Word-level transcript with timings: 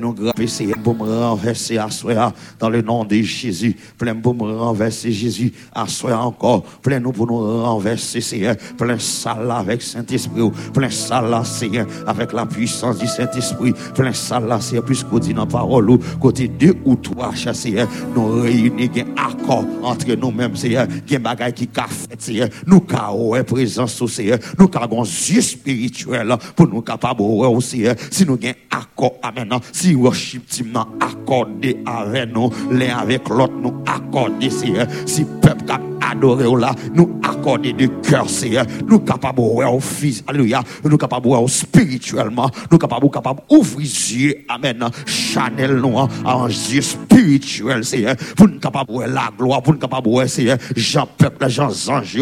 nous 0.00 0.14
graver, 0.14 0.46
pour 0.82 0.94
me 0.94 1.02
renverser 1.02 1.76
à 1.76 1.90
soi 1.90 2.32
dans 2.58 2.70
le 2.70 2.80
nom 2.80 3.04
de 3.04 3.16
Jésus. 3.16 3.76
Plein 3.98 4.14
pour 4.14 4.34
me 4.34 4.50
renverser 4.56 5.12
Jésus 5.12 5.52
à 5.70 5.86
soi 5.86 6.16
encore. 6.16 6.62
Plein 6.80 6.98
nous 6.98 7.12
pour 7.12 7.26
nous 7.26 7.62
renverser 7.62 8.22
Seigneur. 8.22 8.56
Plein 8.78 8.98
ça 8.98 9.38
là 9.38 9.56
avec 9.56 9.82
Saint-Esprit. 9.82 10.50
Plein 10.72 10.88
ça 10.88 11.44
Seigneur 11.44 11.86
avec 12.06 12.32
la 12.32 12.46
puissance 12.46 13.00
du 13.00 13.06
Saint-Esprit. 13.06 13.74
Plein 13.94 14.14
ça 14.14 14.40
Seigneur 14.62 14.82
puisqu'on 14.86 15.18
dit 15.18 15.34
dans 15.34 15.42
la 15.42 15.46
parole 15.46 15.98
côté 16.18 16.48
deux 16.48 16.74
ou 16.86 16.96
trois 16.96 17.34
Seigneur. 17.36 17.86
Nous 18.16 18.40
réunir 18.40 18.88
un 18.96 19.22
accord 19.22 19.66
entre 19.82 20.10
nous-mêmes 20.14 20.56
Seigneur. 20.56 20.86
Qui 21.06 21.18
bagaille 21.18 21.52
qui 21.52 21.68
a 21.76 21.86
fait 21.86 22.18
Seigneur. 22.18 22.48
Nous 22.66 22.82
avons 22.98 23.44
présence 23.44 24.00
au 24.00 24.08
Seigneur. 24.08 24.38
Nous 24.58 24.70
avons 24.72 25.04
yeux 25.04 25.42
spirituel 25.42 26.34
pour 26.56 26.66
nous 26.66 26.80
capables 26.80 27.20
Seigneur. 27.60 27.94
Si 28.10 28.24
nous 28.24 28.38
avons 28.42 28.54
accord 28.70 29.16
Amen 29.22 29.52
Ti 29.82 29.96
worship 29.98 30.44
team 30.46 30.68
nan 30.76 30.92
akorde 31.02 31.72
avè 31.90 32.22
nou, 32.30 32.54
lè 32.70 32.86
avèk 32.94 33.32
lot 33.34 33.56
nou 33.64 33.82
akorde 33.90 34.46
se. 34.54 34.70
Euh, 34.78 35.00
si 35.10 35.26
pep 35.42 35.66
kap 35.66 35.91
adoré 36.10 36.44
là, 36.60 36.74
nous 36.94 37.20
accorder 37.22 37.72
de 37.72 37.86
cœur 37.86 38.28
Seigneur. 38.28 38.66
Nous 38.86 39.00
capables 39.00 39.40
au 39.40 39.80
fils, 39.80 40.22
alléluia. 40.26 40.62
Nous 40.84 40.96
capables 40.96 41.48
spirituellement, 41.48 42.50
nous 42.70 42.78
capables 42.78 43.10
capable 43.10 43.40
ouvrir 43.50 43.86
yeux, 43.86 44.44
amen. 44.48 44.88
Chanel 45.06 45.76
nous 45.76 45.96
en 45.96 46.48
yeux 46.48 46.82
spirituel 46.82 47.84
Seigneur. 47.84 48.16
Pour 48.36 48.48
nous 48.48 48.58
capables 48.58 49.04
la 49.06 49.30
gloire, 49.36 49.62
pour 49.62 49.74
nous 49.74 49.78
capables 49.78 50.28
Seigneur. 50.28 50.58
Jean 50.76 51.06
peuple, 51.16 51.48
Jean 51.48 51.70
anges 51.88 52.18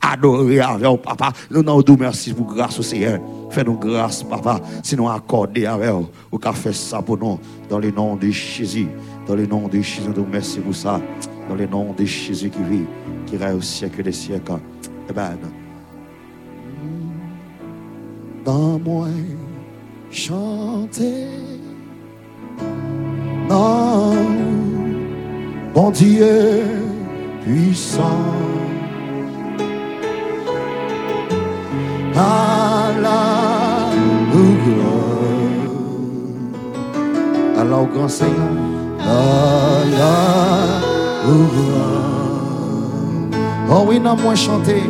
adorer 0.00 0.60
avec 0.60 1.02
papa. 1.02 1.32
Nous 1.50 1.62
nous 1.62 1.96
merci 1.98 2.32
pour 2.32 2.46
grâce 2.46 2.78
au 2.78 2.82
Seigneur. 2.82 3.20
Fais-nous 3.50 3.78
grâce, 3.78 4.22
papa, 4.22 4.60
si 4.82 4.96
nous 4.96 5.08
accordons 5.08 5.66
avec 5.66 5.90
vous, 5.90 6.08
ou 6.32 6.38
qu'a 6.38 6.52
fait 6.52 6.72
ça 6.72 7.00
pour 7.00 7.18
nous, 7.18 7.38
dans 7.68 7.78
le 7.78 7.90
nom 7.90 8.16
de 8.16 8.30
Jésus. 8.30 8.88
Dans 9.26 9.34
le 9.34 9.46
nom 9.46 9.68
de 9.68 9.80
Jésus, 9.80 10.10
nous 10.14 10.26
merci 10.30 10.60
pour 10.60 10.74
ça. 10.74 11.00
Dans 11.48 11.54
le 11.54 11.66
nom 11.66 11.94
de 11.96 12.04
Jésus 12.04 12.50
qui 12.50 12.62
vit, 12.62 12.84
qui 13.26 13.36
au 13.36 13.60
siècle 13.60 14.02
des 14.02 14.12
siècles. 14.12 14.60
Amen. 15.10 15.38
Dans 18.44 18.78
moi, 18.78 19.08
chanter. 20.10 21.28
Dans 23.48 24.14
bon 25.74 25.90
Dieu 25.90 26.62
puissant. 27.42 28.02
À 32.16 32.90
la 33.02 33.90
gloire. 34.30 35.64
Alors, 37.58 37.86
grand 37.88 38.08
Seigneur. 38.08 38.52
À 39.00 39.84
la 39.98 40.80
gloire. 41.26 42.13
Oh 43.70 43.84
oui, 43.86 43.98
non, 43.98 44.16
moi 44.16 44.34
chanter. 44.34 44.82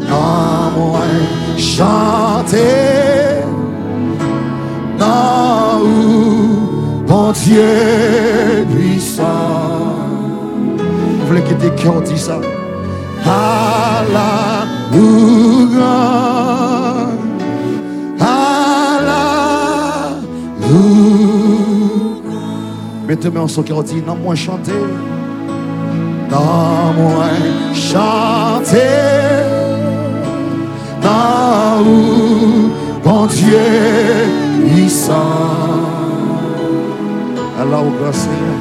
Non, 0.00 0.70
moi 0.76 1.00
chanter. 1.56 2.56
Non, 4.98 5.84
bon 7.06 7.32
Dieu 7.32 8.66
puissant. 8.74 9.22
Vous 11.20 11.26
voulez 11.26 11.42
que 11.42 11.54
tes 11.54 11.70
cœurs 11.70 12.02
disent 12.02 12.22
ça? 12.22 12.40
À 13.24 14.02
la 14.12 14.66
louange, 14.96 15.82
à 18.20 19.00
la. 19.04 19.24
Mettez-moi 23.08 23.42
en 23.42 23.48
son 23.48 23.62
cœur, 23.62 23.82
dit, 23.82 24.02
non, 24.06 24.16
moi 24.16 24.34
chanter. 24.34 24.72
Non, 26.30 26.92
moi 26.98 27.30
chanter. 27.74 28.78
Non, 31.02 32.70
bon 33.04 33.26
Dieu 33.26 33.58
puissant. 34.66 35.12
Alors, 37.60 37.86
au 37.86 37.90
grand 37.90 38.12
Seigneur. 38.12 38.56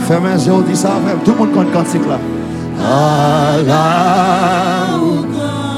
Fermez 0.00 0.34
les 0.34 0.46
yeux, 0.46 0.64
dis 0.68 0.76
ça 0.76 0.90
tout 1.24 1.32
le 1.32 1.38
monde 1.38 1.52
connaît 1.52 1.70
cantique 1.70 2.02
là. 2.08 2.18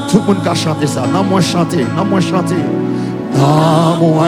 Tout 0.09 0.17
le 0.19 0.23
monde 0.25 0.41
qui 0.41 0.49
a 0.49 0.53
chanté 0.53 0.87
ça. 0.87 1.03
Non, 1.13 1.23
moi 1.23 1.41
chanter. 1.41 1.85
Non, 1.95 2.05
moi 2.05 2.19
chanter. 2.19 2.55
Non, 3.37 3.97
moi 3.99 4.27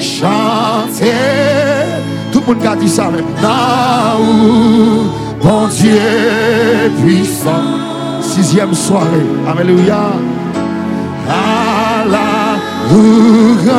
chanter. 0.00 1.12
Tout 2.48 2.54
le 2.54 2.60
monde 2.60 2.66
qui 2.66 2.72
a 2.72 2.76
dit 2.76 2.88
ça 2.88 3.10
même. 3.10 3.26
Non, 3.42 4.24
bon 5.42 5.66
Dieu 5.68 6.00
puissant. 6.98 7.50
Sixième 8.22 8.72
soirée. 8.72 9.26
Alléluia. 9.46 9.98
Alléluia. 12.88 13.74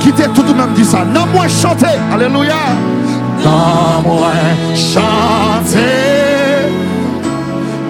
Quittez 0.00 0.28
tout 0.34 0.42
le 0.42 0.52
monde 0.52 0.74
dit 0.74 0.84
ça. 0.84 1.06
Non, 1.14 1.24
moi 1.32 1.48
chanter. 1.48 1.86
Alléluia. 2.12 2.54
Non, 3.42 4.02
moi 4.04 4.32
chanter. 4.74 5.80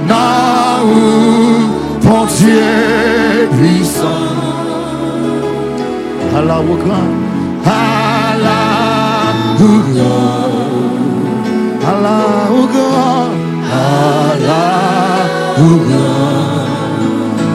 Non, 0.07 0.87
bon 2.01 2.27
Dieu 2.27 3.20
puissant. 3.53 4.29
Allah 6.37 6.61
au 6.61 6.77
grand. 6.83 7.11
Allah 7.67 8.63
au 9.61 9.75
grand. 9.93 10.51
Allah 11.93 12.23
au 12.59 12.67
grand. 12.75 13.29
Allah 13.73 14.71
au 15.59 15.77
grand. 15.89 16.51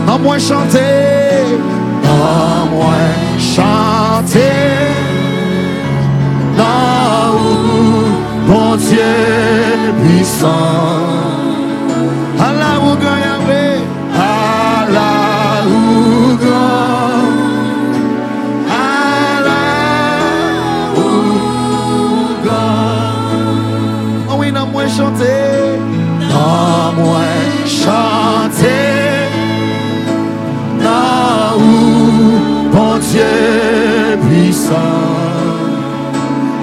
Non, 0.07 0.19
moi 0.23 0.37
chanter. 0.37 1.57
Non, 2.03 2.65
moi 2.73 3.01
chanter. 3.55 4.65
Non, 6.57 7.37
bon 8.47 8.75
Dieu 8.75 9.15
puissant. 10.03 11.24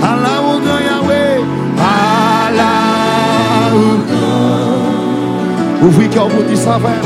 Allah 0.02 0.36
au 0.42 0.58
grand 0.58 0.80
Yahweh. 0.88 1.40
Au 3.72 3.76
grand. 4.08 5.86
Ouvrez 5.86 6.08
cœur 6.08 6.28
pour 6.28 6.42
dire 6.44 6.56
ça, 6.56 6.78
frère. 6.78 7.04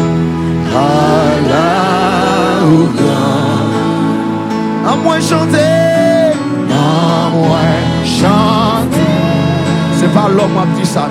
Au 2.65 2.87
grand. 2.99 3.57
À 4.91 4.97
moi 4.97 5.17
chanter. 5.21 6.34
À 6.71 7.31
moi 7.33 7.67
chanter. 8.05 9.13
C'est 9.99 10.13
pas 10.13 10.28
l'homme 10.28 10.59
qui 10.75 10.81
dit 10.81 10.87
ça. 10.87 11.09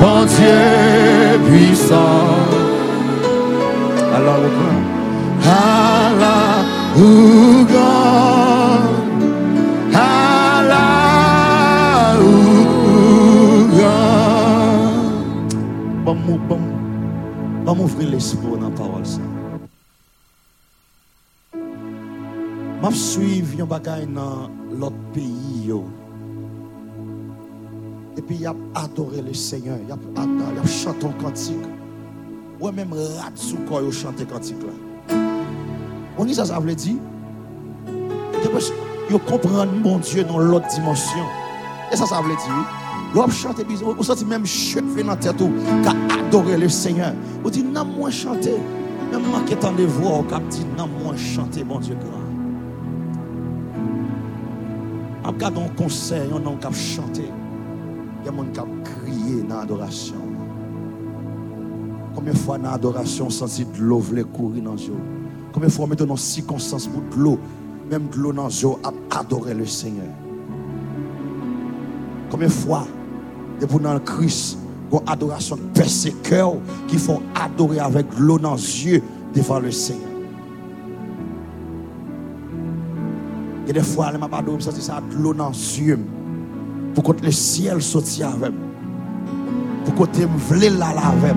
Bon 0.00 0.24
Dieu 0.24 1.38
puissant. 1.46 2.30
Au 4.14 4.20
grand. 4.20 4.81
M'ouvrir 17.74 18.10
l'esprit 18.10 18.38
dans 18.60 18.68
la 18.68 18.76
l'autre 24.70 24.94
pays. 25.14 25.72
Et 28.18 28.20
puis 28.22 28.36
il 28.40 28.46
a 28.46 28.54
adoré 28.74 29.22
le 29.22 29.32
Seigneur, 29.32 29.78
il 29.82 29.90
a 29.90 29.96
adoré, 30.20 30.52
il 30.52 30.58
a 30.58 30.66
chanté 30.66 31.06
un 31.06 31.12
cantique. 31.12 31.56
Ou 32.60 32.70
même 32.70 32.92
rat 32.92 33.32
sous 33.34 33.56
cantique. 34.26 34.58
On 36.22 36.24
dit 36.24 36.36
ça 36.36 36.44
ça 36.44 36.60
veut 36.60 36.72
dire 36.72 36.94
yo 39.10 39.18
comprendre 39.18 39.72
mon 39.82 39.98
Dieu 39.98 40.22
dans 40.22 40.38
l'autre 40.38 40.68
dimension. 40.68 41.24
Et 41.90 41.96
ça 41.96 42.06
ça 42.06 42.20
veut 42.22 42.28
dire 42.28 42.64
L'homme 43.12 43.32
chante 43.32 43.66
bizarre. 43.66 43.96
Vous 43.96 44.04
sentez 44.04 44.24
même 44.24 44.46
cheveux 44.46 45.02
dans 45.02 45.08
la 45.08 45.16
tête 45.16 45.36
qui 45.36 46.14
adorer 46.14 46.58
le 46.58 46.68
Seigneur. 46.68 47.12
Vous 47.42 47.50
dites, 47.50 47.66
non, 47.66 47.84
moi 47.84 48.08
chanter. 48.12 48.54
Même 49.10 49.26
moi 49.26 49.40
qui 49.44 49.54
est 49.54 49.64
en 49.64 49.72
voix, 49.72 50.22
vous 50.22 50.48
dit, 50.48 50.64
non, 50.78 50.88
moi 51.02 51.16
chanter, 51.16 51.64
mon 51.64 51.80
Dieu 51.80 51.96
grand. 51.96 52.20
Regarde 55.24 55.58
un 55.58 55.68
conseil, 55.74 56.30
on 56.32 56.36
a 56.36 56.72
chanter. 56.72 57.30
Il 58.20 58.26
y 58.26 58.28
a 58.28 58.30
des 58.30 58.54
gens 58.54 58.66
qui 58.84 58.90
crié 58.90 59.42
dans 59.42 59.56
l'adoration. 59.58 60.14
Combien 62.14 62.32
de 62.32 62.38
fois 62.38 62.58
dans 62.58 62.70
l'adoration, 62.70 63.28
senti 63.28 63.64
de 63.64 63.78
l'eau 63.80 64.00
courir 64.32 64.62
dans 64.62 64.74
les 64.74 64.86
yeux? 64.86 65.21
Combien 65.52 65.68
de 65.68 65.72
fois 65.72 65.84
on 65.84 65.88
met 65.88 65.96
dans 65.96 66.16
circonstances 66.16 66.86
pour 66.86 67.02
de 67.02 67.22
l'eau, 67.22 67.38
même 67.90 68.08
de 68.08 68.16
l'eau 68.16 68.32
dans 68.32 68.48
yeux, 68.48 68.76
à 68.82 69.18
adorer 69.18 69.52
le 69.54 69.66
Seigneur? 69.66 70.06
Combien 72.30 72.48
de 72.48 72.52
fois, 72.52 72.86
depuis 73.60 73.78
dans 73.78 73.92
le 73.92 74.00
Christ, 74.00 74.58
une 74.90 75.00
adoration 75.06 75.58
cœurs 76.22 76.54
qui 76.88 76.96
font 76.96 77.20
adorer 77.34 77.80
avec 77.80 78.06
l'eau 78.18 78.38
dans 78.38 78.54
les 78.54 78.86
yeux 78.86 79.02
devant 79.34 79.58
le 79.58 79.70
Seigneur? 79.70 80.08
Et 83.68 83.72
des 83.74 83.82
fois, 83.82 84.10
je 84.12 84.18
m'a 84.18 84.26
adoré, 84.32 84.60
ça 84.60 84.72
ça 84.72 85.00
de 85.00 85.22
l'eau 85.22 85.34
dans 85.34 85.50
les 85.50 85.80
yeux. 85.80 85.98
Pour 86.94 87.04
que 87.04 87.24
le 87.24 87.30
ciel 87.30 87.80
sorte 87.80 88.06
avec 88.22 88.52
Pour 89.84 90.08
que 90.08 90.20
je 90.20 90.26
voulais 90.26 90.70
la 90.70 90.88
avec 90.88 91.36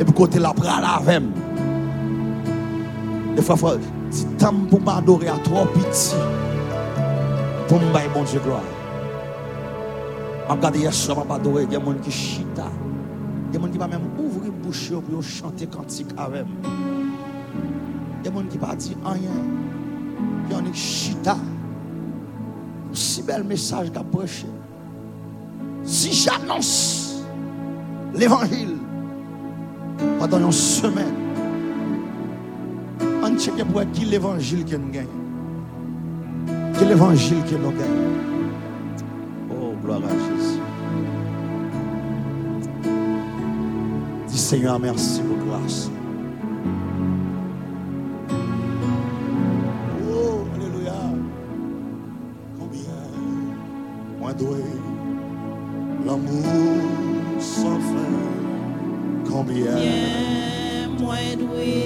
Et 0.00 0.04
pour 0.04 0.28
que 0.28 0.38
la 0.38 0.52
bras 0.52 0.96
avec 0.96 1.22
Des 3.36 3.42
fois, 3.42 3.56
si 4.10 4.26
temps 4.38 4.52
pour 4.68 4.80
m'adorer 4.80 5.28
à 5.28 5.38
trop 5.38 5.64
petit, 5.66 6.14
pour 7.66 7.80
me 7.80 7.92
bailler 7.92 8.08
bon 8.12 8.22
Dieu 8.24 8.40
gloire. 8.40 8.60
Je 10.48 10.52
regarde 10.52 10.76
hier 10.76 10.92
soir, 10.92 11.18
je 11.22 11.28
m'adorer, 11.28 11.62
il 11.64 11.72
y 11.72 11.76
a 11.76 11.78
des 11.78 11.84
gens 11.84 11.94
qui 11.94 12.10
chita. 12.10 12.66
Il 13.48 13.54
y 13.54 13.56
a 13.56 13.58
des 13.58 13.64
gens 13.64 13.72
qui 13.72 13.78
va 13.78 13.88
même 13.88 14.02
ouvrir 14.18 14.52
la 14.52 14.64
bouche 14.64 14.92
pour 14.92 15.22
chanter 15.22 15.66
cantique 15.66 16.08
avec 16.16 16.44
Il 18.20 18.26
y 18.26 18.28
a 18.28 18.30
des 18.30 18.36
gens 18.36 18.46
qui 18.46 18.58
ne 18.58 18.62
pas 18.62 18.76
dire 18.76 18.96
rien. 19.04 19.30
Il 20.50 20.54
y 20.54 20.58
a 20.58 20.60
des 20.60 20.74
chita. 20.74 21.36
Si 22.92 23.22
bel 23.22 23.44
message 23.44 23.90
qu'a 23.90 24.04
prêché. 24.04 24.46
Si 25.84 26.12
j'annonce 26.12 27.24
l'évangile 28.14 28.76
pendant 30.18 30.38
une 30.38 30.52
semaine, 30.52 31.21
on 33.32 33.38
check 33.38 33.54
pour 33.64 33.82
qui 33.92 34.04
l'évangile 34.04 34.64
que 34.64 34.76
nous 34.76 34.90
gagnons. 34.90 35.08
Quel 36.78 36.90
évangile 36.90 37.42
que 37.44 37.54
nous 37.54 37.70
gagnons. 37.70 38.12
Oh, 39.50 39.74
gloire 39.82 40.00
à 40.04 40.10
Jésus. 40.10 40.60
Dis 44.28 44.38
Seigneur, 44.38 44.78
merci 44.78 45.20
pour 45.22 45.36
grâce. 45.46 45.90
Oh, 50.10 50.44
Alléluia. 50.56 50.92
Combien 52.58 52.80
moins 54.18 54.34
doué 54.34 54.64
l'amour 56.04 56.82
sans 57.38 57.78
fin. 57.80 59.30
Combien 59.30 59.78
moins 61.02 61.36
doué 61.36 61.81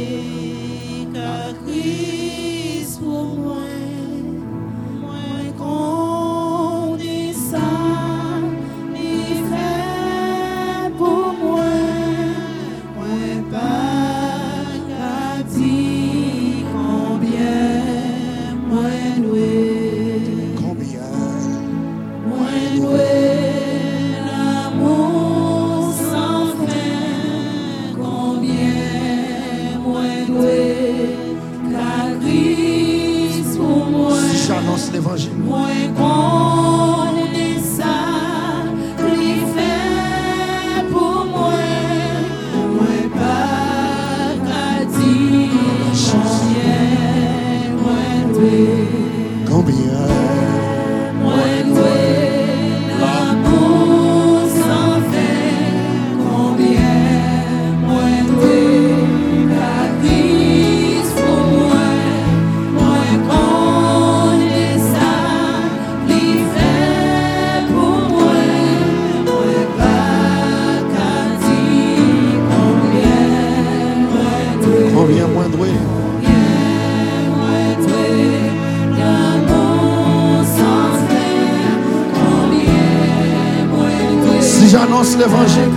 Si 85.07 85.13
j'annonce 85.13 85.19
l'évangile, 85.19 85.71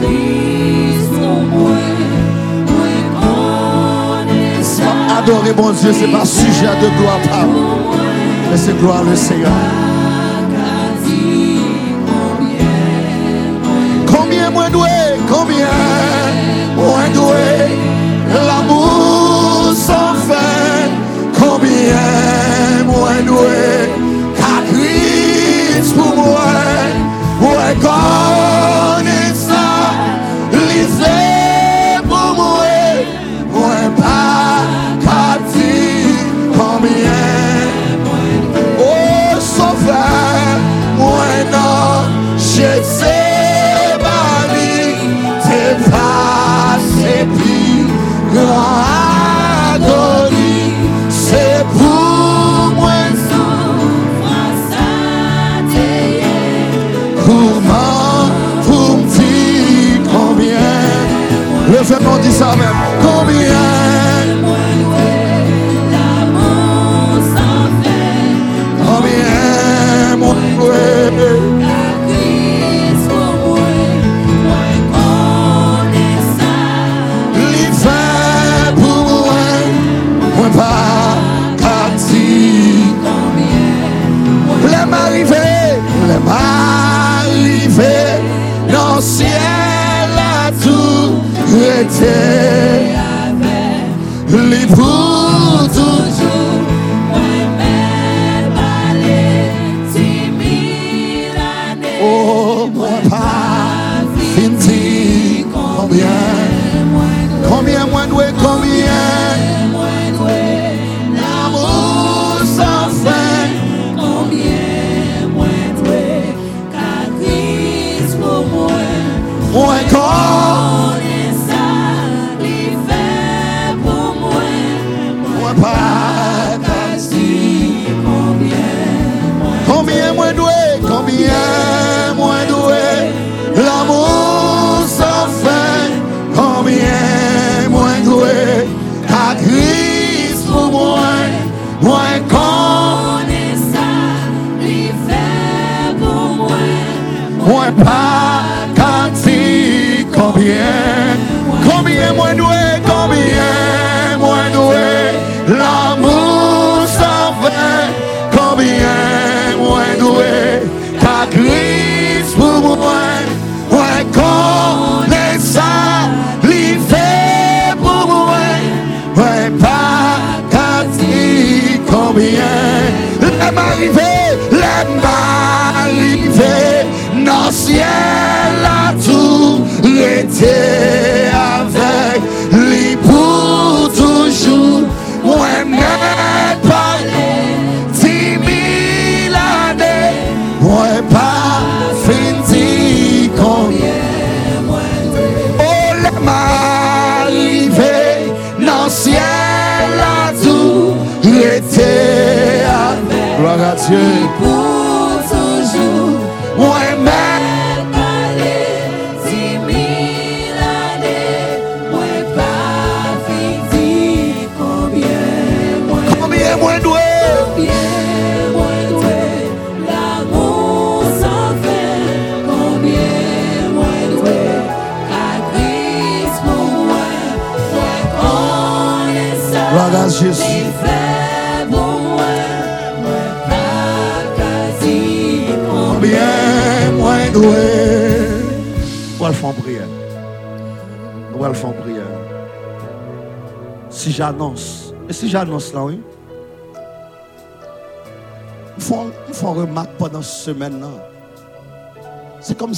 adorer 5.18 5.54
mon 5.54 5.72
Dieu, 5.72 5.94
c'est 5.94 6.08
pas 6.08 6.26
sujet 6.26 6.74
de 6.82 6.90
gloire, 6.98 7.20
mais 8.50 8.58
c'est 8.58 8.78
gloire 8.80 9.04
le 9.04 9.16
Seigneur. 9.16 9.52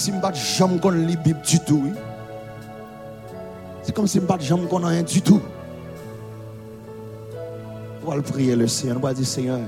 Si 0.02 0.12
je 0.12 0.16
ne 0.16 0.80
jamais 0.80 1.08
la 1.08 1.16
Bible 1.16 1.42
du 1.42 1.60
tout. 1.60 1.94
C'est 3.84 3.94
comme 3.94 4.08
si 4.08 4.20
je 4.20 4.24
ne 4.24 4.68
jamais 4.68 4.88
rien 4.88 5.04
du 5.04 5.22
tout. 5.22 5.42
Nous 8.04 8.12
allons 8.12 8.24
prier 8.24 8.56
le 8.56 8.68
Seigneur. 8.68 9.00
Nous 9.00 9.06
allons 9.06 9.16
dire 9.16 9.28
Seigneur, 9.28 9.60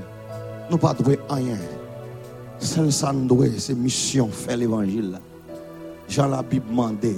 nous 0.68 0.76
ne 0.76 0.80
pas 0.80 0.96
rien. 1.30 1.56
Seul 2.58 2.92
ça 2.92 3.12
nous 3.12 3.26
doit, 3.26 3.46
c'est 3.58 3.74
mission, 3.74 4.28
faire 4.28 4.56
l'évangile. 4.56 5.20
Jean 6.08 6.26
la 6.26 6.42
Bible 6.42 6.66
demandé. 6.68 7.16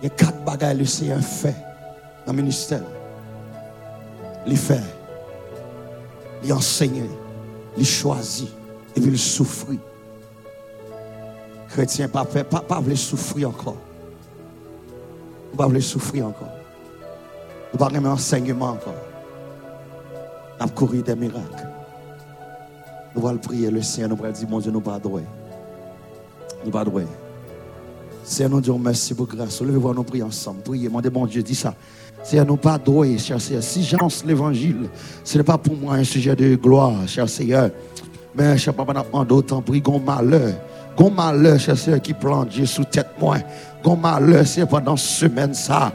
Il 0.00 0.04
y 0.04 0.06
a 0.06 0.10
quatre 0.10 0.56
que 0.56 0.78
le 0.78 0.84
Seigneur 0.84 1.20
fait 1.20 1.56
dans 2.26 2.32
le 2.32 2.42
ministère. 2.42 2.82
Il 4.46 4.56
fait, 4.56 4.82
il 6.44 6.52
enseigne, 6.52 7.06
il 7.76 7.86
choisit 7.86 8.50
et 9.04 9.06
puis 9.06 9.16
il 9.16 9.18
souffrit. 9.18 9.78
Chrétien, 11.68 12.08
pas 12.08 12.24
fait, 12.24 12.44
pas, 12.44 12.60
pas 12.60 12.80
voulu 12.80 12.96
souffrir 12.96 13.50
encore. 13.50 13.76
Pas 15.56 15.66
voulu 15.66 15.82
souffrir 15.82 16.26
encore. 16.26 16.52
Pas 17.76 17.88
un 17.92 18.04
enseignement 18.04 18.70
encore. 18.70 18.94
On 20.60 20.64
a 20.64 20.68
couru 20.68 21.02
des 21.02 21.16
miracles. 21.16 21.68
Nous 23.14 23.26
allons 23.26 23.38
prier 23.38 23.70
le 23.70 23.82
Seigneur, 23.82 24.10
nous 24.10 24.24
allons 24.24 24.32
dire, 24.32 24.48
mon 24.48 24.60
Dieu, 24.60 24.70
nous 24.70 24.80
pas 24.80 24.98
droit. 24.98 25.20
Nous 26.64 26.70
pas 26.70 26.84
droit. 26.84 27.02
Seigneur, 28.22 28.50
nous 28.52 28.60
disons 28.60 28.78
merci 28.78 29.12
pour 29.14 29.26
grâce. 29.26 29.60
Levez-vous, 29.60 29.92
nous 29.92 30.04
prions 30.04 30.26
ensemble. 30.26 30.62
Priez, 30.62 30.88
mon 30.88 31.26
Dieu, 31.26 31.42
dis 31.42 31.54
ça. 31.54 31.74
Seigneur, 32.22 32.46
nous 32.46 32.56
pas 32.56 32.80
cher 33.18 33.40
Seigneur. 33.40 33.62
Si 33.62 33.82
j'annonce 33.82 34.24
l'évangile, 34.24 34.88
ce 35.24 35.36
n'est 35.36 35.44
pas 35.44 35.58
pour 35.58 35.74
moi 35.76 35.94
un 35.94 36.04
sujet 36.04 36.34
de 36.34 36.54
gloire, 36.54 37.06
cher 37.06 37.28
Seigneur. 37.28 37.70
Mais, 38.36 38.58
cher 38.58 38.74
Papa, 38.74 38.92
nous 38.92 39.02
demandons 39.02 39.36
autant 39.36 39.62
prix, 39.62 39.80
gon 39.80 40.00
malheur. 40.00 40.54
Gon 40.96 41.10
malheur, 41.10 41.58
cher 41.58 41.76
Seigneur, 41.76 42.00
qui 42.00 42.14
plante 42.14 42.48
Dieu 42.50 42.66
sous 42.66 42.84
tête 42.84 43.10
moi. 43.20 43.38
Gon 43.82 43.96
malheur, 43.96 44.46
c'est 44.46 44.66
pendant 44.66 44.96
semaine 44.96 45.54
ça. 45.54 45.92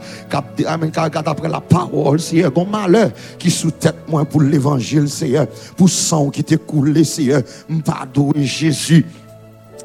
Amen, 0.66 0.90
car 0.90 1.06
après 1.06 1.48
la 1.48 1.60
parole, 1.60 2.20
Seigneur. 2.20 2.50
Gon 2.50 2.66
malheur 2.66 3.10
qui 3.38 3.50
sous 3.50 3.70
tête 3.70 3.96
moi 4.08 4.24
pour 4.24 4.42
l'évangile, 4.42 5.08
Seigneur. 5.08 5.46
Pour 5.76 5.88
sang 5.88 6.30
qui 6.30 6.44
t'est 6.44 6.58
coulé, 6.58 7.04
Seigneur. 7.04 7.42
Pardon, 7.84 8.32
Jésus 8.36 9.06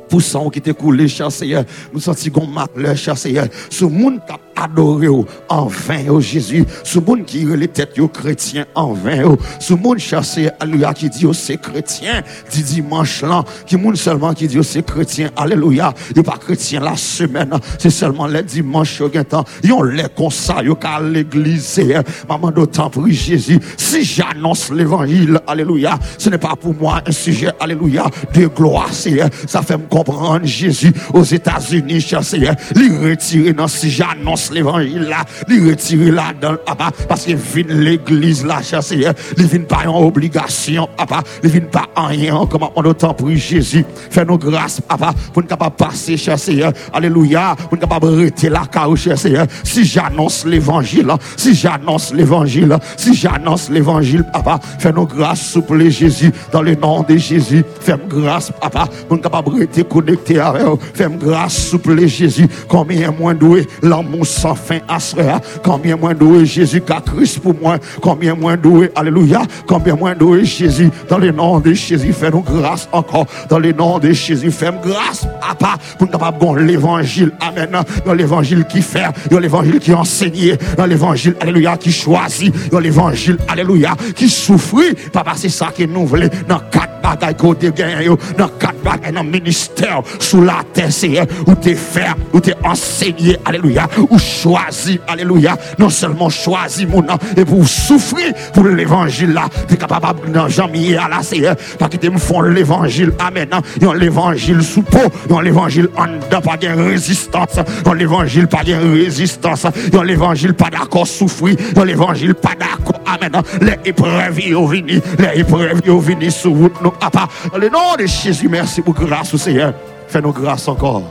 pour 0.10 0.22
sang 0.22 0.50
qui 0.50 0.62
t'est 0.62 0.74
coulé, 0.74 1.08
cher 1.08 1.32
Seigneur. 1.32 1.66
Nous 1.92 2.00
sentons 2.00 2.30
qu'on 2.30 2.48
malheur, 2.48 2.96
cher 2.96 3.18
Seigneur. 3.18 3.48
Ce 3.70 3.86
monde 3.86 4.20
qui 4.28 4.34
adoré 4.56 5.08
oh, 5.08 5.26
en 5.50 5.68
vain, 5.68 6.06
oh 6.10 6.22
Jésus. 6.22 6.66
Ce 6.84 7.00
monde 7.00 7.26
qui 7.26 7.46
les 7.46 7.68
têtes 7.68 8.00
aux 8.00 8.08
chrétiens 8.08 8.66
en 8.76 8.94
vain, 8.94 9.24
oh. 9.26 9.38
Ce 9.60 9.74
monde, 9.74 10.00
Seigneur, 10.00 10.54
alléluia, 10.60 10.94
qui 10.94 11.10
dit, 11.10 11.26
oh, 11.26 11.34
c'est 11.34 11.58
chrétien, 11.58 12.22
dit 12.52 12.64
dimanche 12.64 13.22
là, 13.22 13.44
qui 13.66 13.78
monde 13.78 13.96
seulement 13.96 14.34
qui 14.34 14.48
dit, 14.48 14.60
c'est 14.64 14.86
chrétien, 14.86 15.30
alléluia. 15.36 15.94
Il 16.16 16.24
pas 16.24 16.38
chrétien 16.38 16.80
la 16.80 16.96
semaine, 16.96 17.54
c'est 17.78 17.90
seulement 17.90 18.28
les 18.28 18.44
dimanches, 18.44 19.02
au 19.02 19.10
temps. 19.10 19.46
Ils 19.64 19.72
ont 19.72 19.84
les 19.84 20.06
comme 20.16 20.32
ça, 20.32 20.58
ils 20.64 20.74
à 20.84 21.02
l'église, 21.02 21.64
Seigneur. 21.64 22.04
Maman, 22.30 22.52
d'autant 22.52 22.90
prie 22.90 23.14
Jésus. 23.14 23.60
Si 23.78 24.04
j'annonce 24.04 24.72
l'évangile, 24.72 25.40
alléluia, 25.48 25.98
ce 26.18 26.30
n'est 26.30 26.38
pas 26.38 26.56
pour 26.56 26.76
moi 26.76 27.02
un 27.06 27.12
sujet, 27.12 27.50
alléluia, 27.60 28.06
de 28.34 28.48
gloire, 28.48 28.94
Seigneur. 28.94 29.30
Ça 29.48 29.62
fait 29.62 29.78
me 29.78 29.88
comprendre 29.88 30.46
Jésus 30.46 30.94
aux 31.14 31.24
États-Unis, 31.24 32.02
Seigneur. 32.22 32.56
Les 32.76 33.10
retirer 33.10 33.54
dans 33.54 33.68
si 33.68 33.90
j'annonce 33.90 34.45
l'évangile 34.52 35.04
là, 35.04 35.24
les 35.48 35.70
retirer 35.70 36.12
là 36.12 36.34
dans 36.40 36.56
papa, 36.56 36.92
parce 37.08 37.26
que 37.26 37.34
vient 37.34 37.66
l'église 37.68 38.46
là, 38.46 38.62
cher 38.62 38.84
Seigneur. 38.84 39.14
Les 39.38 39.46
vient 39.46 39.62
pas 39.62 39.88
en 39.88 40.04
obligation, 40.04 40.88
papa. 40.98 41.22
Les 41.44 41.50
vient 41.50 41.62
pas 41.62 41.86
en 41.96 42.08
rien, 42.08 42.46
comme 42.50 42.68
on 42.76 42.84
autant 42.84 43.14
prie 43.14 43.38
Jésus? 43.38 43.86
Fais-nous 44.10 44.38
grâce, 44.38 44.82
papa, 44.82 45.14
pour 45.34 45.42
nous 45.42 45.48
capable 45.48 45.76
passer, 45.76 46.18
cher 46.18 46.38
Seigneur. 46.40 46.72
Alléluia. 46.94 47.56
Pour 47.70 47.74
nous 47.74 47.80
capable 47.80 48.08
arrêter 48.08 48.50
la 48.50 48.66
carrière, 48.66 48.98
cher 48.98 49.18
Seigneur. 49.18 49.48
Si 49.64 49.86
j'annonce 49.86 50.46
l'évangile, 50.46 51.12
si 51.38 51.54
j'annonce 51.54 52.14
l'évangile, 52.14 52.78
si 52.98 53.14
j'annonce 53.14 53.70
l'évangile, 53.70 54.26
papa, 54.32 54.60
fais-nous 54.80 55.06
grâce, 55.06 55.42
souple 55.42 55.90
Jésus, 55.90 56.32
dans 56.52 56.62
le 56.62 56.76
nom 56.76 57.04
de 57.04 57.18
Jésus. 57.18 57.64
Fais-nous 57.82 58.08
grâce, 58.08 58.52
papa, 58.52 58.88
pour 59.08 59.18
nous 59.18 59.24
capable 59.24 59.60
rester 59.60 59.84
connecté 59.84 60.40
avec. 60.40 60.64
Fais-nous 60.94 61.18
grâce, 61.18 61.58
souple 61.58 62.06
Jésus. 62.08 62.48
Combien 62.68 63.12
moins 63.12 63.34
doué, 63.34 63.68
l'amour 63.82 64.26
sans 64.36 64.56
fin 64.56 64.80
à 64.88 65.00
soi. 65.00 65.40
Combien 65.64 65.96
moins 65.96 66.14
doué, 66.14 66.46
Jésus, 66.46 66.82
qu'a 66.82 67.02
Christ 67.02 67.40
pour 67.40 67.56
moi. 67.60 67.78
Combien 68.02 68.36
moins 68.36 68.58
doué, 68.58 68.92
alléluia. 68.96 69.44
Combien 69.68 69.96
moins 69.96 70.16
doué, 70.16 70.46
Jésus, 70.46 70.90
dans 71.10 71.18
le 71.18 71.32
nom 71.32 71.60
de 71.60 71.74
Jésus. 71.74 72.14
Fais-nous 72.14 72.42
grâce 72.42 72.88
encore, 72.92 73.26
dans 73.50 73.60
le 73.60 73.72
nom 73.72 74.00
de 74.00 74.12
Jésus. 74.12 74.52
Fais-nous 74.52 74.80
grâce, 74.80 75.28
papa, 75.42 75.78
pour 75.98 76.56
nous 76.56 76.64
l'évangile. 76.64 77.32
Amen. 77.40 77.70
Dans 78.06 78.14
l'évangile 78.14 78.66
qui 78.66 78.82
fait, 78.82 79.06
dans 79.30 79.40
l'évangile 79.40 79.80
qui 79.80 79.94
enseigné, 79.94 80.58
dans 80.78 80.86
l'évangile, 80.86 81.36
alléluia, 81.40 81.78
qui 81.78 81.92
choisit, 81.92 82.54
dans 82.70 82.80
l'évangile, 82.80 83.38
alléluia, 83.48 83.96
qui 84.16 84.30
souffrit. 84.30 84.94
Papa, 85.12 85.34
c'est 85.36 85.50
ça 85.50 85.70
que 85.76 85.84
nous 85.84 86.06
voulons 86.06 86.30
dans 86.48 86.60
quatre 86.72 86.95
bagailles 87.06 87.36
que 87.36 87.54
tu 87.54 87.72
gagné, 87.72 88.08
dans 88.38 88.48
quatre 88.48 88.82
bagailles 88.84 89.14
dans 89.14 89.24
le 89.24 89.30
ministère, 89.30 90.02
sous 90.20 90.42
la 90.42 90.64
terre, 90.74 90.92
Seigneur, 90.92 91.26
où 91.46 91.56
tu 91.56 91.76
faire, 91.76 92.16
où 92.34 92.40
tu 92.40 92.52
enseigné, 92.64 93.38
alléluia, 93.46 93.88
ou 94.10 94.18
choisi, 94.18 95.00
alléluia, 95.08 95.58
non 95.78 95.90
seulement 95.90 96.30
choisi 96.30 96.86
mon 96.86 97.02
nom, 97.02 97.18
et 97.38 97.46
pour 97.46 97.68
souffrir 97.68 98.34
pour 98.54 98.64
l'évangile 98.66 99.34
là, 99.34 99.48
tu 99.68 99.76
es 99.76 99.78
capable 99.78 100.32
dans 100.32 100.48
Jean-Mier 100.48 100.98
à 100.98 101.08
la 101.08 101.22
Seigneur, 101.22 101.56
parce 101.78 101.92
que 101.92 101.98
tu 101.98 102.10
me 102.10 102.18
font 102.18 102.42
l'évangile, 102.42 103.12
amen, 103.20 103.50
ils 103.80 103.88
ont 103.88 103.94
l'évangile 103.94 104.64
sous 104.64 104.82
peau, 104.82 105.00
ils 105.30 105.34
ont 105.34 105.42
l'évangile 105.42 105.90
en 105.98 106.06
dedans, 106.06 106.42
pas 106.42 106.58
de 106.58 106.68
résistance, 106.68 107.60
ils 107.84 107.90
ont 107.90 107.94
l'évangile 107.94 108.48
pas 108.48 108.64
de 108.64 108.74
résistance, 108.74 109.68
ils 109.92 109.98
ont 109.98 110.04
l'évangile 110.04 110.54
pas 110.54 110.70
d'accord 110.70 111.08
souffrir, 111.08 111.56
ils 111.72 111.80
ont 111.80 111.84
l'évangile 111.84 112.34
pas 112.34 112.56
d'accord, 112.58 113.02
amen, 113.06 113.42
épreuves, 113.86 114.40
ils 114.40 114.56
ont 114.56 114.66
venu, 114.66 115.02
les 115.20 115.42
épreuves, 115.42 115.82
ils 115.86 115.92
ont 115.92 116.00
venu 116.00 116.32
sur 116.32 116.52
route, 116.52 116.74
nous, 116.82 116.94
papa, 116.96 117.28
dans 117.52 117.58
le 117.58 117.70
nom 117.70 117.96
de 117.98 118.06
Jésus, 118.06 118.48
merci 118.50 118.82
pour 118.82 118.94
grâce 118.94 119.34
au 119.34 119.38
Seigneur, 119.38 119.74
fais-nous 120.08 120.32
grâce 120.32 120.68
encore, 120.68 121.04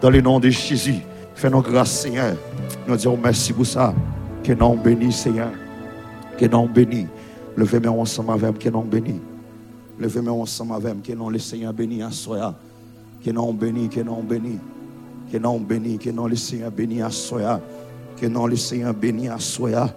dans 0.00 0.10
le 0.10 0.20
nom 0.20 0.40
de 0.40 0.50
Jésus, 0.50 1.00
fais-nous 1.34 1.62
grâce, 1.62 2.02
Seigneur, 2.02 2.34
nous 2.86 2.96
disons 2.96 3.18
merci 3.22 3.52
pour 3.52 3.66
ça, 3.66 3.94
que 4.42 4.52
nous 4.52 4.74
bénis, 4.74 5.12
Seigneur, 5.12 5.50
que 6.38 6.46
nous 6.46 6.68
bénis, 6.68 7.06
levez-moi 7.56 7.92
ensemble 7.92 8.32
avec, 8.32 8.58
que 8.58 8.68
nous 8.68 8.82
bénis, 8.82 9.20
levez-moi 9.98 10.32
ensemble 10.32 10.74
avec, 10.74 11.02
que 11.02 11.12
nous 11.12 11.30
le 11.30 11.38
Seigneur 11.38 11.72
bénis 11.72 12.02
à 12.02 12.10
soi, 12.10 12.54
que 13.24 13.30
nous 13.30 13.52
bénis, 13.52 13.88
que 13.88 14.00
nous 14.00 14.22
bénis, 14.22 14.58
que 15.30 15.38
nous 15.38 15.58
bénis, 15.58 15.98
que 15.98 16.10
nous 16.10 16.26
le 16.26 16.36
Seigneur 16.36 16.70
bénis 16.70 17.02
à 17.02 17.10
soi, 17.10 17.60
que 18.20 18.26
nous 18.26 18.46
le 18.46 18.56
Seigneur 18.56 18.94
bénis 18.94 19.28
à 19.28 19.38
soi, 19.38 19.90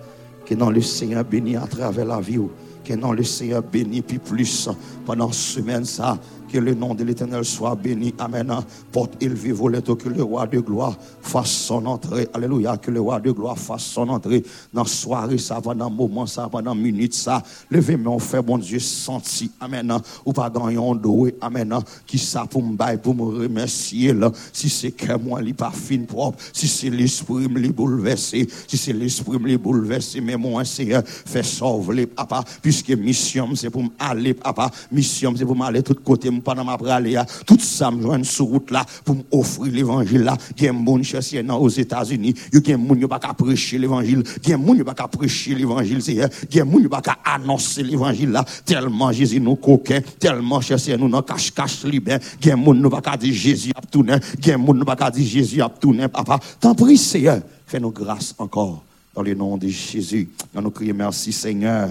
que 0.45 0.53
nous 0.55 0.69
le 0.69 0.81
Seigneur 0.81 1.23
bénis 1.23 1.55
à 1.55 1.67
travers 1.67 2.05
la 2.05 2.19
vie, 2.19 2.39
que 2.83 2.93
nous 2.93 3.13
le 3.13 3.23
Seigneur 3.23 3.63
puis 4.01 4.19
plus 4.19 4.69
pendant 5.05 5.31
semaine 5.31 5.85
ça, 5.85 6.17
que 6.53 6.59
le 6.59 6.75
nom 6.75 6.93
de 6.93 7.03
l'Éternel 7.03 7.43
soit 7.43 7.73
béni. 7.73 8.13
Amen. 8.19 8.53
Porte 8.91 9.21
élevé 9.21 9.51
volet 9.51 9.81
que 9.81 10.07
le 10.07 10.21
roi 10.21 10.45
de 10.45 10.59
gloire 10.59 10.95
fasse 11.19 11.49
son 11.49 11.83
entrée. 11.87 12.27
Alléluia. 12.31 12.77
Que 12.77 12.91
le 12.91 13.01
roi 13.01 13.19
de 13.19 13.31
gloire 13.31 13.57
fasse 13.57 13.85
son 13.85 14.07
entrée 14.09 14.43
dans 14.71 14.85
soirée, 14.85 15.39
ça, 15.39 15.59
pendant 15.59 15.89
moment, 15.89 16.27
ça, 16.27 16.47
pendant 16.51 16.75
minute, 16.75 17.15
ça. 17.15 17.41
Levez-moi, 17.71 18.13
on 18.13 18.19
fait, 18.19 18.43
bon 18.43 18.59
Dieu, 18.59 18.77
senti. 18.77 19.49
Amen. 19.59 19.97
Ou 20.25 20.31
pas 20.31 20.51
gagnon 20.51 20.93
doué. 20.93 21.35
Amen. 21.41 21.75
Qui 22.05 22.19
ça 22.19 22.45
pour 22.47 22.61
me 22.61 22.97
pour 22.97 23.15
me 23.15 23.23
remercier, 23.23 24.13
là. 24.13 24.31
Si 24.51 24.69
c'est 24.69 24.91
que 24.91 25.17
moi, 25.17 25.41
li 25.41 25.53
pas 25.53 25.71
fin 25.71 26.03
propre. 26.03 26.37
Si 26.53 26.67
c'est 26.67 26.91
l'esprit, 26.91 27.47
me 27.47 27.71
bouleversé. 27.71 28.47
Si 28.67 28.77
c'est 28.77 28.93
l'esprit, 28.93 29.39
me 29.39 29.57
bouleversé. 29.57 30.21
Mais 30.21 30.37
moi, 30.37 30.63
Seigneur, 30.65 31.01
fait 31.03 31.41
sauver, 31.41 32.05
papa. 32.05 32.43
Puisque 32.61 32.91
mission, 32.91 33.49
c'est 33.55 33.71
pour 33.71 33.83
m'aller, 33.99 34.35
papa. 34.35 34.69
Mission, 34.91 35.33
c'est 35.35 35.45
pour 35.45 35.55
m'aller 35.55 35.81
tout 35.81 35.95
côté, 35.95 36.29
pendant 36.43 36.63
ma 36.63 36.77
praler, 36.77 37.21
tout 37.45 37.59
ça 37.59 37.91
me 37.91 38.01
joint 38.01 38.23
sur 38.23 38.45
route 38.45 38.71
là 38.71 38.85
pour 39.03 39.15
m'offrir 39.15 39.73
l'évangile 39.73 40.23
là. 40.23 40.37
Il 40.57 40.63
y 40.63 40.67
a 40.67 41.03
chercher 41.03 41.45
aux 41.49 41.69
États-Unis, 41.69 42.33
il 42.51 42.55
y 42.55 42.73
a 42.73 42.77
des 42.77 42.83
gens 42.83 42.95
qui 42.95 43.07
pas 43.07 43.19
prêcher 43.19 43.77
l'évangile, 43.77 44.23
il 44.43 44.49
y 44.49 44.53
a 44.53 44.57
des 44.57 44.63
gens 44.63 44.73
qui 44.73 44.83
pas 44.83 45.07
prêcher 45.07 45.55
l'évangile, 45.55 46.01
c'est 46.01 46.13
il 46.13 46.17
y 46.17 46.21
a 46.21 46.27
des 46.27 46.59
gens 46.59 46.77
qui 46.77 46.87
pas 46.87 47.01
annoncer 47.25 47.83
l'évangile 47.83 48.31
là 48.31 48.45
tellement 48.65 49.11
Jésus 49.11 49.39
nous 49.39 49.55
coquin, 49.55 50.01
tellement 50.19 50.61
chercher 50.61 50.97
nous 50.97 51.21
cache-cache 51.21 51.85
libre, 51.85 52.17
il 52.41 52.47
y 52.47 52.51
a 52.51 52.55
des 52.55 52.61
gens 52.63 52.73
qui 52.73 53.01
pas 53.01 53.17
dire 53.17 53.33
Jésus 53.33 53.71
a 53.75 53.81
tout 53.81 54.03
il 54.03 54.09
y 54.09 54.11
a 54.11 54.17
des 54.17 54.51
gens 54.51 54.73
qui 54.73 54.85
pas 54.85 55.11
dire 55.11 55.25
Jésus 55.25 55.61
a 55.61 55.69
papa. 56.09 56.39
T'en 56.59 56.75
prie 56.75 56.97
Seigneur, 56.97 57.41
fais-nous 57.65 57.91
grâce 57.91 58.35
encore 58.37 58.83
dans 59.13 59.21
le 59.21 59.33
nom 59.33 59.57
de 59.57 59.67
Jésus. 59.67 60.29
Nous 60.53 60.71
crions 60.71 60.95
merci 60.95 61.31
Seigneur. 61.31 61.89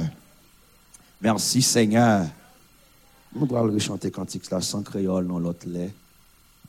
Merci 1.20 1.62
Seigneur. 1.62 2.26
Nous 3.34 3.56
allons 3.56 3.78
chanter 3.78 4.10
cantique 4.10 4.44
sans 4.44 4.82
créole 4.82 5.26
dans 5.26 5.38
l'autre 5.38 5.66
lait. 5.66 5.92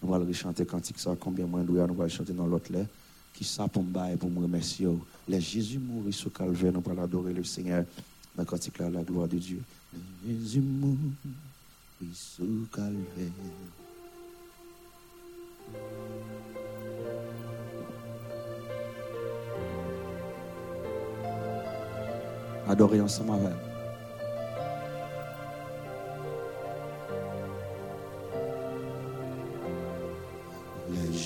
Nous 0.01 0.13
allons 0.13 0.31
chanter 0.33 0.65
cantique 0.65 0.97
ça 0.97 1.15
combien 1.19 1.45
moins 1.45 1.63
nous 1.63 1.79
allons 1.79 2.07
chanter 2.07 2.33
dans 2.33 2.47
l'autre 2.47 2.71
lait. 2.71 2.87
Qui 3.33 3.43
ça 3.43 3.67
pour 3.67 3.83
me 3.83 4.39
remercier. 4.41 4.87
Les 5.27 5.41
Jésus 5.41 5.79
mourit 5.79 6.13
sur 6.13 6.31
calvaire, 6.31 6.71
nous 6.71 6.83
allons 6.89 7.03
adorer 7.03 7.33
le 7.33 7.43
Seigneur. 7.43 7.83
Dans 8.35 8.45
cantique 8.45 8.77
là, 8.77 8.89
la 8.89 9.03
gloire 9.03 9.27
de 9.27 9.37
Dieu. 9.37 9.61
Jésus 10.25 10.61
mourit 10.61 10.97
sur 12.13 12.45
calvaire. 12.71 13.31
Adorer 22.67 23.01
ensemble 23.01 23.31
avec. 23.33 23.72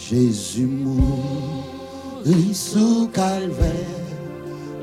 Jésus 0.10 0.66
mourit 0.66 2.54
sous 2.54 3.10
calvaire, 3.10 3.74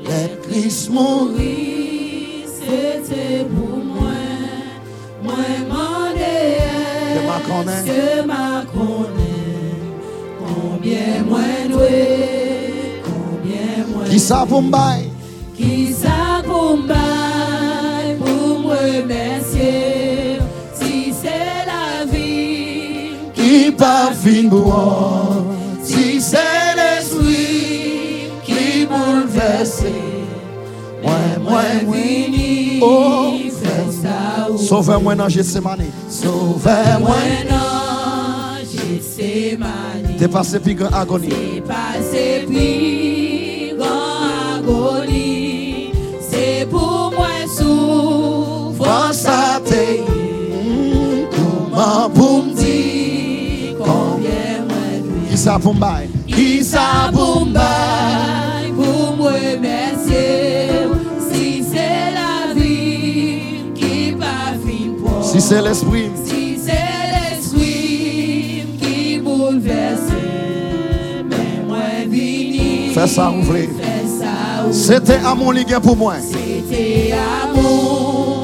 le 0.03 0.41
Christ 0.43 0.91
mourit, 0.91 2.43
c'était 2.45 3.43
pour 3.45 3.83
moi. 3.83 4.11
Moi, 5.23 5.33
m'en 5.67 6.13
Que 7.15 7.21
ma 7.25 7.39
connaît. 7.39 7.85
que 7.85 8.27
ma 8.27 8.65
connaît. 8.71 9.73
Combien 10.37 11.23
moins 11.27 11.65
doué, 11.71 13.01
combien 13.03 13.95
moins 13.95 14.05
Qui 14.07 14.19
ça 14.19 14.45
pour? 14.47 14.61
Qui 15.57 15.91
ça 15.91 16.43
pour 16.45 16.77
Pas 23.77 24.11
fin 24.13 24.43
moi? 24.49 25.43
Si 25.83 26.19
c'est 26.21 26.37
l'esprit 26.75 28.29
qui 28.43 28.85
bouleverse, 28.85 29.83
moi, 31.03 31.13
moi, 31.43 31.61
oui, 31.87 32.79
Oh. 32.81 33.33
fait 33.49 33.91
ça 34.01 34.49
ou 34.51 34.57
passé 40.27 40.59
plus 40.59 40.75
grand 40.75 40.91
agonie. 40.93 41.29
c'est 41.29 41.61
passé 41.61 42.45
puis 42.47 43.73
grand 43.77 44.57
agonie, 44.57 45.91
c'est 46.21 46.67
pour 46.69 47.13
moi 47.15 47.27
souffrance 47.47 49.25
à 49.25 49.59
payer. 49.61 51.27
Comment 51.35 52.09
pour 52.09 52.43
me 52.43 52.49
dire? 52.49 52.54
Dis 52.54 52.54
combien 52.54 52.54
me 55.45 55.79
bailler? 55.79 56.09
Qui 56.27 56.63
ça 56.63 57.11
pour 57.13 57.45
me 57.45 57.53
remercier 59.21 60.69
Si 61.31 61.63
c'est 61.63 62.11
la 62.13 62.53
vie 62.53 63.39
qui 63.75 64.11
va 64.11 64.53
fin 64.63 64.91
pour 65.03 65.23
Si 65.23 65.39
c'est 65.39 65.61
l'esprit, 65.61 66.09
Si 66.25 66.57
c'est 66.57 67.29
l'esprit 67.31 68.65
qui 68.81 69.19
bouleverse 69.19 70.11
Mais 71.29 71.63
moi 71.67 71.77
vini 72.07 72.89
Fais 72.93 73.07
ça, 73.07 73.29
vous 73.29 73.43
voulez. 73.43 73.69
Fais 73.79 74.07
ça 74.07 74.67
ou 74.67 74.73
c'était 74.73 75.19
à 75.25 75.35
mon 75.35 75.51
ligue 75.51 75.77
pour 75.79 75.95
moi. 75.95 76.15
C'était 76.19 77.13
amour 77.43 78.34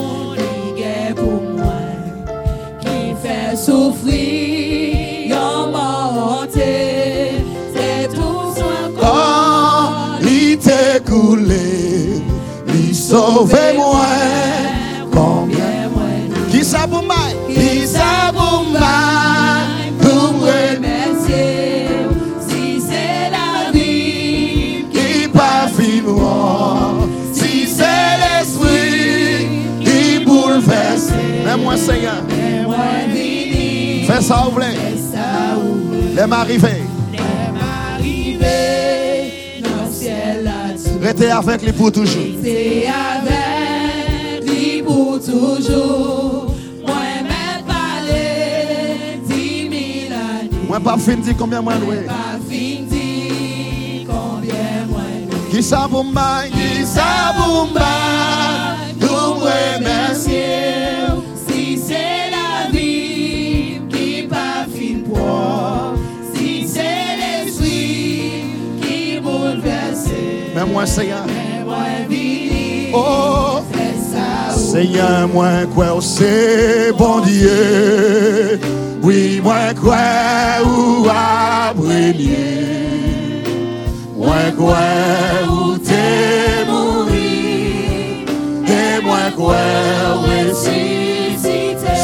il 13.12 13.18
sauvé 13.18 13.74
moi. 13.76 14.06
Combien? 15.12 15.90
Qui 16.50 16.64
ça 16.64 16.88
pour 16.88 17.04
bailler? 17.04 17.82
Qui 17.82 17.88
ça 17.88 18.32
pour 18.34 18.66
bailler, 18.72 19.92
pour 20.02 20.34
me 20.34 20.46
remercier? 20.46 21.88
Si 22.48 22.82
c'est 22.82 23.30
la 23.32 23.72
vie 23.72 24.86
Qui 24.92 25.30
fin 25.30 26.02
moi? 26.06 26.94
Si 27.34 27.68
c'est 27.68 28.18
l'esprit, 28.22 29.48
qui 29.84 30.24
bouleverse. 30.26 31.12
Mais 31.46 31.58
moi, 31.58 31.78
Seigneur, 31.78 32.24
moi 32.66 32.76
fais 34.08 34.22
ça, 34.22 34.44
vous 34.46 34.52
voulez. 34.52 34.78
Ça 36.16 36.28
Restez 41.22 41.32
avec 41.32 41.62
lui 41.62 41.72
pour 41.72 41.92
toujours. 41.92 42.24
C'est 42.42 42.88
avec 42.88 44.44
lui 44.44 44.82
pour 44.82 45.20
toujours 45.20 46.48
Moi-même 46.86 47.64
parler 47.68 49.20
dix 49.28 49.70
mille 49.70 50.14
années 50.14 50.50
Moi, 50.68 50.80
pas 50.80 50.98
fin 50.98 51.16
dire 51.16 51.36
combien 51.38 51.62
moi 51.62 51.76
loué. 51.76 52.06
Pas 52.08 52.40
fini 52.50 54.08
combien 54.08 54.88
moi 54.90 55.02
Qui 55.52 55.62
ça 55.62 55.88
pour 55.90 56.04
me 56.04 56.12
bailler? 56.12 56.52
Qui 56.52 56.86
ça 56.86 57.36
pour 57.38 57.68
me 57.68 57.74
bailler? 57.74 58.96
Pour 59.00 59.42
me 59.42 59.84
Seigneur. 70.86 71.26
Moi, 75.34 75.50
Oh, 75.68 75.74
quoi, 75.76 75.88
c'est 76.02 76.92
bon 76.98 77.20
Dieu. 77.22 78.60
Oui, 79.02 79.42
moi, 79.44 79.74
quoi, 79.82 79.96
ou 80.66 81.08
abrégné. 81.10 82.38
Moi, 84.18 84.36
quoi, 84.58 84.78
ou 85.50 85.78
t'es 85.78 86.66
mouru. 86.68 88.26
Et 88.68 89.02
moi, 89.04 89.18
quoi. 89.36 89.56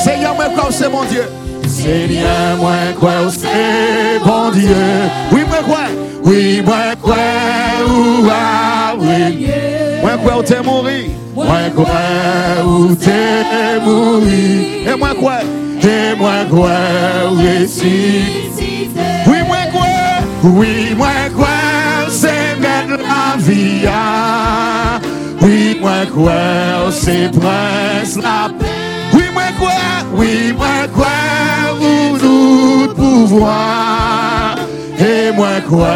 Seigneur, 0.03 0.35
moi, 0.35 0.45
quoi, 0.55 0.67
c'est 0.71 0.89
mon 0.89 1.03
Dieu. 1.05 1.23
Seigneur, 1.67 2.57
moi, 2.59 2.75
quoi, 2.99 3.11
c'est 3.31 4.19
bon 4.25 4.51
Dieu. 4.51 4.75
Oui, 5.31 5.41
moi, 5.47 5.59
quoi. 5.65 5.85
Oui, 6.23 6.61
moi, 6.65 6.95
quoi, 7.01 7.15
ou 7.85 8.29
abrégné. 8.29 10.01
Moi, 10.01 10.17
quoi, 10.23 10.37
ou 10.39 10.43
t'es 10.43 10.61
mouru. 10.61 11.09
Moi, 11.35 11.69
quoi, 11.75 12.65
ou 12.65 12.95
t'es 12.95 13.79
mouru. 13.83 14.87
Et 14.87 14.95
moi, 14.97 15.09
quoi. 15.19 15.39
Et 15.83 16.15
moi, 16.17 16.43
quoi, 16.49 16.69
ressuscité. 17.31 19.01
Oui, 19.27 19.37
moi 19.47 19.57
quoi, 19.71 19.81
oui, 20.43 20.93
moi 20.97 21.07
quoi, 21.35 21.47
c'est 22.09 22.55
mettre 22.59 23.01
la 23.01 23.37
vie. 23.37 23.85
ah. 23.87 24.99
Oui, 25.41 25.77
moi 25.79 26.05
quoi, 26.13 26.33
c'est 26.91 27.29
prince 27.31 28.15
la 28.17 28.49
paix. 28.57 28.65
Oui, 29.13 29.23
moi 29.33 29.43
quoi, 29.59 29.71
oui, 30.15 30.53
moi 30.57 30.87
quoi, 30.93 31.07
vous 31.79 32.17
nous 32.17 32.93
pouvoir. 32.93 34.55
Et 34.99 35.31
moi 35.33 35.61
quoi, 35.69 35.87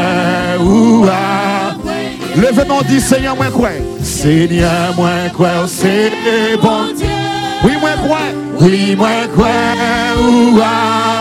ou 0.63 1.05
ah. 1.09 1.40
Levez-nous, 2.35 2.83
dit 2.87 3.01
Seigneur, 3.01 3.35
moi 3.35 3.47
quoi. 3.47 3.69
Seigneur, 4.03 4.93
moi 4.95 5.09
quoi, 5.35 5.49
c'est 5.67 6.11
bon 6.61 6.93
Dieu. 6.95 7.07
Oui, 7.63 7.73
moi 7.79 7.91
quoi, 8.07 8.19
oui, 8.59 8.95
moi 8.95 9.09
quoi, 9.35 9.47
ou 10.19 10.59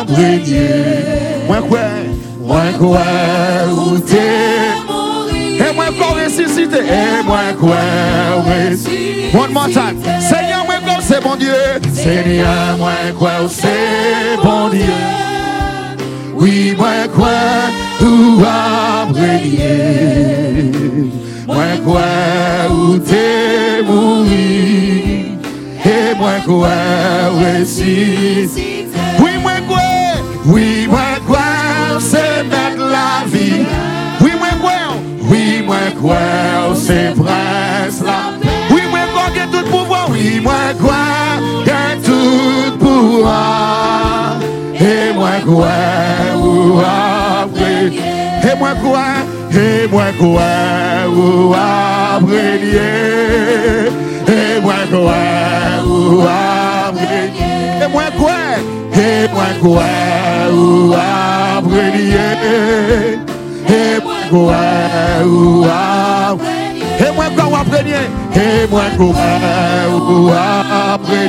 abrégné. 0.00 0.68
Moi 1.46 1.58
quoi, 1.68 1.78
moi 2.40 2.62
quoi, 2.78 3.00
ou 3.72 3.98
t'es. 3.98 4.16
Et 5.58 5.74
moi 5.74 5.86
quoi, 5.96 6.24
ressuscité. 6.24 6.78
Et 6.78 7.22
moi 7.24 7.52
quoi, 7.58 7.76
ressuscité. 8.46 9.36
One 9.36 9.52
more 9.52 9.68
time. 9.68 9.96
Seigneur, 10.20 10.64
moi 10.64 10.76
quoi, 10.84 10.94
c'est 11.00 11.22
bon 11.22 11.36
Dieu. 11.36 11.54
Seigneur, 11.92 12.76
moi 12.78 12.92
quoi, 13.18 13.32
c'est 13.48 14.36
bon 14.42 14.68
Dieu. 14.70 14.84
Oui, 16.40 16.74
moi 16.76 17.06
quoi, 17.14 17.28
ou 18.00 18.42
abrégné. 19.02 20.72
Moi 21.46 21.76
quoi, 21.84 22.00
ou 22.70 22.96
t'es 22.96 23.82
mouru. 23.86 25.36
Et 25.84 26.14
moi 26.18 26.36
quoi, 26.46 26.68
ressuscité. 27.28 28.86
Oui, 29.18 29.32
moi 29.42 29.52
quoi, 29.68 29.82
oui, 30.46 30.86
moi 30.88 31.18
quoi, 31.26 31.38
c'est 31.98 32.42
mettre 32.44 32.86
la 32.90 33.26
vie. 33.26 33.66
Oui, 34.22 34.30
moi 34.38 34.48
quoi, 34.62 34.72
oui, 35.30 35.62
moi 35.66 35.76
quoi, 36.00 36.74
c'est 36.74 37.14
prince 37.14 38.00
la 38.02 38.32
Oui, 38.74 38.82
moi 38.88 39.00
quoi, 39.12 39.24
qui 39.34 39.46
tout 39.50 39.64
pouvoir. 39.70 40.08
Oui, 40.10 40.40
moi 40.42 40.72
quoi, 40.80 41.04
qui 41.64 42.00
tout 42.02 42.78
pouvoir. 42.78 44.38
Moi 45.20 45.36
quoi, 45.44 45.76
ou 46.38 46.80
après. 46.80 47.92
Et 48.42 48.54
moi 48.58 48.72
quoi, 48.82 49.06
et 49.52 49.86
moi 49.92 50.08
quoi, 50.18 50.50
ou 51.14 51.52
après. 51.52 52.56
Et 54.26 54.60
moi 54.62 54.80
quoi, 54.90 55.20
ou 55.86 56.22
après. 56.22 57.28
Et 57.82 57.88
moi 57.92 58.08
quoi, 58.18 58.38
et 58.94 59.28
moi 59.30 59.50
quoi, 59.60 59.90
ou 60.54 60.94
après. 60.94 61.92
Et 63.68 64.00
moi 64.02 64.20
quoi, 64.30 64.62
ou 65.26 65.64
après. 65.66 66.72
Et 66.98 67.12
moi 67.14 67.28
quoi, 67.36 67.44
ou 67.44 67.56
après. 67.56 67.84
Et 68.36 68.66
moi 68.70 68.88
quoi, 68.96 69.28
ou 69.92 70.30
après. 70.30 71.28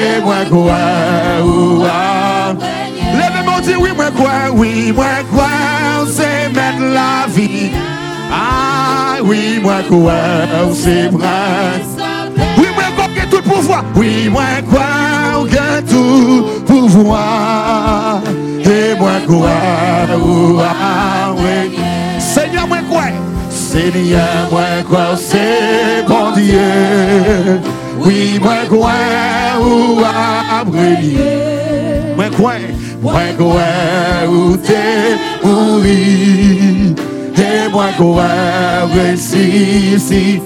Et 0.00 0.20
moi 0.20 0.44
quoi, 0.50 1.44
ou 1.44 1.84
après. 1.84 2.90
Lèvez-moi, 3.12 3.60
dis 3.62 3.76
oui, 3.78 3.90
moi 3.94 4.10
quoi, 4.16 4.50
oui, 4.52 4.92
moi 4.92 5.04
quoi, 5.32 5.46
c'est 6.08 6.48
mettre 6.48 6.80
la 6.80 7.26
vie. 7.28 7.70
Ah, 8.32 9.18
oui, 9.22 9.60
moi 9.62 9.82
quoi, 9.88 10.12
c'est 10.74 11.08
prince. 11.10 11.94
Oui, 12.58 12.66
moi 12.74 12.84
quoi, 12.96 13.06
que 13.14 13.30
tout 13.30 13.42
pouvoir. 13.42 13.84
Oui, 13.94 14.28
moi 14.28 14.42
quoi, 14.68 15.46
que 15.48 15.80
tout 15.82 16.46
pouvoir. 16.66 18.20
Et 18.64 18.98
moi 18.98 19.12
quoi, 19.26 20.16
ou 20.18 20.58
ah, 20.60 21.32
oui. 21.36 21.78
Seigneur, 22.18 22.66
moi 22.66 22.78
quoi, 22.90 23.04
Seigneur, 23.50 24.48
moi 24.50 24.62
quoi, 24.88 25.16
c'est 25.16 26.04
bon 26.08 26.32
Dieu. 26.32 27.60
Oui, 27.98 28.38
moi 28.42 28.56
quoi, 28.68 28.90
ou 29.60 30.00
abrégné. 30.60 31.16
Moi 32.16 32.26
quoi, 32.36 32.52
moi 33.02 33.22
quoi, 33.36 34.28
où 34.28 34.56
t'es 34.56 35.16
mouru. 35.42 36.94
Et 37.36 37.68
moi 37.70 37.86
quoi, 37.96 38.24
ressuscité. 38.94 40.40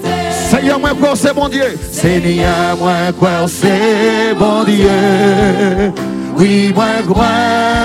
Seigneur, 0.49 0.79
moi 0.79 0.91
quoi, 0.99 1.11
c'est 1.15 1.33
bon 1.33 1.47
Dieu. 1.47 1.77
Seigneur, 1.91 2.77
moi 2.79 3.11
quoi, 3.17 3.47
c'est 3.47 4.33
bon 4.37 4.63
Dieu. 4.63 5.91
Oui, 6.37 6.71
moi 6.73 7.03
quoi, 7.07 7.25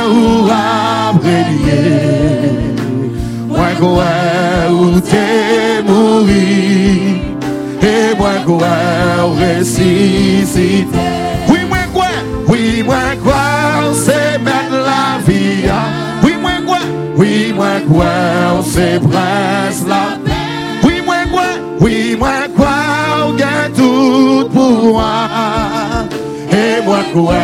ou 0.09 0.49
abrégné. 1.11 1.83
Moi 3.49 3.69
quoi, 3.79 4.05
où 4.71 5.01
t'es 5.01 5.83
mouru. 5.87 7.34
Et 7.97 8.17
moi 8.19 8.33
quoi, 8.45 8.67
ressuscité. 9.39 10.99
Oui, 11.49 11.59
moi 11.69 11.79
quoi, 11.93 12.07
oui, 12.49 12.83
moi 12.85 12.97
quoi, 13.23 13.35
c'est 13.95 14.39
mettre 14.43 14.73
la 14.73 15.19
vie. 15.27 15.69
ah. 15.71 15.87
Oui, 16.25 16.33
moi 16.41 16.51
quoi, 16.67 16.79
oui, 17.17 17.53
moi 17.55 17.81
quoi, 17.89 18.05
c'est 18.65 18.99
prince 18.99 19.85
la 19.87 20.19
Oui, 20.83 21.01
moi 21.07 21.23
quoi, 21.31 21.43
oui, 21.81 22.17
moi 22.19 22.49
quoi, 22.57 22.75
on 23.29 23.33
gagne 23.35 23.73
tout 23.77 24.49
pouvoir. 24.53 25.29
Et 26.51 26.83
moi 26.85 26.99
quoi, 27.13 27.35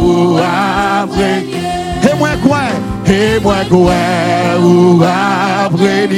ou 0.00 0.36
après. 0.38 1.44
Et 2.02 2.14
moi 2.18 2.30
quoi, 2.44 2.62
et 3.06 3.40
moi 3.40 3.56
quoi, 3.68 3.92
ou 4.60 5.00
après. 5.02 6.08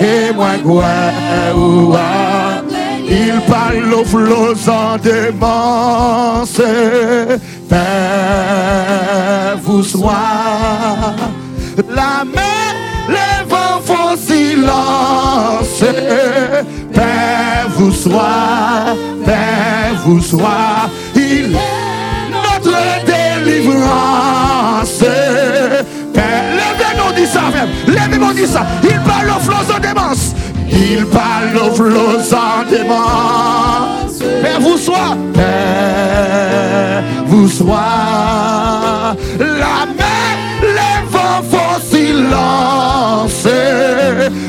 Et 0.00 0.32
moi 0.34 0.52
quoi, 0.64 0.84
Il 3.08 3.40
parle 3.42 3.92
aux 3.94 4.04
flots 4.04 4.68
en 4.68 4.96
démence. 4.98 6.60
Père, 7.68 9.58
vous 9.62 9.82
soit 9.82 11.14
la 11.88 12.24
mer, 12.24 12.74
les 13.08 13.44
vents 13.48 13.80
font 13.84 14.16
silence. 14.16 15.84
Père, 16.92 17.68
vous 17.76 17.92
soit, 17.92 18.94
Père, 19.24 19.94
vous 20.04 20.20
soit. 20.20 20.88
Il 21.14 21.54
est 21.54 22.30
notre 22.30 22.78
délivrance. 23.06 24.98
Père, 26.12 26.44
levez-nous, 26.52 27.12
dit 27.16 27.26
ça, 27.26 27.40
frère. 27.50 27.68
Levez-nous, 27.86 28.32
dit 28.34 28.46
ça. 28.46 28.66
Il 28.82 29.00
parle 29.00 29.30
aux 29.30 29.40
flots 29.40 29.74
en 29.74 29.80
démence. 29.80 30.31
Il 30.84 31.06
parle 31.06 31.56
aux 31.56 31.72
flots 31.74 32.34
en 32.34 32.64
démence. 32.68 34.18
Père, 34.42 34.60
vous 34.60 34.76
soit, 34.76 35.16
Père, 35.32 37.04
vous 37.26 37.48
soit. 37.48 39.16
La 39.38 39.86
mer, 39.98 40.34
les 40.60 40.98
vents 41.08 41.42
font 41.50 41.78
silence. 41.88 43.46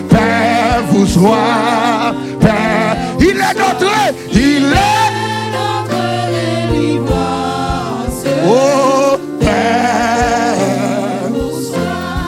Père, 0.10 0.84
vous 0.90 1.06
soit, 1.06 2.16
Père, 2.40 2.98
il 3.20 3.38
est 3.38 3.56
notre, 3.60 3.94
il 4.32 4.74
est 4.74 5.04
Oh 8.46 9.18
Père, 9.40 10.58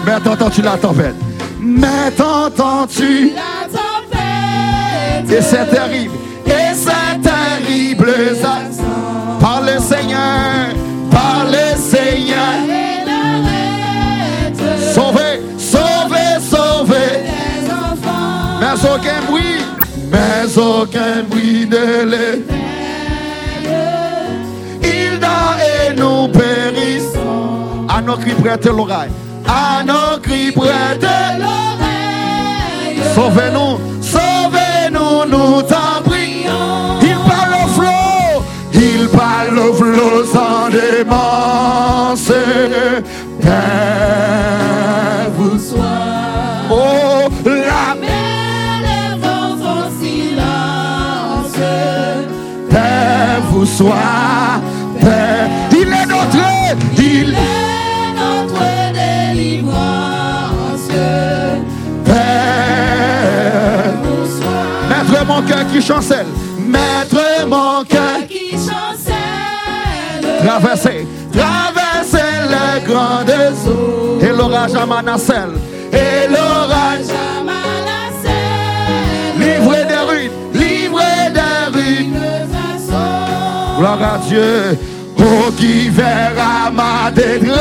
mais 0.05 0.19
t'entends-tu 0.23 0.61
la 0.61 0.77
tempête? 0.77 1.15
Mais 1.59 2.11
t'entends-tu 2.15 3.31
La 3.35 3.67
tempête. 3.67 3.84
Et 5.37 5.41
c'est 5.41 5.65
terrible, 5.69 6.13
et 6.45 6.73
c'est 6.73 7.21
terrible. 7.21 8.13
Par 9.41 9.61
le 9.61 9.79
Seigneur, 9.81 10.69
par 11.11 11.45
le 11.45 11.77
Seigneur. 11.77 12.37
Sauvé, 14.93 15.41
sauvé, 15.57 16.39
sauvé. 16.39 17.05
aucun 18.95 19.21
bruit, 19.27 19.61
mais 20.09 20.57
aucun 20.57 21.23
bruit 21.29 21.65
de 21.65 22.05
l'é. 22.05 22.45
Il 24.83 25.19
dort 25.19 25.57
et 25.59 25.93
nous 25.95 26.29
périssons. 26.29 27.85
À 27.89 28.01
nos 28.01 28.15
cris 28.15 28.35
prêtez 28.35 28.69
l'oreille. 28.69 29.11
À 29.45 29.83
nos 29.83 30.17
cris 30.21 30.53
prêtez 30.53 31.39
l'oreille. 31.39 31.75
Sauvez-nous, 33.13 33.79
sauvez-nous, 34.01 34.64
nous 35.27 35.61
t'en 35.63 36.01
prions. 36.03 36.99
Il 37.01 37.17
parle 37.29 37.53
au 37.63 37.67
flot, 37.77 38.43
il 38.73 39.07
parle 39.09 39.57
au 39.59 39.73
flot 39.73 40.25
sans 40.33 40.69
démence. 40.69 42.31
Père, 43.41 45.29
vous 45.37 45.57
Sois. 45.59 45.99
oh, 46.71 47.29
la 47.45 47.85
les 48.85 49.09
vents 49.21 49.55
font 49.61 49.87
silence. 50.01 51.59
Père 52.69 53.41
vous 53.51 53.65
soit. 53.65 54.61
Père, 55.01 55.34
mon 65.35 65.41
cœur 65.41 65.67
qui 65.71 65.81
chancelle, 65.81 66.27
maître 66.59 67.45
mon 67.47 67.83
cœur 67.83 68.25
qui 68.29 68.51
chancelle. 68.51 69.15
traverser, 70.45 71.07
traverser 71.31 72.31
les 72.49 72.85
grandes 72.85 73.29
eaux. 73.67 74.19
Et 74.21 74.29
l'orage 74.29 74.75
à 74.75 74.85
Manassel, 74.85 75.49
et 75.91 76.27
l'orage 76.29 77.11
livré 79.37 79.85
des 79.85 80.03
ruines, 80.09 80.31
livré 80.53 81.31
des 81.33 81.77
ruines. 81.77 82.19
Gloire 83.77 84.13
à 84.15 84.17
Dieu, 84.29 84.77
oh 85.19 85.51
qui 85.57 85.89
verra 85.89 86.71
ma 86.71 87.11
détresse, 87.11 87.59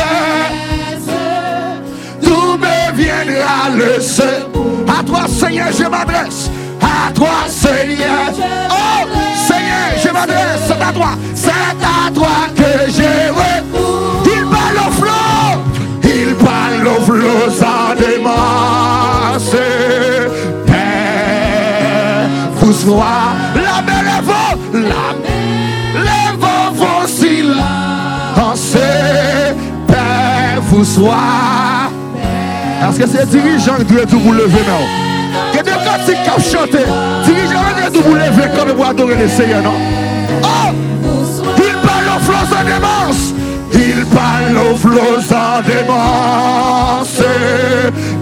tout 2.23 2.57
me 2.57 2.93
viendra 2.95 3.71
le 3.77 4.01
secours? 4.01 4.85
À 4.87 5.03
toi 5.03 5.27
Seigneur, 5.27 5.69
je 5.77 5.85
m'adresse, 5.85 6.51
à 7.07 7.11
toi 7.13 7.29
Seigneur, 7.49 8.33
oh 8.71 9.07
Seigneur, 9.47 9.91
je 10.03 10.09
m'adresse, 10.11 10.63
c'est 10.67 10.83
à 10.83 10.93
toi, 10.93 11.11
c'est 11.35 11.51
à 11.51 12.11
toi 12.13 12.49
que 12.57 12.91
j'ai 12.91 13.29
recours. 13.31 14.23
Il 14.25 14.45
parle 14.47 14.79
au 14.87 14.91
flot, 14.93 15.63
il 16.03 16.35
parle 16.37 16.87
au 16.87 17.01
flot 17.03 17.51
sans 17.51 17.95
démence. 17.99 19.57
Père, 20.67 22.29
vous 22.57 22.73
soit 22.73 23.35
la 23.55 23.79
et 24.01 24.23
vos, 24.23 24.79
la 24.79 25.05
les 26.03 26.29
vents 26.39 26.73
vont 26.73 27.07
silencer. 27.07 28.79
Père, 29.87 30.61
vous 30.63 30.85
soit. 30.85 31.91
Est-ce 32.89 32.99
que 33.01 33.07
c'est 33.07 33.29
dirigeant 33.29 33.77
qui 33.79 33.95
doit 33.95 34.07
tout 34.07 34.21
vous 34.21 34.33
lever 34.33 34.63
maintenant? 34.67 35.05
Qui 36.07 36.13
ont 36.31 36.39
chanté. 36.39 36.79
Dirigeant 37.25 37.65
tout 37.93 38.03
vous 38.03 38.15
lever 38.15 38.49
comme 38.55 38.73
pour 38.75 38.87
adorer 38.87 39.17
le 39.17 39.29
Seigneur, 39.29 39.63
non? 39.63 39.73
Oh! 40.43 40.71
Il 41.57 41.75
parle 41.87 42.09
aux 42.15 42.21
flots 42.21 42.55
en 42.55 42.65
démence. 42.65 43.33
Il 43.73 44.05
parle 44.07 44.57
aux 44.59 44.77
flots 44.77 45.33
en 45.33 45.63
démence. 45.63 47.23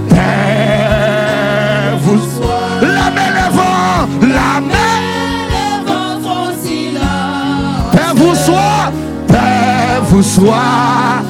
Père, 0.08 1.98
vous 2.02 2.20
La 2.82 3.10
les 3.10 3.50
vents, 3.56 4.08
la 4.22 4.60
mer. 4.60 4.76
Père 7.92 8.14
vous 8.14 8.34
soit, 8.34 8.92
Père 9.26 10.02
vous 10.04 10.22
soit, 10.22 11.22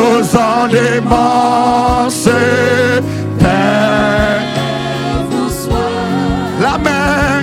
parle 0.00 0.20
aux 0.20 0.24
flots 0.24 0.38
en 0.38 0.68
démence. 0.68 2.28
Père, 3.38 4.42
la 6.60 6.78
main, 6.78 7.42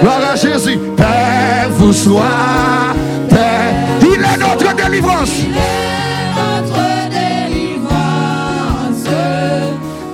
gloire 0.00 0.20
à 0.32 0.36
Jésus, 0.36 0.78
Père 0.96 1.70
vous 1.70 1.92
soit, 1.92 2.94
Père, 3.28 3.74
il 4.02 4.22
est 4.22 4.38
notre 4.38 4.74
délivrance. 4.74 5.30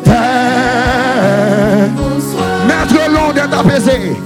Père, 0.04 1.90
Maître 2.66 3.10
long 3.10 3.32
d'être 3.32 3.58
apaisé, 3.58 4.16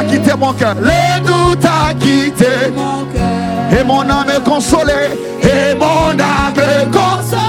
a 0.00 0.04
quitté 0.04 0.32
mon 0.38 0.52
cœur, 0.52 0.74
le 0.80 1.26
tout 1.26 1.58
a 1.66 1.94
quitté. 1.94 2.46
Et 3.78 3.84
mon 3.84 4.02
âme 4.02 4.30
est 4.36 4.42
consolée, 4.48 5.10
et 5.42 5.74
mon 5.74 6.10
âme 6.10 6.54
est 6.56 6.86
consolée. 6.86 7.40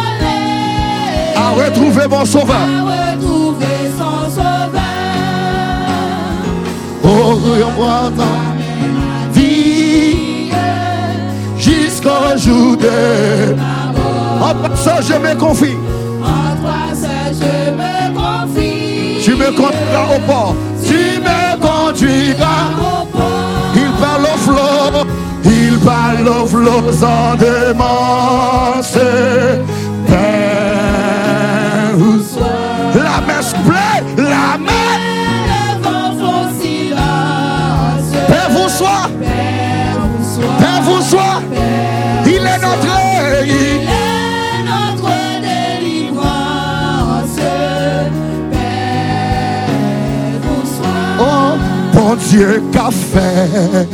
A 1.35 1.49
retrouvé 1.51 2.07
mon 2.07 2.25
sauveur. 2.25 2.67
Oh, 7.03 7.39
moi 7.77 8.11
dans 8.15 9.31
vie 9.33 10.51
jusqu'au 11.57 12.37
jour 12.37 12.77
de. 12.77 13.55
En 14.41 14.55
passant, 14.55 15.01
je 15.01 15.13
me 15.13 15.35
confie. 15.35 15.77
Tu 19.23 19.35
me 19.35 19.51
conduiras 19.51 20.15
au 20.15 20.19
port. 20.25 20.55
Tu 20.83 21.19
me 21.19 21.50
conduiras. 22.01 22.69
Il 23.75 23.91
parle 23.99 24.23
au 24.23 24.37
flot. 24.37 25.07
Il 25.45 25.79
parle 25.79 26.27
au 26.27 26.45
flot 26.45 26.91
sans 26.91 27.35
démence. 27.35 28.97
Père, 30.07 31.21
la 32.95 33.21
main 33.27 33.41
se 33.41 33.55
plaît. 33.67 34.03
La 34.17 34.57
main. 34.57 34.71
Père 38.27 38.49
vous 38.49 38.69
soit. 38.69 39.09
Bon 52.11 52.17
Dieu 52.29 52.61
qu'a 52.73 52.89
fait 52.91 53.87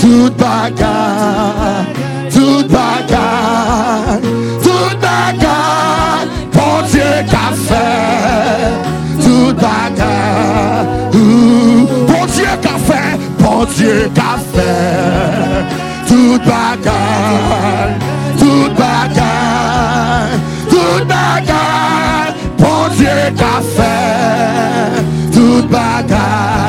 toute 0.00 0.36
bagarre, 0.36 1.84
toute 2.30 2.68
bagarre, 2.68 4.20
toute 4.62 5.00
bagarre. 5.00 6.26
Bon 6.52 6.86
Dieu 6.90 7.12
qu'a 7.30 7.50
fait 7.66 8.72
toute 9.20 9.56
bagarre. 9.56 10.86
Bon 11.12 12.26
Dieu 12.32 12.52
qu'a 12.60 12.78
fait, 12.88 13.18
bon 13.38 13.64
Dieu 13.76 14.10
qu'a 14.14 14.38
fait 14.54 15.64
toute 16.06 16.44
bagarre, 16.44 17.90
toute 18.38 18.74
bagarre, 18.74 20.28
toute 20.68 21.06
bagarre. 21.08 22.34
Bon 22.58 22.88
Dieu 22.96 23.18
qu'a 23.36 23.60
fait 23.76 25.02
toute 25.32 25.68
bagarre. 25.68 26.61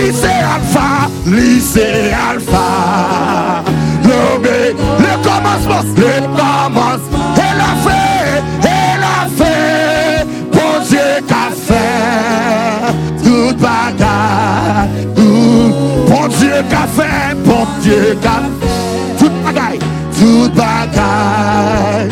Lycée 0.00 0.28
Alpha, 0.28 1.08
lycée 1.26 2.12
Alpha. 2.30 3.64
L'omé, 4.04 4.74
le 4.98 5.12
commencement, 5.22 5.82
le 5.96 6.20
commencement. 6.36 7.34
Elle 7.36 7.60
a 7.60 7.74
fait, 7.84 8.42
elle 8.62 9.02
a 9.02 9.28
fait. 9.36 10.26
Bon 10.52 10.74
Dieu 10.88 11.08
qu'a 11.26 11.50
fait 11.66 12.92
toute 13.22 13.58
bagarre. 13.58 14.86
Ouh, 15.18 15.72
Bon 16.08 16.28
Dieu 16.28 16.62
qu'a 16.70 16.86
fait, 16.86 17.34
bon 17.44 17.66
Dieu 17.82 18.16
qu'a 18.22 18.40
fait 18.60 19.18
toute 19.18 19.42
bagaille, 19.44 19.78
toute 20.18 20.54
bagaille, 20.54 22.08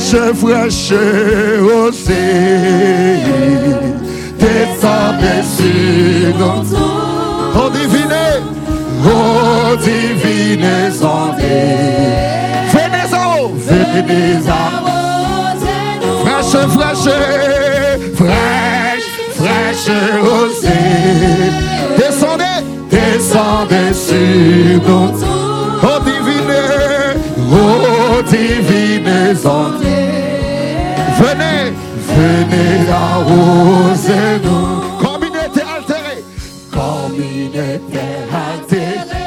Ouh, 0.00 0.34
Fraîche, 0.34 0.92
aussi. 0.92 2.08
descendez 4.38 5.42
sur 5.44 6.38
nous. 6.38 6.64
Oh 7.54 7.68
divine, 7.70 8.16
oh 9.04 9.76
divine 9.76 10.64
onde. 11.02 11.36
Venez 12.72 13.14
en 13.14 13.44
haut, 13.44 13.52
venez 13.54 14.48
en. 14.48 14.80
Fraîche, 16.24 16.56
fraîche, 16.74 17.10
fraîche, 18.16 19.10
fraîche 19.36 19.90
rosée. 20.22 21.50
Descendez, 21.98 22.58
descendez 22.90 23.92
sur 23.92 24.80
nous. 24.88 25.30
Venez 32.20 32.90
arroser 32.90 34.40
nous. 34.44 34.80
Comme 35.02 35.22
il 35.28 35.36
était 35.46 35.68
altéré, 35.76 36.16
comme 36.70 37.14
il 37.16 37.54
était 37.76 38.20
altéré. 38.46 39.22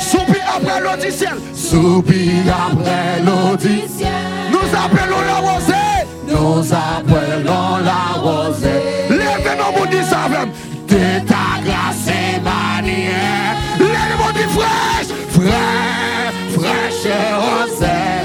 Soupir 0.00 0.42
après 0.56 1.10
ciel, 1.10 1.36
soupir 1.54 2.42
après 2.70 3.88
ciel. 3.88 4.08
Nous 4.52 4.68
appelons 4.84 5.22
la 5.30 5.38
rosée, 5.48 5.98
nous 6.26 6.60
appelons 6.72 7.70
la 7.90 8.02
rosée. 8.20 8.82
Lèvez 9.10 9.56
nos 9.60 9.78
mots 9.78 9.86
du 9.86 10.02
savem, 10.02 10.50
de 10.88 11.26
ta 11.26 11.46
grâce 11.64 12.06
et 12.08 12.40
manière. 12.40 13.56
Lèvez 13.78 14.06
nos 14.10 14.18
mots 14.22 14.32
du 14.32 14.46
fraîche, 14.56 15.12
fraîche, 15.36 16.38
fraîche 16.56 17.08
rosée. 17.44 18.18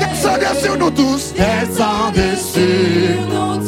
Descendez 0.00 0.60
sur 0.62 0.76
nous 0.78 0.90
tous, 0.90 1.32
descendez 1.34 2.36
sur 2.36 3.20
nous. 3.28 3.44
Oh 3.44 3.63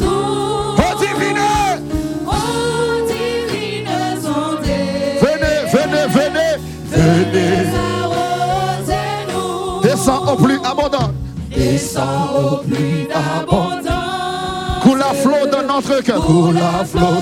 Descends 11.77 12.29
au 12.41 12.57
plus 12.63 13.07
abondant. 13.13 14.79
Coule 14.81 14.97
la 14.97 15.13
flot 15.13 15.45
de 15.45 15.67
notre 15.67 16.01
cœur. 16.01 16.25
Coule 16.25 16.55
la 16.55 16.83
flot. 16.83 17.21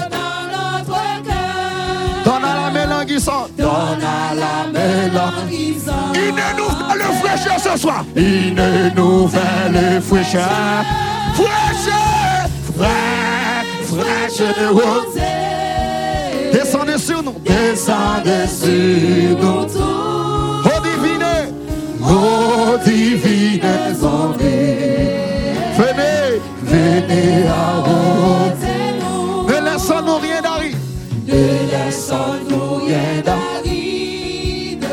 Donne 2.23 2.45
à 2.45 2.55
la 2.63 2.71
mélanguissante. 2.71 3.49
Donne 3.57 3.67
à 3.67 4.33
la 4.33 4.71
mélanguissante. 4.71 6.15
Une 6.15 6.41
nouvelle 6.55 7.05
fraîcheur 7.21 7.59
ce 7.59 7.77
soir. 7.77 8.05
Une 8.15 8.93
nouvelle 8.95 10.01
fraîcheur. 10.01 10.85
Fraîcheur. 11.33 12.47
Fraîche, 12.77 14.37
fraîcheur. 14.39 15.05
Descendez 16.53 16.97
sur 16.97 17.21
nous. 17.21 17.35
Descendez 17.43 18.47
sur 18.47 19.37
nous. 19.37 19.67
Oh 20.63 20.81
divine. 20.81 21.25
Oh 22.07 22.77
divine 22.85 23.44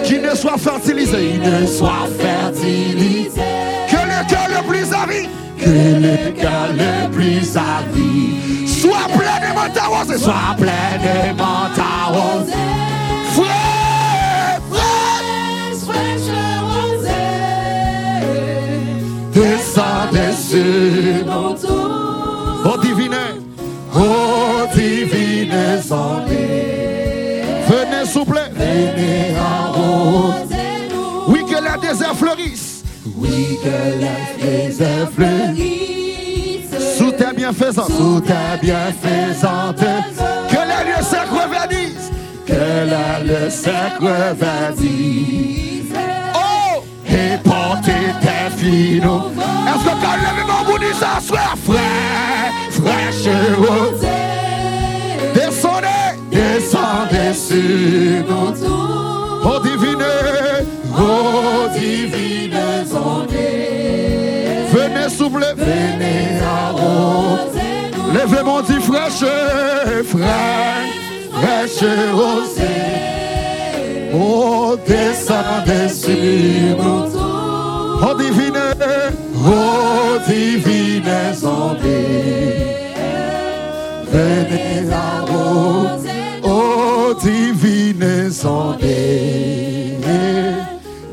Qui 0.04 0.18
ne 0.18 0.34
soit 0.34 0.58
fertilisé. 0.58 1.32
Qui 1.32 1.38
ne 1.38 1.66
soit 1.66 2.08
fertilisé. 2.18 3.40
Que 3.88 3.96
le 3.96 4.28
cœur 4.28 4.48
le 4.48 4.68
plus 4.68 4.92
aride. 4.92 5.28
Que 5.58 5.70
le 5.70 6.30
cœur 6.32 6.68
le 6.72 7.10
plus 7.10 7.56
aride. 7.56 8.68
Soit 8.68 9.08
pleinement 9.16 9.70
arrosé. 9.80 10.18
Soit 10.18 10.56
pleinement 10.56 11.70
arrosé. 11.76 12.52
Frère, 13.32 14.60
frère. 14.70 15.12
Descendez 19.32 20.32
sur 20.36 21.26
nous. 21.26 21.56
Oh 22.64 22.76
divine, 22.80 23.16
oh 23.94 24.66
divine 24.74 25.52
onde. 25.90 26.81
Vous 28.24 28.32
plaît. 28.32 28.52
Oui, 31.26 31.40
que 31.44 31.56
les 31.56 31.88
déserts 31.88 32.14
fleurissent. 32.14 32.84
Oui, 33.16 33.58
que 33.64 33.76
les 33.98 34.68
déserts 34.68 35.10
fleurissent. 35.10 36.96
Sous 36.98 37.10
tes 37.10 37.34
bienfaisances. 37.34 37.88
Sous 37.88 38.20
tes 38.20 38.58
bienfaisances. 38.62 39.74
Que 40.48 40.54
les 40.54 40.82
lieux 40.88 41.02
secs 41.02 41.32
reverdissent. 41.32 42.12
Que 42.46 42.84
les 42.84 43.24
lieux 43.26 43.50
secs 43.50 43.98
reverdissent. 44.00 45.96
Oh! 46.36 46.84
Et 47.08 47.38
portez 47.42 48.06
tes 48.20 48.56
finaux. 48.56 49.32
Est-ce 49.66 49.84
que 49.84 49.94
quand 50.00 50.16
le 50.16 50.46
mon 50.46 50.62
bout 50.70 50.78
dit 50.78 50.94
ça, 50.96 51.18
soit 51.20 51.56
frais, 51.66 52.52
fraîche 52.70 53.26
rosée. 53.58 54.06
Descendez, 55.34 56.01
descendez 56.42 57.34
sur 57.34 58.24
nous. 58.28 58.54
Oh 59.44 59.58
divine, 59.60 60.04
oh 60.96 61.68
divine 61.74 62.54
onde. 62.92 63.48
Venez 64.72 65.08
souffler, 65.08 65.54
venez 65.56 66.40
haut. 66.74 67.38
Levez 68.14 68.42
mon 68.44 68.60
dit 68.62 68.80
fraîche, 68.80 69.26
fraîche, 70.12 70.92
fraîche 71.32 71.84
rosée. 72.14 72.92
Oh, 74.14 74.76
descendez 74.86 75.88
sur 75.88 76.76
nous. 76.82 77.06
Oh 78.04 78.14
divine, 78.18 78.64
oh 79.46 80.18
divine 80.26 81.12
onde. 81.42 82.02
Venez. 84.12 84.72
Oh 85.34 85.91
divine 88.02 88.44
onde. 88.44 88.82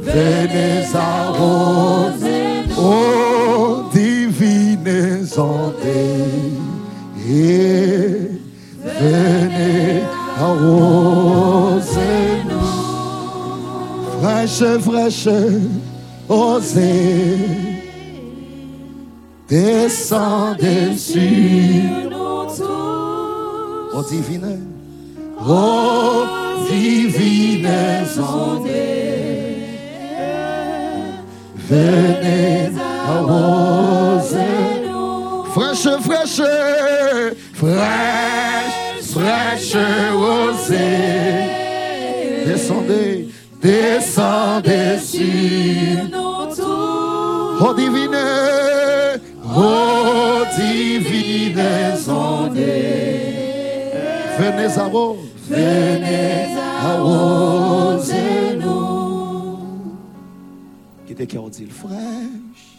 Venez 0.01 0.95
haut. 1.39 2.11
Oh 2.77 3.89
divine. 3.93 4.87
Et 7.31 8.31
venez 8.83 10.03
arroser 10.39 11.89
nous. 12.49 12.73
Fraîche, 14.19 14.79
fraîche, 14.79 15.29
osez. 16.27 17.69
Descendez 19.47 20.97
sur 20.97 21.19
Oh 23.91 24.03
divine, 24.03 24.61
oh 25.45 26.38
divine 26.69 27.65
onde. 28.19 28.89
Venez 31.69 32.71
arroser 33.07 34.39
Fraîche, 35.53 35.89
fraîche, 36.07 36.41
fraîche, 37.53 39.09
fraîche 39.13 39.77
rosée. 40.13 41.49
Descendez, 42.45 43.27
descendez 43.61 44.99
sur 44.99 45.19
Oh 47.61 47.73
divine, 47.73 48.17
oh 49.55 50.45
divine. 50.55 51.29
Venez 54.39 54.77
à 54.77 54.87
vous, 54.87 55.17
venez 55.49 56.55
à 56.57 56.97
nous. 58.59 59.97
Qui 61.05 61.13
était 61.13 61.27
qui 61.27 61.37
a 61.37 61.49
dit 61.49 61.65
fraîche, 61.65 62.77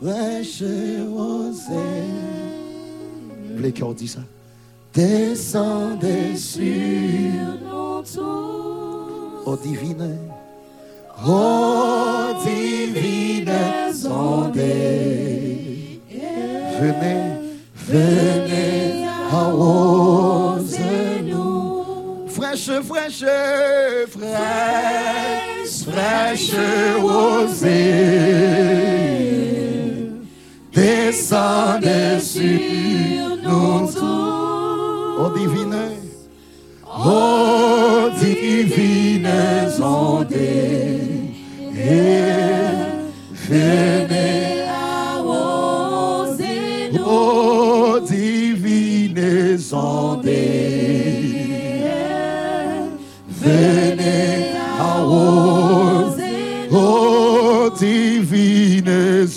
fraîche 0.00 0.62
rosée. 1.08 1.72
Vous 3.48 3.56
voulez 3.56 3.72
qui 3.72 3.82
a 3.82 3.92
dit 3.94 4.08
ça? 4.08 4.20
Descendez 4.94 6.36
sur 6.36 6.60
Oh 9.44 9.56
divine, 9.56 10.18
oh 11.26 12.32
divine 12.44 13.50
onde. 14.06 14.56
Venez, 16.80 17.22
venez 17.74 19.06
arroser 19.32 20.51
nous. 20.51 20.51
Fraîche, 22.42 22.82
fraîche, 22.82 23.24
fraîche, 24.10 25.84
fraîche 25.86 26.56
rosée. 27.00 27.70
Descendez 30.74 32.18
sur 32.20 33.36
nous. 33.44 33.90
Oh 34.02 35.24
Oh 35.24 35.30
divine, 35.36 35.84
oh 36.84 38.10
divine 38.18 39.28
onde, 39.80 40.34
venez, 43.48 44.01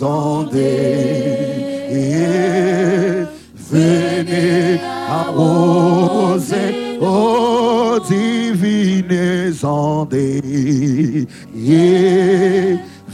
onde, 0.06 0.54
venez 3.72 4.80
arroser, 5.10 7.00
oh 7.02 8.00
divine 8.08 9.54
onde, 9.64 10.14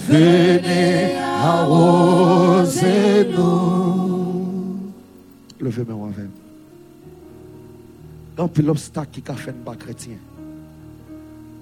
venez 0.09 1.15
arroser 1.41 3.27
nous. 3.35 4.91
Levez-moi 5.59 6.07
avec. 6.07 6.29
Quand 8.35 8.57
l'obstacle 8.59 9.21
qui 9.21 9.31
a 9.31 9.35
fait 9.35 9.53
pas 9.53 9.75
chrétien. 9.75 10.17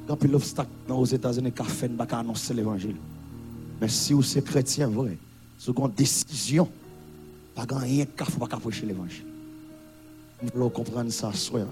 Quand 0.07 0.23
l'obstacle 0.23 0.69
dans 0.87 0.99
aux 0.99 1.05
États-Unis 1.05 1.51
qui 1.51 1.61
a 1.61 1.65
fait 1.65 1.89
pas 1.89 2.07
annoncer 2.17 2.53
l'évangile. 2.53 2.95
Mais 3.79 3.87
si 3.87 4.13
vous 4.13 4.37
êtes 4.37 4.45
chrétien 4.45 4.87
vrai, 4.87 5.17
avez 5.67 5.81
une 5.81 5.91
décision, 5.91 6.69
pas 7.55 7.65
rien 7.77 8.05
qu'à 8.05 8.25
pas 8.25 8.47
prêcher 8.57 8.85
l'évangile. 8.85 9.25
Nous 10.41 10.49
voulons 10.53 10.69
comprendre 10.69 11.11
ça, 11.11 11.33
soir. 11.33 11.67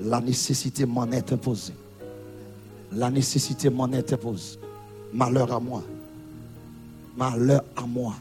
La 0.00 0.20
nécessité 0.20 0.86
m'en 0.86 1.10
est 1.10 1.32
imposée. 1.32 1.74
La 2.92 3.10
nécessité 3.10 3.70
m'en 3.70 3.90
est 3.92 4.12
imposée. 4.12 4.58
Malheur 5.12 5.52
à 5.52 5.60
moi. 5.60 5.82
Malheur 7.16 7.64
à 7.76 7.86
moi. 7.86 8.14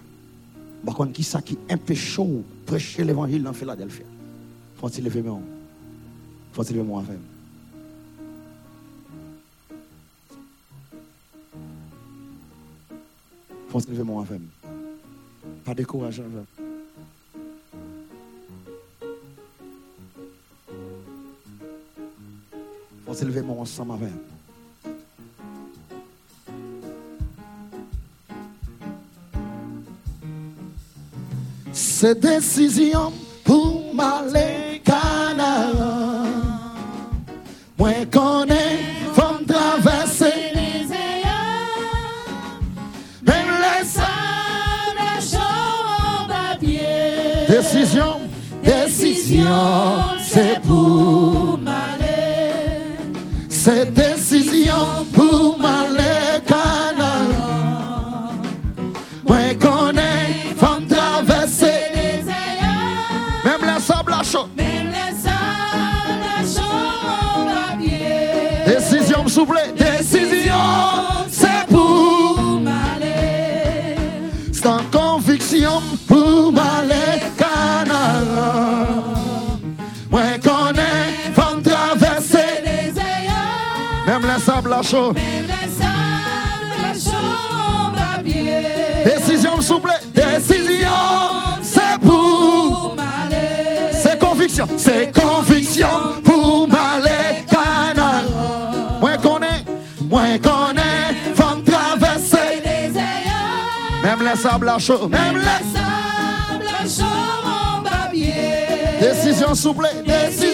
Par 0.86 0.96
contre, 0.96 1.14
qui 1.14 1.24
ça 1.24 1.42
qui 1.42 1.58
empêche 1.70 2.20
prêcher 2.66 3.04
l'évangile 3.04 3.44
dans 3.44 3.54
Philadelphie? 3.54 4.04
Faut-il 4.76 5.04
lever 5.04 5.22
mon 5.22 5.42
Faut-il 6.54 6.76
lever 6.76 6.88
mon 6.88 7.00
avec 7.00 7.18
Faut-il 13.72 13.92
lever 13.92 14.04
mon 14.04 14.20
avec 14.20 14.42
Pas 15.64 15.74
de 15.74 15.86
courage 15.86 16.20
avec 16.20 16.46
Faut-il 23.06 23.28
lever 23.28 23.42
mon 23.42 23.62
ensemble 23.62 23.94
avec 23.94 24.12
C'est 31.72 32.20
décision 32.20 33.14
pour 33.46 33.94
m'aller 33.94 34.82
Canada. 34.84 36.26
Moi 37.78 38.06
Décision, 47.62 48.20
décision, 48.64 49.46
c'est 50.24 50.60
pour. 50.62 51.60
m'aller. 51.60 52.98
C'est 53.50 53.94
décision 53.94 55.06
chaud. 84.82 85.14
Décision, 89.04 89.62
s'il 89.62 89.74
vous 89.74 89.80
plaît, 89.80 89.94
décision, 90.14 90.88
c'est 91.62 92.00
pour. 92.02 92.96
M'aller. 92.96 93.92
C'est 93.92 94.20
conviction, 94.20 94.68
c'est 94.78 95.12
conviction 95.14 95.88
pour 96.24 96.68
m'aller 96.68 97.44
Canada. 97.50 98.22
Moi 99.00 99.18
connais, 99.18 99.66
moi 100.10 100.24
connais, 100.42 101.16
faut 101.36 101.56
me 101.56 101.64
traverser, 101.64 102.62
Les 102.64 102.98
ayants, 102.98 104.04
même 104.04 104.22
les 104.28 104.38
sables 104.40 104.70
à 104.70 104.78
chaud, 104.80 105.08
même 105.08 105.38
les. 105.38 105.44
sable 105.44 106.90
chaud 106.90 107.04
en 107.46 107.82
papier. 107.84 108.34
Décision, 109.00 109.56
s'il 109.56 109.74
décision. 110.06 110.51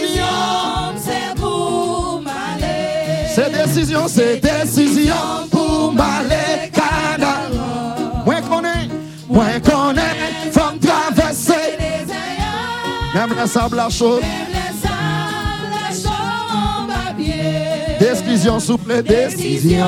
Décision, 3.78 4.08
c'est 4.08 4.40
décision 4.42 5.14
pour 5.52 5.94
m'aller 5.94 6.72
Canada. 6.74 7.36
Moi 8.26 8.36
connais, 8.50 8.88
moi 9.30 9.46
connais, 9.64 10.16
faut 10.52 10.74
me 10.74 10.80
traverser, 10.80 11.78
même 13.14 13.36
les 13.40 13.48
sables 13.48 13.80
à 13.80 13.90
chaud. 13.90 14.20
sable. 14.82 14.96
Décision, 18.00 18.58
plaît, 18.78 19.04
décision, 19.04 19.86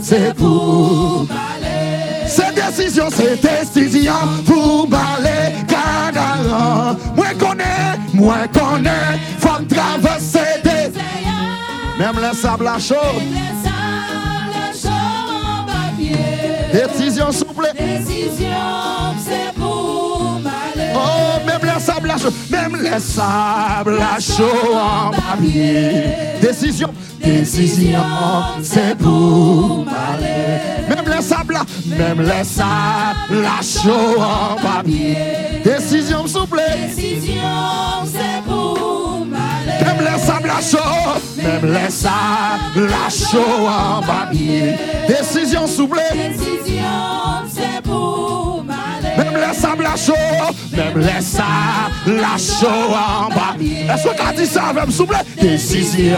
c'est 0.00 0.32
pour. 0.34 1.26
m'aller. 1.28 2.28
C'est 2.28 2.54
décision, 2.54 3.08
c'est 3.10 3.40
décision 3.42 4.14
pour 4.44 4.88
m'aller 4.88 5.52
Canada. 5.66 6.96
Moi 7.16 7.26
connais, 7.38 7.98
moi 8.14 8.46
connais, 8.52 9.18
faut 9.40 9.60
me 9.60 9.66
traverser 9.66 10.62
Même 11.98 12.16
les 12.20 12.36
sables 12.36 12.68
à 12.68 12.78
chaud. 12.78 12.94
les 13.18 13.68
sable 13.68 14.76
chaud 14.82 14.90
en 14.90 15.64
papier. 15.66 16.16
Décision, 16.72 17.26
plaît. 17.56 17.72
Décision, 17.98 18.48
c'est 19.24 19.54
pour 19.58 20.40
m'aller. 20.42 20.92
Oh, 20.94 21.40
même 21.46 21.60
les 21.74 21.80
sables 21.80 22.10
à 22.10 22.18
chaud, 22.18 22.32
même 22.50 22.76
les 22.82 23.00
sables 23.00 23.98
à 24.00 24.20
chaud 24.20 24.74
en 24.74 25.10
papier. 25.10 26.02
Décision, 26.42 26.92
décision, 27.22 28.00
c'est 28.62 28.96
pour 28.98 29.84
m'aller. 29.86 30.60
Même 30.88 31.16
les 31.16 31.22
sables, 31.22 31.56
à- 31.56 31.96
même 31.98 32.20
les 32.20 32.44
sables 32.44 33.46
à 33.46 33.62
chaud 33.62 34.20
en 34.20 34.56
papier. 34.60 35.16
Décision, 35.64 36.24
plaît. 36.50 36.88
Décision, 36.94 37.40
c'est 38.04 38.42
pour 38.46 39.24
m'aller. 39.26 39.84
Même 39.84 40.06
les 40.12 40.20
sables 40.20 40.50
à 40.50 40.60
chaud, 40.60 41.20
même 41.46 41.72
les 41.72 41.90
sables 41.90 42.90
à 43.06 43.10
chaud 43.10 43.66
en 43.66 44.02
papier. 44.02 44.74
Décision, 45.06 45.66
plaît. 45.86 46.02
Décision, 46.12 46.82
c'est 47.48 47.82
pour. 47.82 48.64
Même 49.16 49.34
les 49.36 49.54
sables 49.54 49.86
à 49.86 49.96
chaud, 49.96 50.12
même 50.72 50.98
les 50.98 51.22
sables 51.22 52.24
chaud 52.38 52.66
en 52.92 53.28
papier. 53.28 53.86
Est-ce 53.92 54.08
que 54.08 54.16
tu 54.16 54.22
as 54.22 54.32
dit 54.32 54.46
ça 54.46 54.72
vous 54.86 55.06
plaît? 55.06 55.24
Décision, 55.40 56.16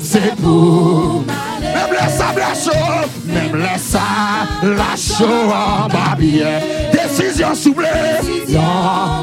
c'est 0.00 0.34
pour. 0.36 1.24
Même 1.60 1.92
les 1.92 2.10
sables 2.10 2.42
à 2.42 2.54
chaud, 2.54 3.08
même 3.26 3.56
les 3.56 3.78
sables 3.78 4.80
chaud 4.96 5.52
en 5.52 5.88
papier. 5.88 6.44
Décision, 6.92 7.54
plaît. 7.72 8.20
Décision, 8.22 8.62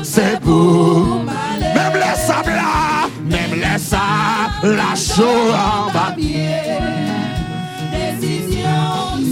c'est 0.04 0.40
pour. 0.40 1.26
Même 3.80 4.00
les 4.64 4.76
sables 4.76 4.80
à 4.80 4.96
chaud 4.96 5.54
en 5.54 5.92
papier. 5.92 6.62
Décision, 7.92 8.70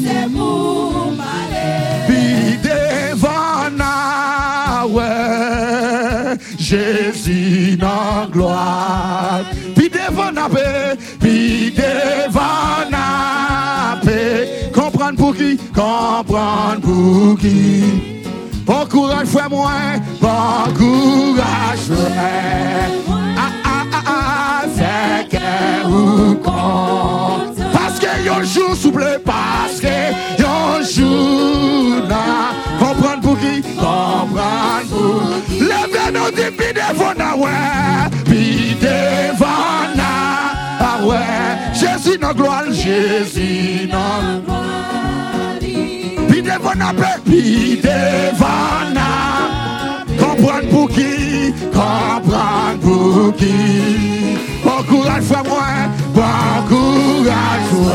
c'est 0.03 0.29
pour 0.31 1.11
m'aller. 1.17 2.05
Puis 2.07 2.57
devant 2.63 3.69
na, 3.75 4.85
ouais, 4.87 6.37
Jésus 6.57 7.79
en 7.81 8.29
gloire. 8.29 9.41
Puis 9.75 9.89
devant 9.89 10.31
na 10.31 10.49
paix, 10.49 10.97
puis 11.19 11.71
devant. 11.71 12.67
Comprendre 14.73 15.17
pour 15.17 15.35
qui, 15.35 15.57
comprendre 15.75 16.81
pour 16.81 17.37
qui? 17.39 17.83
Bon 18.65 18.85
courage, 18.85 19.27
frère 19.27 19.49
moi, 19.49 19.71
bon 20.21 20.73
courage. 20.77 21.89
Ou. 25.89 26.35
Parce 27.73 27.99
que 27.99 28.25
yon 28.25 28.43
jour 28.43 28.75
souple, 28.75 29.19
parce 29.25 29.79
que 29.79 29.95
yon 30.39 30.83
jour 30.83 32.07
na. 32.07 32.53
Comprendre 32.79 33.21
pour 33.21 33.39
qui? 33.39 33.61
Comprendre 33.75 34.89
pour 34.89 35.21
qui? 35.47 35.59
Levez 35.59 36.11
nos 36.13 36.29
dit, 36.31 36.51
pi 36.57 36.73
devant 36.73 37.13
na 37.17 37.35
ouais, 37.35 38.09
pi 38.25 38.75
devant. 38.81 39.77
Ah 40.79 41.05
ouais, 41.05 41.17
Jésus 41.73 42.17
dans 42.17 42.33
gloire, 42.33 42.65
Jésus 42.71 43.87
dans 43.87 44.41
Pi 45.59 46.41
devant 46.41 46.75
na 46.75 46.93
paix, 46.93 47.19
pi 47.25 47.79
devant 47.81 48.93
na. 48.93 49.56
Comprendre 50.37 50.69
pour 50.69 50.89
qui? 50.89 51.53
Comprendre 51.73 52.79
pour 52.81 53.35
qui? 53.35 54.37
Bon 54.63 54.83
courage, 54.87 55.23
frère, 55.23 55.43
moi. 55.45 55.65
Bon 56.13 56.67
courage, 56.67 57.73
ouais. 57.73 57.93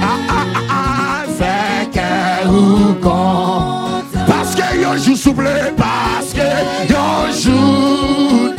Ah, 0.00 0.06
ah, 0.28 0.46
ah, 0.70 0.70
ah, 0.70 1.24
fait 1.38 1.90
que 1.90 2.48
ou 2.48 2.94
con. 3.02 4.02
Parce 4.26 4.54
que 4.54 4.80
yon 4.80 4.96
joue 4.96 5.16
souple, 5.16 5.48
parce 5.76 6.32
que 6.32 6.48
yon 6.92 7.32
joue. 7.32 8.54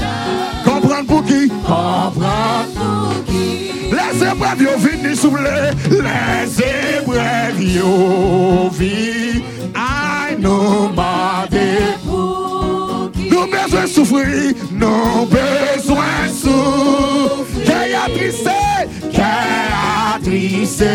Comprendre 0.65 1.05
pour 1.07 1.23
qui? 1.23 1.47
Comprendre. 1.65 3.13
Les 3.91 4.23
épreuves 4.23 4.61
yo 4.61 4.77
vini 4.77 5.15
souple, 5.15 5.49
les 5.89 6.59
épreuves 6.61 7.63
yo 7.63 8.69
vini. 8.71 9.43
I 9.75 10.35
know 10.37 10.89
my 10.89 11.47
day. 11.49 12.48
Nous 13.39 13.47
besoin 13.47 13.87
souffrir, 13.87 14.53
nous 14.71 15.25
besoin 15.25 16.27
souffrir. 16.27 17.63
Qui 17.63 17.71
a 17.71 18.09
trissé, 18.13 18.59
qui 19.11 19.21
a 19.21 20.19
trissé. 20.21 20.89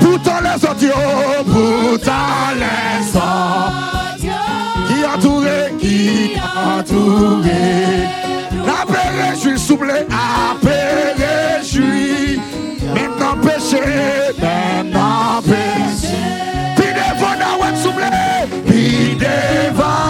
Pourtant 0.00 0.40
les 0.42 0.64
autres, 0.64 1.44
pourtant 1.44 2.12
les 2.56 3.16
autres. 3.16 4.32
Qui 4.88 5.06
entouré, 5.06 5.72
qui 5.78 6.32
entouré. 6.56 8.08
La 8.66 8.84
paix 8.92 9.30
réjouit, 9.30 9.58
souple, 9.58 9.92
à 10.10 10.56
paix 10.60 11.14
réjouit. 11.16 12.40
Maintenant 12.94 13.36
péché, 13.40 13.80
maintenant 14.40 15.40
péché. 15.42 16.16
Puis 16.74 16.86
devant 16.86 17.36
na 17.38 17.50
ouais, 17.60 17.76
souple, 17.80 18.02
puis 18.66 19.16
devant 19.16 20.07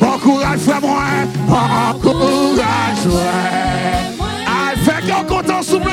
Bon 0.00 0.18
courage, 0.18 0.58
frère, 0.60 0.80
moi. 0.80 1.02
Bon 1.48 1.98
courage, 2.00 3.06
ouais. 3.06 4.26
Ah, 4.46 4.74
fait 4.76 5.02
qu'on 5.10 5.24
content 5.24 5.62
souple. 5.62 5.90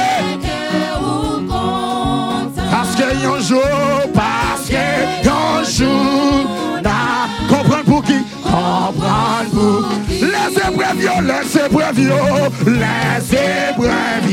Parce 2.70 2.96
que 2.96 3.24
yon 3.24 3.40
jour, 3.40 3.62
parce 4.14 4.68
que 4.68 5.26
yon 5.26 5.64
jour, 5.64 6.82
na 6.84 7.28
comprendre 7.48 7.84
pour 7.86 8.04
qui, 8.04 8.16
comprendre. 8.62 9.52
Pour 9.52 10.28
les 10.28 10.54
épreuves, 10.58 11.00
les 11.00 11.60
épreuves, 11.60 12.00
les 12.68 13.24
épreuves, 13.34 14.28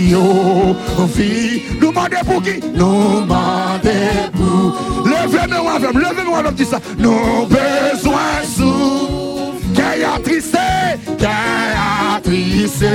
vie, 1.14 1.62
nous 1.80 1.88
demandez 1.88 2.16
pour 2.26 2.42
qui, 2.42 2.60
nous 2.74 3.20
demandez 3.20 4.10
pour, 4.34 4.76
levez-moi 5.04 5.72
avec, 5.72 5.94
levez-moi 5.94 6.38
avec, 6.38 6.54
dit 6.54 6.64
ça, 6.64 6.78
nous 6.98 7.46
besoin 7.46 8.42
sous, 8.44 9.52
qui 9.74 9.80
a 9.80 10.18
trissé, 10.22 10.58
qui 11.18 11.24
a 11.24 12.20
trissé, 12.22 12.88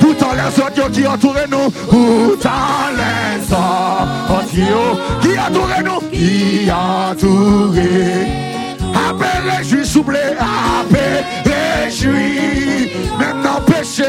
pourtant 0.00 0.32
les 0.32 0.62
autres 0.62 0.90
qui 0.90 1.06
entourent 1.06 1.34
nous, 1.50 1.70
pourtant 1.88 2.50
les 2.92 3.52
autres 3.52 4.50
qui 5.22 5.38
entourent 5.38 5.82
nous, 5.84 6.00
qui 6.10 6.70
entourent. 6.70 8.45
Appel 8.96 9.50
réjouis, 9.50 9.86
souple, 9.86 10.16
appel 10.16 11.24
réjouis, 11.44 12.90
même 13.18 13.42
dans 13.42 13.58
le 13.58 13.64
péché, 13.72 14.04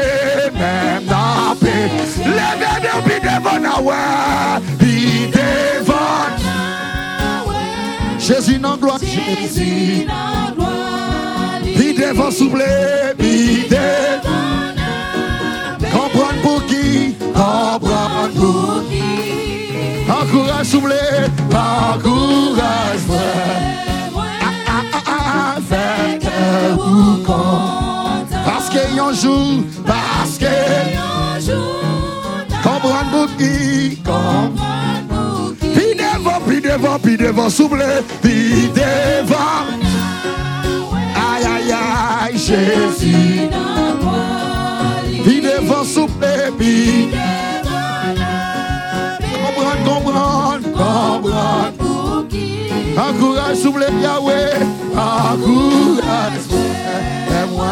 même 0.54 1.04
dans 1.04 1.50
le 1.50 1.56
péché. 1.58 2.24
Levez-nous, 2.24 3.02
puis 3.04 3.20
devant 3.20 3.60
na 3.60 3.80
ouais, 3.80 4.62
puis 4.78 5.30
devant. 5.30 6.28
Jésus 8.18 8.58
dans 8.58 8.76
gloire, 8.76 8.98
Jésus. 8.98 10.06
Puis 11.76 11.94
devant 11.94 12.30
souple, 12.30 12.64
puis 13.18 13.66
devant. 13.68 14.38
Comprendre 15.92 16.40
pour 16.42 16.66
qui, 16.66 17.14
comprendre 17.34 18.30
pour 18.36 18.82
qui? 18.88 20.10
Encourage 20.10 20.66
souple, 20.66 20.94
encourage 21.52 23.00
frère. 23.06 23.78
Que 26.78 26.88
ou 26.88 27.24
con. 27.24 27.34
Parce 28.44 28.68
que 28.68 28.94
yon 28.94 29.12
jour, 29.12 29.64
parce 29.86 30.38
que 30.38 30.46
comprendre 32.62 33.10
pour 33.10 33.36
qui, 33.36 33.96
comprendre. 33.96 35.54
Puis 35.60 35.94
devant, 35.96 36.40
puis 36.46 36.60
devant, 36.60 36.98
puis 36.98 37.16
devant, 37.16 37.50
souple, 37.50 37.84
puis 38.22 38.70
devant. 38.74 39.66
Aïe, 41.14 41.44
aïe, 41.44 41.72
aïe, 41.72 42.38
Jésus. 42.38 43.48
Puis 45.24 45.40
devant, 45.40 45.84
souple, 45.84 46.52
puis 46.58 47.10
comprendre, 49.44 49.84
comprendre, 49.84 50.72
comprendre. 50.72 51.87
Encourage, 52.98 53.58
souple, 53.58 53.86
Yahweh. 54.02 54.58
Encourage, 54.92 56.48
et 57.30 57.46
moi, 57.54 57.68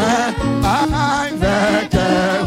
avec 0.63 1.93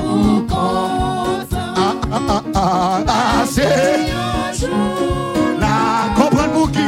ou 0.05 0.47
Ah, 0.51 1.93
ah, 2.11 2.19
ah, 2.30 2.43
ah, 2.55 3.03
ah, 3.05 3.43
c'est 3.45 4.11
la 5.59 6.13
comprendre 6.15 6.51
pour 6.53 6.71
qui? 6.71 6.88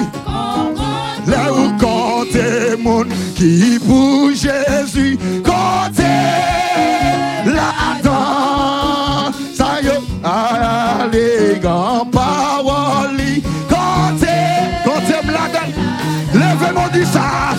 Là 1.27 1.51
où 1.51 1.77
compter 1.77 2.77
mon 2.79 3.03
qui 3.35 3.77
pour 3.85 4.29
Jésus, 4.29 5.17
compter 5.43 6.03
là-dedans. 7.45 9.31
Ça 9.53 9.81
y 9.83 9.87
est, 9.87 10.01
allez, 10.23 11.59
grand 11.61 12.05
parole, 12.05 13.20
Levez-moi 16.71 16.89
du 16.89 17.05
ça, 17.05 17.53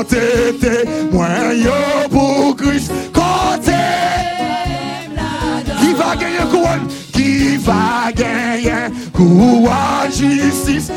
comptez, 0.00 0.56
témoin 0.60 1.52
yo 1.52 2.08
pour 2.10 2.56
Christ, 2.56 2.90
comptez. 3.12 3.72
Qui 5.78 5.92
va 5.94 6.16
gagner 6.16 6.50
couronne, 6.50 6.88
qui 7.12 7.56
va 7.56 8.10
gagner 8.14 8.94
couronne 9.12 10.10
justice. 10.10 10.90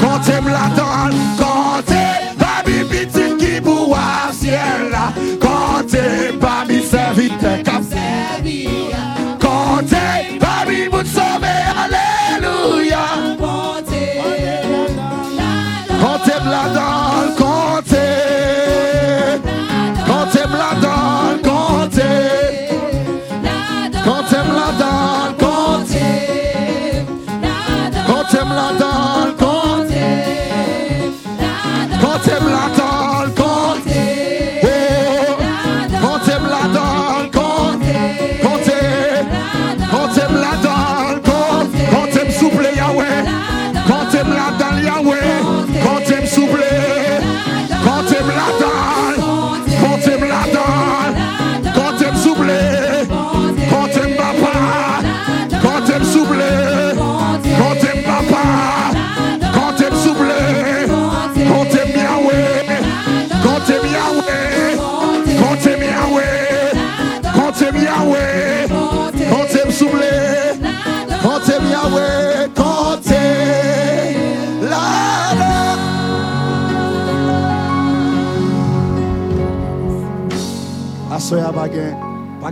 Comptez 0.00 0.40
la 0.44 0.68
donne, 0.76 1.18
comptez, 1.38 2.12
baby 2.38 2.84
petit 2.88 3.36
qui 3.38 3.60
boit 3.60 4.30
ciel 4.32 4.90
là, 4.90 5.12
comptez. 5.40 6.32
soya 6.92 7.51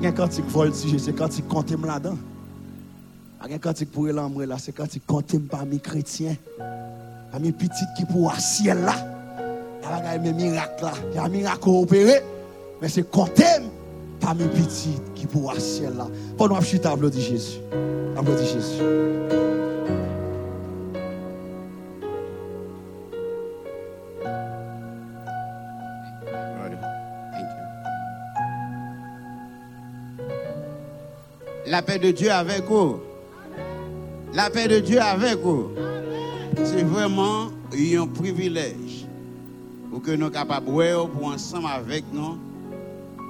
gen 0.00 0.14
kantik 0.16 0.48
voltige, 0.52 0.98
se 0.98 1.12
kantik 1.12 1.48
kontem 1.48 1.84
la 1.84 1.98
dan. 2.02 2.18
Pa 3.40 3.48
gen 3.50 3.60
kantik 3.62 3.90
pou 3.92 4.08
elan 4.10 4.32
mwe 4.32 4.48
la, 4.48 4.58
se 4.60 4.72
kantik 4.76 5.04
kontem 5.08 5.44
pa 5.50 5.62
mi 5.68 5.80
kretien. 5.82 6.38
Pa 7.30 7.40
mi 7.42 7.52
pitit 7.52 7.92
ki 7.98 8.06
pou 8.10 8.30
asyel 8.32 8.84
la. 8.88 8.96
Ya 9.80 9.92
la 9.92 10.00
gaye 10.04 10.22
mi 10.24 10.32
mirak 10.36 10.80
la, 10.84 10.94
ya 11.16 11.28
mirak 11.32 11.68
ou 11.68 11.84
opere. 11.84 12.20
Men 12.80 12.92
se 12.92 13.04
kontem 13.04 13.68
pa 14.22 14.34
mi 14.36 14.48
pitit 14.56 15.12
ki 15.18 15.28
pou 15.30 15.52
asyel 15.52 16.00
la. 16.00 16.08
Pon 16.40 16.56
wap 16.56 16.66
chita 16.68 16.96
aplodi 16.96 17.24
Jezu. 17.30 17.60
Aplodi 18.16 18.48
Jezu. 18.54 19.49
La 31.70 31.82
paix 31.82 32.00
de 32.00 32.10
Dieu 32.10 32.32
avec 32.32 32.64
vous. 32.64 32.98
La 34.34 34.50
paix 34.50 34.66
de 34.66 34.80
Dieu 34.80 35.00
avec 35.00 35.38
vous. 35.38 35.70
C'est 36.56 36.82
vraiment 36.82 37.52
un 37.72 38.06
privilège 38.08 39.06
pour 39.88 40.02
que 40.02 40.10
nous 40.10 40.16
soyons 40.16 40.30
capables 40.32 40.66
de 40.66 40.72
voir 40.72 41.08
pour 41.08 41.26
ensemble 41.26 41.68
avec 41.68 42.02
nous, 42.12 42.36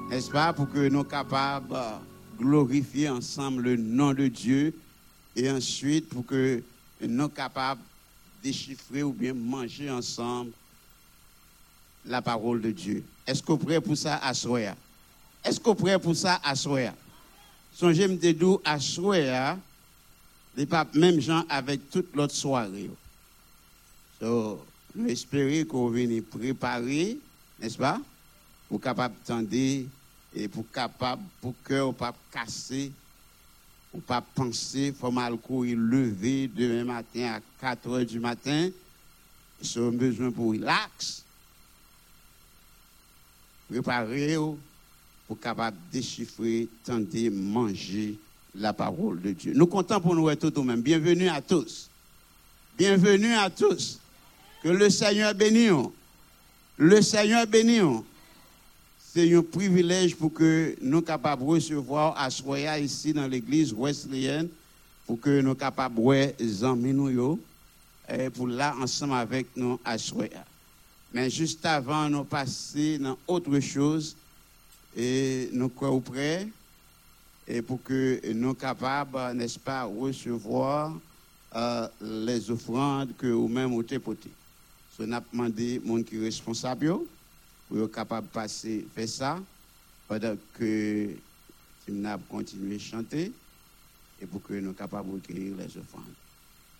n'est-ce 0.09 0.31
pas, 0.31 0.53
pour 0.53 0.67
que 0.71 0.79
nous 0.79 0.89
soyons 0.89 1.03
capables 1.03 1.67
de 1.69 2.43
glorifier 2.43 3.09
ensemble 3.09 3.61
le 3.61 3.77
nom 3.77 4.11
de 4.11 4.27
Dieu 4.27 4.73
et 5.35 5.51
ensuite 5.51 6.09
pour 6.09 6.25
que 6.25 6.63
nous 6.99 7.09
soyons 7.09 7.29
capables 7.29 7.81
de 8.41 8.49
déchiffrer 8.49 9.03
ou 9.03 9.13
bien 9.13 9.35
manger 9.35 9.91
ensemble 9.91 10.49
la 12.07 12.23
parole 12.23 12.59
de 12.59 12.71
Dieu. 12.71 13.03
Est-ce 13.27 13.43
êtes 13.43 13.59
prêt 13.59 13.79
pour 13.79 13.95
ça 13.95 14.17
à 14.17 14.33
soir? 14.33 14.73
Est-ce 15.45 15.59
êtes 15.59 15.77
prêt 15.77 15.99
pour 15.99 16.15
ça 16.15 16.41
à 16.43 16.55
soir? 16.55 16.91
Songez 17.73 18.07
me 18.07 18.33
dou 18.33 18.61
à 18.63 18.79
soir, 18.79 19.57
les 20.55 20.65
pas 20.65 20.85
même 20.93 21.19
gens 21.19 21.43
avec 21.49 21.89
toute 21.89 22.13
l'autre 22.15 22.35
soirée. 22.35 22.89
So, 24.19 24.63
que 24.93 25.71
vous 25.71 25.89
venez 25.89 26.21
préparer, 26.21 27.17
n'est-ce 27.59 27.77
pas? 27.77 27.99
Pour 28.67 28.79
capable 28.79 29.15
tendre 29.25 29.47
et 30.33 30.47
pour 30.47 30.69
capable, 30.71 31.23
pour 31.41 31.53
que 31.63 31.81
vous 31.81 31.93
pas 31.93 32.13
casser, 32.31 32.91
pour 33.91 34.01
pas 34.01 34.21
penser, 34.21 34.93
faut 34.97 35.11
mal 35.11 35.37
courir 35.37 35.77
lever 35.77 36.47
demain 36.47 36.83
matin 36.83 37.33
à 37.35 37.41
4 37.59 37.89
heures 37.89 38.05
du 38.05 38.19
matin. 38.19 38.69
Vous 39.61 39.77
avez 39.77 39.97
besoin 39.97 40.31
pour 40.31 40.51
relax, 40.51 41.23
préparer 43.69 44.37
pour 45.31 45.39
capable 45.39 45.77
déchiffrer, 45.93 46.67
tenter, 46.83 47.29
manger 47.29 48.19
la 48.53 48.73
parole 48.73 49.21
de 49.21 49.31
Dieu. 49.31 49.53
Nous 49.55 49.65
comptons 49.65 50.01
pour 50.01 50.13
nous 50.13 50.29
être 50.29 50.49
tout 50.49 50.61
même. 50.61 50.81
Bienvenue 50.81 51.29
à 51.29 51.41
tous. 51.41 51.89
Bienvenue 52.77 53.33
à 53.35 53.49
tous. 53.49 53.97
Que 54.61 54.67
le 54.67 54.89
Seigneur 54.89 55.33
bénisse. 55.33 55.87
Le 56.75 57.01
Seigneur 57.01 57.47
bénisse. 57.47 58.01
C'est 59.13 59.33
un 59.33 59.41
privilège 59.41 60.17
pour 60.17 60.33
que 60.33 60.75
nous 60.81 61.01
capables 61.01 61.43
de 61.43 61.47
recevoir 61.47 62.13
à 62.17 62.29
Soya 62.29 62.77
ici 62.77 63.13
dans 63.13 63.27
l'église 63.27 63.73
wesleyenne, 63.73 64.49
pour 65.07 65.17
que 65.17 65.39
nous 65.39 65.55
capables 65.55 65.95
de 65.95 66.65
amis 66.65 66.91
nous, 66.91 67.39
et 68.09 68.29
pour 68.29 68.49
là 68.49 68.75
ensemble 68.81 69.13
avec 69.13 69.47
nous 69.55 69.79
à 69.85 69.97
Soya. 69.97 70.43
Mais 71.13 71.29
juste 71.29 71.65
avant, 71.65 72.09
nous 72.09 72.25
passer 72.25 72.97
dans 72.97 73.17
autre 73.27 73.57
chose, 73.61 74.17
et 74.95 75.49
nous 75.53 75.69
croyons 75.69 76.01
prêts, 76.01 76.47
et 77.47 77.61
pour 77.61 77.81
que 77.83 78.19
nous 78.33 78.39
soyons 78.41 78.53
capables, 78.55 79.33
n'est-ce 79.37 79.59
pas, 79.59 79.83
recevoir 79.83 80.93
euh, 81.55 81.87
les 82.01 82.49
offrandes 82.51 83.15
que 83.17 83.27
vous-même 83.27 83.71
vous 83.71 83.83
portées. 83.99 84.31
Nous 84.99 85.11
avons 85.13 85.25
demandé 85.31 85.79
monde 85.83 86.05
qui 86.05 86.17
est 86.17 86.19
responsable 86.19 86.85
yo, 86.85 87.07
pour 87.67 87.79
être 87.79 87.91
capable 87.91 88.27
de 88.27 88.31
passer, 88.33 88.85
faire 88.93 89.09
ça, 89.09 89.39
pendant 90.07 90.35
que 90.53 91.09
nous 91.87 92.05
avons 92.07 92.23
continué 92.29 92.75
à 92.75 92.79
chanter, 92.79 93.31
et 94.21 94.25
pour 94.27 94.43
que 94.43 94.53
nous 94.53 94.59
soyons 94.59 94.73
capables 94.73 95.09
de 95.09 95.13
recueillir 95.15 95.55
les 95.57 95.77
offrandes. 95.77 96.03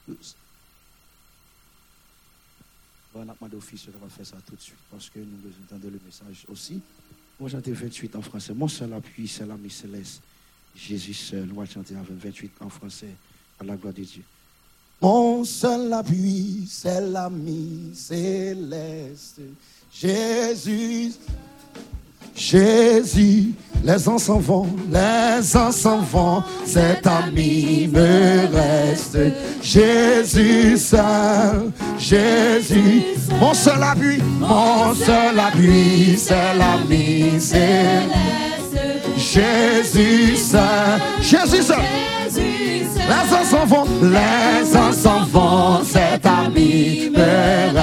Nous- 0.07 0.16
Bon, 3.14 3.26
on 3.26 3.30
a 3.30 3.34
demandé 3.36 3.57
au 3.57 3.62
fils 3.62 3.86
de 3.88 3.91
faire 3.91 4.26
ça 4.26 4.38
tout 4.47 4.55
de 4.55 4.62
suite 4.62 4.78
parce 4.89 5.09
que 5.09 5.20
nous 5.20 5.26
d'entendre 5.70 5.91
le 5.91 5.99
message 6.05 6.45
aussi. 6.49 6.80
Va 7.41 7.49
chanter 7.49 7.71
28 7.71 8.15
en 8.17 8.21
français. 8.21 8.53
Mon 8.53 8.67
seul 8.67 8.93
appui, 8.93 9.27
c'est 9.27 9.47
l'ami 9.47 9.71
céleste. 9.71 10.21
Jésus 10.75 11.15
seul. 11.15 11.49
Va 11.55 11.65
chanter 11.65 11.95
avec 11.95 12.11
28 12.11 12.51
en 12.59 12.69
français. 12.69 13.15
À 13.59 13.63
la 13.63 13.75
gloire 13.75 13.95
de 13.95 14.03
Dieu. 14.03 14.21
Mon 15.01 15.43
seul 15.43 15.91
appui, 15.91 16.67
c'est 16.69 17.01
l'ami 17.01 17.93
céleste. 17.95 19.41
Jésus. 19.91 21.13
Jésus, 22.36 23.53
les 23.84 24.07
ans 24.07 24.17
s'en 24.17 24.39
vont, 24.39 24.67
les 24.91 25.57
ans 25.57 25.71
s'en 25.71 25.99
vont, 25.99 26.43
cet 26.65 27.05
ami 27.05 27.89
me 27.91 28.47
reste. 28.55 29.17
Jésus 29.61 30.77
seul, 30.77 31.71
Jésus, 31.97 33.03
mon 33.39 33.53
seul 33.53 33.82
appui, 33.84 34.21
mon 34.39 34.93
seul 34.93 35.39
appui, 35.39 36.15
c'est 36.17 36.55
l'ami 36.57 37.39
céleste. 37.39 38.11
Jésus 39.17 40.36
seul, 40.36 40.99
Jésus 41.21 41.63
seul. 41.63 41.77
Les 42.34 43.34
ans 43.34 43.43
s'en 43.43 43.65
vont, 43.65 43.86
les 44.01 44.77
ans 44.77 44.93
s'en 44.93 45.23
vont, 45.25 45.84
cet 45.84 46.25
ami 46.25 47.09
me 47.13 47.73
reste. 47.73 47.80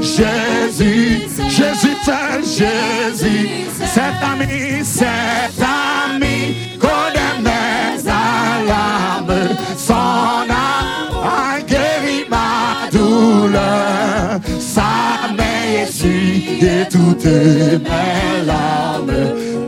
Jésus, 0.00 1.28
Jésus 1.48 1.96
Jésus, 2.42 3.48
cet 3.76 4.22
ami, 4.22 4.84
cet 4.84 5.58
ami, 5.60 6.56
connaît 6.78 7.40
mes 7.40 8.08
alarmes, 8.08 9.48
son 9.76 9.94
âme 9.94 11.12
a 11.22 11.60
guéri 11.60 12.24
ma 12.28 12.88
douleur, 12.90 14.40
sa 14.58 15.32
main 15.36 15.82
essuie 15.82 16.58
toutes 16.90 17.24
mes 17.24 18.44
larmes, 18.46 19.12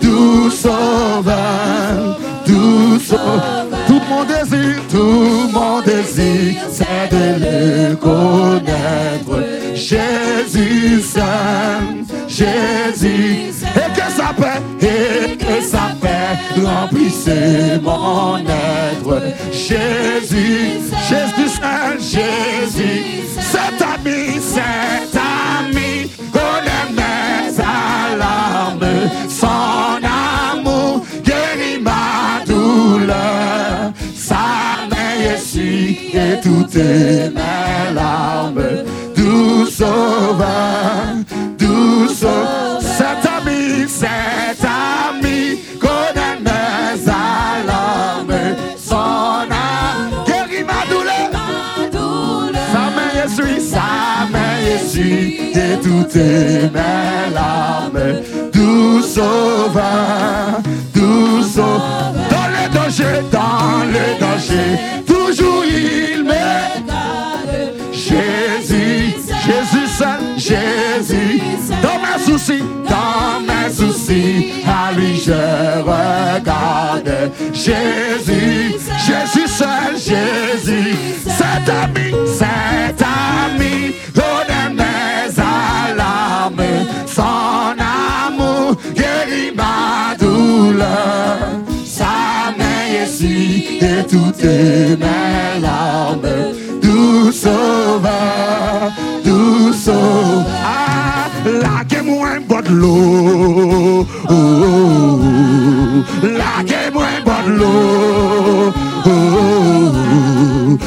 doux 0.01 0.51
sauveur, 0.51 2.19
doux 2.47 2.99
sauveur. 2.99 3.65
Tout 3.87 4.01
mon 4.09 4.25
désir, 4.25 4.81
tout 4.91 5.51
mon 5.53 5.81
désir, 5.83 6.63
c'est 6.71 7.11
de 7.11 7.45
le 7.45 7.97
connaître. 7.97 9.44
Jésus 9.75 10.85
Jésus, 12.37 13.53
et 13.77 13.93
que 13.95 14.11
sa 14.17 14.33
paix, 14.33 14.61
et 14.81 15.37
que 15.37 15.63
sa 15.63 15.95
paix 16.01 16.39
remplisse 16.61 17.29
mon 17.83 18.39
être. 18.39 19.23
Jésus, 19.53 20.81
Jésus 21.09 21.49
seul, 21.49 22.01
Jésus, 22.01 23.03
cet 23.39 23.81
ami, 23.81 24.41
cet 24.41 25.15
ami, 25.15 26.11
connaît 26.33 26.91
mes 26.97 27.61
alarmes, 27.61 29.09
son 29.29 30.01
amour 30.03 31.05
guérit 31.25 31.81
ma 31.81 32.45
douleur, 32.47 33.93
sa 34.17 34.89
main 34.91 35.35
essuie 35.35 36.11
et 36.15 36.41
toutes 36.43 36.75
mes 36.75 37.95
larmes, 37.95 38.85
doux 41.59 42.09
sauveur, 42.09 42.81
cet 42.81 43.27
ami, 43.27 43.89
cet 43.89 44.65
ami, 44.65 45.59
connaît 45.81 46.39
mes 46.41 47.09
alarmes, 47.09 48.57
son 48.77 49.51
âme 49.51 50.11
guérit 50.27 50.65
ma 50.65 50.87
douleur, 50.89 51.31
sa 52.73 52.85
main 52.95 53.13
essuie, 53.25 53.61
sa 53.61 54.27
main 54.31 54.57
essuie 54.77 55.53
et 55.55 55.81
toutes 55.83 56.17
mes 56.17 57.35
larmes. 57.35 57.65
Sauveur, 59.15 60.61
doux 60.93 61.43
sauveur. 61.43 62.15
Dans 62.31 62.49
le 62.49 62.75
danger, 62.75 63.23
dans 63.31 63.85
le 63.85 64.19
danger, 64.19 64.69
toujours 65.07 65.65
il 65.65 66.04
Jésus. 70.45 71.41
Dans 71.83 71.99
mes 72.03 72.23
soucis, 72.23 72.63
dans 72.87 73.41
mes 73.41 73.73
soucis, 73.73 74.53
à 74.67 74.93
lui 74.93 75.17
je 75.17 75.33
regarde 75.81 77.31
Jésus. 77.55 78.77
Jésus 79.07 79.49
seul, 79.49 79.97
Jésus. 79.97 80.97
Cet 81.25 81.67
ami, 81.71 82.13
cet 82.27 83.01
ami, 83.01 83.95
donne 84.15 84.77
mes 84.77 85.33
alarmes. 85.41 86.63
Son 87.07 87.75
amour 87.81 88.77
guérit 88.95 89.55
ma 89.57 90.15
douleur. 90.23 91.39
Sa 91.87 92.53
main 92.59 93.03
est 93.03 93.23
et 93.23 94.07
tout 94.07 94.47
est 94.47 94.99
l'eau. 102.75 104.07
La 106.23 106.63
que 106.65 106.93
moins 106.93 107.21
bonne 107.25 107.51
l'eau. 107.59 108.73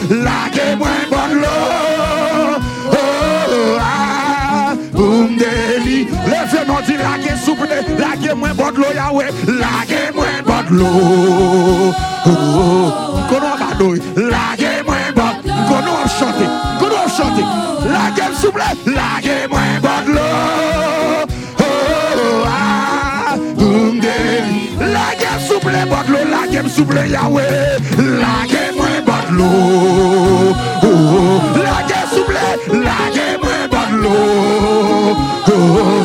La 0.10 0.50
que 0.54 0.76
moins 0.78 1.06
bonne 1.10 1.18
ah. 1.20 1.34
l'eau. 1.34 1.98
Levez 6.28 6.66
nous 6.68 6.82
dit 6.86 6.98
la 6.98 7.18
que 7.24 7.38
souple, 7.40 7.68
la 7.98 8.18
que 8.18 8.34
moins 8.34 8.54
bonne 8.54 8.76
l'eau, 8.76 8.94
Yahweh, 8.94 9.32
la 9.48 9.86
que 9.88 10.14
moins 10.14 10.42
bonne 10.46 10.78
l'eau. 10.78 11.94
Konon 13.30 13.56
badoy, 13.60 14.02
la 14.16 14.56
que 14.58 14.84
moins 14.86 15.12
bonne, 15.16 15.42
konon 15.68 16.08
chante, 16.20 16.48
konon 16.80 17.08
chante, 17.08 17.44
la 17.86 18.12
que 18.16 18.36
souple, 18.36 18.62
la 18.86 19.22
que 19.22 19.50
moins 19.50 19.80
bonne 19.82 20.16
l'eau. 20.16 20.97
souple 26.78 27.04
Yahweh 27.10 27.80
Lage 28.22 28.64
mwen 28.78 29.06
bad 29.06 29.28
lo. 29.38 29.50
Oh, 30.84 30.90
oh, 30.90 31.38
lage 31.66 32.00
souple 32.14 32.46
Lage 32.86 33.28
mwen 33.42 33.64
bad 33.74 33.92
lo. 34.04 34.16
Oh, 35.54 35.98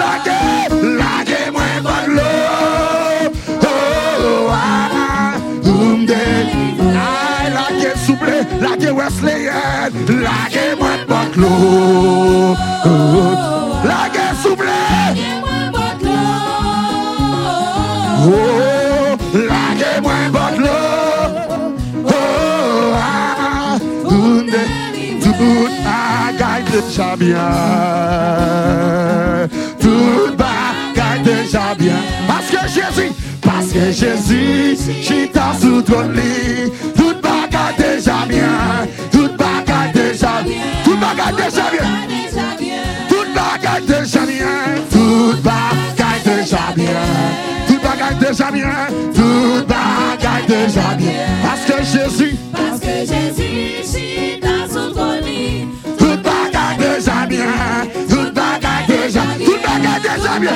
lage 0.00 0.40
Lage 1.00 1.40
mwen 1.54 1.76
bad 1.86 2.08
lo. 2.16 2.30
Lage 7.56 7.90
souple 8.06 8.36
Lage 8.60 8.90
Wesleyan 8.98 9.92
Lage 10.24 10.64
mwen 10.80 11.00
bad 11.08 11.36
lo. 11.36 11.52
Déjà 26.98 27.16
bien. 27.16 27.38
Tout 29.80 30.36
bagaille 30.36 31.22
déjà 31.22 31.74
bien. 31.78 31.94
Parce 32.26 32.46
que 32.50 32.68
Jésus, 32.68 33.12
parce 33.40 33.66
que 33.66 33.92
Jésus, 33.92 34.76
j'étais 35.02 35.40
sous 35.60 35.82
ton 35.82 36.08
lit. 36.08 36.72
Tout 36.96 37.14
bagaille 37.22 37.76
déjà 37.78 38.26
bien. 38.28 38.86
Tout 39.12 39.28
bagaille 39.38 39.92
déjà 39.94 40.42
bien. 40.44 40.62
Tout 40.84 40.96
bagaille 40.96 41.36
déjà 41.36 41.70
bien. 41.70 41.88
Tout 43.08 43.26
bagaille 43.34 43.86
déjà 43.86 44.20
bien. 44.26 44.46
Tout 44.90 45.36
bagaille 45.42 46.22
déjà 46.24 46.72
bien. 46.74 47.00
Tout 47.68 47.80
bagaille 47.80 48.18
déjà 48.18 48.50
bien. 48.50 48.72
Tout 49.14 49.64
bagaille 49.68 50.46
déjà 50.48 50.94
bien. 50.96 51.12
Parce 51.44 51.64
que 51.64 51.84
Jésus, 51.84 52.36
Parce 52.52 52.80
que 52.80 53.06
Jésus, 53.06 54.47
bien. 57.28 57.46
Tout 58.08 58.32
bagaille 58.34 58.86
déjà. 58.88 59.20
Tout 59.44 59.58
bagaille 59.62 60.02
déjà 60.02 60.38
bien. 60.40 60.52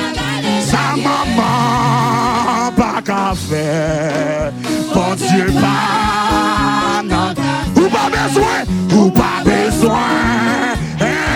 Sa 0.66 0.96
maman 0.96 2.72
pas 2.76 3.02
qu'à 3.04 3.34
faire. 3.34 4.52
Bon 4.94 5.14
Dieu, 5.14 5.46
pas 5.60 7.02
non. 7.04 7.34
Ou 7.76 7.88
pas 7.88 8.08
besoin, 8.10 8.58
ou 8.94 9.10
pas 9.10 9.42
besoin. 9.44 10.10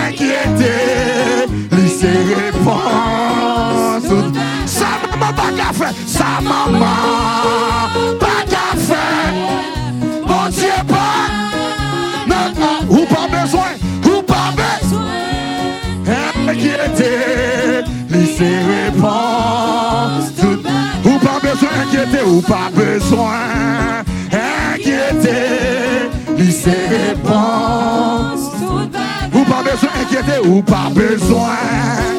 Inquiéter, 0.07 1.47
lycée 1.71 2.35
réponse. 2.35 4.13
Sa 4.65 4.85
maman 5.09 5.33
pas 5.33 5.51
qu'à 5.55 5.73
faire. 5.73 5.93
Sa 6.05 6.41
maman 6.41 7.56
Inquiéter, 17.07 17.83
lycée 18.09 18.59
réponse. 18.85 20.31
Ou 21.05 21.19
pas 21.19 21.39
besoin 21.41 21.69
inquiéter, 21.81 22.23
ou 22.25 22.41
pas 22.41 22.69
besoin 22.73 24.03
inquiéter, 24.73 26.09
lycée 26.37 26.87
réponse. 26.89 28.51
Ou 29.33 29.43
pas 29.43 29.63
besoin 29.63 29.89
inquiéter, 30.01 30.47
ou 30.47 30.61
pas 30.61 30.89
besoin. 30.93 32.16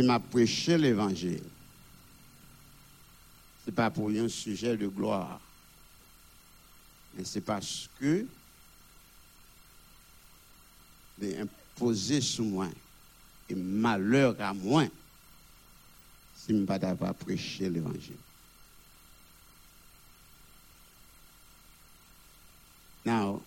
Si 0.00 0.06
m'a 0.06 0.18
prêché 0.18 0.78
l'évangile, 0.78 1.42
ce 3.62 3.70
n'est 3.70 3.74
pas 3.76 3.90
pour 3.90 4.08
un 4.08 4.28
sujet 4.30 4.74
de 4.74 4.86
gloire, 4.86 5.38
mais 7.14 7.22
c'est 7.22 7.42
parce 7.42 7.86
que 8.00 8.26
de 11.18 11.42
imposer 11.42 12.22
sur 12.22 12.46
moi 12.46 12.68
et 13.50 13.54
malheur 13.54 14.40
à 14.40 14.54
moi 14.54 14.86
si 16.34 16.46
je 16.48 16.54
ne 16.54 16.64
pas 16.64 17.12
prêché 17.12 17.68
l'évangile. 17.68 18.16
Now, 23.04 23.42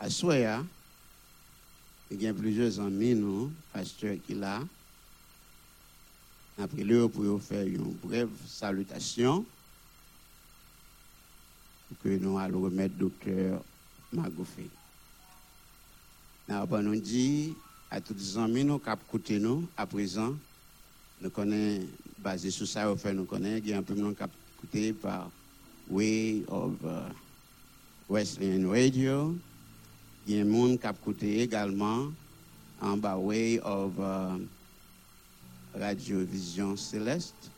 à 0.00 0.10
Soya, 0.10 0.64
il 2.10 2.20
y 2.20 2.26
a 2.26 2.34
plusieurs 2.34 2.80
amis, 2.80 3.14
nous, 3.14 3.52
pasteurs 3.72 4.16
qui 4.26 4.34
là. 4.34 4.64
Après 6.58 6.84
le 6.84 7.08
pour 7.08 7.42
faire 7.42 7.66
une 7.66 7.92
brève 8.02 8.28
salutation. 8.46 9.44
Que 12.04 12.08
nous 12.08 12.38
allons 12.38 12.60
remettre 12.62 12.94
docteur 12.94 13.62
ben, 16.66 16.82
nous 16.82 17.00
dit 17.00 17.54
à 17.90 18.00
tous 18.00 18.14
les 18.14 18.38
amis 18.38 18.64
nous, 18.64 18.78
qui 18.78 18.90
écoutent 18.90 19.32
à 19.76 19.86
présent, 19.86 20.34
nous 21.20 21.30
connaissons, 21.30 21.86
basé 22.18 22.50
sur 22.50 22.66
ça, 22.66 22.86
nous 23.12 23.24
connaissons, 23.24 23.62
il 23.64 23.70
y 23.70 23.72
a 23.72 23.78
un 23.78 23.82
peu 23.82 23.94
de 23.94 24.02
monde 24.02 24.16
par 25.00 25.30
Way 25.88 26.44
of 26.48 26.72
uh, 26.84 27.12
Wesleyan 28.08 28.68
Radio. 28.68 29.36
Il 30.26 30.36
y 30.36 30.38
a 30.38 30.42
un 30.42 30.44
monde 30.44 30.78
qui 30.80 30.86
écouté 30.86 31.40
également 31.40 32.06
en 32.80 32.96
Way 32.98 33.60
of 33.60 33.92
uh, 33.98 34.40
Radio 35.78 36.24
Vision 36.24 36.76
Céleste. 36.76 37.50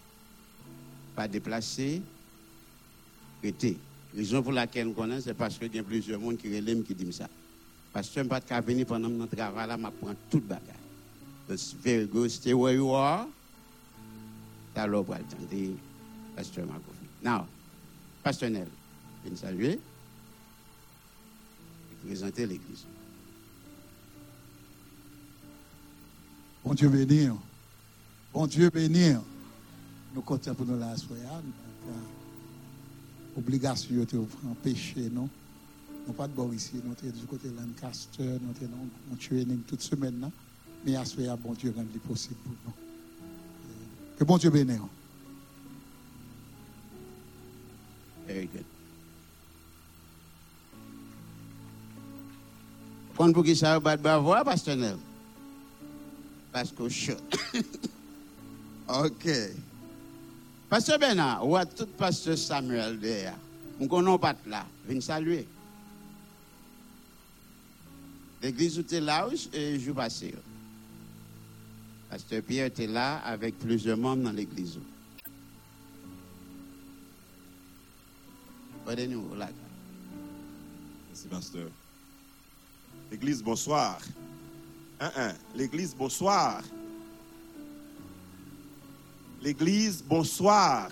Pas 1.15 1.29
déplacé, 1.29 2.03
été. 3.43 3.79
Raison 4.17 4.43
pour 4.43 4.53
laquelle 4.53 4.89
nous 4.89 4.93
connaissons, 4.93 5.25
c'est 5.27 5.35
parce 5.35 5.59
qu'il 5.59 5.75
y 5.75 5.79
a 5.79 5.83
plusieurs 5.83 6.21
monde 6.21 6.37
qui 6.37 6.55
relèvent 6.55 6.83
qui 6.83 6.95
disent 6.95 7.17
ça. 7.17 7.29
Parce 7.93 8.09
que 8.09 8.15
je 8.15 8.21
ne 8.21 8.29
peux 8.29 8.41
pas 8.41 8.61
venir 8.61 8.87
pendant 8.87 9.09
notre 9.09 9.37
travail 9.37 9.69
là, 9.69 9.77
je 9.79 9.83
prends 9.83 10.15
toute 10.31 10.47
bagage. 10.47 10.61
It's 11.51 11.75
very 11.75 12.07
good. 12.07 12.31
Stay 12.31 12.55
where 12.55 12.75
you 12.75 12.95
are. 12.95 13.27
T'as 14.75 14.87
l'eau 14.87 15.03
pour 15.03 15.15
attendre. 15.15 15.47
Pasteur 16.35 16.67
Magoufi. 16.67 17.07
Now, 17.23 17.47
Pasteur 18.23 18.51
Nel, 18.51 18.69
je 19.25 19.31
vais 19.31 19.37
saluer. 19.37 19.73
et 19.73 19.81
présenter 22.07 22.47
l'église. 22.47 22.87
Bon 26.65 26.75
Dieu 26.75 26.89
béni. 26.89 27.29
Bon 28.33 28.47
Dieu 28.47 28.71
béni. 28.71 29.15
Nous 30.15 30.23
comptons 30.23 30.55
pour 30.55 30.67
nous 30.67 30.79
la 30.79 30.97
soirée. 30.97 31.21
Obligation 33.37 33.95
de 33.95 34.19
empêcher 34.51 35.11
nous. 35.11 35.29
Nous 36.07 36.13
pas 36.15 36.27
de 36.27 36.33
bon 36.33 36.51
ici. 36.53 36.81
Nous 36.83 36.95
sommes 36.99 37.11
du 37.11 37.27
côté 37.27 37.49
de 37.49 37.57
Lancaster. 37.57 38.25
Nous 38.25 38.55
sommes 38.59 38.89
en 39.13 39.17
training 39.17 39.61
toute 39.67 39.83
semaine. 39.83 40.21
là. 40.21 40.31
Mais 40.85 40.97
à 40.97 41.05
soirée, 41.05 41.37
bon 41.43 41.53
Dieu 41.53 41.75
rend 41.77 41.85
possible 42.09 42.37
pour 42.37 42.53
nous. 42.67 42.73
Que 44.17 44.25
bon 44.25 44.39
Dieu 44.39 44.51
béni. 44.51 44.79
Very 48.27 48.47
good. 48.47 48.65
Prendre 53.15 53.35
pour 53.35 53.45
qui 53.45 53.55
ça 53.55 53.79
de 53.79 54.21
voir, 54.21 54.45
Pasteur? 54.45 54.97
Parce 56.51 56.73
que. 56.73 56.83
OK. 58.93 59.29
Pasteur 60.69 60.99
Bernard, 60.99 61.47
ou 61.47 61.57
à 61.57 61.65
tout 61.65 61.87
Pasteur 61.87 62.37
Samuel 62.37 62.99
derrière? 62.99 63.37
Nous 63.81 63.89
connaissons 63.89 64.19
pas 64.19 64.35
là. 64.47 64.67
Venez 64.87 65.01
saluer. 65.01 65.47
L'église 68.43 68.79
où 68.79 68.83
tu 68.83 68.97
es 68.97 69.01
là, 69.01 69.29
et 69.53 69.79
je 69.79 69.93
passe. 69.93 70.25
Pasteur 72.11 72.43
Pierre 72.43 72.67
était 72.67 72.87
là 72.87 73.19
avec 73.19 73.59
plusieurs 73.59 73.97
membres 73.97 74.25
dans 74.25 74.33
l'église. 74.33 74.79
Prenez-nous 78.85 79.35
là. 79.37 79.49
Merci, 81.09 81.29
pasteur. 81.29 81.69
L'église, 83.11 83.43
bonsoir. 83.43 84.01
Un, 85.01 85.11
un. 85.17 85.35
L'église, 85.55 85.95
bonsoir. 85.95 86.63
L'église, 89.43 90.05
bonsoir. 90.07 90.89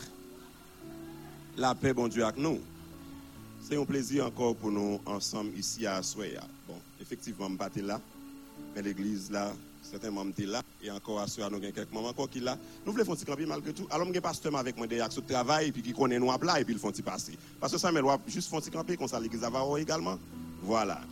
La 1.57 1.73
paix, 1.73 1.95
bon 1.95 2.09
Dieu, 2.09 2.25
avec 2.25 2.37
nous. 2.37 2.59
C'est 3.63 3.77
un 3.77 3.85
plaisir 3.85 4.27
encore 4.27 4.57
pour 4.57 4.73
nous 4.73 5.01
ensemble 5.07 5.57
ici 5.57 5.87
à 5.87 6.03
Soya. 6.03 6.43
Bon, 6.67 6.75
effectivement, 7.01 7.47
je 7.47 7.53
ne 7.53 7.71
suis 7.71 7.83
pas 7.83 7.87
là, 7.87 8.01
mais 8.75 8.83
l'église 8.83 9.31
là, 9.31 9.53
certains 9.83 10.11
membres 10.11 10.31
étaient 10.31 10.51
là, 10.51 10.63
et 10.83 10.91
encore 10.91 11.21
à 11.21 11.27
nous 11.37 11.45
avons 11.45 11.61
quelques 11.61 11.93
moments 11.93 12.09
encore 12.09 12.29
qui 12.29 12.41
là. 12.41 12.59
Nous 12.85 12.91
voulons 12.91 13.05
faire 13.05 13.15
un 13.15 13.35
petit 13.35 13.47
malgré 13.47 13.73
tout. 13.73 13.87
Alors, 13.89 14.05
je 14.09 14.13
suis 14.13 14.21
pasteur 14.21 14.57
avec 14.57 14.77
moi 14.77 14.89
derrière 14.89 15.13
ce 15.13 15.21
travail, 15.21 15.71
puis 15.71 15.83
qui 15.83 15.93
connaît 15.93 16.19
nous 16.19 16.33
à 16.33 16.39
plat, 16.39 16.61
et 16.61 16.65
puis 16.65 16.75
ils 16.75 16.81
font 16.81 16.91
passer. 17.05 17.39
Parce 17.61 17.73
que 17.73 17.79
ça, 17.79 17.93
mais 17.93 18.01
juste 18.27 18.51
faire 18.51 18.59
un 18.59 18.85
petit 18.85 18.97
comme 18.97 19.07
ça, 19.07 19.21
l'église 19.21 19.43
va 19.43 19.49
voir 19.49 19.79
également. 19.79 20.19
Voilà. 20.65 21.03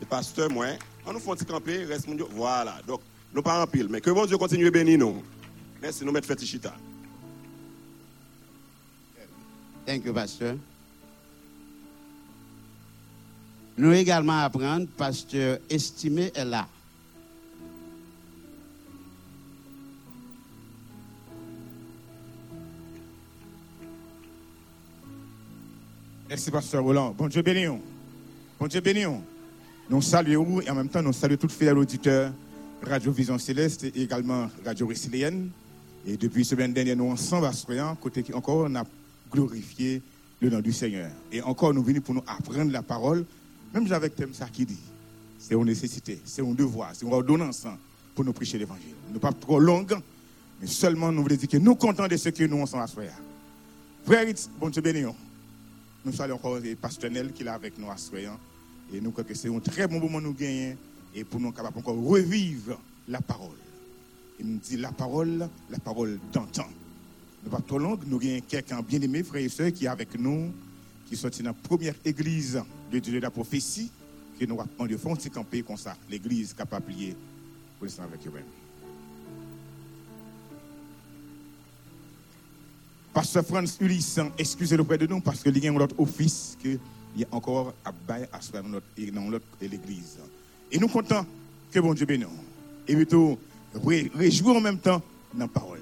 C'est 0.00 0.08
pasteur, 0.08 0.50
moi. 0.50 0.66
On 1.06 1.12
nous 1.12 1.20
fait 1.20 1.30
un 1.30 1.36
petit 1.36 1.44
camper, 1.44 1.84
reste 1.84 2.08
mon 2.08 2.16
Dieu. 2.16 2.26
Voilà. 2.32 2.80
Donc, 2.84 3.00
nous 3.32 3.42
pas 3.42 3.62
en 3.62 3.66
pile, 3.68 3.86
mais 3.88 4.00
que 4.00 4.10
bon 4.10 4.26
Dieu 4.26 4.36
continue 4.38 4.66
à 4.66 4.70
bénir 4.72 4.98
nous. 4.98 5.22
Merci, 5.84 6.02
nous 6.02 6.12
mettons 6.12 6.28
fait 6.28 6.46
chita. 6.46 6.74
Thank 9.84 10.06
you, 10.06 10.14
pasteur. 10.14 10.56
Nous 13.76 13.92
également 13.92 14.40
apprendre, 14.40 14.86
pasteur 14.96 15.58
estimé 15.68 16.32
est 16.34 16.44
là. 16.46 16.66
Merci, 26.30 26.50
Pasteur 26.50 26.82
Roland. 26.82 27.10
Bon 27.10 27.28
Dieu 27.28 27.42
béni. 27.42 27.66
Bon 28.58 28.68
Dieu 28.68 28.80
béni. 28.80 29.04
Nous 29.90 30.00
saluons 30.00 30.62
et 30.62 30.70
en 30.70 30.76
même 30.76 30.88
temps, 30.88 31.02
nous 31.02 31.12
saluons 31.12 31.36
tous 31.36 31.48
les 31.48 31.52
fidèles 31.52 31.76
auditeurs 31.76 32.32
Radio 32.80 33.12
Vision 33.12 33.36
Céleste 33.36 33.84
et 33.84 34.00
également 34.00 34.48
Radio 34.64 34.86
Résilienne. 34.86 35.50
Et 36.06 36.16
depuis 36.16 36.44
semaine 36.44 36.72
dernière, 36.72 36.96
nous 36.96 37.12
à 37.12 37.52
Soyan, 37.52 37.96
côté 37.96 38.22
qui 38.22 38.32
encore 38.34 38.66
on 38.68 38.74
a 38.74 38.84
glorifié 39.30 40.02
le 40.40 40.50
nom 40.50 40.60
du 40.60 40.72
Seigneur. 40.72 41.10
Et 41.32 41.40
encore, 41.40 41.72
nous 41.72 41.82
venons 41.82 42.00
pour 42.00 42.14
nous 42.14 42.24
apprendre 42.26 42.70
la 42.70 42.82
parole, 42.82 43.24
même 43.72 43.90
avec 43.90 44.14
thème 44.14 44.34
ça 44.34 44.46
qui 44.46 44.66
dit. 44.66 44.78
C'est 45.38 45.54
une 45.54 45.64
nécessité, 45.64 46.20
c'est 46.24 46.42
un 46.42 46.52
devoir, 46.52 46.90
c'est 46.92 47.06
une 47.06 47.12
ordonnance 47.12 47.64
hein, 47.64 47.78
pour 48.14 48.24
nous 48.24 48.32
prêcher 48.32 48.58
l'évangile. 48.58 48.94
Nous 49.12 49.18
pas 49.18 49.32
trop 49.32 49.58
longue, 49.58 49.96
mais 50.60 50.66
seulement 50.66 51.10
nous 51.10 51.22
voulons 51.22 51.36
dire 51.36 51.48
que 51.48 51.56
nous 51.56 51.74
comptons 51.74 52.06
de 52.06 52.16
ce 52.16 52.28
que 52.28 52.44
nous 52.44 52.62
à 52.62 52.86
Soyan. 52.86 53.10
Frère, 54.04 54.26
bon 54.60 54.68
Dieu 54.68 54.82
béni. 54.82 55.04
Nous 56.04 56.12
saluons 56.12 56.36
encore 56.36 56.58
le 56.58 56.74
pasteur 56.74 57.10
Nel 57.10 57.32
qui 57.32 57.42
est 57.42 57.48
avec 57.48 57.78
nous 57.78 57.90
à 57.90 57.96
Soyan. 57.96 58.38
Et 58.92 59.00
nous 59.00 59.10
croyons 59.10 59.28
que 59.28 59.34
c'est 59.34 59.48
un 59.48 59.58
très 59.60 59.88
bon 59.88 60.00
moment 60.00 60.20
nous 60.20 60.34
gagner 60.34 60.76
et 61.14 61.24
pour 61.24 61.40
nous 61.40 61.52
capables 61.52 61.78
encore 61.78 61.96
revivre 61.96 62.78
la 63.08 63.22
parole. 63.22 63.63
Il 64.40 64.46
nous 64.46 64.58
dit 64.58 64.76
la 64.76 64.92
parole, 64.92 65.48
la 65.70 65.78
parole 65.78 66.18
d'antan. 66.32 66.66
Nous 67.44 67.50
pas 67.50 67.60
trop 67.60 67.78
long, 67.78 67.98
nous 68.06 68.16
avons 68.16 68.40
quelqu'un 68.48 68.80
bien 68.82 69.00
aimé, 69.00 69.22
frères 69.22 69.44
et 69.44 69.48
sœurs, 69.48 69.72
qui 69.72 69.84
est 69.84 69.88
avec 69.88 70.18
nous, 70.18 70.52
qui 71.08 71.16
sont 71.16 71.28
dans 71.28 71.44
la 71.44 71.52
première 71.52 71.94
église 72.04 72.62
de 72.90 72.98
Dieu 72.98 73.12
de 73.14 73.20
la 73.20 73.30
prophétie, 73.30 73.90
que 74.38 74.44
nous 74.46 74.58
avons 74.60 74.86
de 74.86 74.96
fond 74.96 75.16
camper 75.32 75.62
comme 75.62 75.76
ça, 75.76 75.96
l'église 76.10 76.54
capable 76.54 76.92
de 76.92 77.12
pour 77.78 77.86
l'instant 77.86 78.04
avec 78.04 78.26
eux-mêmes. 78.26 78.44
Pasteur 83.12 83.44
Franz 83.44 83.76
Ulysse, 83.80 84.18
excusez 84.36 84.76
auprès 84.76 84.98
de 84.98 85.06
nous 85.06 85.20
parce 85.20 85.40
que 85.40 85.48
il 85.48 85.62
y 85.62 85.68
a 85.68 85.70
un 85.70 85.76
autre 85.76 85.94
office 85.98 86.58
que 86.60 86.78
il 87.14 87.20
y 87.20 87.24
a 87.24 87.28
encore 87.30 87.72
à 87.84 87.92
bailler 87.92 88.26
à 88.32 88.40
faire 88.40 88.62
dans 88.64 89.30
l'autre 89.30 89.46
l'église. 89.60 90.18
Et 90.72 90.78
nous 90.78 90.88
comptons 90.88 91.24
que 91.70 91.78
bon 91.78 91.94
Dieu 91.94 92.06
bénisse. 92.06 92.26
Et 92.88 92.96
plutôt 92.96 93.38
réjouir 94.14 94.56
en 94.56 94.60
même 94.60 94.78
temps 94.78 95.02
dans 95.32 95.40
la 95.40 95.48
parole. 95.48 95.80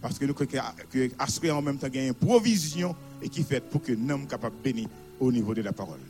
Parce 0.00 0.18
que 0.18 0.24
nous 0.24 0.34
croyons 0.34 1.56
en 1.56 1.62
même 1.62 1.78
temps 1.78 1.86
a 1.86 1.98
une 1.98 2.14
provision 2.14 2.96
et 3.22 3.28
qui 3.28 3.44
fait 3.44 3.60
pour 3.60 3.82
que 3.82 3.92
nous 3.92 4.08
sommes 4.08 4.26
capables 4.26 4.56
de 4.58 4.62
bénir 4.62 4.88
au 5.20 5.30
niveau 5.30 5.54
de 5.54 5.62
la 5.62 5.72
parole. 5.72 6.00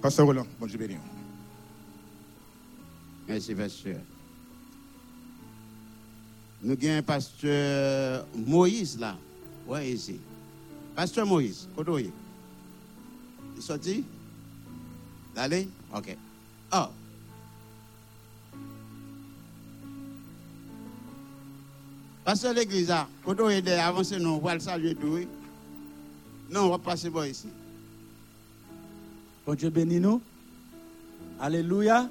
Pasteur 0.00 0.26
Roland, 0.26 0.46
bon 0.58 0.66
Dieu 0.66 0.78
bénisse. 0.78 0.98
Merci, 3.28 3.54
pasteur. 3.54 3.96
Nous 6.62 6.72
avons 6.72 7.02
pasteur 7.02 8.26
Moïse 8.46 8.98
là. 8.98 9.16
Ouais, 9.66 9.90
ici. 9.90 10.16
Pasteur 10.94 11.26
Moïse, 11.26 11.68
côté 11.74 12.10
Il 13.56 13.62
sorti? 13.62 14.04
Allez 15.36 15.68
Ok. 15.94 16.16
Oh. 16.72 16.86
Pasteur 22.24 22.52
l'église 22.54 22.88
là, 22.88 23.08
côté 23.24 23.42
où 23.42 23.50
il 23.50 23.66
est 23.66 23.78
avancé, 23.78 24.18
nous, 24.18 24.30
on 24.30 24.38
va 24.38 24.54
le 24.54 24.60
saluer 24.60 24.96
oui. 25.02 25.26
Non, 26.50 26.62
on 26.64 26.70
va 26.70 26.78
passer 26.78 27.10
par 27.10 27.26
ici. 27.26 27.48
Bon 29.46 29.54
Dieu 29.54 29.70
bénis 29.70 30.00
nous. 30.00 30.20
Alléluia. 31.40 32.08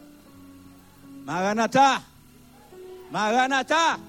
Maranatha. 1.25 2.01
Maranatha. 3.11 3.99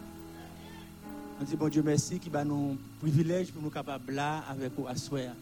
On 1.40 1.44
dit 1.44 1.56
bon 1.56 1.68
Dieu 1.68 1.82
merci 1.82 2.18
qui 2.18 2.30
va 2.30 2.44
nous 2.44 2.78
privilège 3.00 3.50
pour 3.50 3.62
nous 3.62 3.70
capables 3.70 4.12
là 4.12 4.44
avec 4.48 4.72
vous 4.76 4.86
asseoir 4.86 5.34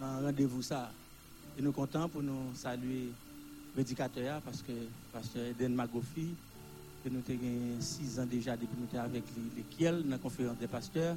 dans 0.00 0.20
rendez-vous 0.22 0.62
ça. 0.62 0.90
Et 1.58 1.62
nous 1.62 1.72
contents 1.72 2.08
pour 2.08 2.22
nous 2.22 2.54
saluer 2.54 3.08
prédicateur 3.74 4.40
parce 4.42 4.62
que 4.62 4.72
pasteur 5.12 5.44
Eden 5.46 5.74
Magofi 5.74 6.34
que 7.02 7.08
nous 7.08 7.20
avons 7.28 7.80
six 7.80 8.18
ans 8.20 8.26
déjà 8.26 8.56
depuis 8.56 8.76
nous 8.78 8.86
étions 8.86 9.00
avec 9.00 9.24
les, 9.56 9.62
Kiel 9.76 10.02
dans 10.04 10.10
la 10.10 10.18
conférence 10.18 10.56
des 10.58 10.66
pasteurs 10.66 11.16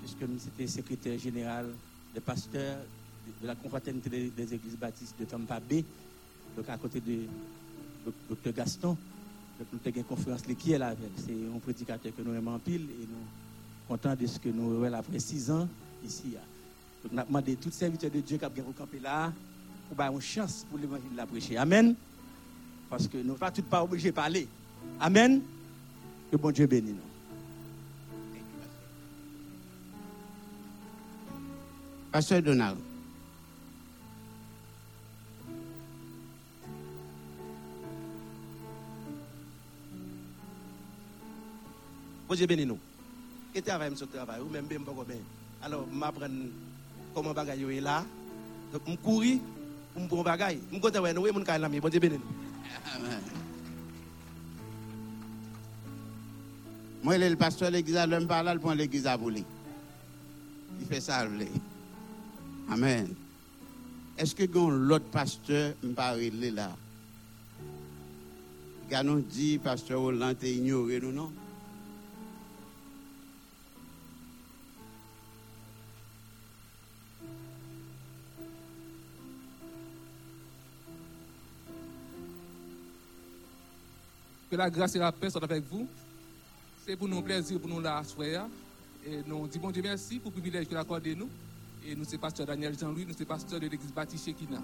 puisque 0.00 0.22
nous 0.22 0.36
étions 0.60 0.74
secrétaire 0.82 1.18
général 1.18 1.66
des 2.14 2.20
pasteurs 2.20 2.78
de- 3.42 3.46
la 3.46 3.54
confraternité 3.54 4.30
des, 4.30 4.54
églises 4.54 4.76
baptistes 4.76 5.18
de 5.18 5.24
Tampa 5.24 5.58
Bay, 5.60 5.84
donc 6.56 6.68
à 6.68 6.76
côté 6.78 7.00
de 7.00 7.20
Dr 8.30 8.52
Gaston. 8.52 8.96
Donc 9.58 9.68
nous 9.72 9.78
avons 9.84 9.96
une 9.96 10.04
conférence 10.04 10.42
les 10.46 10.78
là 10.78 10.88
avec. 10.88 11.10
C'est 11.16 11.32
un 11.32 11.58
prédicateur 11.58 12.12
que 12.14 12.22
nous 12.22 12.34
aimons 12.34 12.54
en 12.54 12.58
pile 12.58 12.82
et 12.82 13.06
nous 13.10 13.26
contents 13.88 14.14
de 14.14 14.26
ce 14.26 14.38
que 14.38 14.48
nous 14.50 14.84
avons 14.84 14.94
après 14.96 15.18
six 15.18 15.50
ans 15.50 15.68
ici. 16.04 16.34
Donc 17.02 17.12
nous 17.12 17.18
avons 17.18 17.28
demandé 17.28 17.52
à 17.54 17.56
tous 17.56 17.68
les 17.70 17.74
serviteurs 17.74 18.10
de 18.10 18.20
Dieu 18.20 18.38
qui 18.38 18.44
ont 18.60 18.72
campé 18.76 19.00
là 19.00 19.32
pour 19.88 19.98
avoir 20.00 20.12
une 20.14 20.20
chance 20.20 20.64
pour 20.68 20.78
l'évangile 20.78 21.10
de 21.12 21.16
la 21.16 21.26
prêcher. 21.26 21.56
Amen. 21.56 21.94
Parce 22.90 23.08
que 23.08 23.16
nous 23.18 23.32
ne 23.34 23.38
sommes 23.38 23.64
pas 23.68 23.82
obligés 23.82 24.10
de 24.10 24.14
parler. 24.14 24.46
Amen. 25.00 25.42
Que 26.30 26.36
bon 26.36 26.50
Dieu 26.50 26.66
bénisse 26.66 26.92
nous. 26.92 27.06
Pasteur 32.12 32.42
Donald. 32.42 32.78
Bon 42.28 42.34
Dieu 42.34 42.46
bénis 42.46 42.66
nous. 42.66 42.78
Et 43.54 43.62
travail, 43.62 43.90
monsieur 43.90 44.06
travail, 44.06 44.40
ou 44.40 44.48
même 44.48 44.66
bien 44.66 44.80
pas 44.80 44.92
bien. 45.06 45.16
Alors, 45.62 45.86
je 45.90 45.96
m'apprends 45.96 46.26
comment 47.14 47.32
bagaille 47.32 47.76
est 47.76 47.80
là. 47.80 48.04
Donc, 48.72 48.82
je 48.86 48.96
cours 48.96 49.22
pour 49.92 50.02
me 50.02 50.08
prendre 50.08 50.24
bagaille. 50.24 50.60
Je 50.72 50.78
compte 50.78 50.96
ouais, 50.96 51.12
nous, 51.12 51.32
mon 51.32 51.44
cas 51.44 51.58
là, 51.58 51.68
bon 51.68 51.88
Dieu 51.88 52.00
bénis 52.00 52.18
nous. 52.18 52.94
Amen. 52.94 53.45
Moi, 57.02 57.18
le 57.18 57.36
pasteur 57.36 57.68
de 57.68 57.74
l'église, 57.76 57.96
l'homme 58.08 58.26
parle, 58.26 58.50
il 58.52 58.58
prend 58.58 58.74
l'église 58.74 59.06
à 59.06 59.16
voler. 59.16 59.44
Il 60.80 60.86
fait 60.86 61.00
ça, 61.00 61.26
Amen. 62.68 63.14
Est-ce 64.18 64.34
que 64.34 64.44
l'autre 64.44 65.04
pasteur 65.06 65.74
me 65.82 65.92
parle 65.92 66.20
là? 66.52 66.76
Nous 69.04 69.20
dit, 69.20 69.58
pasteur 69.58 70.00
Roland, 70.00 70.34
t'es 70.34 70.54
ignoré, 70.54 71.00
nous, 71.00 71.12
non? 71.12 71.32
Que 84.50 84.56
la 84.56 84.70
grâce 84.70 84.94
et 84.94 84.98
la 84.98 85.12
paix 85.12 85.28
soient 85.28 85.44
avec 85.44 85.64
vous. 85.70 85.88
C'est 86.86 86.94
pour 86.94 87.08
nous 87.08 87.18
un 87.18 87.22
plaisir 87.22 87.58
pour 87.58 87.68
nous 87.68 87.80
la 87.80 88.04
soir. 88.04 88.46
Et 89.04 89.18
nous 89.26 89.48
disons 89.48 89.60
bon 89.60 89.70
Dieu 89.72 89.82
merci 89.82 90.20
pour 90.20 90.30
le 90.30 90.40
privilège 90.40 90.68
qu'il 90.68 90.76
a 90.76 90.80
accordé 90.80 91.16
nous. 91.16 91.28
Et 91.84 91.96
nous 91.96 92.04
c'est 92.06 92.16
pasteur 92.16 92.46
Daniel 92.46 92.78
Jean-Louis, 92.78 93.04
nous 93.04 93.14
c'est 93.18 93.24
pasteur 93.24 93.58
de 93.58 93.66
l'église 93.66 93.92
baptiste 93.92 94.24
Shekina. 94.24 94.62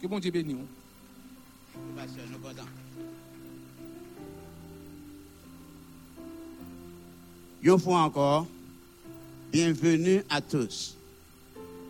Que 0.00 0.06
bon 0.06 0.20
Dieu 0.20 0.30
bénisse. 0.30 0.54
nous. 0.54 0.64
Pasteur, 1.96 2.24
nous. 2.30 2.38
Une 7.72 7.78
fois 7.80 8.02
encore, 8.02 8.46
bienvenue 9.50 10.22
à 10.30 10.40
tous. 10.40 10.96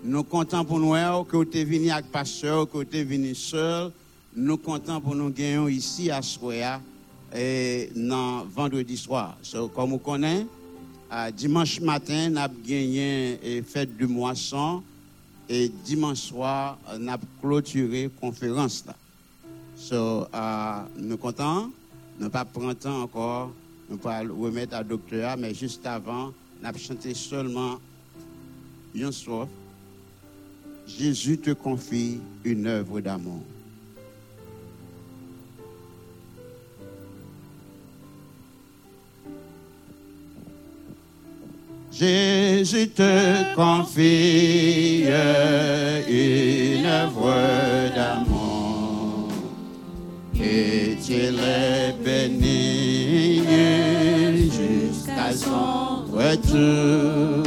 Nous 0.03 0.25
comptons 0.25 0.65
pour 0.65 0.79
nous 0.79 0.95
que 1.25 1.37
vous 1.37 1.43
êtes 1.43 1.69
venu 1.69 1.91
avec 1.91 2.11
pasteur, 2.11 2.67
que 2.67 2.79
vous 2.79 2.83
êtes 2.83 3.07
venu 3.07 3.35
seul. 3.35 3.93
Nous 4.35 4.57
comptons 4.57 5.03
pour 5.03 5.15
nous 5.15 5.29
gagner 5.29 5.71
ici 5.71 6.11
à 6.11 6.23
Soya 6.23 6.81
et 7.37 7.91
dans 7.95 8.45
vendredi 8.45 8.97
soir. 8.97 9.37
So, 9.43 9.69
comme 9.69 9.91
vous 9.91 9.99
connaissez, 9.99 10.47
dimanche 11.37 11.81
matin, 11.81 12.31
nous 12.31 12.39
avons 12.39 12.55
gagné 12.67 13.39
et 13.43 13.63
fête 13.63 13.97
du 13.97 14.07
moisson 14.07 14.83
et 15.49 15.69
dimanche 15.85 16.19
soir, 16.19 16.79
nous 16.99 17.09
avons 17.09 17.27
clôturé 17.41 18.05
la 18.05 18.09
conférence. 18.09 18.85
Là. 18.87 18.95
So, 19.77 20.27
euh, 20.35 20.83
nous 20.99 21.19
comptons, 21.19 21.71
nous 22.19 22.31
pas 22.31 22.47
prendre 22.47 22.75
encore, 22.87 23.53
nous 23.91 23.99
pas 23.99 24.21
remettre 24.21 24.75
à 24.75 24.83
docteur, 24.83 25.37
mais 25.37 25.53
juste 25.55 25.87
avant, 25.87 26.33
nous 26.61 26.69
avons 26.69 26.79
chanté 26.79 27.13
seulement 27.13 27.79
une 28.95 29.13
strophe. 29.13 29.51
Jésus 30.87 31.37
te 31.39 31.51
confie 31.51 32.21
une 32.45 32.67
œuvre 32.67 33.01
d'amour. 33.01 33.43
Jésus 41.99 42.91
te 42.91 43.55
confie 43.55 45.05
une 46.09 46.85
œuvre 46.85 47.35
d'amour 47.95 49.29
et 50.39 50.99
tu 51.03 51.13
l'es 51.13 51.95
béni 52.05 53.43
jusqu'à 54.51 55.33
son 55.33 56.05
retour. 56.13 57.45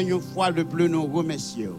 Une 0.00 0.20
fois 0.20 0.52
de 0.52 0.62
plus, 0.62 0.88
nous 0.88 1.06
remercions. 1.06 1.76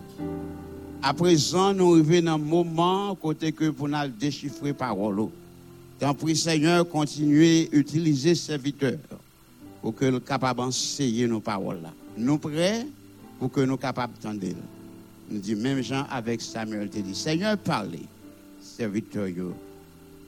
À 1.01 1.13
présent, 1.13 1.73
nous 1.73 1.93
arrivons 1.93 2.25
dans 2.25 2.33
un 2.33 2.37
moment 2.37 3.15
côté 3.15 3.53
que 3.53 3.69
pour 3.69 3.87
nous 3.87 3.95
déchiffrer 4.19 4.73
parole. 4.73 5.29
Tant 5.99 6.13
prie, 6.13 6.35
Seigneur, 6.35 6.87
continuez 6.87 7.69
à 7.71 7.75
utiliser 7.77 8.35
serviteurs 8.35 8.97
pour 9.81 9.95
que 9.95 10.03
nous 10.03 10.19
capables 10.19 10.59
d'enseigner 10.59 11.27
nos 11.27 11.39
paroles. 11.39 11.81
là. 11.81 11.93
Nous 12.17 12.37
prêts 12.37 12.85
pour 13.39 13.49
que 13.51 13.61
nous 13.61 13.77
capables 13.77 14.13
d'entendre. 14.21 14.47
Nous 15.31 15.39
dit 15.39 15.55
même 15.55 15.81
Jean 15.81 16.05
avec 16.11 16.41
Samuel 16.41 16.89
te 16.89 16.99
dit, 16.99 17.15
Seigneur, 17.15 17.57
parlez. 17.57 18.03
Serviteurs, 18.61 19.29
yo, 19.29 19.53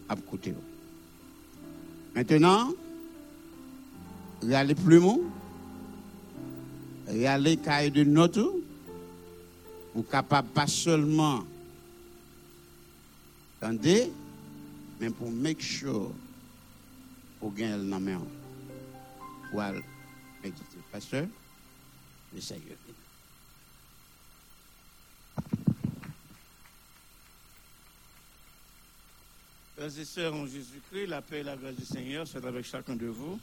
à 0.07 0.13
écouter. 0.13 0.53
Maintenant, 2.15 2.69
regardez 4.41 4.75
plus 4.75 4.99
mot. 4.99 5.23
Regardez 7.11 7.57
cahier 7.57 7.89
de 7.89 8.05
notes 8.05 8.39
ou 9.93 10.01
capable 10.03 10.47
pas 10.49 10.67
seulement 10.67 11.43
attendez, 13.61 14.09
mais 14.99 15.09
pour 15.09 15.29
make 15.29 15.61
sure 15.61 16.11
pour 17.39 17.53
gagner 17.53 17.75
le 17.75 17.83
nom 17.83 18.21
pour 19.49 19.59
aller 19.59 19.83
méditer. 20.41 20.77
Pasteur, 20.89 21.27
le 22.33 22.39
Seigneur. 22.39 22.77
Frères 29.75 29.99
et 29.99 30.05
sœurs 30.05 30.33
en 30.33 30.45
Jésus-Christ, 30.45 31.07
la 31.07 31.21
paix 31.21 31.39
et 31.39 31.43
la 31.43 31.57
grâce 31.57 31.75
du 31.75 31.85
Seigneur 31.85 32.25
soient 32.25 32.45
avec 32.45 32.65
chacun 32.65 32.95
de 32.95 33.07
vous. 33.07 33.37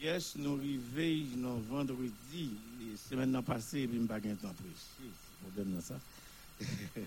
Yes, 0.00 0.34
nous 0.36 0.56
arrivons 0.56 1.60
vendredi, 1.68 2.50
semaine 2.96 3.42
passée, 3.42 3.80
et 3.80 3.86
puis 3.86 3.96
je 3.98 4.02
n'ai 4.02 4.08
pas 4.08 4.18
de 4.18 4.34
temps 4.34 4.54
prêcher. 4.54 5.10
C'est 5.54 5.64
dans 5.64 5.80
ça. 5.82 6.00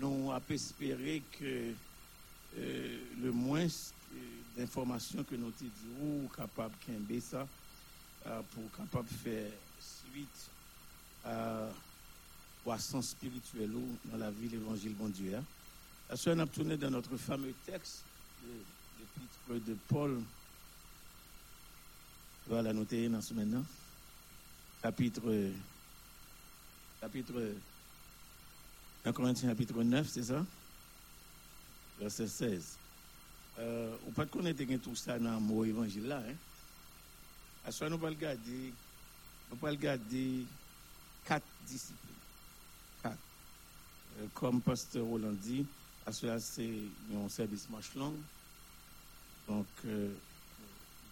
nous 0.00 0.32
avons 0.32 0.42
espéré 0.50 1.22
que 1.38 1.72
euh, 2.56 2.98
le 3.22 3.30
moins 3.30 3.66
euh, 3.66 4.16
d'informations 4.56 5.22
que 5.22 5.36
nous 5.36 5.46
avons 5.46 6.26
capable 6.36 6.74
de 7.08 7.20
ça 7.20 7.46
euh, 8.26 8.40
pour 8.52 8.64
capable 8.76 9.08
faire 9.08 9.52
suite 9.80 10.50
à 11.24 11.68
poisson 12.64 13.00
spirituel 13.00 13.70
ou 13.76 13.96
dans 14.06 14.18
la 14.18 14.32
vie 14.32 14.48
de 14.48 14.56
l'évangile 14.56 14.94
bon 14.94 15.08
Dieu. 15.08 15.36
hein. 15.36 15.44
La 16.10 16.16
soeur, 16.16 16.48
tourné 16.48 16.76
dans 16.76 16.90
notre 16.90 17.16
fameux 17.16 17.54
texte, 17.64 18.02
l'épître 18.98 19.64
de 19.68 19.76
Paul. 19.86 20.20
Voilà, 22.48 22.72
noter 22.72 23.10
dans 23.10 23.20
ce 23.20 23.34
maintenant. 23.34 23.62
Chapitre, 24.82 25.50
chapitre, 26.98 27.52
1 29.04 29.12
Corinthiens 29.12 29.50
chapitre 29.50 29.82
9, 29.82 30.08
c'est 30.08 30.22
ça? 30.22 30.44
Verset 32.00 32.26
16. 32.26 32.78
Euh, 33.58 33.94
on 34.06 34.12
peut 34.12 34.24
connaître 34.24 34.64
tout 34.82 34.96
ça 34.96 35.18
dans 35.18 35.34
le 35.34 35.40
mot 35.40 35.64
évangile 35.64 36.06
là. 36.06 36.22
Hein? 36.26 36.34
À 37.66 37.72
ce 37.72 37.84
nous 37.84 37.98
va 37.98 38.08
regarder, 38.08 38.72
on 39.52 39.56
va 39.56 39.70
regarder 39.70 40.46
quatre 41.26 41.44
disciplines. 41.66 42.14
Quatre. 43.02 43.18
Euh, 44.20 44.26
comme 44.32 44.62
Pasteur 44.62 45.04
Roland 45.04 45.32
dit, 45.32 45.66
à 46.06 46.12
cela 46.12 46.40
c'est 46.40 46.70
un 47.14 47.28
service 47.28 47.68
marche 47.68 47.94
long. 47.94 48.14
Donc, 49.48 49.66
euh, 49.86 50.12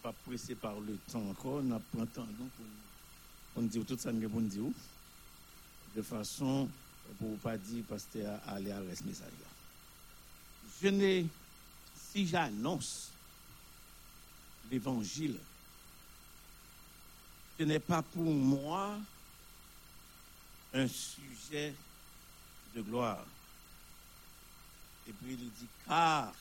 pas 0.07 0.15
pressé 0.25 0.55
par 0.55 0.79
le 0.79 0.97
temps 1.11 1.29
encore, 1.29 1.61
on 1.65 1.81
pris 1.81 2.01
un 2.01 2.07
temps 2.07 2.27
pour, 2.27 2.47
pour 3.53 3.63
nous 3.63 3.69
dire 3.69 3.85
tout 3.85 3.99
ça, 3.99 4.13
nous 4.13 4.41
dire. 4.43 4.63
De 5.97 6.03
façon, 6.03 6.69
pour 7.19 7.31
ne 7.31 7.37
pas 7.37 7.59
dire, 7.59 7.83
pasteur, 7.89 8.39
aller 8.47 8.71
à 8.71 8.79
reste 8.79 9.05
message. 9.05 9.33
Je 10.81 10.89
n'ai, 10.89 11.27
si 12.13 12.25
j'annonce 12.25 13.11
l'évangile, 14.71 15.39
ce 17.59 17.65
n'est 17.65 17.81
pas 17.81 18.03
pour 18.03 18.33
moi 18.33 18.97
un 20.73 20.87
sujet 20.87 21.75
de 22.77 22.83
gloire. 22.83 23.27
Et 25.09 25.13
puis 25.13 25.33
il 25.33 25.51
dit, 25.51 25.67
car 25.85 26.33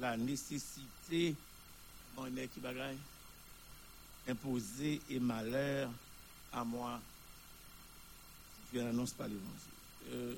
la 0.00 0.16
nécessité, 0.16 1.36
mon 2.16 2.24
qui 2.52 2.60
bagaille, 2.60 2.98
imposée 4.28 5.00
et 5.10 5.18
malheur 5.18 5.90
à 6.52 6.64
moi, 6.64 7.00
je 8.72 8.80
n'annonce 8.80 9.12
pas 9.12 9.24
l'évangile. 9.24 10.12
Euh, 10.12 10.34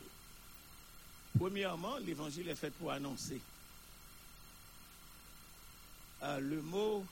premièrement, 1.38 1.96
l'évangile 1.98 2.48
est 2.48 2.54
fait 2.54 2.70
pour 2.70 2.90
annoncer. 2.90 3.40
Euh, 6.22 6.40
le 6.40 6.62
mot 6.62 7.04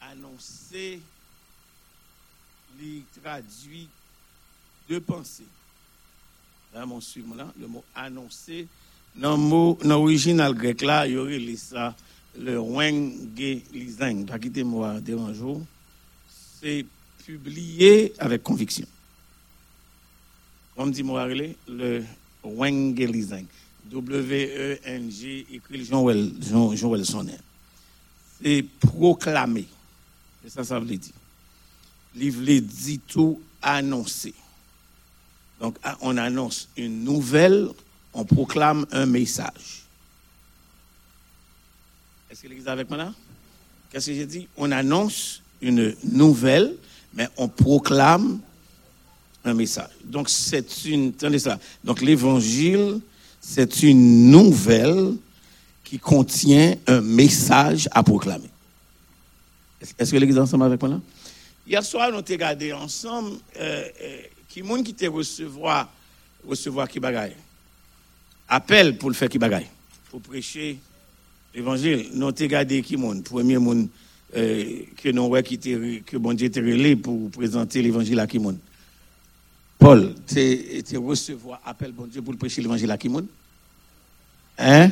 annoncer, 0.00 1.00
il 2.80 3.02
traduit 3.22 3.88
deux 4.88 5.00
pensées. 5.00 5.46
Là, 6.72 6.84
mon 6.86 7.00
suivant 7.00 7.34
là, 7.36 7.52
le 7.58 7.68
mot 7.68 7.84
annoncer, 7.94 8.66
dans 9.14 9.32
le 9.32 9.36
mot, 9.36 9.78
dans 9.82 9.90
l'original 10.00 10.54
grec 10.54 10.82
là, 10.82 11.06
il 11.06 11.14
y 11.14 11.16
aurait 11.16 11.38
les 11.38 11.56
ça, 11.56 11.94
le 12.38 12.58
wenge 12.58 13.62
lisang, 13.72 14.24
pas 14.26 14.38
quitter 14.38 14.64
moi 14.64 15.00
dérangeau, 15.00 15.62
c'est 16.60 16.84
publié 17.24 18.12
avec 18.18 18.42
conviction. 18.42 18.86
Comme 20.76 20.90
dit 20.90 21.02
moi, 21.02 21.28
le 21.68 22.04
wenge 22.42 22.98
lisang. 22.98 23.46
W-E-N-G, 23.90 25.46
écrit 25.52 25.84
Jean 25.84 27.04
Sonnet. 27.04 27.38
C'est 28.42 28.64
proclamer. 28.80 29.66
C'est 30.42 30.50
ça, 30.50 30.64
ça 30.64 30.80
veut 30.80 30.86
dire. 30.86 31.12
Livre 32.14 32.60
dit 32.60 33.00
tout 33.00 33.40
annoncer. 33.62 34.34
Donc, 35.60 35.76
on 36.00 36.16
annonce 36.16 36.68
une 36.76 37.04
nouvelle, 37.04 37.68
on 38.12 38.24
proclame 38.24 38.86
un 38.90 39.06
message. 39.06 39.83
Est-ce 42.34 42.42
que 42.42 42.48
l'église 42.48 42.66
est 42.66 42.70
avec 42.70 42.88
moi 42.88 42.98
là? 42.98 43.14
Qu'est-ce 43.92 44.08
que 44.08 44.14
j'ai 44.14 44.26
dit? 44.26 44.48
On 44.56 44.72
annonce 44.72 45.40
une 45.62 45.94
nouvelle, 46.02 46.74
mais 47.12 47.28
on 47.36 47.46
proclame 47.46 48.40
un 49.44 49.54
message. 49.54 49.90
Donc, 50.02 50.28
c'est 50.28 50.84
une, 50.86 51.10
attendez 51.10 51.38
ça. 51.38 51.60
Donc, 51.84 52.02
l'évangile, 52.02 52.98
c'est 53.40 53.84
une 53.84 54.32
nouvelle 54.32 55.14
qui 55.84 56.00
contient 56.00 56.74
un 56.88 57.00
message 57.02 57.88
à 57.92 58.02
proclamer. 58.02 58.50
Est-ce 59.96 60.10
que 60.10 60.16
l'église 60.16 60.36
est 60.36 60.40
ensemble 60.40 60.64
avec 60.64 60.82
moi 60.82 60.90
là? 60.90 61.00
Hier 61.64 61.84
soir, 61.84 62.08
nous 62.10 62.16
avons 62.16 62.26
regardé 62.28 62.72
ensemble 62.72 63.38
euh, 63.60 63.88
euh, 64.02 64.22
qui 64.48 64.60
monde 64.60 64.82
qui 64.82 64.92
te 64.92 65.06
recevoir, 65.06 65.88
recevoir 66.44 66.88
qui 66.88 66.98
bagaille? 66.98 67.36
Appel 68.48 68.98
pour 68.98 69.08
le 69.08 69.14
faire 69.14 69.28
qui 69.28 69.38
bagaille. 69.38 69.68
Pour 70.10 70.20
prêcher 70.20 70.80
l'évangile. 71.54 72.06
Nous 72.14 72.26
avons 72.26 72.36
regardé 72.38 72.82
qui 72.82 72.96
monde. 72.96 73.22
Premier 73.24 73.58
monde 73.58 73.88
euh, 74.36 74.64
que 75.02 75.08
nous 75.10 75.26
ouais, 75.26 75.42
qui 75.42 75.58
que 75.58 76.16
bon 76.16 76.34
Dieu 76.34 76.50
relé 76.54 76.96
pour 76.96 77.30
présenter 77.30 77.82
l'évangile 77.82 78.18
à 78.18 78.26
qui 78.26 78.38
monde. 78.38 78.58
Paul, 79.78 80.14
tu 80.26 80.96
recevoir 80.96 81.60
appel 81.64 81.92
bon 81.92 82.06
Dieu 82.06 82.22
pour 82.22 82.36
prêcher 82.36 82.62
l'évangile 82.62 82.90
à 82.90 82.98
qui 82.98 83.08
monde? 83.08 83.26
Hein? 84.58 84.90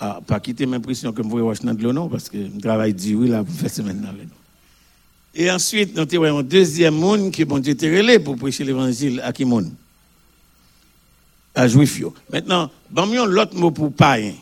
Ah, 0.00 0.20
pas 0.26 0.40
quitter 0.40 0.66
l'impression 0.66 1.12
que 1.12 1.22
je 1.22 1.28
vais 1.28 1.40
Washington 1.40 1.76
de 1.76 2.08
parce 2.08 2.28
que 2.28 2.38
je 2.38 2.60
travaille 2.60 2.94
du 2.94 3.14
oui 3.14 3.28
là 3.28 3.44
pour 3.44 3.54
faire 3.54 3.70
semaine 3.70 4.04
avec 4.04 4.24
nous. 4.24 4.30
Et 5.34 5.50
ensuite, 5.50 5.94
nous 5.94 6.24
avons 6.24 6.38
un 6.38 6.42
deuxième 6.42 6.94
monde 6.94 7.32
que 7.32 7.44
bon 7.44 7.58
Dieu 7.58 7.76
relé 7.80 8.18
pour 8.18 8.36
prêcher 8.36 8.64
l'évangile 8.64 9.20
à 9.20 9.32
qui 9.32 9.44
monde? 9.44 9.70
À 11.54 11.68
juif. 11.68 12.02
Maintenant, 12.32 12.70
bon, 12.90 13.06
l'autre 13.26 13.54
mot 13.56 13.70
pour 13.70 13.92
païen. 13.92 14.32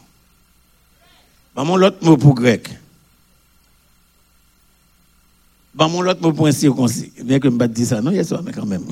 Bon, 1.65 1.77
l'autre 1.77 1.99
mot 2.03 2.17
pour 2.17 2.35
grec. 2.35 2.71
Mon 5.75 6.01
l'autre 6.03 6.21
mot 6.21 6.33
pour 6.33 6.47
incirconcis. 6.47 7.13
Bien 7.23 7.39
que 7.39 7.49
je 7.49 7.55
ne 7.55 7.67
dire 7.67 7.87
ça, 7.87 8.01
non, 8.01 8.11
y 8.11 8.19
a 8.19 8.25
ça, 8.25 8.41
mais 8.45 8.53
quand 8.53 8.67
même. 8.67 8.85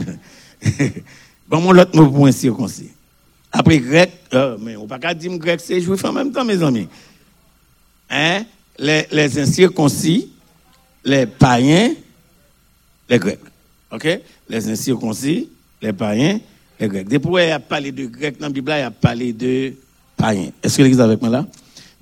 mon 1.50 1.72
l'autre 1.72 1.96
mot 1.96 2.10
pour 2.10 2.26
incirconcis. 2.26 2.90
Après 3.50 3.78
grec, 3.78 4.12
euh, 4.34 4.56
mais 4.60 4.76
on 4.76 4.84
ne 4.84 4.88
peut 4.88 4.98
pas 4.98 5.14
dire 5.14 5.36
grec, 5.38 5.60
c'est 5.62 5.80
juif 5.80 6.04
en 6.04 6.12
même 6.12 6.30
temps, 6.30 6.44
mes 6.44 6.62
amis. 6.62 6.88
Hein? 8.10 8.44
Les, 8.78 9.06
les 9.10 9.38
incirconcis, 9.38 10.30
les 11.04 11.26
païens, 11.26 11.94
les 13.08 13.18
grecs. 13.18 13.40
OK? 13.90 14.20
Les 14.48 14.68
incirconcis, 14.68 15.48
les 15.80 15.92
païens, 15.92 16.38
les 16.78 16.88
grecs. 16.88 17.08
Depuis 17.08 17.44
il 17.44 17.50
a 17.50 17.58
parlé 17.58 17.90
de 17.90 18.06
grec 18.06 18.38
dans 18.38 18.46
la 18.46 18.52
Bible, 18.52 18.72
il 18.76 18.82
a 18.82 18.90
parlé 18.90 19.32
de 19.32 19.74
païens. 20.16 20.50
Est-ce 20.62 20.76
que 20.76 20.82
l'église 20.82 21.00
est 21.00 21.02
avec 21.02 21.20
moi 21.20 21.30
là? 21.30 21.46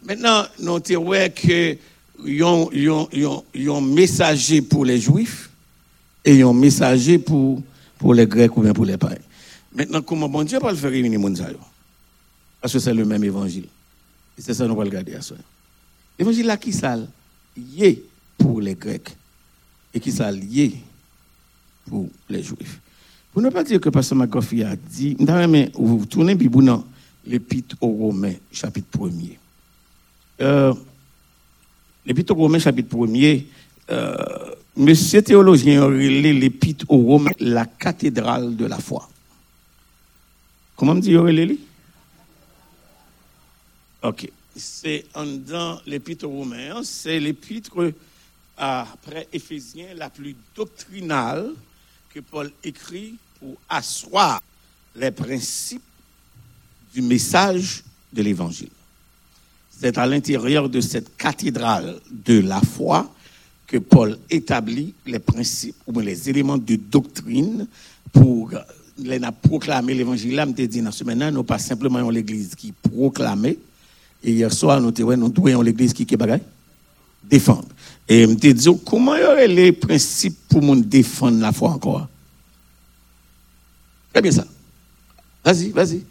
Maintenant, 0.07 0.45
nous 0.61 0.77
avons 0.77 1.11
que 1.35 1.77
il 2.25 2.35
y 2.37 2.43
a 2.43 2.47
un- 2.49 2.67
il 2.73 2.83
y 2.85 2.89
a- 2.89 3.07
il 3.13 3.21
y 3.21 3.25
a- 3.25 3.43
il 3.55 3.63
y 3.65 3.69
a 3.69 3.75
un 3.75 3.81
messager 3.81 4.63
pour 4.63 4.85
les 4.85 5.01
juifs 5.01 5.51
et 6.25 6.33
il 6.33 6.39
y 6.39 6.43
a 6.43 6.49
un 6.49 6.55
messager 6.55 7.19
pour, 7.19 7.61
pour 7.99 8.15
les 8.15 8.27
grecs 8.27 8.57
ou 8.57 8.63
bien 8.63 8.73
pour 8.73 8.85
les 8.85 8.97
païens. 8.97 9.19
Maintenant, 9.75 10.01
comment 10.03 10.29
bon 10.29 10.45
Dieu 10.45 10.59
va 10.61 10.71
le 10.71 10.77
faire 10.77 10.91
réunir 10.91 11.21
Parce 12.61 12.73
que 12.73 12.79
c'est 12.79 12.95
le 12.95 13.05
même 13.05 13.23
évangile. 13.25 13.67
Et 14.39 14.43
c'est 14.43 14.55
ça 14.55 14.65
que 14.65 14.69
nous 14.69 14.75
allons 14.81 14.89
regarder 14.89 15.15
à 15.15 15.21
soi. 15.23 15.37
L'évangile 16.19 16.47
là 16.47 16.57
qui 16.57 16.73
ça 16.73 16.97
lié 17.57 18.03
pour 18.39 18.61
les 18.61 18.75
grecs 18.75 19.15
et 19.93 20.01
qui 20.01 20.13
ça 20.13 20.31
lié 20.31 20.73
pour 21.87 22.09
les 22.31 22.43
juifs? 22.43 22.81
Pour 23.33 23.43
ne 23.43 23.51
pas 23.51 23.65
dire 23.65 23.81
que 23.81 23.91
Pasteur 23.91 24.17
McGoffey 24.17 24.63
a 24.65 24.75
dit, 24.77 25.17
mais 25.49 25.71
vous 25.75 26.07
tournez 26.07 26.35
Bible 26.35 26.65
dans 26.65 26.85
l'épître 27.27 27.77
aux 27.81 27.89
Romains, 27.93 28.35
chapitre 28.51 28.89
1er. 28.99 29.39
L'épître 30.39 32.33
aux 32.33 32.37
Romains, 32.37 32.59
chapitre 32.59 32.95
1er, 32.95 33.45
euh, 33.91 34.17
monsieur 34.77 35.23
théologien 35.23 35.83
a 35.83 35.87
relé 35.87 36.33
l'épître 36.33 36.85
aux 36.89 36.99
Romains, 36.99 37.31
la 37.41 37.67
cathédrale 37.67 38.57
de 38.57 38.67
la 38.67 38.79
foi. 38.79 39.09
Comment 40.77 40.95
me 40.95 41.01
dit 41.01 41.17
relé 41.17 41.59
Ok. 44.03 44.31
C'est 44.55 45.05
en 45.15 45.27
dans 45.27 45.81
l'épître 45.87 46.27
aux 46.27 46.31
Romains, 46.31 46.83
c'est 46.85 47.19
l'épître 47.19 47.93
après 48.57 49.29
Éphésiens 49.33 49.95
la 49.95 50.09
plus 50.09 50.37
doctrinale 50.55 51.53
que 52.15 52.21
Paul 52.21 52.51
écrit 52.65 53.17
pour 53.39 53.57
asseoir 53.69 54.41
les 54.95 55.11
principes 55.11 55.83
du 56.95 57.03
message 57.03 57.83
de 58.13 58.23
l'évangile. 58.23 58.71
C'est 59.79 59.99
à 59.99 60.07
l'intérieur 60.07 60.69
de 60.69 60.81
cette 60.81 61.17
cathédrale 61.17 61.97
de 62.11 62.41
la 62.41 62.61
foi 62.61 63.13
que 63.67 63.77
Paul 63.77 64.17
établit 64.31 64.95
les 65.07 65.19
principes 65.19 65.77
ou 65.87 66.01
les 66.01 66.31
éléments 66.31 66.57
de 66.57 66.77
doctrine 66.77 67.67
pour 68.13 68.53
les 68.99 69.21
proclamer 69.43 69.95
l'évangile. 69.95 70.37
Là, 70.37 70.47
je 70.47 70.65
dit 70.65 70.83
semaine, 70.93 71.31
nous 71.31 71.43
pas 71.43 71.59
simplement 71.59 71.99
en 71.99 72.11
l'église 72.11 72.55
qui 72.55 72.73
proclamait. 72.73 73.59
Et 74.23 74.33
hier 74.33 74.53
soir, 74.53 74.81
nous 74.81 74.93
avons 74.99 75.63
l'église 75.63 75.93
qui 75.93 76.07
qui 76.07 76.17
bagaille? 76.17 76.43
Défendre. 77.23 77.69
Et 78.09 78.23
je 78.23 78.35
te 78.35 78.47
dit 78.47 78.69
comment 78.85 79.17
y 79.17 79.25
aurait 79.25 79.49
les 79.49 79.73
principes 79.73 80.39
pour 80.49 80.63
nous 80.63 80.81
défendre 80.81 81.41
la 81.41 81.53
foi 81.53 81.71
encore? 81.71 82.09
Très 84.13 84.23
bien 84.23 84.33
ça. 84.33 84.47
Vas-y, 85.45 85.71
vas-y. 85.71 86.03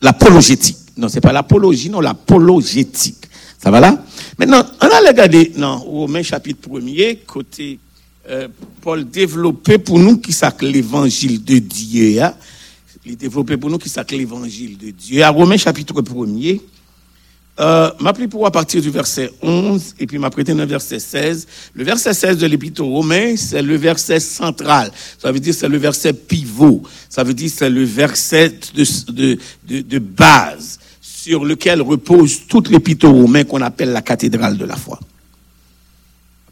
L'apologétique. 0.00 0.81
Non, 0.96 1.08
c'est 1.08 1.20
pas 1.20 1.32
l'apologie, 1.32 1.88
non, 1.90 2.00
l'apologétique. 2.00 3.28
Ça 3.58 3.70
va 3.70 3.80
là? 3.80 4.04
Maintenant, 4.38 4.64
on 4.80 4.86
a 4.86 5.08
regardé 5.08 5.52
dans 5.56 5.78
Romains 5.78 6.22
chapitre 6.22 6.68
1er, 6.68 7.18
côté 7.24 7.78
euh, 8.28 8.48
Paul 8.80 9.08
développé 9.08 9.78
pour 9.78 9.98
nous 9.98 10.18
qui 10.18 10.32
ça 10.32 10.54
l'évangile 10.60 11.42
de 11.42 11.58
Dieu. 11.58 12.22
hein. 12.22 12.34
Il 13.04 13.16
développé 13.16 13.56
pour 13.56 13.70
nous 13.70 13.78
qui 13.78 13.88
ça 13.88 14.04
l'évangile 14.10 14.78
de 14.78 14.90
Dieu. 14.90 15.22
À 15.22 15.30
Romains 15.30 15.56
chapitre 15.56 16.00
1er, 16.02 16.60
euh, 17.60 17.90
m'appeler 18.00 18.28
pour 18.28 18.46
à 18.46 18.50
partir 18.50 18.80
du 18.80 18.90
verset 18.90 19.30
11 19.42 19.94
et 19.98 20.06
puis 20.06 20.18
m'apprêter 20.18 20.52
dans 20.52 20.60
le 20.60 20.66
verset 20.66 20.98
16. 20.98 21.46
Le 21.74 21.84
verset 21.84 22.14
16 22.14 22.38
de 22.38 22.46
l'épître 22.46 22.82
aux 22.82 22.90
Romains, 22.90 23.36
c'est 23.36 23.60
le 23.62 23.76
verset 23.76 24.20
central. 24.20 24.90
Ça 25.18 25.30
veut 25.30 25.40
dire 25.40 25.54
c'est 25.54 25.68
le 25.68 25.78
verset 25.78 26.12
pivot. 26.12 26.82
Ça 27.08 27.22
veut 27.24 27.34
dire 27.34 27.50
c'est 27.54 27.70
le 27.70 27.84
verset 27.84 28.58
de, 28.74 29.12
de, 29.12 29.38
de, 29.68 29.80
de 29.82 29.98
base 29.98 30.78
sur 31.22 31.44
lequel 31.44 31.80
repose 31.82 32.48
toute 32.48 32.68
l'épître 32.68 33.06
aux 33.06 33.12
Romains 33.12 33.44
qu'on 33.44 33.60
appelle 33.60 33.92
la 33.92 34.02
cathédrale 34.02 34.58
de 34.58 34.64
la 34.64 34.74
foi. 34.74 34.98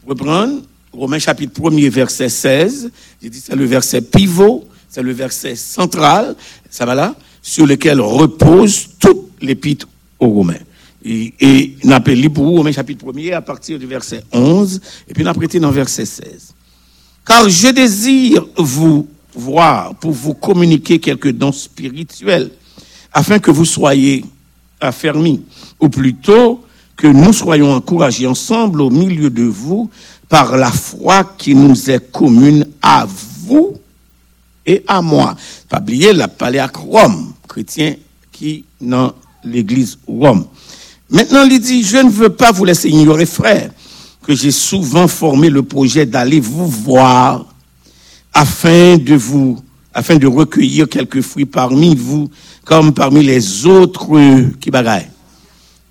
Reprendre 0.06 0.62
Romains 0.92 1.18
chapitre 1.18 1.60
1er 1.60 1.88
verset 1.88 2.28
16. 2.28 2.92
J'ai 3.20 3.30
dit 3.30 3.40
c'est 3.40 3.56
le 3.56 3.64
verset 3.64 4.00
pivot, 4.00 4.68
c'est 4.88 5.02
le 5.02 5.10
verset 5.10 5.56
central, 5.56 6.36
ça 6.70 6.86
va 6.86 6.94
là, 6.94 7.16
sur 7.42 7.66
lequel 7.66 8.00
repose 8.00 8.90
toute 9.00 9.32
l'épître 9.40 9.88
aux 10.20 10.28
Romains. 10.28 10.62
Et, 11.04 11.74
on 11.82 11.90
appelle 11.90 12.30
pour 12.30 12.46
Romains 12.46 12.70
chapitre 12.70 13.04
1er 13.06 13.32
à 13.32 13.42
partir 13.42 13.76
du 13.76 13.86
verset 13.86 14.22
11, 14.30 14.80
et 15.08 15.14
puis 15.14 15.24
on 15.24 15.26
a 15.26 15.34
prêté 15.34 15.58
dans 15.58 15.70
le 15.70 15.74
verset 15.74 16.06
16. 16.06 16.54
Car 17.26 17.48
je 17.48 17.68
désire 17.72 18.46
vous 18.56 19.08
voir 19.34 19.96
pour 19.96 20.12
vous 20.12 20.34
communiquer 20.34 21.00
quelques 21.00 21.32
dons 21.32 21.50
spirituels, 21.50 22.52
afin 23.12 23.40
que 23.40 23.50
vous 23.50 23.64
soyez 23.64 24.24
affermis, 24.80 25.42
ou 25.80 25.88
plutôt 25.88 26.64
que 26.96 27.06
nous 27.06 27.32
soyons 27.32 27.72
encouragés 27.74 28.26
ensemble 28.26 28.82
au 28.82 28.90
milieu 28.90 29.30
de 29.30 29.44
vous 29.44 29.90
par 30.28 30.56
la 30.56 30.70
foi 30.70 31.24
qui 31.36 31.54
nous 31.54 31.90
est 31.90 32.10
commune 32.12 32.66
à 32.82 33.06
vous 33.44 33.76
et 34.66 34.84
à 34.86 35.02
moi. 35.02 35.34
Pas 35.68 35.80
oublier 35.80 36.12
la 36.12 36.28
palais 36.28 36.58
à 36.58 36.70
Rome, 36.72 37.32
chrétien 37.48 37.96
qui 38.30 38.64
dans 38.80 39.12
l'église 39.44 39.98
Rome. 40.06 40.46
Maintenant, 41.10 41.44
il 41.44 41.60
dit, 41.60 41.82
je 41.82 41.96
ne 41.96 42.10
veux 42.10 42.28
pas 42.28 42.52
vous 42.52 42.64
laisser 42.64 42.88
ignorer, 42.88 43.26
frère, 43.26 43.70
que 44.22 44.34
j'ai 44.34 44.52
souvent 44.52 45.08
formé 45.08 45.50
le 45.50 45.62
projet 45.62 46.06
d'aller 46.06 46.38
vous 46.38 46.68
voir 46.68 47.46
afin 48.32 48.96
de 48.96 49.14
vous, 49.14 49.58
afin 49.94 50.16
de 50.16 50.26
recueillir 50.26 50.88
quelques 50.88 51.20
fruits 51.20 51.46
parmi 51.46 51.94
vous, 51.94 52.30
comme 52.64 52.92
parmi 52.92 53.22
les 53.22 53.66
autres 53.66 54.08
qui 54.60 54.70
bagaillent. 54.70 55.08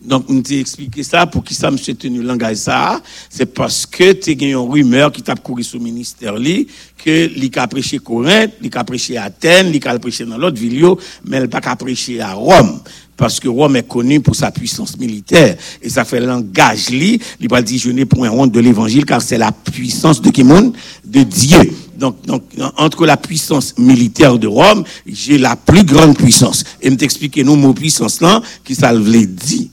Donc, 0.02 0.26
on 0.30 0.42
t'a 0.42 0.56
expliqué 0.56 1.04
ça 1.04 1.26
pour 1.28 1.44
qui 1.44 1.54
ça 1.54 1.70
monsieur 1.70 1.94
tenu 1.94 2.22
langage 2.22 2.56
ça? 2.56 3.02
C'est 3.30 3.54
parce 3.54 3.86
que 3.86 4.14
tu 4.14 4.32
as 4.32 4.48
une 4.48 4.56
rumeur 4.56 5.12
qui 5.12 5.22
t'a 5.22 5.36
couru 5.36 5.62
sous 5.62 5.80
ministère 5.80 6.38
li, 6.38 6.68
que 6.98 7.28
li 7.28 7.52
a 7.56 7.68
prêché 7.68 8.00
Corinthe, 8.00 8.54
li 8.62 8.70
a 8.74 8.84
prêché 8.86 9.18
Athènes, 9.18 9.72
li 9.72 9.80
a 9.84 10.00
prêché 10.00 10.24
dans 10.24 10.38
l'autre 10.38 10.58
ville, 10.58 10.86
mais 11.26 11.38
elle 11.38 11.50
pas 11.50 11.60
qu'à 11.60 11.76
à 12.22 12.34
Rome. 12.34 12.80
Parce 13.18 13.42
que 13.42 13.50
Rome 13.50 13.76
est 13.76 13.88
connu 13.88 14.22
pour 14.22 14.34
sa 14.34 14.50
puissance 14.50 14.98
militaire. 14.98 15.58
Et 15.82 15.90
ça 15.90 16.06
fait 16.06 16.22
langage 16.22 16.90
li, 16.90 17.20
li 17.38 17.48
va 17.48 17.62
dire 17.62 17.78
je 17.78 17.92
n'ai 17.92 18.06
point 18.06 18.30
honte 18.30 18.54
de 18.54 18.62
l'évangile 18.62 19.06
car 19.06 19.22
c'est 19.22 19.38
la 19.38 19.52
puissance 19.52 20.22
de 20.22 20.30
qui 20.30 20.46
monde? 20.46 20.74
De 21.04 21.24
Dieu. 21.24 21.74
Donc, 21.98 22.26
donc, 22.26 22.44
entre 22.78 23.06
la 23.06 23.18
puissance 23.18 23.78
militaire 23.78 24.40
de 24.40 24.48
Rome, 24.48 24.86
j'ai 25.06 25.38
la 25.38 25.58
plus 25.58 25.84
grande 25.84 26.18
puissance. 26.18 26.64
Et 26.82 26.90
me 26.90 26.96
t'expliquer 26.96 27.44
nous, 27.44 27.58
mon 27.58 27.74
puissance 27.74 28.22
là, 28.22 28.42
qui 28.64 28.74
ça 28.74 28.94
le 28.94 29.26
dit. 29.26 29.70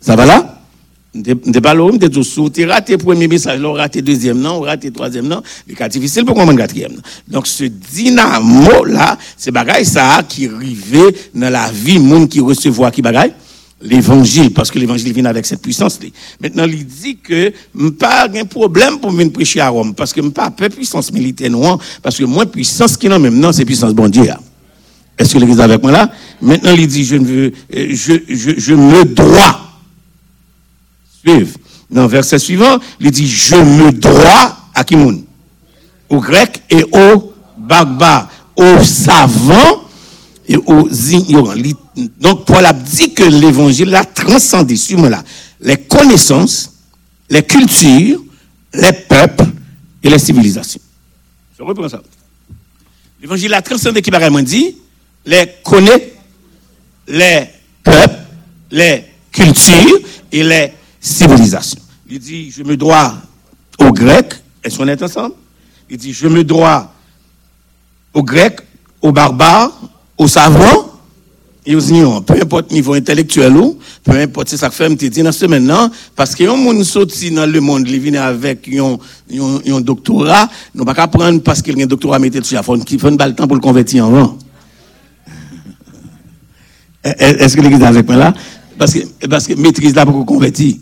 Ça 0.00 0.16
va 0.16 0.26
là? 0.26 0.54
M'te 1.14 1.60
pas 1.60 1.74
là, 1.74 1.90
m'te 1.90 2.10
tout 2.10 2.22
sous, 2.22 2.50
t'es 2.50 2.66
raté 2.66 2.96
premier 2.98 3.26
message, 3.28 3.58
là, 3.60 3.72
raté 3.72 4.02
deuxième, 4.02 4.38
non, 4.38 4.60
raté 4.60 4.90
troisième, 4.90 5.26
non. 5.26 5.42
C'est 5.66 5.74
cas 5.74 5.88
difficile 5.88 6.24
pour 6.24 6.34
comprendre 6.34 6.58
quatrième. 6.58 6.92
non. 6.92 7.00
Donc, 7.26 7.46
ce 7.46 7.64
dynamo 7.64 8.84
là, 8.84 9.16
c'est 9.36 9.50
bagaille 9.50 9.86
ça 9.86 10.22
qui 10.28 10.46
rivait 10.46 11.14
dans 11.34 11.50
la 11.50 11.70
vie, 11.70 11.98
monde 11.98 12.28
qui 12.28 12.40
recevoir 12.40 12.92
qui 12.92 13.02
bagaille? 13.02 13.32
L'évangile, 13.80 14.52
parce 14.52 14.70
que 14.70 14.78
l'évangile 14.78 15.12
vient 15.12 15.24
avec 15.24 15.46
cette 15.46 15.62
puissance. 15.62 15.98
là. 16.02 16.08
Maintenant, 16.40 16.64
il 16.66 16.84
dit 16.84 17.16
que 17.16 17.52
pas 17.98 18.28
un 18.28 18.44
problème 18.44 18.98
pour 18.98 19.10
venir 19.10 19.32
prêcher 19.32 19.60
à 19.60 19.70
Rome, 19.70 19.94
parce 19.94 20.12
que 20.12 20.20
pas 20.20 20.50
puissance 20.50 21.10
militaire, 21.10 21.50
non, 21.50 21.78
parce 22.02 22.18
que 22.18 22.24
moins 22.24 22.46
puissance 22.46 22.96
qui 22.96 23.08
non, 23.08 23.18
même 23.18 23.38
non, 23.38 23.52
c'est 23.52 23.64
puissance 23.64 23.94
bon 23.94 24.08
Dieu. 24.08 24.24
Est-ce 25.16 25.32
que 25.32 25.38
l'église 25.38 25.60
avec 25.60 25.82
moi 25.82 25.90
là? 25.90 26.12
Maintenant, 26.42 26.72
il 26.76 26.86
dit, 26.86 27.04
je 27.04 27.16
ne 27.16 27.24
veux, 27.24 27.52
euh, 27.74 27.86
je, 27.90 28.12
je, 28.28 28.50
je 28.58 28.74
me 28.74 29.04
dois 29.04 29.67
Dans 31.90 32.02
le 32.02 32.08
verset 32.08 32.38
suivant, 32.38 32.78
il 33.00 33.10
dit, 33.10 33.26
je 33.26 33.56
me 33.56 33.92
dois 33.92 34.56
à 34.74 34.84
qui? 34.84 34.94
Aux 36.08 36.20
Grecs 36.20 36.62
et 36.70 36.84
aux 36.84 37.34
barbares, 37.56 38.30
aux 38.56 38.82
savants 38.82 39.84
et 40.46 40.56
aux 40.56 40.88
ignorants. 40.88 41.54
Donc, 42.20 42.46
Paul 42.46 42.64
a 42.64 42.72
dit 42.72 43.12
que 43.12 43.24
l'évangile 43.24 43.94
a 43.94 44.04
transcendé, 44.04 44.74
là, 45.08 45.22
les 45.60 45.76
connaissances, 45.76 46.72
les 47.28 47.42
cultures, 47.42 48.22
les 48.72 48.92
peuples 48.92 49.44
et 50.02 50.08
les 50.08 50.18
civilisations. 50.18 50.80
Je 51.58 51.62
reprends 51.62 51.88
ça. 51.88 52.02
L'évangile 53.20 53.52
a 53.54 53.62
transcendé 53.62 54.00
qui 54.00 54.10
m'a 54.10 54.42
dit, 54.42 54.76
les 55.26 55.46
connaît, 55.64 56.14
les 57.06 57.48
peuples, 57.82 58.18
les 58.70 59.04
cultures 59.32 59.98
et 60.30 60.42
les 60.44 60.72
civilisations. 61.00 61.80
Il 62.08 62.18
dit, 62.18 62.50
je 62.50 62.62
me 62.62 62.76
dois 62.76 63.14
aux 63.78 63.92
Grecs, 63.92 64.34
est-ce 64.64 64.78
qu'on 64.78 64.88
est 64.88 65.02
ensemble? 65.02 65.34
Il 65.90 65.96
dit, 65.96 66.12
je 66.12 66.28
me 66.28 66.44
dois 66.44 66.92
aux 68.14 68.22
Grecs, 68.22 68.60
aux 69.02 69.12
barbares, 69.12 69.72
aux 70.16 70.28
savants 70.28 70.92
et 71.64 71.76
aux 71.76 71.80
ignorants. 71.80 72.22
Peu 72.22 72.34
importe 72.40 72.72
niveau 72.72 72.94
intellectuel 72.94 73.56
ou, 73.56 73.78
peu 74.02 74.12
importe 74.12 74.48
si 74.48 74.58
ça 74.58 74.70
fait, 74.70 74.88
me 74.88 74.94
dit 74.94 75.10
dans 75.10 75.30
maintenant, 75.48 75.90
parce 76.16 76.34
que 76.34 76.44
un 76.44 76.56
monde 76.56 76.82
sorti 76.82 77.30
dans 77.30 77.46
le 77.46 77.60
monde, 77.60 77.86
il 77.88 78.00
vient 78.00 78.22
avec 78.22 78.68
un, 78.68 78.98
un, 79.38 79.60
un 79.74 79.80
doctorat, 79.80 80.48
nous 80.74 80.84
pas 80.84 80.94
qu'à 80.94 81.08
prendre 81.08 81.40
parce 81.42 81.62
qu'il 81.62 81.78
a 81.78 81.84
un 81.84 81.86
doctorat 81.86 82.18
mettre 82.18 82.40
dessus, 82.40 82.56
il 82.56 82.98
faut 82.98 83.08
une 83.08 83.16
balle 83.16 83.34
temps 83.34 83.46
pour 83.46 83.56
le 83.56 83.62
convertir 83.62 84.06
en 84.06 84.10
vent. 84.10 84.38
Est-ce 87.04 87.56
que 87.56 87.60
l'église 87.60 87.80
est 87.80 87.86
avec 87.86 88.06
moi 88.06 88.16
là? 88.16 88.34
Parce 88.78 88.94
que, 88.94 89.26
parce 89.26 89.46
que 89.46 89.54
maîtrise 89.54 89.94
là 89.94 90.06
pour 90.06 90.24
convertir. 90.24 90.76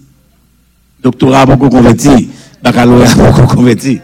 Doctorat 1.02 1.46
pour 1.46 1.70
convertir. 1.70 2.18
Baccalauréat 2.62 3.14
pour 3.14 3.46
convertir. 3.46 4.00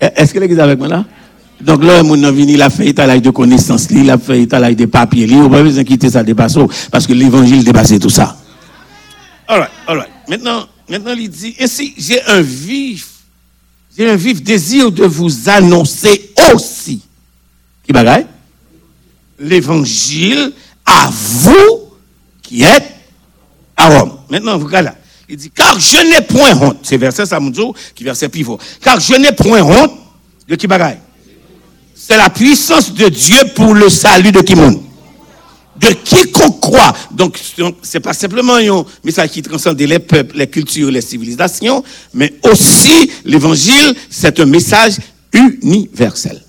Est-ce 0.00 0.32
que 0.32 0.38
l'église 0.38 0.58
est 0.58 0.62
avec 0.62 0.78
moi 0.78 0.88
là? 0.88 1.04
Donc 1.60 1.84
là, 1.84 2.02
mon 2.02 2.16
venu, 2.16 2.54
il 2.54 2.62
a 2.62 2.70
fait 2.70 2.86
étalage 2.86 3.20
de 3.20 3.28
connaissances, 3.28 3.88
il 3.90 4.08
a 4.10 4.16
fait 4.16 4.40
étalage 4.40 4.76
de 4.76 4.86
papiers, 4.86 5.24
il 5.24 5.42
n'a 5.42 5.46
pas 5.46 5.62
besoin 5.62 5.82
de 5.82 5.86
quitter 5.86 6.08
ça 6.08 6.22
dépasse, 6.22 6.56
parce 6.90 7.06
que 7.06 7.12
l'évangile 7.12 7.62
dépasse 7.62 7.92
tout 8.00 8.08
ça. 8.08 8.34
All 9.46 9.68
right. 9.86 10.08
Maintenant, 10.26 10.66
maintenant, 10.88 11.12
il 11.12 11.28
dit, 11.28 11.54
et 11.58 11.66
si 11.66 11.92
j'ai 11.98 12.24
un 12.24 12.40
vif, 12.40 13.08
j'ai 13.94 14.08
un 14.08 14.16
vif 14.16 14.42
désir 14.42 14.90
de 14.90 15.04
vous 15.04 15.50
annoncer 15.50 16.32
aussi, 16.54 17.02
qui 17.84 17.92
bagaille? 17.92 18.26
L'évangile 19.38 20.52
à 20.86 21.10
vous 21.12 21.90
qui 22.42 22.62
êtes 22.62 22.90
à 23.80 24.00
Rome. 24.00 24.12
Maintenant, 24.28 24.58
vous 24.58 24.66
regardez 24.66 24.86
là. 24.86 24.94
Il 25.28 25.36
dit, 25.36 25.50
car 25.50 25.78
je 25.78 25.96
n'ai 25.98 26.26
point 26.26 26.56
honte. 26.60 26.78
C'est 26.82 26.96
verset 26.96 27.24
Samoudzo 27.24 27.74
qui 27.94 28.02
verset 28.02 28.28
pivot. 28.28 28.58
Car 28.82 28.98
je 28.98 29.14
n'ai 29.14 29.32
point 29.32 29.62
honte 29.62 29.92
de 30.48 30.56
qui 30.56 30.66
bagaille? 30.66 30.98
C'est 31.94 32.16
la 32.16 32.30
puissance 32.30 32.92
de 32.92 33.08
Dieu 33.08 33.38
pour 33.54 33.74
le 33.74 33.88
salut 33.88 34.32
de 34.32 34.40
qui 34.40 34.56
monde? 34.56 34.82
De 35.78 35.86
quiconque 35.92 36.60
croit. 36.60 36.92
Donc, 37.12 37.38
donc, 37.56 37.76
c'est 37.82 38.00
pas 38.00 38.12
simplement 38.12 38.56
un 38.56 38.84
message 39.04 39.30
qui 39.30 39.40
transcende 39.40 39.80
les 39.80 39.98
peuples, 40.00 40.36
les 40.36 40.48
cultures, 40.48 40.90
les 40.90 41.00
civilisations, 41.00 41.84
mais 42.12 42.34
aussi 42.42 43.10
l'évangile, 43.24 43.94
c'est 44.10 44.40
un 44.40 44.46
message 44.46 44.96
universel. 45.32 46.42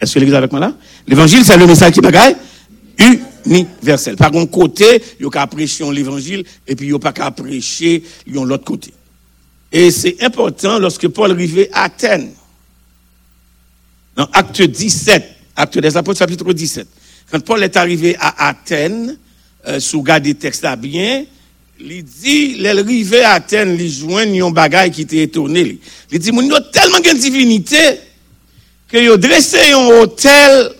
Est-ce 0.00 0.14
que 0.14 0.18
l'église 0.18 0.34
est 0.34 0.38
avec 0.38 0.50
moi 0.50 0.60
là? 0.60 0.72
L'évangile, 1.06 1.44
c'est 1.44 1.56
le 1.56 1.66
message 1.66 1.92
qui 1.92 2.00
bagaille? 2.00 2.36
Universel. 2.98 3.31
Par 4.16 4.34
un 4.34 4.46
côté, 4.46 5.02
il 5.18 5.26
y 5.26 5.38
a 5.38 5.46
prêcher 5.46 5.90
l'évangile, 5.90 6.44
et 6.66 6.76
puis 6.76 6.86
il 6.86 6.90
n'y 6.90 6.96
a 6.96 6.98
pas 6.98 7.30
prêcher 7.30 8.02
l'autre 8.26 8.64
côté. 8.64 8.92
Et 9.70 9.90
c'est 9.90 10.22
important 10.22 10.78
lorsque 10.78 11.08
Paul 11.08 11.30
arrivait 11.30 11.70
à 11.72 11.84
Athènes. 11.84 12.32
Dans 14.14 14.28
Acte 14.32 14.60
17, 14.62 15.24
Acte 15.56 15.78
des 15.78 15.96
Apôtres, 15.96 16.18
chapitre 16.18 16.52
17. 16.52 16.86
Quand 17.30 17.40
Paul 17.40 17.62
est 17.62 17.76
arrivé 17.76 18.14
à 18.20 18.48
Athènes, 18.48 19.16
euh, 19.66 19.80
sous 19.80 20.02
garde 20.02 20.24
des 20.24 20.34
textes 20.34 20.62
là 20.62 20.76
bien, 20.76 21.24
il 21.80 22.04
dit, 22.04 22.56
l'arrivée 22.58 23.22
à 23.22 23.32
Athènes, 23.32 23.76
il 23.80 23.90
joint 23.90 24.26
un 24.26 24.50
bagage 24.50 24.90
qui 24.90 25.02
était 25.02 25.22
étonné. 25.22 25.78
Il 26.10 26.18
dit, 26.18 26.30
a 26.30 26.60
tellement 26.60 27.00
de 27.00 27.18
divinité 27.18 27.98
que 28.88 29.12
a 29.12 29.16
dressé 29.16 29.72
un 29.72 29.86
hôtel 29.86 30.72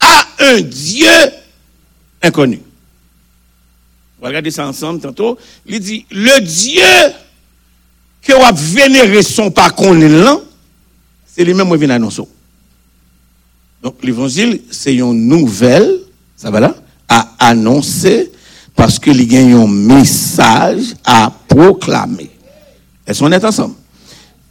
à 0.00 0.26
un 0.38 0.60
Dieu 0.62 1.06
inconnu. 2.22 2.60
On 4.18 4.22
va 4.22 4.28
regarder 4.28 4.50
ça 4.50 4.66
ensemble 4.66 5.00
tantôt. 5.00 5.38
Il 5.66 5.80
dit, 5.80 6.04
le 6.10 6.40
Dieu 6.40 7.14
que 8.22 8.32
vous 8.32 8.74
vénéré 8.74 9.22
son 9.22 9.50
par 9.50 9.74
qu'on 9.74 9.98
c'est 11.26 11.44
lui-même 11.44 11.70
qui 11.70 11.78
vient 11.78 11.90
annoncer. 11.90 12.22
Donc 13.82 13.96
l'évangile, 14.02 14.60
c'est 14.70 14.94
une 14.94 15.26
nouvelle, 15.26 16.00
ça 16.36 16.50
va 16.50 16.60
là, 16.60 16.74
à 17.08 17.34
annoncer 17.38 18.30
parce 18.76 18.98
qu'il 18.98 19.32
y 19.32 19.36
a 19.36 19.56
un 19.56 19.66
message 19.66 20.94
à 21.04 21.32
proclamer. 21.48 22.30
Est-ce 23.06 23.20
qu'on 23.20 23.32
est 23.32 23.44
ensemble? 23.44 23.74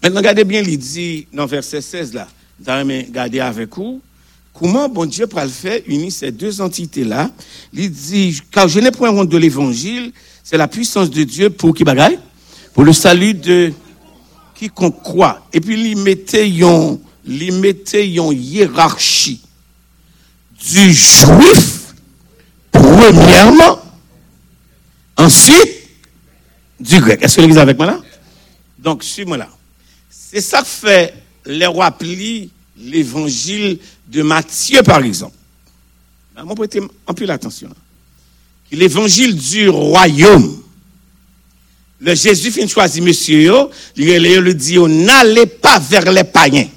Maintenant, 0.02 0.20
regardez 0.20 0.44
bien, 0.44 0.62
il 0.62 0.78
dit 0.78 1.28
dans 1.32 1.46
verset 1.46 1.82
16 1.82 2.14
là, 2.14 2.28
regarder 2.66 3.40
avec 3.40 3.76
vous, 3.76 4.02
comment 4.60 4.90
bon 4.90 5.06
Dieu 5.06 5.26
pourra 5.26 5.46
le 5.46 5.52
faire 5.52 5.80
unir 5.88 6.12
ces 6.12 6.32
deux 6.32 6.62
entités-là? 6.62 7.32
Il 7.74 7.90
dit, 7.90 8.42
car 8.52 8.68
je 8.68 8.80
n'ai 8.80 8.92
point 8.92 9.10
honte 9.10 9.30
de 9.30 9.38
l'évangile, 9.38 10.12
c'est 10.44 10.58
la 10.58 10.68
puissance 10.68 11.10
de 11.10 11.24
Dieu 11.24 11.50
pour 11.50 11.74
qui 11.74 11.84
bagaille? 11.84 12.20
Pour 12.74 12.84
le 12.84 12.94
salut 12.94 13.34
de 13.34 13.72
quiconque 14.56 15.02
croit. 15.02 15.48
Et 15.54 15.62
puis, 15.62 15.92
il 15.92 15.98
mettait 15.98 16.48
une, 16.50 17.00
hiérarchie 18.34 19.42
du 20.60 20.94
juif, 20.94 21.94
premièrement, 22.72 23.80
ensuite, 25.18 25.80
du 26.80 27.00
grec. 27.00 27.22
Est-ce 27.22 27.38
que 27.38 27.42
l'église 27.42 27.58
est 27.58 27.62
avec 27.62 27.78
moi 27.78 27.88
là? 27.88 28.00
Donc, 28.78 29.04
suis-moi 29.04 29.38
là. 29.38 29.50
C'est 30.10 30.42
ça 30.42 30.62
que 30.62 30.68
fait 30.68 31.14
les 31.46 31.66
rois 31.66 31.92
plient 31.92 32.52
l'évangile 32.80 33.80
de 34.08 34.22
Matthieu, 34.22 34.82
par 34.84 35.04
exemple. 35.04 35.36
L'attention. 37.22 37.70
L'évangile 38.72 39.36
du 39.36 39.70
royaume. 39.70 40.62
Le 42.00 42.16
Jésus 42.16 42.52
fin 42.52 42.66
choisi 42.66 43.02
monsieur, 43.02 43.52
il 43.98 44.54
dit, 44.56 44.74
yo, 44.76 44.88
n'allez 44.88 45.48
pas 45.48 45.80
vers 45.80 46.10
les 46.12 46.24
païens. 46.24 46.70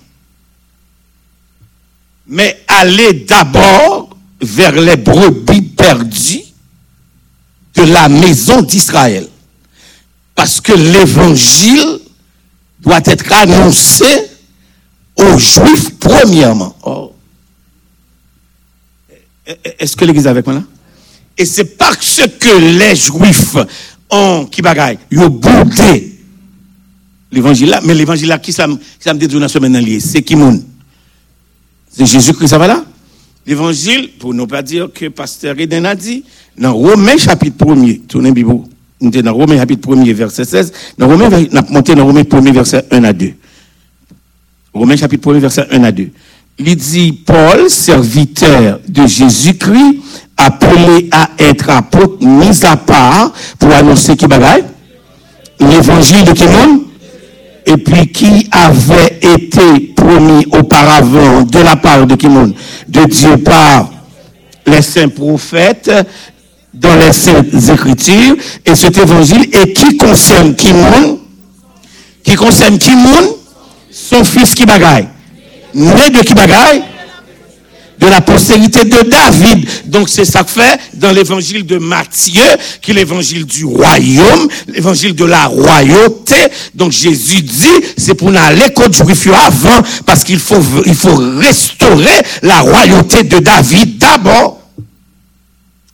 Mais 2.26 2.64
allez 2.66 3.12
d'abord 3.12 4.16
vers 4.40 4.72
les 4.72 4.96
brebis 4.96 5.62
perdues 5.62 6.42
de 7.74 7.82
la 7.82 8.08
maison 8.08 8.62
d'Israël. 8.62 9.28
Parce 10.34 10.60
que 10.60 10.72
l'évangile 10.72 12.00
doit 12.80 13.02
être 13.04 13.32
annoncé 13.32 14.31
aux 15.22 15.38
Juifs 15.38 15.98
premièrement. 15.98 16.74
Oh. 16.84 17.12
Est-ce 19.78 19.96
que 19.96 20.04
l'Église 20.04 20.26
est 20.26 20.30
avec 20.30 20.46
moi 20.46 20.56
là? 20.56 20.62
Et 21.36 21.44
c'est 21.44 21.76
parce 21.76 22.20
que 22.38 22.78
les 22.78 22.94
Juifs 22.94 23.56
ont, 24.10 24.46
qui 24.50 24.62
bagaille, 24.62 24.98
ils 25.10 25.18
ont 25.18 25.30
boudé 25.30 26.18
l'évangile 27.30 27.70
là. 27.70 27.80
Mais 27.82 27.94
l'évangile 27.94 28.28
là, 28.28 28.38
qui 28.38 28.52
ça 28.52 28.66
me 28.66 28.76
qui 28.76 28.82
ça 29.00 29.14
me 29.14 29.18
dit 29.18 29.26
dans 29.26 29.38
la 29.38 29.48
semaine 29.48 29.78
lié 29.78 30.00
C'est 30.00 30.22
qui 30.22 30.36
moun? 30.36 30.62
C'est 31.90 32.06
Jésus-Christ, 32.06 32.48
ça 32.48 32.58
va 32.58 32.66
là? 32.66 32.84
L'évangile, 33.46 34.10
pour 34.18 34.32
ne 34.34 34.44
pas 34.44 34.62
dire 34.62 34.88
que 34.92 35.08
Pasteur 35.08 35.58
Eden 35.58 35.84
a 35.84 35.94
dit, 35.94 36.24
dans 36.56 36.72
Romains 36.72 37.16
chapitre 37.16 37.64
1er, 37.64 38.02
tournez 38.06 38.30
Bible, 38.30 38.60
nous 39.00 39.12
sommes 39.12 39.22
dans 39.22 39.34
Romains 39.34 39.56
chapitre 39.56 39.88
1er, 39.88 40.12
verset 40.12 40.44
16, 40.44 40.72
dans 40.96 41.08
Romains, 41.08 41.28
on 41.28 41.56
a 41.56 41.62
monté 41.70 41.94
dans 41.94 42.06
Romains 42.06 42.22
1er, 42.22 42.52
verset 42.52 42.86
1 42.90 43.02
à 43.02 43.12
2. 43.12 43.32
Romains 44.74 44.96
chapitre 44.96 45.30
1er, 45.30 45.38
verset 45.38 45.66
1 45.70 45.84
à 45.84 45.92
2. 45.92 46.10
Il 46.58 46.76
dit, 46.76 47.12
Paul, 47.12 47.68
serviteur 47.68 48.80
de 48.88 49.06
Jésus-Christ, 49.06 49.98
appelé 50.36 51.08
à 51.10 51.30
être 51.38 51.70
apôtre, 51.70 52.24
mis 52.24 52.64
à 52.64 52.76
part 52.76 53.32
pour 53.58 53.72
annoncer 53.72 54.16
qui 54.16 54.26
bagaille? 54.26 54.64
L'évangile 55.60 56.24
de 56.24 56.32
qui 56.32 56.44
monde? 56.44 56.80
Et 57.66 57.76
puis 57.76 58.08
qui 58.08 58.48
avait 58.50 59.20
été 59.20 59.92
promis 59.94 60.46
auparavant 60.52 61.42
de 61.42 61.58
la 61.58 61.76
part 61.76 62.06
de 62.06 62.16
qui 62.16 62.28
monde? 62.28 62.54
De 62.88 63.04
Dieu 63.04 63.36
par 63.38 63.90
les 64.66 64.82
saints 64.82 65.08
prophètes 65.08 65.90
dans 66.72 66.96
les 66.96 67.12
saintes 67.12 67.52
écritures. 67.72 68.36
Et 68.64 68.74
cet 68.74 68.96
évangile 68.96 69.48
et 69.52 69.72
qui 69.74 69.96
concerne 69.96 70.54
qui 70.54 70.72
monde? 70.72 71.18
Qui 72.24 72.34
concerne 72.34 72.78
qui 72.78 72.96
monde? 72.96 73.36
Son 73.92 74.24
fils 74.24 74.54
qui 74.54 74.64
bagaille 74.64 75.08
né 75.74 76.10
de 76.10 76.20
qui 76.20 76.34
bagaille? 76.34 76.82
De 77.98 78.08
la 78.08 78.20
postérité 78.20 78.84
de 78.84 79.08
David. 79.08 79.68
Donc 79.84 80.08
c'est 80.08 80.24
ça 80.24 80.42
que 80.42 80.50
fait 80.50 80.80
dans 80.94 81.12
l'évangile 81.12 81.64
de 81.64 81.78
Matthieu, 81.78 82.42
qui 82.80 82.90
est 82.90 82.94
l'évangile 82.94 83.44
du 83.44 83.64
royaume, 83.64 84.48
l'évangile 84.66 85.14
de 85.14 85.24
la 85.24 85.46
royauté. 85.46 86.34
Donc 86.74 86.90
Jésus 86.90 87.42
dit, 87.42 87.86
c'est 87.96 88.14
pour 88.14 88.34
aller 88.34 88.72
contre 88.72 89.02
avant, 89.32 89.82
parce 90.04 90.24
qu'il 90.24 90.40
faut, 90.40 90.60
il 90.84 90.96
faut 90.96 91.14
restaurer 91.14 92.22
la 92.42 92.60
royauté 92.60 93.22
de 93.22 93.38
David 93.38 93.98
d'abord. 93.98 94.60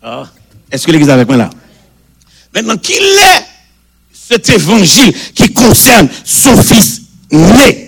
Ah. 0.02 0.24
Est-ce 0.72 0.86
que 0.86 0.92
l'église 0.92 1.10
est 1.10 1.12
avec 1.12 1.28
moi 1.28 1.36
là? 1.36 1.50
Maintenant, 2.54 2.78
qu'il 2.78 3.02
est 3.02 3.44
cet 4.30 4.48
évangile 4.48 5.12
qui 5.34 5.52
concerne 5.52 6.08
son 6.24 6.56
fils 6.62 7.02
né? 7.30 7.87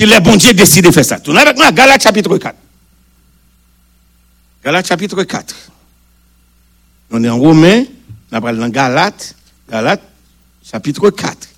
Qu'il 0.00 0.10
est 0.10 0.20
bon 0.22 0.34
Dieu 0.34 0.54
décidé 0.54 0.88
de 0.88 0.94
faire 0.94 1.04
ça. 1.04 1.20
Tournez 1.20 1.40
avec 1.40 1.58
moi, 1.58 1.70
Galates 1.72 2.02
chapitre 2.02 2.38
4. 2.38 2.56
Galates 4.64 4.86
chapitre 4.86 5.22
4. 5.24 5.54
On 7.10 7.22
est 7.22 7.28
en 7.28 7.38
Romain, 7.38 7.84
on 8.32 8.40
dans 8.40 8.68
Galates, 8.70 9.34
Galates 9.70 10.00
chapitre 10.64 11.10
4. 11.10 11.48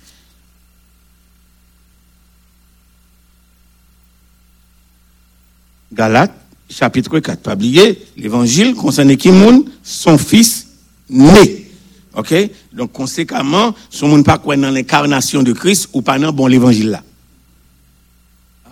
Galates 5.93 6.33
chapitre 6.69 7.19
4. 7.19 7.39
Pas 7.43 7.53
oublier, 7.53 8.05
l'évangile 8.17 8.75
concerne 8.75 9.15
qui 9.15 9.31
moun, 9.31 9.71
son 9.83 10.17
fils 10.17 10.67
né. 11.09 11.71
OK? 12.13 12.33
Donc 12.73 12.91
conséquemment, 12.91 13.73
son 13.89 14.09
monde 14.09 14.25
pas 14.25 14.37
quoi 14.37 14.57
dans 14.57 14.69
l'incarnation 14.69 15.43
de 15.43 15.53
Christ 15.53 15.87
ou 15.93 16.01
pas 16.01 16.19
dans 16.19 16.33
bon 16.33 16.47
l'évangile 16.47 16.89
là. 16.89 17.03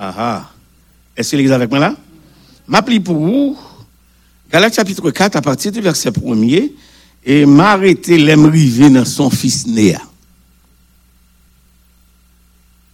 Ah 0.04 0.16
ah. 0.18 0.50
Est-ce 1.16 1.30
que 1.30 1.36
l'église 1.36 1.52
avec 1.52 1.70
moi 1.70 1.78
là? 1.78 1.96
M'appli 2.68 3.00
pour 3.00 3.18
vous 3.18 3.56
Galates 4.52 4.74
chapitre 4.74 5.12
4, 5.12 5.36
à 5.36 5.42
partir 5.44 5.72
du 5.72 5.80
verset 5.80 6.10
1er, 6.10 6.72
et 7.24 7.46
m'arrêter 7.46 8.18
l'aime 8.18 8.48
rivé 8.48 8.90
dans 8.90 9.06
son 9.06 9.30
fils 9.30 9.68
Néa. 9.68 10.02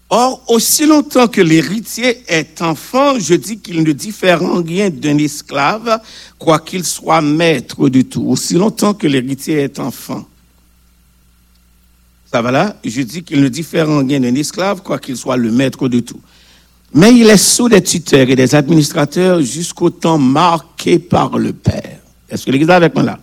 Or, 0.10 0.44
aussi 0.50 0.86
longtemps 0.86 1.30
que 1.30 1.40
l'héritier 1.40 2.24
est 2.28 2.62
enfant, 2.62 3.18
je 3.18 3.36
dis 3.36 3.60
qu'il 3.60 3.84
ne 3.84 3.92
diffère 3.94 4.44
en 4.44 4.62
rien 4.62 4.90
d'un 4.90 5.18
esclave, 5.18 6.02
quoiqu'il 6.38 6.84
soit 6.84 7.22
maître 7.22 7.88
de 7.88 8.02
tout. 8.02 8.26
Aussi 8.28 8.56
longtemps 8.56 8.94
que 8.94 9.08
l'héritier 9.08 9.60
est 9.60 9.80
enfant. 9.80 10.28
Ça 12.32 12.42
va 12.42 12.52
là? 12.52 12.76
Je 12.84 13.02
dis 13.02 13.24
qu'il 13.24 13.42
ne 13.42 13.48
diffère 13.48 13.90
en 13.90 14.06
rien 14.06 14.20
d'un 14.20 14.36
esclave, 14.36 14.82
quoiqu'il 14.82 15.16
soit 15.16 15.38
le 15.38 15.52
maître 15.52 15.88
de 15.88 16.02
tout. 16.02 16.20
Mais 16.93 17.14
il 17.14 17.30
est 17.30 17.38
sous 17.38 17.69
des 17.69 17.81
tuteurs 17.81 18.30
et 18.30 18.35
des 18.35 18.55
administrateurs 18.55 19.41
jusqu'au 19.41 19.89
temps 19.89 20.18
marqué 20.18 20.99
par 20.99 21.38
le 21.38 21.53
Père. 21.53 21.99
Est-ce 22.30 22.45
que 22.45 22.51
l'Église 22.51 22.69
est 22.69 22.73
avec 22.73 22.95
moi 22.95 23.03
là? 23.03 23.19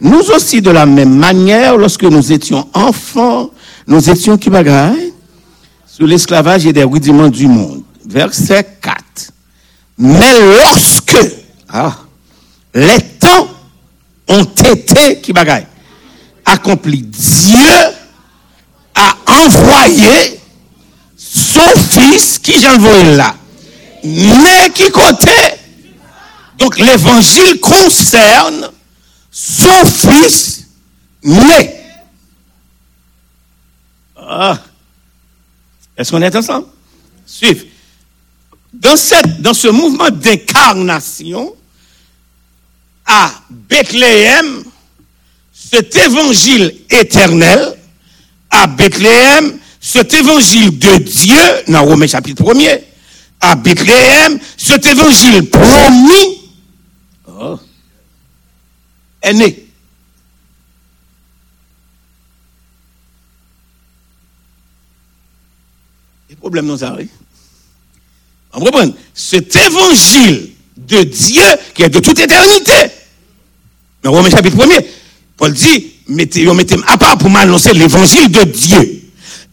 Nous 0.00 0.30
aussi, 0.30 0.60
de 0.60 0.70
la 0.70 0.86
même 0.86 1.16
manière, 1.16 1.76
lorsque 1.76 2.04
nous 2.04 2.32
étions 2.32 2.68
enfants, 2.74 3.50
nous 3.86 4.10
étions 4.10 4.36
qui 4.36 4.50
bagaille? 4.50 5.12
Sous 5.86 6.06
l'esclavage 6.06 6.66
et 6.66 6.72
des 6.72 6.84
rudiments 6.84 7.28
du 7.28 7.46
monde. 7.46 7.82
Verset 8.04 8.66
4. 8.82 9.32
Mais 9.98 10.32
lorsque 10.58 11.16
ah, 11.68 11.96
les 12.74 13.00
temps 13.18 13.48
ont 14.28 14.44
été 14.44 15.20
qui 15.20 15.32
bagaille? 15.32 15.66
Accomplis, 16.44 17.02
Dieu 17.02 17.58
a 18.94 19.16
envoyé 19.26 20.33
son 21.54 22.00
fils 22.00 22.38
qui 22.38 22.60
j'envoie 22.60 23.02
là. 23.04 23.36
Mais 24.02 24.70
qui 24.74 24.90
côté? 24.90 25.30
Donc 26.58 26.78
l'évangile 26.78 27.60
concerne 27.60 28.70
son 29.30 29.84
fils 29.84 30.66
né. 31.22 31.74
Ah. 34.16 34.58
Est-ce 35.96 36.10
qu'on 36.10 36.22
est 36.22 36.34
ensemble? 36.34 36.66
Suivez. 37.26 37.70
Dans, 38.72 38.96
cette, 38.96 39.40
dans 39.40 39.54
ce 39.54 39.68
mouvement 39.68 40.10
d'incarnation, 40.10 41.54
à 43.06 43.30
Bethléem, 43.50 44.64
cet 45.52 45.94
évangile 45.96 46.74
éternel, 46.90 47.76
à 48.50 48.66
Bethléem, 48.66 49.58
cet 49.86 50.14
évangile 50.14 50.78
de 50.78 50.96
Dieu, 50.96 51.36
dans 51.68 51.84
Romains 51.84 52.06
chapitre 52.06 52.42
1er, 52.42 52.80
à 53.38 53.54
Bethléem, 53.54 54.38
cet 54.56 54.86
évangile 54.86 55.50
promis 55.50 56.40
oh, 57.28 57.58
est 59.20 59.34
né. 59.34 59.66
Les 66.30 66.36
problèmes 66.36 66.64
nous 66.64 66.82
arrivent. 66.82 67.08
On 68.54 68.60
comprend 68.60 68.90
Cet 69.12 69.54
évangile 69.54 70.50
de 70.78 71.02
Dieu 71.02 71.44
qui 71.74 71.82
est 71.82 71.90
de 71.90 72.00
toute 72.00 72.18
éternité. 72.18 72.90
Dans 74.02 74.12
Romains 74.12 74.30
chapitre 74.30 74.56
1er, 74.56 74.86
Paul 75.36 75.52
dit, 75.52 75.92
mettez, 76.08 76.50
mettez 76.54 76.76
à 76.86 76.96
part 76.96 77.18
pour 77.18 77.28
m'annoncer 77.28 77.74
l'évangile 77.74 78.30
de 78.30 78.44
Dieu. 78.44 79.03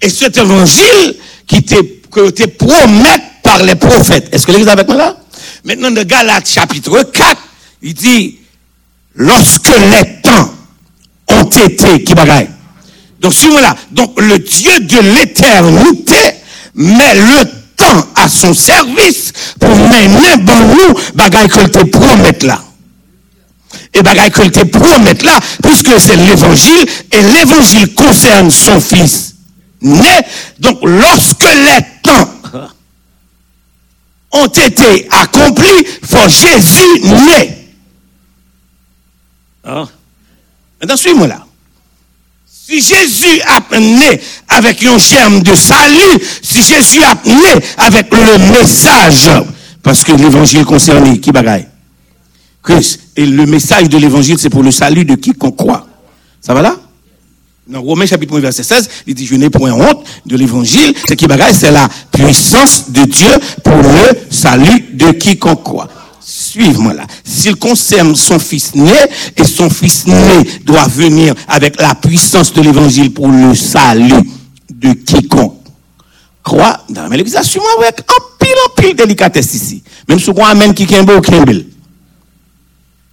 Et 0.01 0.09
cet 0.09 0.37
évangile 0.37 1.15
qui 1.47 1.63
te 1.63 2.45
promet 2.45 3.23
par 3.43 3.61
les 3.63 3.75
prophètes. 3.75 4.29
Est-ce 4.31 4.45
que 4.45 4.51
l'église 4.51 4.67
est 4.67 4.71
avec 4.71 4.87
là? 4.89 5.17
Maintenant, 5.63 5.91
dans 5.91 6.03
Galates 6.03 6.49
chapitre 6.49 7.03
4, 7.03 7.41
il 7.83 7.93
dit, 7.93 8.39
lorsque 9.15 9.67
les 9.67 10.21
temps 10.21 10.53
ont 11.27 11.49
été, 11.49 12.03
qui 12.03 12.15
bagaille? 12.15 12.49
Donc, 13.19 13.33
suivez 13.33 13.61
là. 13.61 13.75
Donc, 13.91 14.19
le 14.19 14.39
Dieu 14.39 14.79
de 14.79 14.97
l'éternité 15.19 16.35
met 16.73 17.13
le 17.13 17.45
temps 17.75 18.07
à 18.15 18.27
son 18.27 18.53
service 18.53 19.31
pour 19.59 19.69
mener 19.69 20.37
bon 20.39 20.59
nous, 20.59 20.95
bagaille 21.13 21.47
que 21.47 21.67
te 21.67 21.83
promet 21.85 22.37
là. 22.41 22.63
Et 23.93 24.01
bagaille 24.01 24.31
que 24.31 24.47
te 24.47 24.65
promet 24.65 25.13
là, 25.23 25.39
puisque 25.61 25.99
c'est 25.99 26.15
l'évangile, 26.15 26.85
et 27.11 27.21
l'évangile 27.21 27.93
concerne 27.93 28.49
son 28.49 28.79
fils 28.79 29.30
né. 29.81 30.21
Donc, 30.59 30.79
lorsque 30.83 31.43
les 31.43 31.83
temps 32.03 32.29
ont 34.31 34.47
été 34.47 35.07
accomplis, 35.11 35.85
faut 36.03 36.27
Jésus 36.27 37.01
né. 37.27 37.67
Hein? 39.63 39.87
Maintenant, 40.79 40.97
suis-moi 40.97 41.27
là. 41.27 41.45
Si 42.47 42.81
Jésus 42.81 43.41
a 43.47 43.79
né 43.79 44.21
avec 44.47 44.83
un 44.85 44.97
germe 44.97 45.41
de 45.41 45.53
salut, 45.55 46.23
si 46.41 46.63
Jésus 46.63 47.03
a 47.03 47.15
né 47.25 47.63
avec 47.77 48.13
le 48.13 48.37
message, 48.51 49.29
parce 49.83 50.03
que 50.03 50.13
l'évangile 50.13 50.63
concerne 50.63 51.19
qui 51.19 51.31
bagaille? 51.31 51.67
Christ. 52.63 52.99
Et 53.15 53.25
le 53.25 53.45
message 53.45 53.89
de 53.89 53.97
l'évangile, 53.97 54.37
c'est 54.39 54.49
pour 54.49 54.63
le 54.63 54.71
salut 54.71 55.05
de 55.05 55.15
quiconque 55.15 55.57
croit. 55.57 55.87
Ça 56.39 56.53
va 56.53 56.61
là? 56.61 56.75
Dans 57.71 57.81
Romains 57.81 58.05
chapitre 58.05 58.37
1, 58.37 58.41
verset 58.41 58.63
16, 58.63 58.89
il 59.07 59.15
dit, 59.15 59.25
je 59.25 59.35
n'ai 59.35 59.49
point 59.49 59.71
honte 59.71 60.05
de 60.25 60.35
l'évangile. 60.35 60.93
Ce 61.07 61.13
qui 61.13 61.25
bagaille, 61.25 61.53
c'est 61.53 61.71
la 61.71 61.87
puissance 62.11 62.91
de 62.91 63.03
Dieu 63.05 63.29
pour 63.63 63.77
le 63.77 64.17
salut 64.29 64.89
de 64.93 65.11
quiconque 65.11 65.63
croit. 65.63 65.87
suivez-moi 66.19 66.93
là. 66.93 67.05
S'il 67.23 67.55
concerne 67.55 68.15
son 68.15 68.39
fils 68.39 68.75
né, 68.75 68.91
et 69.37 69.45
son 69.45 69.69
fils 69.69 70.05
né 70.05 70.43
doit 70.65 70.87
venir 70.87 71.33
avec 71.47 71.81
la 71.81 71.95
puissance 71.95 72.53
de 72.53 72.61
l'évangile 72.61 73.13
pour 73.13 73.29
le 73.29 73.55
salut 73.55 74.29
de 74.69 74.93
quiconque 74.93 75.55
croit 76.43 76.83
dans 76.89 77.07
mais 77.07 77.17
l'église 77.17 77.35
assume 77.35 77.61
avec 77.77 77.99
un 77.99 78.43
pile 78.43 78.55
en 78.65 78.81
pile 78.81 78.95
délicatesse 78.95 79.53
ici. 79.53 79.83
Même 80.09 80.19
si 80.19 80.31
on 80.31 80.43
amène 80.43 80.73
qui 80.73 80.87
kembe 80.87 81.11
ou 81.11 81.21
kembe. 81.21 81.63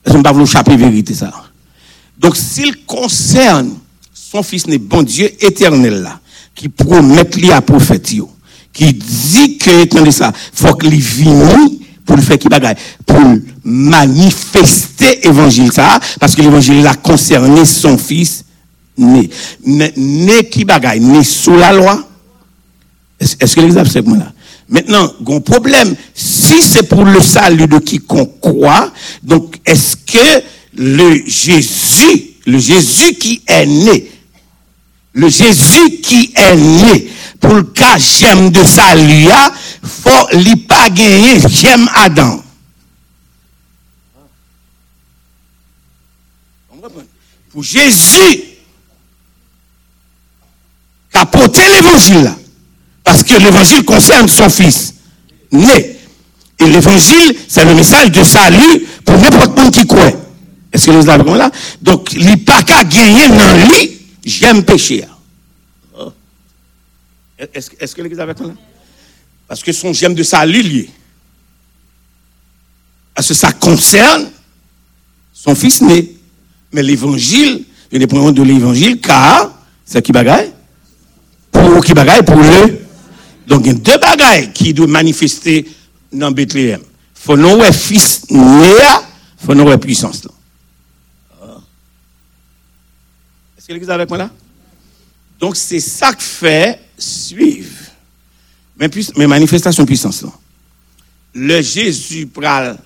Parce 0.03 0.13
qu'on 0.13 0.19
ne 0.19 0.23
pas 0.23 0.33
vouloir 0.33 0.49
échapper 0.49 0.77
vérité 0.77 1.13
ça. 1.13 1.31
Donc 2.19 2.37
s'il 2.37 2.87
concerne 2.87 3.75
son 4.31 4.43
fils 4.43 4.67
né, 4.67 4.77
bon 4.77 5.03
Dieu 5.03 5.31
éternel 5.41 6.03
là, 6.03 6.21
qui 6.55 6.69
promet 6.69 7.25
lui 7.37 7.51
à 7.51 7.63
prophète 7.63 8.13
qui 8.75 8.93
dit 8.93 9.57
que, 9.57 9.83
attendez 9.83 10.13
ça, 10.13 10.33
faut 10.53 10.75
qu'il 10.75 11.01
vienne 11.01 11.79
pour 12.05 12.17
le 12.17 12.23
faire 12.23 12.39
qui 12.39 12.49
bagaille, 12.49 12.77
pour 13.07 13.21
manifester 13.65 15.27
évangile 15.27 15.73
ça, 15.73 15.99
parce 16.21 16.35
que 16.35 16.43
l'évangile 16.43 16.87
a 16.87 16.95
concerné 16.95 17.65
son 17.65 17.97
fils 17.97 18.45
né. 18.99 19.31
Né, 19.65 19.93
né 19.97 20.45
qui 20.45 20.65
bagaille, 20.65 21.01
né 21.01 21.25
sous 21.25 21.57
la 21.57 21.73
loi? 21.73 22.07
Est-ce 23.19 23.55
que 23.55 23.61
l'exemple 23.63 23.89
c'est 23.89 24.07
là? 24.07 24.33
Maintenant, 24.69 25.11
un 25.27 25.41
problème, 25.41 25.97
si 26.15 26.61
c'est 26.61 26.83
pour 26.83 27.05
le 27.05 27.21
salut 27.23 27.67
de 27.67 27.79
quiconque 27.79 28.39
croit, 28.41 28.93
donc 29.23 29.57
est-ce 29.65 29.97
que 29.97 30.45
le 30.77 31.23
Jésus, 31.27 32.35
le 32.47 32.59
Jésus 32.59 33.15
qui 33.15 33.41
est 33.47 33.65
né, 33.65 34.11
le 35.19 35.29
Jésus 35.29 36.01
qui 36.01 36.33
est 36.37 36.55
né, 36.55 37.11
pour 37.41 37.55
le 37.55 37.65
cas 37.65 37.99
j'aime 37.99 38.51
de 38.51 38.63
salut, 38.63 39.27
faut 39.83 40.29
li 40.33 40.55
pas 40.55 40.89
gagner 40.91 41.41
j'aime 41.49 41.91
Adam. 41.93 42.41
Pour 47.51 47.65
Jésus, 47.65 48.45
qui 51.11 51.19
a 51.19 51.27
porté 51.27 51.61
l'évangile 51.69 52.33
parce 53.03 53.25
que 53.25 53.35
l'évangile 53.35 53.85
concerne 53.85 54.29
son 54.29 54.49
fils 54.49 54.95
né. 55.51 55.97
Et 56.61 56.67
l'évangile, 56.67 57.37
c'est 57.49 57.65
le 57.65 57.75
message 57.75 58.13
de 58.13 58.23
salut 58.23 58.87
pour 59.05 59.17
n'importe 59.19 59.71
qui 59.73 59.87
croit. 59.87 60.13
Est-ce 60.73 60.87
que 60.87 61.09
avez 61.09 61.25
compris 61.25 61.39
là? 61.39 61.51
Donc, 61.81 62.13
il 62.13 62.27
n'y 62.27 62.33
a 62.33 62.37
pas 62.45 62.63
qu'à 62.63 62.85
gagner 62.85 63.29
dans 63.29 63.69
lui, 63.69 63.98
j'aime 64.25 64.65
pécher. 64.65 65.05
Oh. 65.99 66.13
Est-ce 67.39 67.95
que 67.95 68.03
l'église 68.03 68.21
avec 68.21 68.39
là? 68.41 68.47
Parce 69.47 69.63
que 69.63 69.73
son 69.73 69.93
j'aime 69.93 70.15
de 70.15 70.23
salut 70.23 70.63
lié. 70.63 70.91
Parce 73.15 73.29
que 73.29 73.35
ça 73.35 73.53
concerne 73.53 74.31
son 75.33 75.55
fils 75.55 75.81
né. 75.81 76.17
Mais 76.73 76.83
l'évangile, 76.83 77.65
je 77.91 77.97
ne 77.97 78.07
prends 78.07 78.31
de 78.31 78.43
l'évangile 78.43 79.01
car 79.01 79.53
c'est 79.85 80.03
qui 80.03 80.13
bagaille? 80.13 80.53
Pour 81.51 81.83
qui 81.85 81.95
bagaille? 81.95 82.23
Pour 82.23 82.37
le. 82.37 82.87
Donc, 83.47 83.63
il 83.65 83.69
y 83.69 83.71
a 83.71 83.75
deux 83.75 83.99
bagailles 83.99 84.53
qui 84.53 84.75
doivent 84.75 84.91
manifester 84.91 85.67
dans 86.13 86.31
Bethléem. 86.31 86.83
Il 86.83 86.87
faut 87.15 87.37
nous 87.37 87.57
ouais 87.57 87.73
fils 87.73 88.31
né, 88.31 88.39
il 88.41 89.47
faut 89.47 89.55
nous 89.55 89.65
ouais 89.65 89.79
puissance 89.79 90.25
là. 90.25 90.31
Ah. 91.43 91.61
Est-ce 93.69 93.79
que 93.79 93.91
avec 93.91 94.09
moi 94.09 94.19
là? 94.19 94.31
Donc, 95.39 95.57
c'est 95.57 95.81
ça 95.81 96.13
que 96.13 96.23
fait 96.23 96.81
suivre. 96.97 97.77
Mais, 98.79 98.89
mais 99.17 99.27
manifestation 99.27 99.85
puissance. 99.85 100.25
Le 101.35 101.61
Jésus 101.61 102.27
pral 102.27 102.79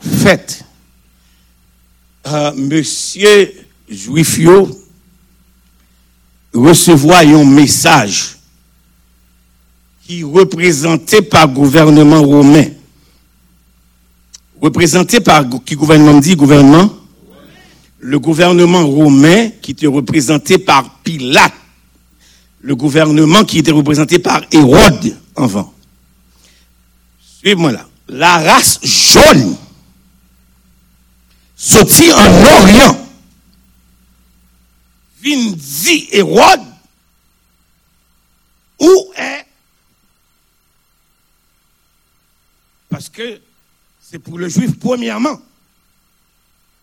fait. 0.00 0.64
Euh, 2.26 2.52
monsieur 2.54 3.52
juif 3.88 4.38
yo 4.38 4.80
recevoir 6.54 7.20
un 7.20 7.44
message 7.44 8.36
qui 10.06 10.22
représenté 10.22 11.20
par 11.20 11.48
gouvernement 11.48 12.22
romain. 12.22 12.66
Représenté 14.60 15.20
par 15.20 15.44
qui 15.64 15.74
gouvernement 15.74 16.18
dit 16.18 16.34
gouvernement? 16.34 17.03
Le 18.06 18.18
gouvernement 18.18 18.86
romain 18.86 19.48
qui 19.62 19.70
était 19.70 19.86
représenté 19.86 20.58
par 20.58 20.98
Pilate. 20.98 21.54
Le 22.60 22.76
gouvernement 22.76 23.46
qui 23.46 23.58
était 23.58 23.70
représenté 23.70 24.18
par 24.18 24.42
Hérode 24.52 25.16
avant. 25.34 25.72
Suivez-moi 27.38 27.72
là. 27.72 27.88
La 28.08 28.36
race 28.36 28.78
jaune 28.82 29.56
sorti 31.56 32.12
en 32.12 32.60
Orient. 32.60 33.08
Vin 35.24 35.52
dit 35.56 36.06
Hérode 36.12 36.60
où 38.80 39.12
est? 39.16 39.46
Parce 42.90 43.08
que 43.08 43.40
c'est 43.98 44.18
pour 44.18 44.36
le 44.36 44.50
juif 44.50 44.78
premièrement. 44.78 45.40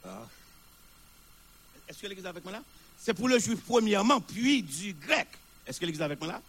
Ah. 0.04 0.26
Est-ce 2.02 2.08
que 2.08 2.16
l'église 2.16 2.26
est 2.26 2.30
avec 2.30 2.44
moi 2.44 2.54
là? 2.54 2.64
C'est 2.98 3.14
pour 3.14 3.28
le 3.28 3.38
juif 3.38 3.60
premièrement, 3.68 4.20
puis 4.20 4.64
du 4.64 4.94
grec. 4.94 5.28
Est-ce 5.68 5.80
que 5.80 5.86
l'église 5.86 6.02
est 6.02 6.06
avec 6.06 6.20
moi 6.20 6.30
là? 6.30 6.42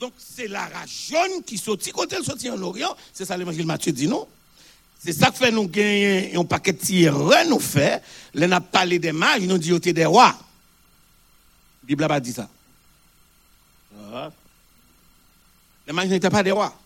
Donc 0.00 0.12
c'est 0.18 0.48
la 0.48 0.66
race 0.66 1.08
jaune 1.08 1.44
qui 1.46 1.56
sortit 1.56 1.92
quand 1.92 2.12
elle 2.12 2.24
sortit 2.24 2.50
en 2.50 2.60
Orient. 2.60 2.96
C'est 3.12 3.24
ça 3.24 3.36
l'évangile 3.36 3.64
Matthieu 3.64 3.92
dit 3.92 4.08
non? 4.08 4.26
C'est 4.98 5.12
ça 5.12 5.30
que 5.30 5.36
fait 5.36 5.52
nous 5.52 5.68
gagner 5.68 6.34
un 6.34 6.44
paquet 6.44 6.72
de 6.72 7.48
nous 7.48 7.60
fait. 7.60 8.02
Là, 8.34 8.48
on 8.48 8.52
a 8.52 8.60
parlé 8.60 8.98
des 8.98 9.12
mages, 9.12 9.42
nous 9.42 9.56
dit 9.56 9.78
des 9.78 10.04
rois. 10.04 10.36
La 11.82 11.86
Bible 11.86 12.20
dit 12.20 12.32
ça. 12.32 12.48
Ah. 14.12 14.32
Les 15.86 15.92
mages 15.92 16.08
n'étaient 16.08 16.28
pas 16.28 16.42
des 16.42 16.50
rois. 16.50 16.76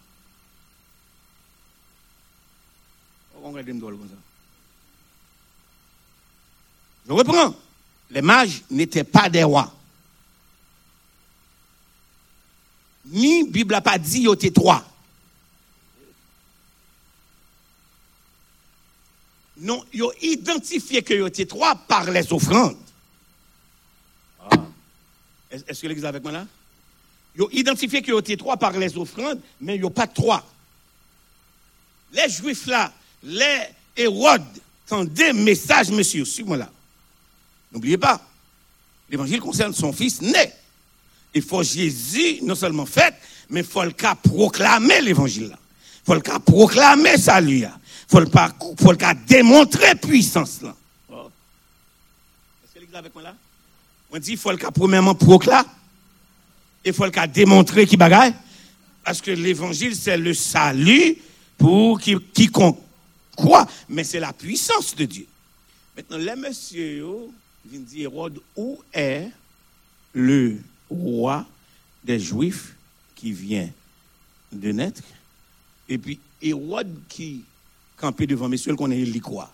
Je 7.06 7.12
reprends. 7.12 7.54
Les 8.10 8.22
mages 8.22 8.62
n'étaient 8.70 9.04
pas 9.04 9.28
des 9.28 9.42
rois. 9.42 9.72
Ni 13.06 13.44
Bible 13.48 13.72
n'a 13.72 13.80
pas 13.80 13.98
dit 13.98 14.20
qu'ils 14.20 14.32
étaient 14.32 14.50
trois. 14.50 14.84
Non, 19.58 19.82
ils 19.92 20.02
ont 20.02 20.12
identifié 20.20 21.02
qu'ils 21.02 21.26
étaient 21.26 21.46
trois 21.46 21.74
par 21.74 22.10
les 22.10 22.30
offrandes. 22.32 22.76
Ah. 24.50 24.56
Est- 25.50 25.68
Est-ce 25.70 25.80
que 25.82 25.86
l'église 25.86 26.04
est 26.04 26.08
avec 26.08 26.22
moi 26.22 26.32
là? 26.32 26.46
Ils 27.34 27.42
ont 27.42 27.50
identifié 27.50 28.02
qu'ils 28.02 28.16
étaient 28.18 28.36
trois 28.36 28.56
par 28.56 28.72
les 28.72 28.96
offrandes, 28.98 29.40
mais 29.60 29.76
ils 29.76 29.80
n'ont 29.80 29.90
pas 29.90 30.06
trois. 30.06 30.44
Les 32.12 32.28
juifs 32.28 32.66
là, 32.66 32.92
les 33.22 33.62
Hérodes, 33.96 34.42
tendaient 34.86 35.32
message, 35.32 35.90
monsieur, 35.90 36.24
suis-moi 36.24 36.58
là. 36.58 36.70
N'oubliez 37.76 37.98
pas, 37.98 38.18
l'évangile 39.10 39.38
concerne 39.38 39.74
son 39.74 39.92
fils 39.92 40.22
né. 40.22 40.50
Il 41.34 41.42
faut 41.42 41.62
Jésus, 41.62 42.38
non 42.42 42.54
seulement 42.54 42.86
fait, 42.86 43.14
mais 43.50 43.60
il 43.60 43.66
faut 43.66 43.82
le 43.84 43.90
cas 43.90 44.14
proclamer 44.14 45.02
l'évangile 45.02 45.48
là. 45.48 45.58
Il 45.58 46.06
faut 46.06 46.14
le 46.14 46.22
cas 46.22 46.38
proclamer 46.38 47.18
salut 47.18 47.58
là. 47.58 47.78
Il 48.08 48.10
faut 48.12 48.20
le 48.20 48.28
pas- 48.28 48.54
faut 48.80 48.92
le 48.92 48.96
cas 48.96 49.12
démontrer 49.12 49.94
puissance 49.94 50.62
là. 50.62 50.74
Oh. 51.12 51.28
Est-ce 52.64 52.72
que 52.72 52.78
l'église 52.78 52.96
avec 52.96 53.12
moi 53.12 53.24
là? 53.24 53.34
On 54.10 54.18
dit, 54.18 54.30
il 54.32 54.38
faut 54.38 54.52
le 54.52 54.56
cas 54.56 54.70
premièrement 54.70 55.14
proclamer. 55.14 55.68
Il 56.82 56.94
faut 56.94 57.04
le 57.04 57.10
cas 57.10 57.26
démontrer 57.26 57.86
qui 57.86 57.98
bagaille. 57.98 58.32
Parce 59.04 59.20
que 59.20 59.32
l'évangile, 59.32 59.94
c'est 59.94 60.16
le 60.16 60.32
salut 60.32 61.18
pour 61.58 62.00
qui, 62.00 62.16
quiconque 62.32 62.78
croit. 63.36 63.66
Mais 63.90 64.02
c'est 64.02 64.20
la 64.20 64.32
puissance 64.32 64.96
de 64.96 65.04
Dieu. 65.04 65.26
Maintenant, 65.94 66.16
les 66.16 66.36
messieurs, 66.36 67.04
viennent 67.66 67.84
dire, 67.84 68.10
Hérode, 68.10 68.40
où 68.56 68.78
est 68.92 69.30
le 70.12 70.58
roi 70.88 71.46
des 72.04 72.18
Juifs 72.18 72.74
qui 73.14 73.32
vient 73.32 73.70
de 74.52 74.72
naître? 74.72 75.02
Et 75.88 75.98
puis, 75.98 76.18
Hérode 76.40 76.94
qui 77.08 77.44
campait 77.96 78.26
devant 78.26 78.48
messieurs, 78.48 78.72
il 78.72 78.76
connaît 78.76 79.00
il 79.00 79.22
quoi? 79.22 79.52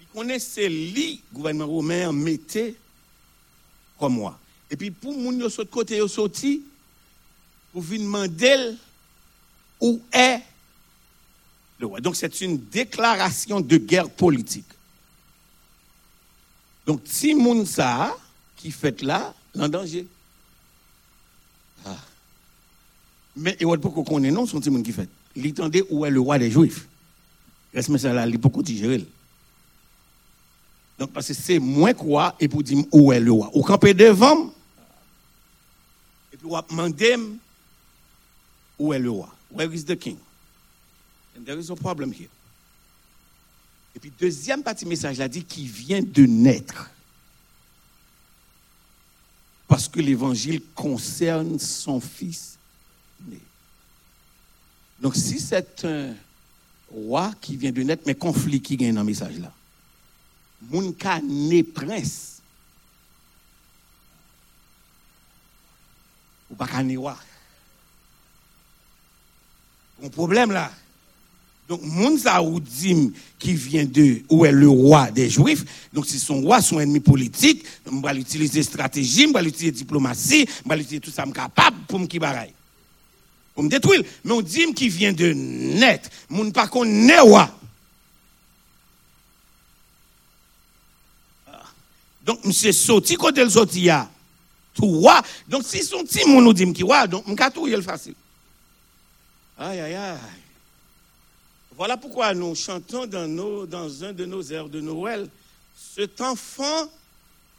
Il 0.00 0.06
connaît 0.08 0.38
c'est 0.38 0.68
lui, 0.68 1.22
gouvernement 1.32 1.66
romain, 1.66 2.12
mettait 2.12 2.74
comme 3.98 4.14
moi. 4.14 4.38
Et 4.70 4.76
puis, 4.76 4.90
pour 4.90 5.16
moun 5.16 5.38
yo 5.38 5.48
sot 5.50 5.66
côté 5.66 5.98
yo 5.98 6.08
sorti, 6.08 6.62
pour 7.72 7.82
venir 7.82 8.06
demander 8.06 8.76
où 9.80 10.00
est 10.12 10.40
Donc, 11.82 12.16
c'est 12.16 12.40
une 12.40 12.58
déclaration 12.58 13.60
de 13.60 13.76
guerre 13.76 14.08
politique. 14.08 14.66
Donc, 16.86 17.00
si 17.04 17.34
moun 17.34 17.66
ça, 17.66 18.16
qui 18.56 18.70
fait 18.70 19.02
là, 19.02 19.34
en 19.58 19.68
danger. 19.68 20.06
Ah. 21.84 21.96
Mais 23.36 23.56
Hérode, 23.58 23.80
pour 23.80 23.92
qu'on 23.94 24.04
connaisse, 24.04 24.32
non, 24.32 24.46
son 24.46 24.60
petit 24.60 24.70
moun 24.70 24.82
qui 24.82 24.92
fait. 24.92 25.08
il 25.34 25.54
où 25.90 26.06
est 26.06 26.10
le 26.10 26.20
roi 26.20 26.38
des 26.38 26.50
Juifs. 26.50 26.86
Reste 27.74 27.96
ça 27.96 28.12
là, 28.12 28.26
il 28.26 28.38
beaucoup 28.38 28.62
digérer. 28.62 29.04
Donc, 30.98 31.12
parce 31.12 31.28
que 31.28 31.34
c'est 31.34 31.58
moins 31.58 31.94
quoi, 31.94 32.36
et 32.38 32.46
pour 32.46 32.62
dire 32.62 32.84
où 32.92 33.12
est 33.12 33.18
le 33.18 33.32
roi. 33.32 33.50
Ou 33.54 33.62
camper 33.62 33.94
devant, 33.94 34.52
et 36.32 36.36
puis 36.36 36.46
on 36.46 36.50
va 36.50 36.64
demander 36.68 37.16
où 38.78 38.92
est 38.92 38.98
le 38.98 39.10
roi. 39.10 39.28
Where 39.50 39.72
is 39.74 39.84
the 39.84 39.96
king? 39.96 40.18
And 41.36 41.44
there 41.44 41.58
is 41.58 41.70
a 41.70 41.76
problem 41.76 42.12
here. 42.12 42.28
Et 43.94 44.00
puis, 44.00 44.12
deuxième 44.18 44.62
partie 44.62 44.86
message, 44.86 45.18
là 45.18 45.28
dit 45.28 45.44
qu'il 45.44 45.68
vient 45.68 46.02
de 46.02 46.24
naître. 46.24 46.90
Parce 49.68 49.88
que 49.88 50.00
l'évangile 50.00 50.62
concerne 50.74 51.58
son 51.58 52.00
fils 52.00 52.58
né. 53.26 53.40
Donc, 55.00 55.16
si 55.16 55.40
c'est 55.40 55.84
un 55.84 56.14
roi 56.90 57.32
qui 57.40 57.56
vient 57.56 57.72
de 57.72 57.82
naître, 57.82 58.02
mais 58.06 58.14
conflit 58.14 58.60
qui 58.60 58.76
gagne 58.76 58.94
dans 58.94 59.00
le 59.00 59.06
message 59.06 59.38
là. 59.38 59.52
Moun 60.70 60.94
ka 60.94 61.20
né 61.20 61.62
prince. 61.62 62.40
Ou 66.50 66.54
pas 66.54 66.82
né 66.82 66.96
roi. 66.96 67.18
Un 70.04 70.08
problème 70.08 70.52
là. 70.52 70.72
Donc, 71.72 71.84
moun 71.84 72.18
sa 72.18 72.42
ou 72.42 72.60
dim 72.60 73.12
qui 73.38 73.54
vient 73.54 73.86
de 73.86 74.20
où 74.28 74.44
est 74.44 74.52
le 74.52 74.68
roi 74.68 75.10
des 75.10 75.30
Juifs. 75.30 75.64
Donc, 75.90 76.04
si 76.04 76.18
son 76.18 76.42
roi, 76.42 76.60
son 76.60 76.78
ennemi 76.78 77.00
politique, 77.00 77.64
on 77.90 78.02
va 78.02 78.12
utiliser 78.12 78.62
stratégie, 78.62 79.24
on 79.26 79.32
va 79.32 79.42
utiliser 79.42 79.70
diplomatie, 79.70 80.46
on 80.66 80.68
va 80.68 80.76
utiliser 80.76 81.00
tout 81.00 81.10
ça, 81.10 81.24
capable 81.34 81.78
pour 81.88 81.98
me 81.98 82.06
qui 82.06 82.18
baraille. 82.18 82.52
Pour 83.54 83.64
me 83.64 83.70
détruire. 83.70 84.02
Mais 84.22 84.32
on 84.32 84.42
dit 84.42 84.74
qui 84.74 84.90
vient 84.90 85.14
de 85.14 85.32
net. 85.32 86.10
Moun 86.28 86.52
pas 86.52 86.66
qu'on 86.66 86.84
est 86.84 87.20
roi. 87.20 87.50
Ah. 91.46 91.62
Donc, 92.22 92.44
monsieur 92.44 92.72
sorti 92.72 93.14
côté 93.14 93.42
le 93.42 93.48
sorti 93.48 93.80
ya. 93.84 94.10
Tout. 94.74 95.08
Donc, 95.48 95.62
si 95.64 95.82
son 95.82 96.04
petit 96.04 96.28
moun 96.28 96.44
nous 96.44 96.52
dit 96.52 96.70
qui 96.74 96.82
roi, 96.82 97.06
donc, 97.06 97.26
m'ka 97.26 97.50
tout 97.50 97.64
le 97.64 97.80
facile. 97.80 98.14
Aïe, 99.56 99.80
aïe, 99.80 99.94
aïe. 99.94 100.18
Voilà 101.76 101.96
pourquoi 101.96 102.34
nous 102.34 102.54
chantons 102.54 103.06
dans, 103.06 104.04
un 104.04 104.12
de 104.12 104.24
nos 104.24 104.42
airs 104.52 104.68
de 104.68 104.80
Noël, 104.80 105.28
cet 105.94 106.20
enfant 106.20 106.90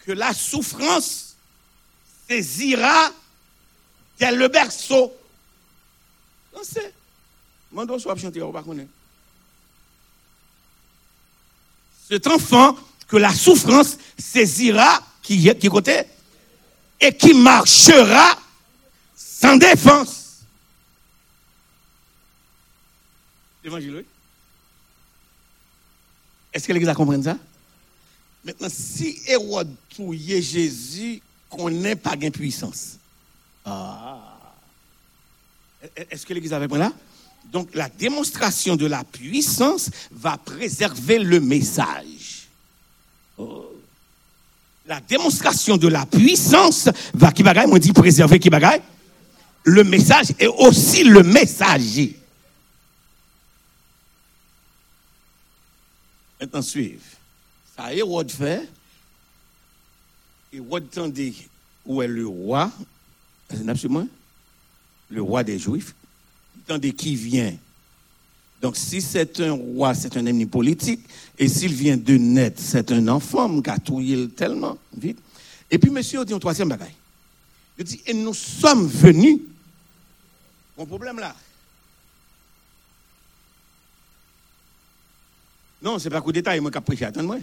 que 0.06 0.12
la 0.12 0.34
souffrance 0.34 1.36
saisira 2.28 3.12
dès 4.20 4.32
le 4.32 4.48
berceau. 4.48 5.14
Non, 6.54 6.62
c'est. 6.64 6.94
Mando 7.72 7.98
soit 7.98 8.16
chanter, 8.16 8.42
on 8.44 8.52
va. 8.52 8.64
Cet 12.08 12.28
enfant 12.28 12.76
que 13.08 13.18
la 13.18 13.34
souffrance 13.34 13.98
saisira, 14.18 15.02
qui, 15.24 15.50
qui 15.56 15.70
côté, 15.70 16.04
et 17.00 17.16
qui 17.16 17.34
marchera 17.34 18.38
sans 19.16 19.58
défense. 19.58 20.23
L'évangile, 23.64 23.96
oui. 23.96 24.06
Est-ce 26.54 26.68
que 26.68 26.74
l'Église 26.74 26.94
comprend 26.94 27.22
ça? 27.22 27.38
Maintenant, 28.44 28.68
si 28.70 29.20
Hérode 29.28 29.74
touillait 29.96 30.42
Jésus, 30.42 31.22
qu'on 31.50 31.70
n'ait 31.70 31.96
pas 31.96 32.16
gain 32.16 32.30
puissance. 32.30 32.98
Ah. 33.66 34.40
Est-ce 35.96 36.26
que 36.26 36.34
l'Église 36.34 36.54
avait 36.54 36.68
là? 36.78 36.92
Donc, 37.52 37.70
la 37.74 37.90
démonstration 37.90 38.76
de 38.76 38.86
la 38.86 39.04
puissance 39.04 39.90
va 40.12 40.38
préserver 40.38 41.20
le 41.20 41.40
message. 41.40 42.48
Oh. 43.38 43.70
La 44.86 45.00
démonstration 45.00 45.78
de 45.78 45.88
la 45.88 46.06
puissance 46.06 46.90
va, 47.14 47.32
qui 47.32 47.44
bagaille, 47.44 47.68
moi 47.68 47.80
dit 47.80 47.94
préserver 47.94 48.40
qui 48.40 48.50
bagaille? 48.50 48.82
Le 49.64 49.84
message 49.84 50.34
et 50.40 50.48
aussi 50.48 51.06
le 51.06 51.24
messager. 51.24 52.20
Maintenant, 56.44 56.62
suivre. 56.62 57.02
Ça, 57.74 57.94
Hérode 57.94 58.30
fait. 58.30 58.70
Hérode 60.52 60.90
tendait 60.90 61.34
où 61.86 62.02
est 62.02 62.08
le 62.08 62.28
roi? 62.28 62.70
Absolument 63.66 64.06
le 65.10 65.22
roi 65.22 65.42
des 65.46 65.58
Juifs. 65.58 65.96
Tendait 66.68 66.92
qui 66.92 67.16
vient? 67.16 67.56
Donc, 68.62 68.76
si 68.76 69.02
c'est 69.02 69.40
un 69.40 69.54
roi, 69.54 69.94
c'est 69.94 70.18
un 70.18 70.26
ennemi 70.26 70.46
politique. 70.46 71.00
Et 71.40 71.48
s'il 71.48 71.74
vient 71.74 71.96
de 71.96 72.18
naître, 72.18 72.62
c'est 72.62 72.92
un 72.92 73.08
enfant, 73.08 73.62
touillé 73.86 74.28
tellement 74.28 74.78
vite. 74.98 75.20
Et 75.72 75.78
puis, 75.78 75.92
monsieur, 75.92 76.26
dit 76.26 76.34
un 76.34 76.40
troisième 76.40 76.68
bagaille. 76.68 76.96
Il 77.78 77.86
dit, 77.86 78.02
et 78.06 78.14
nous 78.14 78.34
sommes 78.34 78.86
venus. 78.86 79.40
Mon 80.78 80.86
problème 80.86 81.20
là. 81.20 81.34
Non, 85.84 86.00
ce 86.00 86.06
n'est 86.06 86.12
pas 86.12 86.22
coup 86.22 86.32
détail, 86.32 86.62
moi 86.62 86.72
qui 86.72 86.80
prêché. 86.80 87.04
Attends-moi. 87.04 87.40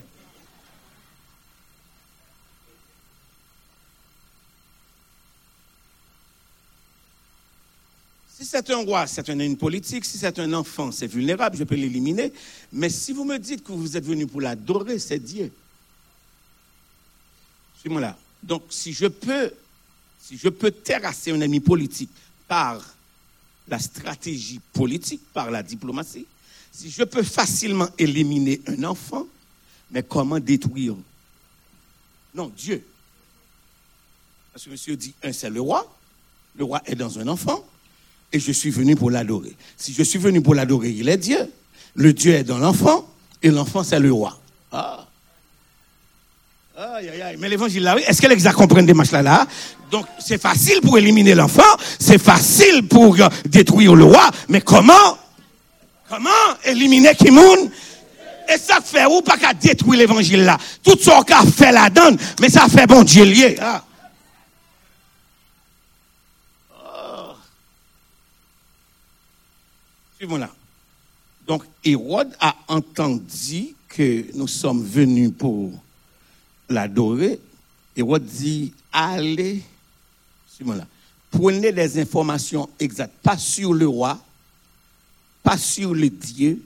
Si 8.35 8.47
c'est 8.47 8.71
un 8.71 8.79
roi, 8.79 9.07
c'est 9.07 9.29
un 9.29 9.39
ennemi 9.39 9.57
politique. 9.57 10.07
Si 10.07 10.17
c'est 10.17 10.39
un 10.39 10.55
enfant, 10.55 10.91
c'est 10.91 11.07
vulnérable, 11.07 11.59
je 11.59 11.65
peux 11.65 11.75
l'éliminer. 11.75 12.33
Mais 12.73 12.89
si 12.89 13.13
vous 13.13 13.25
me 13.25 13.39
dites 13.39 13.63
que 13.63 13.73
vous 13.73 13.99
êtes 13.99 14.07
venu 14.07 14.27
pour 14.27 14.41
l'adorer, 14.41 14.99
c'est 14.99 15.19
Dieu. 15.19 15.53
Suis-moi 17.81 18.01
là. 18.01 18.17
Donc, 18.43 18.63
si 18.71 18.95
je 18.95 19.07
peux, 19.07 19.53
si 20.19 20.39
je 20.39 20.49
peux 20.49 20.71
terrasser 20.71 21.31
un 21.31 21.43
ennemi 21.43 21.61
politique 21.61 22.11
par 22.49 22.83
la 23.69 23.79
stratégie 23.79 24.61
politique, 24.73 25.21
par 25.35 25.51
la 25.51 25.63
diplomatie, 25.63 26.27
si 26.73 26.91
je 26.91 27.03
peux 27.05 27.23
facilement 27.23 27.89
éliminer 27.99 28.61
un 28.67 28.85
enfant, 28.85 29.27
mais 29.91 30.03
comment 30.03 30.39
détruire? 30.39 30.95
Non, 32.35 32.51
Dieu. 32.57 32.85
Parce 34.53 34.65
que 34.65 34.71
monsieur 34.71 34.97
dit, 34.97 35.15
un, 35.23 35.33
c'est 35.33 35.51
le 35.51 35.61
roi. 35.61 35.87
Le 36.57 36.65
roi 36.65 36.81
est 36.87 36.95
dans 36.95 37.19
un 37.19 37.29
enfant. 37.29 37.65
Et 38.33 38.39
je 38.39 38.53
suis 38.53 38.71
venu 38.71 38.95
pour 38.95 39.11
l'adorer. 39.11 39.57
Si 39.77 39.93
je 39.93 40.03
suis 40.03 40.19
venu 40.19 40.41
pour 40.41 40.55
l'adorer, 40.55 40.91
il 40.91 41.09
est 41.09 41.17
Dieu. 41.17 41.51
Le 41.95 42.13
Dieu 42.13 42.35
est 42.35 42.45
dans 42.45 42.59
l'enfant. 42.59 43.09
Et 43.43 43.51
l'enfant, 43.51 43.83
c'est 43.83 43.99
le 43.99 44.13
roi. 44.13 44.41
Ah. 44.71 45.07
Aïe, 46.77 47.09
aïe, 47.09 47.23
aïe. 47.23 47.37
Mais 47.39 47.49
l'évangile. 47.49 47.93
Est-ce 48.07 48.23
que 48.23 48.27
les 48.29 48.39
gens 48.39 48.53
comprennent 48.53 48.87
des 48.87 48.95
matchs 48.95 49.11
là, 49.11 49.23
là? 49.23 49.47
Donc, 49.91 50.07
c'est 50.19 50.41
facile 50.41 50.81
pour 50.81 50.97
éliminer 50.97 51.35
l'enfant. 51.35 51.63
C'est 51.99 52.19
facile 52.19 52.87
pour 52.87 53.17
détruire 53.47 53.97
le 53.97 54.05
roi. 54.05 54.31
Mais 54.49 54.61
comment 54.61 55.19
Comment 56.11 56.59
éliminer 56.65 57.15
Kimoun? 57.15 57.71
Et 58.53 58.59
ça 58.59 58.81
fait 58.81 59.07
ou 59.07 59.23
pas 59.23 59.37
qu'à 59.37 59.55
détruire 59.55 60.01
l'évangile 60.01 60.43
là? 60.43 60.59
Tout 60.83 60.99
ce 60.99 61.25
qu'a 61.25 61.43
fait 61.43 61.71
la 61.71 61.89
donne, 61.89 62.19
mais 62.41 62.49
ça 62.49 62.67
fait 62.69 62.89
bon 62.89 63.05
Dieu 63.05 63.25
lié. 63.25 63.57
Ah. 63.61 63.85
Oh. 70.21 70.37
Là. 70.37 70.51
Donc, 71.47 71.63
Hérode 71.85 72.35
a 72.41 72.57
entendu 72.67 73.69
que 73.89 74.27
nous 74.35 74.49
sommes 74.49 74.85
venus 74.85 75.31
pour 75.39 75.71
l'adorer. 76.69 77.39
Hérode 77.97 78.25
dit, 78.25 78.73
allez, 78.93 79.63
suivons 80.53 80.75
là. 80.75 80.87
Prenez 81.31 81.71
des 81.71 82.01
informations 82.01 82.69
exactes, 82.81 83.15
pas 83.23 83.39
sur 83.39 83.73
le 83.73 83.87
roi, 83.87 84.19
pas 85.43 85.59
sur 85.59 85.95
le 85.95 86.09
Dieu, 86.09 86.63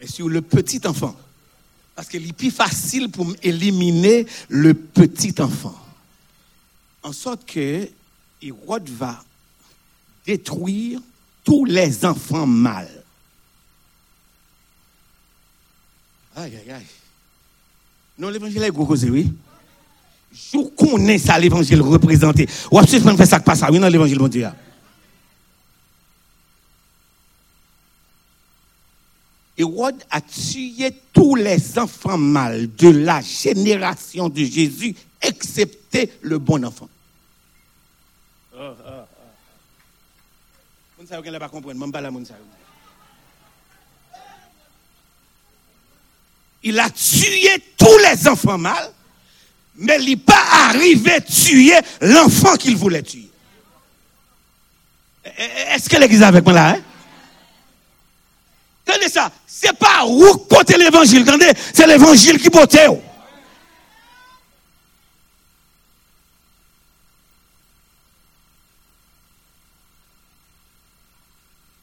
mais 0.00 0.06
sur 0.06 0.28
le 0.28 0.42
petit 0.42 0.80
enfant. 0.86 1.16
Parce 1.94 2.08
qu'il 2.08 2.28
est 2.28 2.32
plus 2.32 2.50
facile 2.50 3.10
pour 3.10 3.32
éliminer 3.42 4.26
le 4.48 4.74
petit 4.74 5.34
enfant. 5.40 5.78
En 7.02 7.12
sorte 7.12 7.46
que 7.46 7.88
Hérode 8.42 8.88
va 8.88 9.22
détruire 10.26 11.00
tous 11.44 11.64
les 11.64 12.04
enfants 12.04 12.46
mâles. 12.46 13.04
Aïe, 16.36 16.56
aïe, 16.56 16.70
aïe. 16.72 16.86
Non, 18.18 18.28
l'évangile 18.28 18.62
est 18.62 18.70
gros 18.70 18.96
oui. 18.96 19.32
Je 20.32 20.58
connais 20.76 21.18
ça, 21.18 21.38
l'évangile 21.38 21.80
représenté. 21.80 22.48
Ou 22.72 22.78
absolument 22.78 23.16
fait 23.16 23.26
ça 23.26 23.38
que 23.38 23.44
passe 23.44 23.60
ça, 23.60 23.70
oui, 23.70 23.78
dans 23.78 23.88
l'évangile, 23.88 24.18
mon 24.18 24.28
Dieu. 24.28 24.48
Hérode 29.56 30.02
a 30.10 30.20
tué 30.20 30.92
tous 31.12 31.36
les 31.36 31.78
enfants 31.78 32.18
mâles 32.18 32.68
de 32.74 32.88
la 32.88 33.20
génération 33.20 34.28
de 34.28 34.42
Jésus, 34.42 34.96
excepté 35.22 36.12
le 36.22 36.38
bon 36.38 36.64
enfant. 36.64 36.88
Moun 41.04 41.06
sa 41.06 41.18
yo 41.18 41.24
gen 41.26 41.34
la 41.34 41.40
pa 41.42 41.50
kompren, 41.52 41.76
moun 41.76 41.92
pa 41.92 42.00
la 42.00 42.10
moun 42.10 42.24
sa 42.24 42.34
yo. 42.34 42.44
Il 46.64 46.80
a 46.80 46.88
tué 46.88 47.62
tous 47.76 47.98
les 47.98 48.26
enfants 48.26 48.56
mâles, 48.56 48.90
mais 49.76 49.98
il 50.00 50.08
n'est 50.08 50.16
pas 50.16 50.42
arrivé 50.64 51.12
à 51.12 51.20
tuer 51.20 51.78
l'enfant 52.00 52.56
qu'il 52.56 52.76
voulait 52.76 53.02
tuer. 53.02 53.28
Est-ce 55.24 55.88
que 55.90 55.96
l'église 55.96 56.22
est 56.22 56.24
avec 56.24 56.44
moi 56.44 56.54
là? 56.54 56.70
Hein? 56.70 56.82
Tande 58.84 59.08
sa, 59.08 59.30
se 59.48 59.72
pa 59.80 60.02
rouk 60.04 60.46
pote 60.50 60.76
l'Evangil, 60.76 61.24
tande, 61.24 61.48
se 61.56 61.86
l'Evangil 61.88 62.40
ki 62.42 62.52
pote 62.52 62.84
yo. 62.84 62.98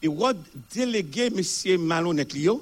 E 0.02 0.10
wad 0.10 0.38
delege 0.74 1.28
M. 1.30 1.42
Malonet 1.86 2.34
li 2.34 2.46
yo, 2.48 2.60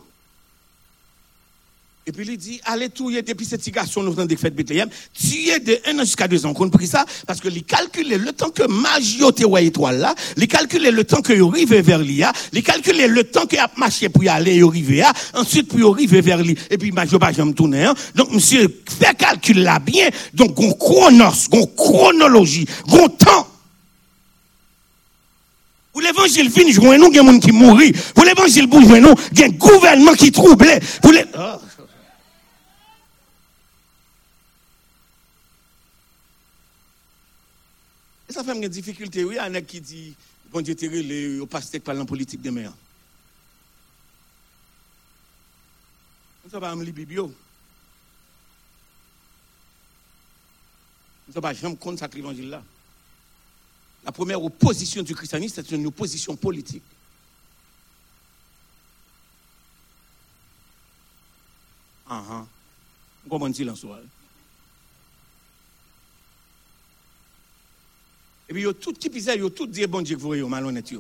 Et 2.11 2.13
puis 2.13 2.27
il 2.27 2.37
dit, 2.37 2.61
allez 2.65 2.91
tuer 2.91 3.23
depuis 3.23 3.47
cette 3.47 3.65
garçon 3.71 4.03
nous 4.03 4.13
de 4.13 4.35
fête 4.35 4.53
Bethléem, 4.53 4.89
tuer 5.15 5.61
de 5.61 5.79
1 5.87 5.97
an 5.97 6.01
jusqu'à 6.01 6.27
2 6.27 6.45
ans. 6.45 6.53
On 6.59 6.69
pris 6.69 6.89
ça 6.89 7.05
parce 7.25 7.39
que 7.39 7.47
il 7.47 7.63
calculait 7.63 8.19
le 8.19 8.33
temps 8.33 8.51
que 8.51 8.65
Magio 8.67 9.31
te 9.31 9.45
étoile 9.61 9.99
là, 9.99 10.17
il 10.37 10.49
calculait 10.49 10.91
le 10.91 11.05
temps 11.05 11.23
que 11.23 11.33
arrive 11.33 11.73
vers 11.73 12.01
l'IA, 12.01 12.33
il 12.53 12.65
calculait 12.65 13.07
le 13.07 13.23
temps 13.23 13.47
qu'il 13.47 13.61
a 13.61 13.71
marché 13.77 14.09
pour 14.09 14.25
y 14.25 14.29
aller 14.29 14.61
arriver 14.61 14.97
là, 14.97 15.13
ensuite 15.35 15.69
pour 15.69 15.95
arriver 15.95 16.21
vers 16.21 16.43
lui. 16.43 16.59
Et 16.69 16.79
puis 16.79 16.91
Magio 16.91 17.21
pas 17.21 17.31
jamais 17.31 17.53
tourner. 17.53 17.85
Hein. 17.85 17.95
Donc 18.17 18.33
monsieur 18.33 18.83
fait 18.89 19.17
calcul 19.17 19.63
là 19.63 19.79
bien, 19.79 20.09
donc 20.35 20.59
on 20.59 20.73
chronos, 20.73 21.47
on 21.53 21.65
chronologie, 21.65 22.67
on 22.89 23.09
temps. 23.09 23.47
Pour 25.93 26.01
l'évangile 26.03 26.51
vient 26.51 26.73
jouer 26.73 26.99
nous, 26.99 27.09
il 27.13 27.17
y 27.17 27.19
a 27.21 27.23
des 27.23 27.29
gens 27.29 27.39
qui 27.39 27.53
mourir. 27.53 27.93
Pour 28.17 28.25
l'évangile 28.25 28.69
jouer 28.69 28.99
nous, 28.99 29.15
il 29.31 29.39
y 29.39 29.43
a 29.45 29.47
un 29.47 29.51
gouvernement 29.51 30.15
qui 30.15 30.33
troublait. 30.33 30.81
Pour 31.01 31.13
les... 31.13 31.25
Ah. 31.35 31.61
Ça 38.31 38.45
fait 38.45 38.57
une 38.57 38.69
difficulté, 38.69 39.25
oui, 39.25 39.39
a 39.39 39.61
qui 39.61 39.81
dit, 39.81 40.15
bon 40.53 40.61
Dieu, 40.61 40.75
t'es 40.77 40.89
le 40.89 41.45
pasteur 41.47 41.81
par 41.81 41.95
la 41.95 42.05
politique 42.05 42.41
de 42.41 42.51
mer. 42.51 42.73
Nous 46.45 46.51
sommes 46.51 46.61
pas 46.61 46.73
en 46.73 46.81
Libibio. 46.81 47.33
Nous 51.27 51.35
sommes 51.35 51.43
pas 51.43 51.53
jamais 51.53 51.77
contre 51.77 51.99
cet 51.99 52.15
évangile-là. 52.15 52.63
La 54.05 54.13
première 54.13 54.43
opposition 54.43 55.03
du 55.03 55.15
christianisme, 55.15 55.63
c'est 55.63 55.75
une 55.75 55.87
opposition 55.87 56.37
politique. 56.37 56.85
Ah 62.09 62.25
ah. 62.31 62.47
Comment 63.29 63.49
dit-il 63.49 63.69
en 63.71 63.77
Et 68.51 68.53
puis, 68.53 68.63
il 68.63 68.67
y 68.67 68.69
a 68.69 68.75
tout 68.75 68.93
qui 68.93 69.09
pisait, 69.09 69.37
il 69.37 69.45
y 69.45 69.47
a 69.47 69.51
tout 69.51 69.69
dit, 69.69 69.87
bon 69.87 70.03
Dieu, 70.03 70.17
que 70.17 70.21
vous 70.21 70.27
voyez, 70.27 70.43
malhonnête. 70.43 70.93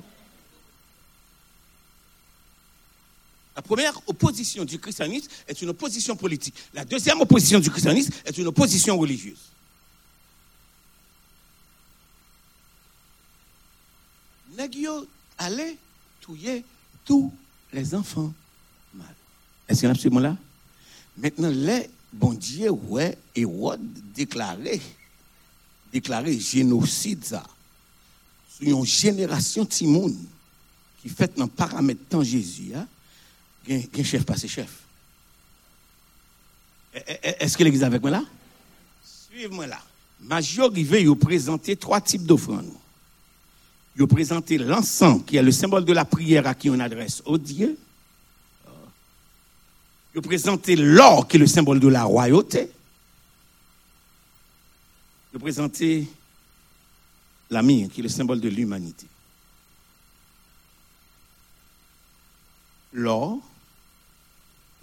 La 3.56 3.60
première 3.60 4.00
opposition 4.08 4.64
du 4.64 4.78
christianisme 4.78 5.28
est 5.48 5.60
une 5.60 5.70
opposition 5.70 6.14
politique. 6.14 6.54
La 6.72 6.84
deuxième 6.84 7.20
opposition 7.20 7.58
du 7.58 7.68
christianisme 7.68 8.12
est 8.24 8.38
une 8.38 8.46
opposition 8.46 8.96
religieuse. 8.96 9.40
Nagio 14.56 15.08
allait 15.36 15.76
tuer 16.20 16.62
tous 17.04 17.32
les 17.72 17.96
enfants 17.96 18.32
mal. 18.94 19.14
Est-ce 19.68 19.80
qu'il 19.80 19.88
y 19.88 19.90
a 19.90 19.92
absolument 19.92 20.20
là? 20.20 20.36
Maintenant, 21.16 21.50
les 21.50 21.90
bon 22.12 22.32
Dieu, 22.32 22.70
ouais, 22.70 23.18
Hérode 23.34 23.82
déclaré, 24.14 24.80
déclaré 25.92 26.38
génocide 26.38 27.24
ça. 27.24 27.44
Sur 28.56 28.78
une 28.78 28.84
génération 28.84 29.64
Timoun 29.64 30.16
qui 31.02 31.08
fait 31.08 31.36
dans 31.36 31.48
paramètre 31.48 32.04
temps 32.08 32.22
Jésus, 32.22 32.72
hein, 32.74 32.86
un 33.70 34.04
chef 34.04 34.24
chef. 34.46 34.70
Est-ce 36.92 37.56
que 37.56 37.64
l'église 37.64 37.84
avec 37.84 38.02
moi 38.02 38.10
là? 38.10 38.24
Suivez-moi 39.04 39.66
là. 39.66 39.80
Major 40.20 40.70
arrivé, 40.70 41.02
il 41.02 41.14
présenter 41.14 41.76
trois 41.76 42.00
types 42.00 42.26
d'offrandes. 42.26 42.72
Il 43.96 44.06
présenté 44.06 44.58
l'encens, 44.58 45.22
qui 45.26 45.36
est 45.36 45.42
le 45.42 45.52
symbole 45.52 45.84
de 45.84 45.92
la 45.92 46.04
prière 46.04 46.46
à 46.46 46.54
qui 46.54 46.68
on 46.70 46.78
adresse 46.78 47.22
au 47.24 47.38
Dieu. 47.38 47.78
Il 50.14 50.20
présenté 50.20 50.76
l'or, 50.76 51.28
qui 51.28 51.36
est 51.36 51.40
le 51.40 51.46
symbole 51.46 51.80
de 51.80 51.88
la 51.88 52.04
royauté. 52.04 52.70
Il 55.32 55.38
présenté 55.38 56.08
la 57.50 57.62
qui 57.88 58.00
est 58.00 58.02
le 58.02 58.08
symbole 58.08 58.40
de 58.40 58.48
l'humanité. 58.48 59.06
L'or, 62.92 63.38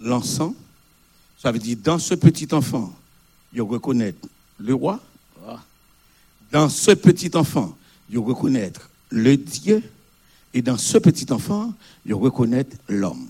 l'encens, 0.00 0.54
ça 1.38 1.52
veut 1.52 1.58
dire 1.58 1.76
dans 1.82 1.98
ce 1.98 2.14
petit 2.14 2.48
enfant, 2.52 2.94
il 3.52 3.62
reconnaît 3.62 4.14
le 4.58 4.74
roi. 4.74 5.00
Dans 6.50 6.70
ce 6.70 6.92
petit 6.92 7.36
enfant, 7.36 7.76
il 8.08 8.18
reconnaître 8.18 8.88
le 9.10 9.36
Dieu, 9.36 9.82
et 10.54 10.62
dans 10.62 10.78
ce 10.78 10.96
petit 10.96 11.30
enfant, 11.30 11.74
il 12.06 12.14
reconnaît 12.14 12.66
l'homme. 12.88 13.28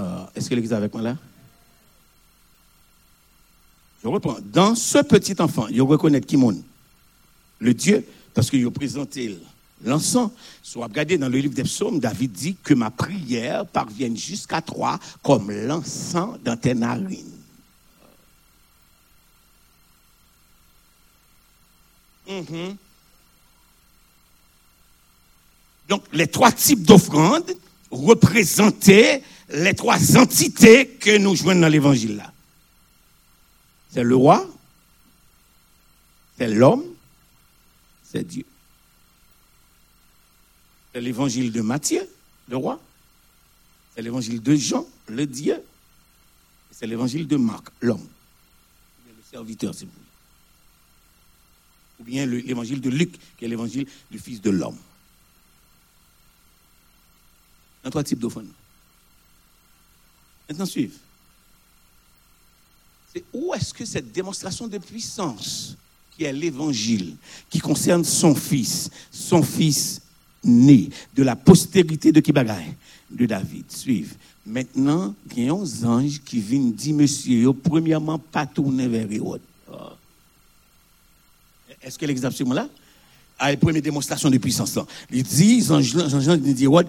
Euh, 0.00 0.26
Est-ce 0.34 0.50
que 0.50 0.56
l'église 0.56 0.72
est 0.72 0.76
avec 0.76 0.92
moi 0.92 1.02
là? 1.02 1.16
Je 4.02 4.08
reprends. 4.08 4.36
Dans 4.52 4.74
ce 4.74 4.98
petit 4.98 5.34
enfant, 5.40 5.66
il 5.68 5.82
reconnaît 5.82 6.20
qui 6.20 6.36
monde? 6.36 6.62
Le 7.58 7.74
Dieu, 7.74 8.06
parce 8.34 8.50
qu'il 8.50 8.64
a 8.64 8.70
présenté 8.70 9.36
l'encens. 9.84 10.30
Soit 10.62 10.86
regardé 10.86 11.18
dans 11.18 11.28
le 11.28 11.38
livre 11.38 11.54
des 11.54 11.64
psaumes, 11.64 11.98
David 11.98 12.32
dit 12.32 12.56
que 12.62 12.74
ma 12.74 12.90
prière 12.90 13.66
parvienne 13.66 14.16
jusqu'à 14.16 14.62
toi 14.62 14.98
comme 15.22 15.50
l'encens 15.50 16.38
dans 16.44 16.56
tes 16.56 16.74
narines. 16.74 17.24
Mhm. 22.28 22.76
Donc, 25.88 26.04
les 26.12 26.26
trois 26.26 26.52
types 26.52 26.82
d'offrandes 26.82 27.50
représentaient 27.90 29.22
les 29.48 29.74
trois 29.74 30.18
entités 30.18 30.86
que 30.86 31.16
nous 31.16 31.34
joignons 31.34 31.62
dans 31.62 31.68
l'évangile 31.68 32.16
là. 32.16 32.32
C'est 33.98 34.04
le 34.04 34.14
roi, 34.14 34.48
c'est 36.36 36.46
l'homme, 36.46 36.84
c'est 38.04 38.22
Dieu. 38.22 38.44
C'est 40.92 41.00
l'évangile 41.00 41.50
de 41.50 41.60
Matthieu, 41.62 42.08
le 42.46 42.56
roi. 42.58 42.80
C'est 43.92 44.02
l'évangile 44.02 44.40
de 44.40 44.54
Jean, 44.54 44.86
le 45.08 45.26
Dieu. 45.26 45.60
C'est 46.70 46.86
l'évangile 46.86 47.26
de 47.26 47.34
Marc, 47.34 47.70
l'homme. 47.80 48.06
Le 49.04 49.14
serviteur, 49.28 49.74
c'est 49.74 49.86
vous. 49.86 49.90
Ou 51.98 52.04
bien 52.04 52.24
l'évangile 52.24 52.80
de 52.80 52.90
Luc, 52.90 53.18
qui 53.36 53.46
est 53.46 53.48
l'évangile 53.48 53.88
du 54.12 54.20
Fils 54.20 54.40
de 54.40 54.50
l'homme. 54.50 54.78
Un 57.82 57.90
trois 57.90 58.04
types 58.04 58.20
d'offrandes. 58.20 58.46
Maintenant, 60.48 60.66
suivez. 60.66 60.94
C'est 63.12 63.24
où 63.32 63.54
est-ce 63.54 63.72
que 63.72 63.84
cette 63.84 64.12
démonstration 64.12 64.66
de 64.66 64.78
puissance, 64.78 65.76
qui 66.16 66.24
est 66.24 66.32
l'évangile, 66.32 67.16
qui 67.48 67.58
concerne 67.58 68.04
son 68.04 68.34
fils, 68.34 68.90
son 69.10 69.42
fils 69.42 70.00
né 70.44 70.90
de 71.14 71.22
la 71.22 71.36
postérité 71.36 72.12
de 72.12 72.20
Kibagaï, 72.20 72.74
de 73.10 73.26
David, 73.26 73.64
suivez. 73.68 74.14
Maintenant, 74.44 75.14
il 75.36 75.44
y 75.44 75.48
a 75.48 75.52
un 75.52 75.84
ange 75.84 76.20
qui 76.24 76.40
vient 76.40 76.60
dire, 76.60 76.94
monsieur, 76.94 77.52
premièrement, 77.52 78.18
pas 78.18 78.46
tourner 78.46 78.88
vers 78.88 79.10
Hérode. 79.10 79.42
Est-ce 81.82 81.98
que 81.98 82.06
l'exemple 82.06 82.54
là? 82.54 82.68
À 83.38 83.50
la 83.50 83.56
première 83.56 83.82
démonstration 83.82 84.30
de 84.30 84.38
puissance. 84.38 84.78
Il 85.12 85.22
dit, 85.22 85.62
Jean-Jean 85.62 86.36
dit, 86.36 86.64
Hérode, 86.64 86.88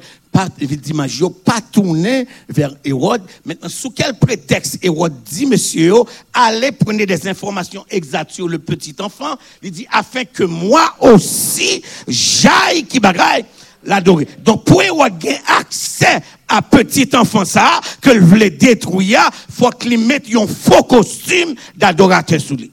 il 0.60 0.80
dit, 0.80 0.94
Magio, 0.94 1.30
pas 1.30 1.62
tourner 1.62 2.28
vers 2.48 2.74
Hérode. 2.84 3.22
Maintenant, 3.46 3.70
sous 3.70 3.92
quel 3.92 4.16
prétexte 4.16 4.80
Hérode 4.82 5.14
dit, 5.24 5.46
monsieur, 5.46 5.94
allez 6.34 6.72
prendre 6.72 7.06
des 7.06 7.28
informations 7.28 7.86
exactes 7.90 8.32
sur 8.32 8.48
le 8.48 8.58
petit 8.58 8.96
enfant? 9.00 9.38
Il 9.62 9.72
dit, 9.72 9.88
afin 9.92 10.26
que 10.26 10.44
moi 10.44 10.96
aussi, 11.00 11.84
j'aille 12.08 12.86
qui 12.86 13.00
bagaille 13.00 13.46
l'adorer. 13.84 14.28
Donc, 14.44 14.66
pour 14.66 14.82
Hérode 14.82 15.24
ait 15.26 15.40
accès 15.48 16.22
à 16.48 16.62
petit 16.62 17.10
enfant 17.14 17.46
ça, 17.46 17.80
que 18.02 18.10
le 18.10 18.50
détruire, 18.50 19.30
faut 19.50 19.70
qu'il 19.70 20.00
mette 20.00 20.26
un 20.36 20.48
faux 20.48 20.84
costume 20.84 21.54
d'adorateur 21.76 22.42
sous 22.42 22.56
lui. 22.56 22.72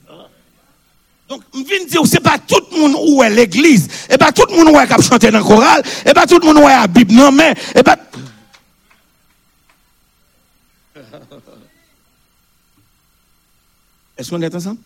Donc, 1.29 1.43
je 1.53 1.59
viens 1.59 1.85
dire, 1.85 2.07
c'est 2.07 2.21
pas 2.21 2.39
tout 2.39 2.61
le 2.71 2.79
monde 2.79 2.95
où 3.09 3.23
est 3.23 3.31
l'église, 3.31 3.89
et 4.09 4.17
pas 4.17 4.31
tout 4.31 4.47
le 4.49 4.57
monde 4.57 4.69
où 4.69 4.79
est 4.79 4.87
qui 4.87 4.93
a 4.93 5.03
chanté 5.03 5.31
dans 5.31 5.39
le 5.39 5.45
choral, 5.45 5.83
et 6.05 6.13
pas 6.13 6.27
tout 6.27 6.39
le 6.39 6.47
monde 6.47 6.59
où 6.59 6.69
est 6.69 6.77
la 6.77 6.87
Bible, 6.87 7.15
non, 7.15 7.33
mais, 7.33 7.53
et 7.75 7.83
pas. 7.83 7.97
Est-ce 14.17 14.31
qu'on 14.31 14.41
est 14.41 14.55
ensemble? 14.55 14.79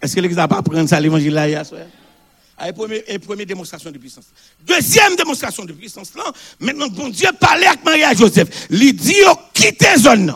Est-ce 0.00 0.16
que 0.16 0.20
l'église 0.20 0.38
n'a 0.38 0.48
pas 0.48 0.62
prendre 0.62 0.88
ça 0.88 0.98
l'évangile 0.98 1.34
là 1.34 1.46
hier 1.48 1.64
soir? 1.66 1.82
Allez, 2.58 2.72
première, 2.72 3.46
démonstration 3.46 3.90
de 3.90 3.98
puissance. 3.98 4.26
Deuxième 4.60 5.16
démonstration 5.16 5.64
de 5.64 5.72
puissance 5.72 6.14
là, 6.14 6.24
maintenant, 6.60 6.88
bon 6.88 7.08
Dieu 7.08 7.28
parlait 7.38 7.66
avec 7.66 7.84
Maria 7.84 8.12
et 8.12 8.16
Joseph. 8.16 8.68
Il 8.70 8.94
dit, 8.94 9.14
quittez 9.52 9.96
zone. 9.98 10.34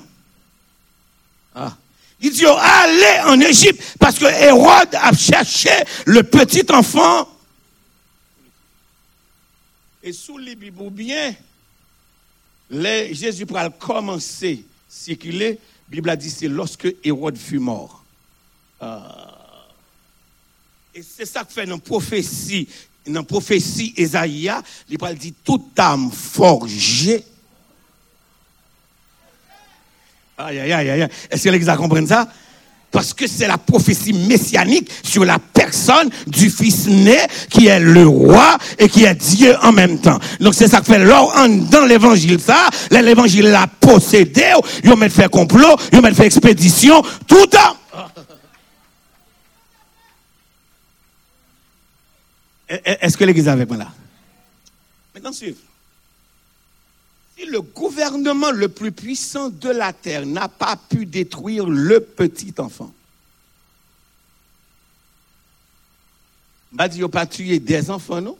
Ah. 1.54 1.76
Il 2.20 2.30
dit, 2.32 2.44
oh, 2.46 2.56
allez 2.58 3.20
en 3.26 3.40
Égypte, 3.40 3.82
parce 3.98 4.18
que 4.18 4.24
Hérode 4.24 4.94
a 4.94 5.12
cherché 5.12 5.70
le 6.06 6.22
petit 6.22 6.64
enfant. 6.70 7.28
Et 10.02 10.12
sous 10.12 10.38
les 10.38 10.54
Bibles, 10.54 10.90
bien, 10.90 11.34
les, 12.70 13.14
Jésus 13.14 13.44
pourra 13.44 13.68
commencer 13.70 14.64
à 14.64 14.72
circuler, 14.88 15.50
la 15.50 15.90
Bible 15.90 16.10
a 16.10 16.16
dit, 16.16 16.30
c'est 16.30 16.48
lorsque 16.48 16.88
Hérode 17.04 17.36
fut 17.36 17.58
mort. 17.58 18.02
Ah. 18.80 19.36
Et 20.94 21.02
c'est 21.02 21.26
ça 21.26 21.44
que 21.44 21.52
fait 21.52 21.66
dans 21.66 21.74
la 21.74 21.80
prophétie, 21.80 22.68
dans 23.06 23.20
la 23.20 23.22
prophétie 23.22 23.92
dit 25.18 25.34
toute 25.44 25.78
âme 25.78 26.10
forgée. 26.10 27.22
Aïe, 30.38 30.58
aïe, 30.60 30.72
aïe, 30.72 30.90
aïe. 30.90 31.08
Est-ce 31.30 31.44
que 31.44 31.48
les 31.50 31.58
comprennent 31.76 32.06
ça? 32.06 32.28
Parce 32.90 33.12
que 33.12 33.26
c'est 33.26 33.46
la 33.48 33.58
prophétie 33.58 34.12
messianique 34.12 34.90
sur 35.02 35.24
la 35.24 35.38
personne 35.38 36.08
du 36.26 36.48
Fils 36.50 36.86
né 36.86 37.18
qui 37.50 37.66
est 37.66 37.80
le 37.80 38.06
roi 38.06 38.56
et 38.78 38.88
qui 38.88 39.04
est 39.04 39.14
Dieu 39.14 39.54
en 39.62 39.72
même 39.72 39.98
temps. 40.00 40.18
Donc 40.40 40.54
c'est 40.54 40.68
ça 40.68 40.80
que 40.80 40.86
fait 40.86 40.98
en- 41.36 41.48
dans 41.48 41.84
l'évangile 41.84 42.40
ça, 42.40 42.68
l'évangile 43.02 43.46
l'a 43.46 43.66
possédé, 43.66 44.44
ils 44.84 44.94
mettent 44.96 45.12
fait 45.12 45.28
complot, 45.28 45.76
ils 45.92 46.00
mettent 46.00 46.14
fait 46.14 46.26
expédition, 46.26 47.02
tout 47.26 47.36
le 47.40 47.46
temps. 47.48 47.76
Est- 52.68 52.82
est- 52.84 52.98
Est-ce 53.02 53.16
que 53.16 53.24
l'église 53.24 53.46
est 53.46 53.50
avec 53.50 53.68
moi 53.68 53.78
là? 53.78 53.88
Maintenant, 55.14 55.32
suivez. 55.32 55.56
Si 57.36 57.46
le 57.46 57.60
gouvernement 57.60 58.50
le 58.50 58.68
plus 58.68 58.92
puissant 58.92 59.50
de 59.50 59.68
la 59.68 59.92
terre 59.92 60.24
n'a 60.24 60.48
pas 60.48 60.76
pu 60.76 61.04
détruire 61.04 61.68
le 61.68 62.00
petit 62.00 62.54
enfant, 62.58 62.92
il 66.94 67.08
pas 67.08 67.26
tué 67.26 67.58
des 67.58 67.90
enfants, 67.90 68.20
non? 68.20 68.36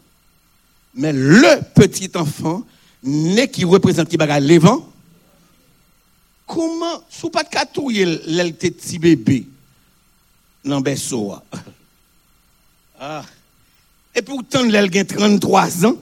Mais 0.94 1.12
le 1.12 1.60
petit 1.74 2.10
enfant, 2.14 2.64
né 3.02 3.50
qui 3.50 3.64
représente 3.64 4.08
qui 4.08 4.16
bagarre? 4.16 4.40
L'évent, 4.40 4.90
comment, 6.46 7.02
sous 7.10 7.30
pas 7.30 7.44
de 7.44 7.48
catouiller 7.48 8.20
l'elle 8.26 8.54
petit 8.54 8.98
bébé, 8.98 9.46
dans 10.64 10.82
ah. 13.00 13.24
Et 14.14 14.22
pourtant, 14.22 14.62
a 14.74 15.04
33 15.04 15.86
ans. 15.86 15.96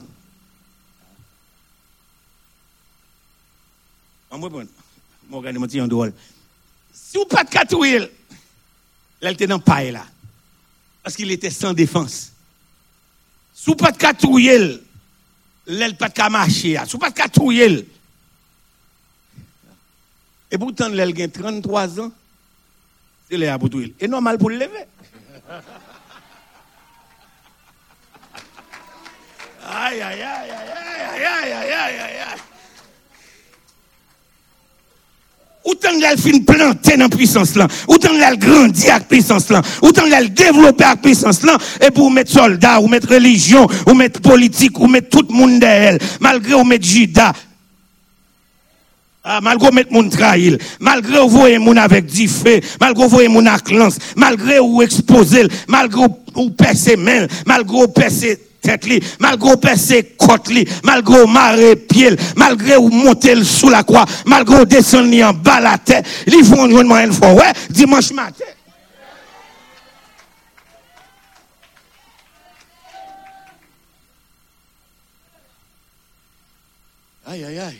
En 4.31 4.37
moi, 4.37 4.49
bon, 4.49 4.67
mon 5.29 5.41
gars, 5.41 5.51
mon 5.53 5.67
en 5.81 5.87
drôle. 5.87 6.13
Si 6.93 7.17
vous 7.17 7.25
pas 7.25 7.43
de 7.43 7.49
était 9.33 9.47
dans 9.47 9.59
paille 9.59 9.91
là. 9.91 10.05
Parce 11.03 11.15
qu'il 11.15 11.31
était 11.31 11.49
sans 11.51 11.73
défense. 11.73 12.31
Si 13.53 13.69
vous 13.69 13.75
pas 13.75 13.91
de 13.91 13.97
catouille, 13.97 14.47
elle 14.47 15.97
pas 15.97 16.09
de 16.09 16.31
marcher. 16.31 16.77
Si 16.85 16.91
vous 16.91 16.97
pas 16.97 17.09
de 17.09 17.15
et 20.51 20.57
pourtant, 20.57 20.89
elle 20.91 21.21
a 21.21 21.27
33 21.27 21.99
ans. 21.99 22.11
C'est 23.29 23.37
là 23.37 23.57
pour. 23.57 23.69
Et 23.99 24.07
normal 24.07 24.37
pour 24.37 24.49
le 24.49 24.57
lever. 24.57 24.85
Aïe, 29.67 30.01
aïe, 30.01 30.21
aïe, 30.21 30.51
aïe, 30.51 30.51
aïe, 30.51 31.25
aïe, 31.25 31.51
aïe, 31.51 31.73
aïe, 31.73 31.99
aïe, 31.99 32.39
Autant 35.65 35.99
qu'elle 35.99 36.17
fin 36.19 36.39
planter 36.41 36.95
dans 36.95 37.09
puissance 37.09 37.55
là, 37.55 37.67
autant 37.87 38.09
qu'elle 38.09 38.37
grandit 38.37 38.87
avec 38.87 39.07
puissance 39.07 39.49
là, 39.49 39.63
autant 39.81 40.03
qu'elle 40.07 40.31
développer 40.31 40.83
avec 40.83 41.01
puissance 41.01 41.41
là, 41.41 41.57
et 41.81 41.89
pour 41.89 42.11
mettre 42.11 42.31
soldats, 42.31 42.79
ou 42.79 42.87
mettre 42.87 43.09
religion, 43.09 43.67
ou 43.87 43.95
mettre 43.95 44.21
politique, 44.21 44.79
ou 44.79 44.85
mettre 44.85 45.09
tout 45.09 45.25
le 45.27 45.35
monde 45.35 45.59
derrière 45.59 45.93
elle, 45.93 45.99
malgré 46.19 46.53
ou 46.53 46.63
mettre 46.63 46.85
Judas, 46.85 47.33
ah, 49.23 49.39
malgré 49.41 49.71
mettre 49.71 49.91
moun 49.91 50.07
trahil, 50.07 50.59
malgré 50.79 51.19
ou 51.19 51.29
voyez 51.29 51.57
moun 51.57 51.79
avec 51.79 52.05
du 52.05 52.27
feu, 52.27 52.61
malgré 52.79 53.05
ou 53.05 53.09
voyez 53.09 53.47
avec 53.47 53.71
lance, 53.71 53.97
malgré 54.15 54.59
ou 54.59 54.83
exposer, 54.83 55.47
malgré 55.67 56.01
ou, 56.01 56.15
ou 56.35 56.51
percer 56.51 56.95
malgré 56.95 57.75
ou 57.75 57.87
percer 57.87 58.39
malgré 59.19 59.57
percer 59.57 60.15
côte 60.17 60.49
li, 60.49 60.67
malgré 60.83 61.21
ou 61.21 61.27
marrer 61.27 61.75
pied, 61.75 62.15
malgré 62.35 62.77
ou 62.77 62.89
monter 62.89 63.43
sous 63.43 63.69
la 63.69 63.83
croix, 63.83 64.05
malgré 64.25 64.65
descendre 64.65 65.23
en 65.23 65.33
bas 65.33 65.59
la 65.59 65.77
tête, 65.77 66.05
li 66.27 66.43
font 66.43 66.65
une 66.65 66.91
une 66.91 67.13
fois, 67.13 67.33
ouais, 67.33 67.53
dimanche 67.69 68.11
matin. 68.11 68.45
Aïe, 77.27 77.43
aïe, 77.43 77.59
aïe. 77.59 77.79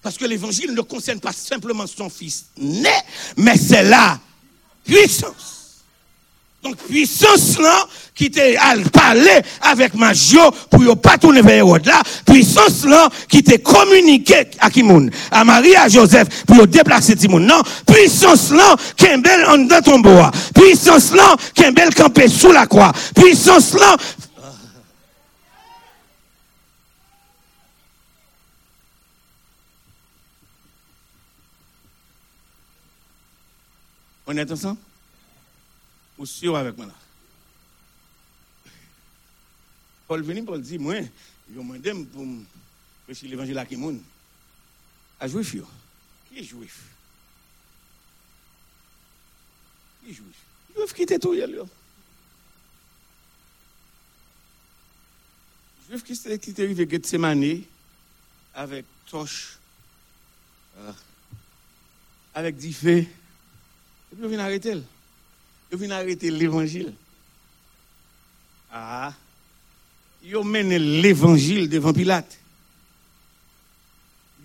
Parce 0.00 0.16
que 0.18 0.24
l'évangile 0.24 0.72
ne 0.72 0.82
concerne 0.82 1.18
pas 1.18 1.32
simplement 1.32 1.86
son 1.86 2.10
fils 2.10 2.46
né, 2.58 2.90
mais 3.36 3.56
c'est 3.56 3.82
la 3.82 4.20
puissance. 4.84 5.53
Donc, 6.64 6.76
puissance 6.78 7.58
là, 7.58 7.86
qui 8.14 8.26
était 8.26 8.56
à 8.56 8.74
parler 8.90 9.42
avec 9.60 9.92
Magio 9.92 10.50
pour 10.70 10.80
ne 10.80 10.94
pas 10.94 11.18
tourner 11.18 11.42
vers 11.42 11.58
Hérode 11.58 11.84
là. 11.84 12.00
Puissance 12.24 12.86
là, 12.86 13.10
qui 13.28 13.38
était 13.38 13.58
communiqué 13.58 14.46
à 14.60 14.70
Kimoun, 14.70 15.10
à 15.30 15.44
Marie, 15.44 15.76
à 15.76 15.88
Joseph, 15.88 16.44
pour 16.46 16.66
déplacer 16.66 17.16
Timoun. 17.16 17.44
Non, 17.44 17.60
puissance 17.86 18.50
là, 18.50 18.76
qui 18.96 19.04
est 19.04 19.18
belle 19.18 19.44
en 19.46 19.58
dans 19.58 19.82
ton 19.82 19.98
bois. 20.00 20.30
Puissance 20.54 21.12
là, 21.14 21.36
qui 21.54 21.64
est 21.64 21.70
belle 21.70 21.94
campée 21.94 22.28
sous 22.28 22.50
la 22.50 22.66
croix. 22.66 22.92
Puissance 23.14 23.74
là, 23.74 23.96
On 34.26 34.34
est 34.34 34.50
ensemble? 34.50 34.78
Ou 36.16 36.26
sûr 36.26 36.56
avec 36.56 36.76
moi? 36.76 36.86
Paul 40.06 40.22
venu, 40.22 40.44
Paul 40.44 40.60
dit, 40.62 40.78
moi, 40.78 41.00
je 41.50 41.54
demande 41.54 42.08
pour 42.08 42.26
prêcher 43.04 43.26
l'évangile 43.26 43.58
à 43.58 43.66
qui 43.66 43.76
moun? 43.76 44.00
À 45.18 45.26
juif, 45.26 45.54
yo. 45.54 45.66
Qui 46.28 46.38
est 46.38 46.44
juif? 46.44 46.82
Qui 50.02 50.10
est 50.10 50.14
juif? 50.14 50.36
Juif 50.76 50.92
qui 50.92 51.02
était 51.02 51.18
tout, 51.18 51.34
yo. 51.34 51.68
Juif 55.88 56.04
qui 56.04 56.12
était 56.12 56.62
arrivé 56.62 56.88
Gethsemane 56.88 57.62
avec 58.54 58.84
torche, 59.06 59.58
euh, 60.78 60.92
avec 62.34 62.56
du 62.56 62.72
feu. 62.72 62.98
Et 62.98 63.08
puis, 64.12 64.24
on 64.24 64.28
vient 64.28 64.38
arrêter. 64.38 64.80
On 65.74 65.76
vient 65.76 65.90
arrêter 65.90 66.30
l'évangile. 66.30 66.92
Ah. 68.70 69.12
Ils 70.22 70.38
mène 70.44 70.76
l'évangile 70.76 71.68
devant 71.68 71.92
Pilate. 71.92 72.38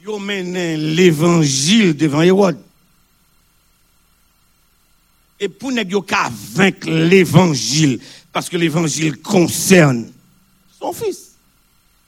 Ils 0.01 0.19
mène 0.19 0.55
l'évangile 0.95 1.95
devant 1.95 2.23
Hérode. 2.23 2.59
Et 5.39 5.49
pour 5.49 5.71
ne 5.71 5.83
pas 5.99 6.31
vaincre 6.31 6.89
l'évangile, 6.89 8.01
parce 8.33 8.49
que 8.49 8.57
l'évangile 8.57 9.21
concerne 9.21 10.11
son 10.79 10.91
fils. 10.91 11.35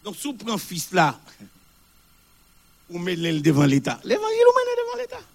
Donc, 0.04 0.16
si 0.16 0.24
vous 0.30 0.34
prenez 0.34 0.58
fils 0.58 0.92
là, 0.94 1.20
vous 2.90 2.98
mettez 2.98 3.40
devant 3.40 3.66
l'État. 3.66 4.00
L'évangile, 4.04 4.44
vous 4.48 4.60
mettez 4.60 4.82
devant 4.82 4.98
l'État? 5.00 5.28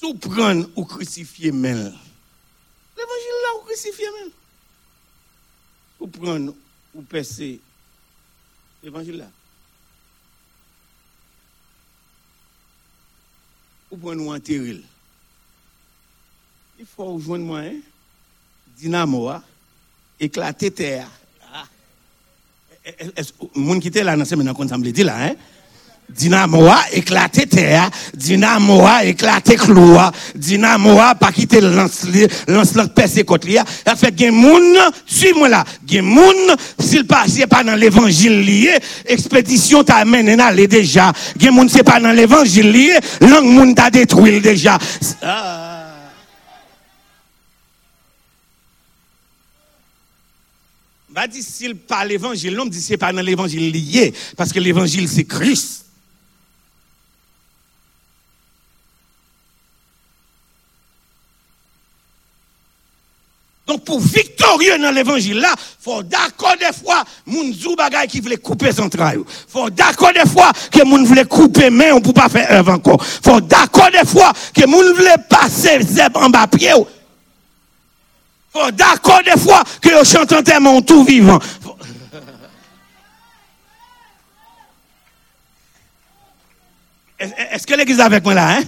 Souprendre 0.00 0.66
ou 0.76 0.86
crucifier 0.86 1.52
même. 1.52 1.94
L'évangile 2.96 3.38
là 3.42 3.58
ou 3.58 3.64
crucifier 3.66 4.06
même. 4.18 4.30
Souprendre 5.98 6.54
ou 6.94 7.02
percer. 7.02 7.60
L'évangile 8.82 9.18
là. 9.18 9.30
Ou 13.90 13.98
prendre 13.98 14.22
ou 14.24 14.32
enterrer. 14.32 14.80
Il 16.78 16.86
faut 16.86 17.04
rejoindre 17.04 17.44
moi, 17.44 17.60
hein? 17.60 17.80
Dynamo, 18.78 19.28
hein. 19.28 19.42
éclater 20.18 20.70
terre. 20.70 21.10
Ah. 21.52 21.66
Eh, 22.86 22.94
eh, 23.00 23.10
eh, 23.18 23.22
Moun 23.54 23.80
qui 23.80 23.88
était 23.88 24.02
là, 24.02 24.16
c'est 24.24 24.34
maintenant 24.34 24.54
qu'on 24.54 24.66
semble 24.66 24.90
dit 24.90 25.04
là, 25.04 25.26
hein? 25.26 25.36
Dynamo 26.16 26.66
a 26.66 26.84
éclaté 26.92 27.46
terre, 27.46 27.88
dynamo 28.14 28.84
a 28.84 29.04
éclaté 29.04 29.56
clou, 29.56 29.96
dynamo 30.34 30.98
a 31.00 31.14
pas 31.14 31.30
quitté 31.32 31.60
lance 31.60 32.04
lance 32.48 32.72
percé 32.94 33.24
li. 33.44 33.56
Ça 33.86 33.96
fait 33.96 34.18
gen 34.18 34.34
moun, 34.34 34.76
suis-moi 35.06 35.48
là, 35.48 35.64
gen 35.86 36.04
moun 36.04 36.56
s'il 36.78 37.06
pas 37.06 37.26
c'est 37.28 37.46
pas 37.46 37.62
dans 37.62 37.74
l'évangile 37.74 38.42
lié, 38.42 38.76
expédition 39.06 39.84
t'a 39.84 40.04
mené 40.04 40.38
aller 40.40 40.66
déjà. 40.66 41.12
Gen 41.38 41.54
moun 41.54 41.68
c'est 41.68 41.84
pas 41.84 42.00
dans 42.00 42.12
l'évangile 42.12 42.70
lié, 42.70 42.98
langue 43.20 43.46
moun 43.46 43.74
t'a 43.74 43.90
détruit 43.90 44.40
déjà. 44.40 44.78
Ah. 45.22 45.86
Va 51.14 51.26
dire 51.26 51.42
s'il 51.42 51.76
pas 51.76 52.04
l'évangile, 52.04 52.54
l'homme 52.54 52.70
dit 52.70 52.82
c'est 52.82 52.96
pas 52.96 53.12
dans 53.12 53.22
l'évangile 53.22 53.70
lié, 53.70 54.12
parce 54.36 54.52
que 54.52 54.58
l'évangile 54.58 55.08
c'est 55.08 55.24
Christ. 55.24 55.86
Donc 63.70 63.84
pour 63.84 64.00
victorieux 64.00 64.76
dans 64.78 64.90
l'évangile 64.90 65.38
là, 65.38 65.54
faut 65.80 66.02
d'accord 66.02 66.56
des 66.58 66.76
fois 66.76 67.04
moun 67.24 67.54
zou 67.54 67.76
bagay 67.76 68.08
qui 68.08 68.18
voulait 68.18 68.36
couper 68.36 68.72
son 68.72 68.88
travail. 68.88 69.20
Faut 69.46 69.70
d'accord 69.70 70.12
des 70.12 70.28
fois 70.28 70.50
que 70.72 70.84
moun 70.84 71.04
voulait 71.04 71.24
couper 71.24 71.70
main 71.70 71.92
on 71.92 72.00
peut 72.00 72.12
pas 72.12 72.28
faire 72.28 72.50
œuvre 72.50 72.72
encore. 72.72 73.00
Faut 73.00 73.40
d'accord 73.40 73.92
des 73.92 74.04
fois 74.04 74.32
que 74.52 74.66
moun 74.66 74.92
voulait 74.94 75.14
passer 75.28 75.80
zeb 75.82 76.16
en 76.16 76.30
bas 76.30 76.48
pied. 76.48 76.72
Faut 78.52 78.72
d'accord 78.72 79.22
des 79.24 79.38
fois 79.40 79.62
que 79.80 79.90
yo 79.90 80.02
chante 80.02 80.32
enterrement 80.32 80.82
tout 80.82 81.04
vivant. 81.04 81.38
Est-ce 87.52 87.68
que 87.68 87.74
l'église 87.74 88.00
est 88.00 88.02
avec 88.02 88.24
moi 88.24 88.34
là, 88.34 88.56
hein? 88.56 88.64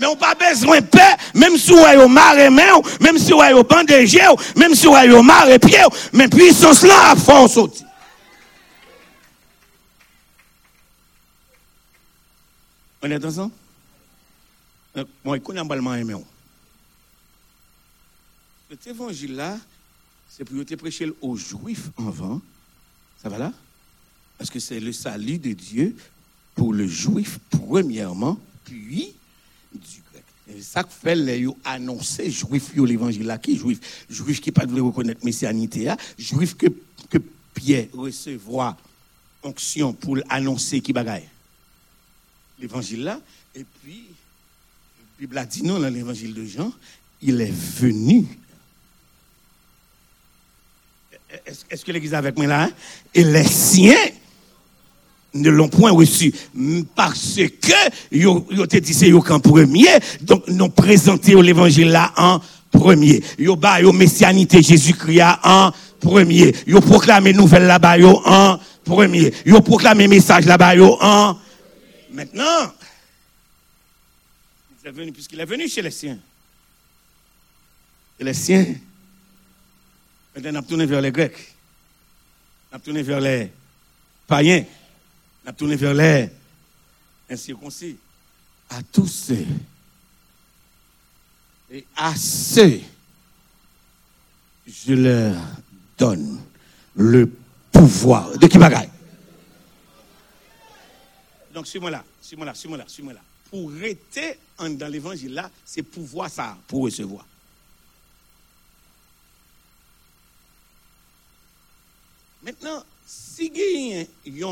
Mais 0.00 0.06
on 0.06 0.16
pas 0.16 0.34
besoin 0.34 0.80
de 0.80 0.86
paix, 0.86 1.16
même 1.34 1.58
si 1.58 1.72
on 1.72 1.86
est 1.86 2.02
au 2.02 2.08
maré 2.08 2.48
main, 2.48 2.80
même 3.00 3.18
si 3.18 3.34
on 3.34 3.44
est 3.44 3.52
au 3.52 3.62
bandégé, 3.62 4.22
même 4.56 4.74
si 4.74 4.86
on 4.86 4.96
est 4.96 5.10
au 5.12 5.22
maré 5.22 5.58
pied, 5.58 5.76
mais 6.14 6.26
puissance 6.26 6.82
là 6.84 7.10
à 7.10 7.16
fond 7.16 7.46
sorti. 7.46 7.84
On 13.02 13.10
est 13.10 13.22
ensemble? 13.22 13.52
Euh, 14.96 15.04
Moi, 15.22 15.36
je 15.36 15.42
connais 15.42 15.64
pas 15.64 15.98
aimé. 15.98 16.14
Cet 18.70 18.86
évangile-là, 18.86 19.58
c'est 20.30 20.44
pour 20.44 20.64
te 20.64 20.74
prêcher 20.76 21.12
aux 21.20 21.36
Juifs 21.36 21.90
avant. 21.98 22.40
Ça 23.22 23.28
va 23.28 23.36
là? 23.36 23.52
Parce 24.38 24.48
que 24.48 24.60
c'est 24.60 24.80
le 24.80 24.92
salut 24.92 25.38
de 25.38 25.52
Dieu 25.52 25.94
pour 26.54 26.72
le 26.72 26.86
Juif, 26.86 27.38
premièrement, 27.50 28.38
puis 28.64 29.14
du 29.72 30.02
grec. 30.12 30.24
Et 30.48 30.62
ça 30.62 30.84
fait 30.84 31.14
les 31.14 31.46
annoncer 31.64 32.30
Juif 32.30 32.74
yo 32.74 32.84
l'évangile 32.84 33.38
qui 33.42 33.56
Juif? 33.56 34.04
Juif 34.08 34.40
qui 34.40 34.50
pas 34.50 34.66
voulu 34.66 34.80
reconnaître 34.80 35.24
messianité, 35.24 35.84
là. 35.84 35.96
Juif 36.18 36.56
que, 36.56 36.66
que 37.08 37.18
Pierre 37.54 37.86
recevoir 37.92 38.76
onction 39.42 39.92
pour 39.92 40.18
annoncer 40.28 40.80
qui 40.80 40.92
bagaille? 40.92 41.28
L'évangile 42.58 43.04
là, 43.04 43.20
et 43.54 43.64
puis, 43.64 44.04
la 44.98 45.04
Bible 45.18 45.38
a 45.38 45.46
dit 45.46 45.62
non 45.62 45.78
dans 45.78 45.88
l'évangile 45.88 46.34
de 46.34 46.44
Jean, 46.44 46.72
il 47.22 47.40
est 47.40 47.52
venu 47.52 48.26
est-ce 51.46 51.64
est-ce 51.70 51.84
que 51.84 51.92
l'église 51.92 52.12
est 52.12 52.16
avec 52.16 52.36
moi 52.36 52.46
là? 52.46 52.64
hein? 52.64 52.72
Et 53.14 53.22
les 53.22 53.44
siens 53.44 53.94
ne 55.34 55.50
l'ont 55.50 55.68
point 55.68 55.90
reçu. 55.92 56.32
Parce 56.94 57.36
que, 57.36 58.16
yo 58.16 58.40
te 58.66 58.76
dit 58.78 58.94
c'est 58.94 59.10
qu'en 59.10 59.40
premier, 59.40 59.88
donc 60.22 60.46
nous 60.48 60.68
présenté 60.68 61.40
l'évangile 61.40 61.90
là 61.90 62.12
en 62.16 62.40
premier. 62.70 63.22
Yo 63.38 63.56
ba 63.56 63.80
yo 63.80 63.92
messianité 63.92 64.62
Jésus-Christ 64.62 65.22
en 65.44 65.72
premier. 66.00 66.54
Yo 66.66 66.80
proclamé 66.80 67.32
nouvelle 67.32 67.66
là-bas 67.66 67.98
yo 67.98 68.20
en 68.24 68.58
premier. 68.84 69.32
Yo 69.44 69.60
proclamé 69.60 70.08
message 70.08 70.46
là-bas 70.46 70.74
yo 70.74 70.96
en 71.00 71.36
Maintenant, 72.12 72.72
il 74.82 74.88
est 74.88 74.90
venu, 74.90 75.12
puisqu'il 75.12 75.38
est 75.38 75.44
venu 75.44 75.68
chez 75.68 75.82
les 75.82 75.92
siens. 75.92 76.18
Et 78.18 78.24
les 78.24 78.34
siens, 78.34 78.66
maintenant, 80.34 80.50
on 80.54 80.62
a 80.62 80.62
tourné 80.62 80.86
vers 80.86 81.00
les 81.00 81.12
Grecs. 81.12 81.54
On 82.72 82.76
a 82.76 82.78
tourné 82.80 83.02
vers 83.02 83.20
les 83.20 83.50
païens. 84.26 84.64
A 85.50 85.52
tourné 85.52 85.74
vers 85.74 85.94
les 85.94 86.30
incirconcis. 87.28 87.96
À 88.68 88.80
tous 88.84 89.08
ceux. 89.08 89.44
Et 91.72 91.84
à 91.96 92.14
ceux, 92.14 92.80
je 94.64 94.92
leur 94.92 95.34
donne 95.98 96.40
le 96.94 97.28
pouvoir. 97.72 98.38
De 98.38 98.46
qui 98.46 98.58
bagaille? 98.58 98.90
Donc, 101.52 101.66
suis-moi 101.66 101.90
là, 101.90 102.04
suis-moi 102.22 102.46
là, 102.46 102.54
suis-moi 102.54 102.78
là, 102.78 102.84
suis-moi 102.86 103.14
là. 103.14 103.20
Pour 103.50 103.72
rester 103.72 104.38
dans 104.56 104.86
l'évangile 104.88 105.34
là, 105.34 105.50
c'est 105.66 105.82
pouvoir 105.82 106.30
ça, 106.30 106.56
pour 106.68 106.84
recevoir. 106.84 107.26
Maintenant, 112.40 112.84
si 113.04 113.50
il 114.24 114.38
y 114.38 114.44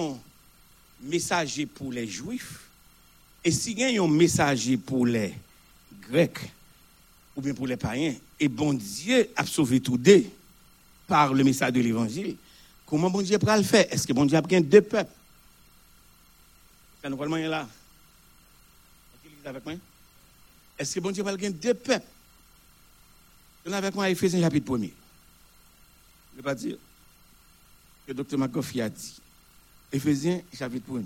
messager 1.00 1.66
pour 1.66 1.92
les 1.92 2.06
juifs, 2.06 2.60
et 3.44 3.50
si 3.50 3.72
il 3.72 3.78
y 3.78 3.98
a 3.98 4.02
un 4.02 4.08
messager 4.08 4.76
pour 4.76 5.06
les 5.06 5.34
grecs, 6.10 6.50
ou 7.36 7.40
bien 7.40 7.54
pour 7.54 7.66
les 7.66 7.76
païens, 7.76 8.14
et 8.40 8.48
bon 8.48 8.72
Dieu 8.74 9.28
a 9.36 9.46
sauvé 9.46 9.80
tous 9.80 9.96
deux 9.96 10.24
par 11.06 11.32
le 11.32 11.44
message 11.44 11.72
de 11.72 11.80
l'évangile, 11.80 12.36
comment 12.84 13.10
bon 13.10 13.22
Dieu 13.22 13.38
pourra 13.38 13.56
le 13.56 13.62
faire? 13.62 13.86
Est-ce 13.92 14.06
que 14.06 14.12
bon 14.12 14.24
Dieu 14.24 14.36
a 14.36 14.42
bien 14.42 14.60
deux 14.60 14.82
peuples? 14.82 15.12
Ça 17.02 17.08
nous 17.08 17.16
là? 17.16 17.68
Avec 19.44 19.64
moi? 19.64 19.74
Est-ce 20.78 20.94
que 20.94 21.00
bon 21.00 21.10
Dieu 21.10 21.22
va 21.22 21.36
bien 21.36 21.50
deux 21.50 21.74
peuples? 21.74 22.04
Est 23.64 23.72
avec 23.72 23.94
moi 23.94 24.04
à 24.04 24.10
Éphésiens 24.10 24.40
chapitre 24.40 24.72
1er. 24.72 24.80
Je 24.80 24.82
ne 24.82 26.36
vais 26.36 26.42
pas 26.42 26.54
dire 26.54 26.76
que 28.06 28.12
Dr. 28.12 28.38
McGoffey 28.38 28.80
a 28.80 28.88
dit. 28.88 29.20
Éphésiens 29.92 30.42
chapitre 30.52 30.90
1er. 30.90 31.04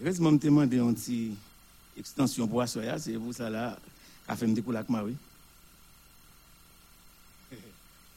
Heureusement, 0.00 0.30
je 0.30 0.34
me 0.34 0.38
demande 0.38 0.72
une 0.72 0.94
petite 0.94 1.36
extension 1.96 2.46
pour 2.46 2.62
assoya, 2.62 2.98
c'est 2.98 3.16
vous 3.16 3.32
ça 3.32 3.50
là, 3.50 3.76
qui 4.24 4.30
a 4.30 4.36
fait 4.36 4.46
me 4.46 4.76
avec 4.76 4.88
moi. 4.88 5.04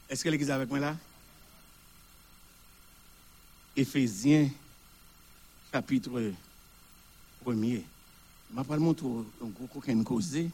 Est-ce 0.07 0.23
que 0.23 0.29
l'église 0.29 0.51
avec 0.51 0.69
moi 0.69 0.79
là? 0.79 0.95
Éphésiens 3.75 4.49
chapitre 5.71 6.11
1er. 7.43 7.83
Je 8.55 8.61
vais 8.61 8.77
montrer 8.77 9.07
un 9.41 9.47
gros 9.47 9.65
coquin 9.65 10.03
causé 10.03 10.51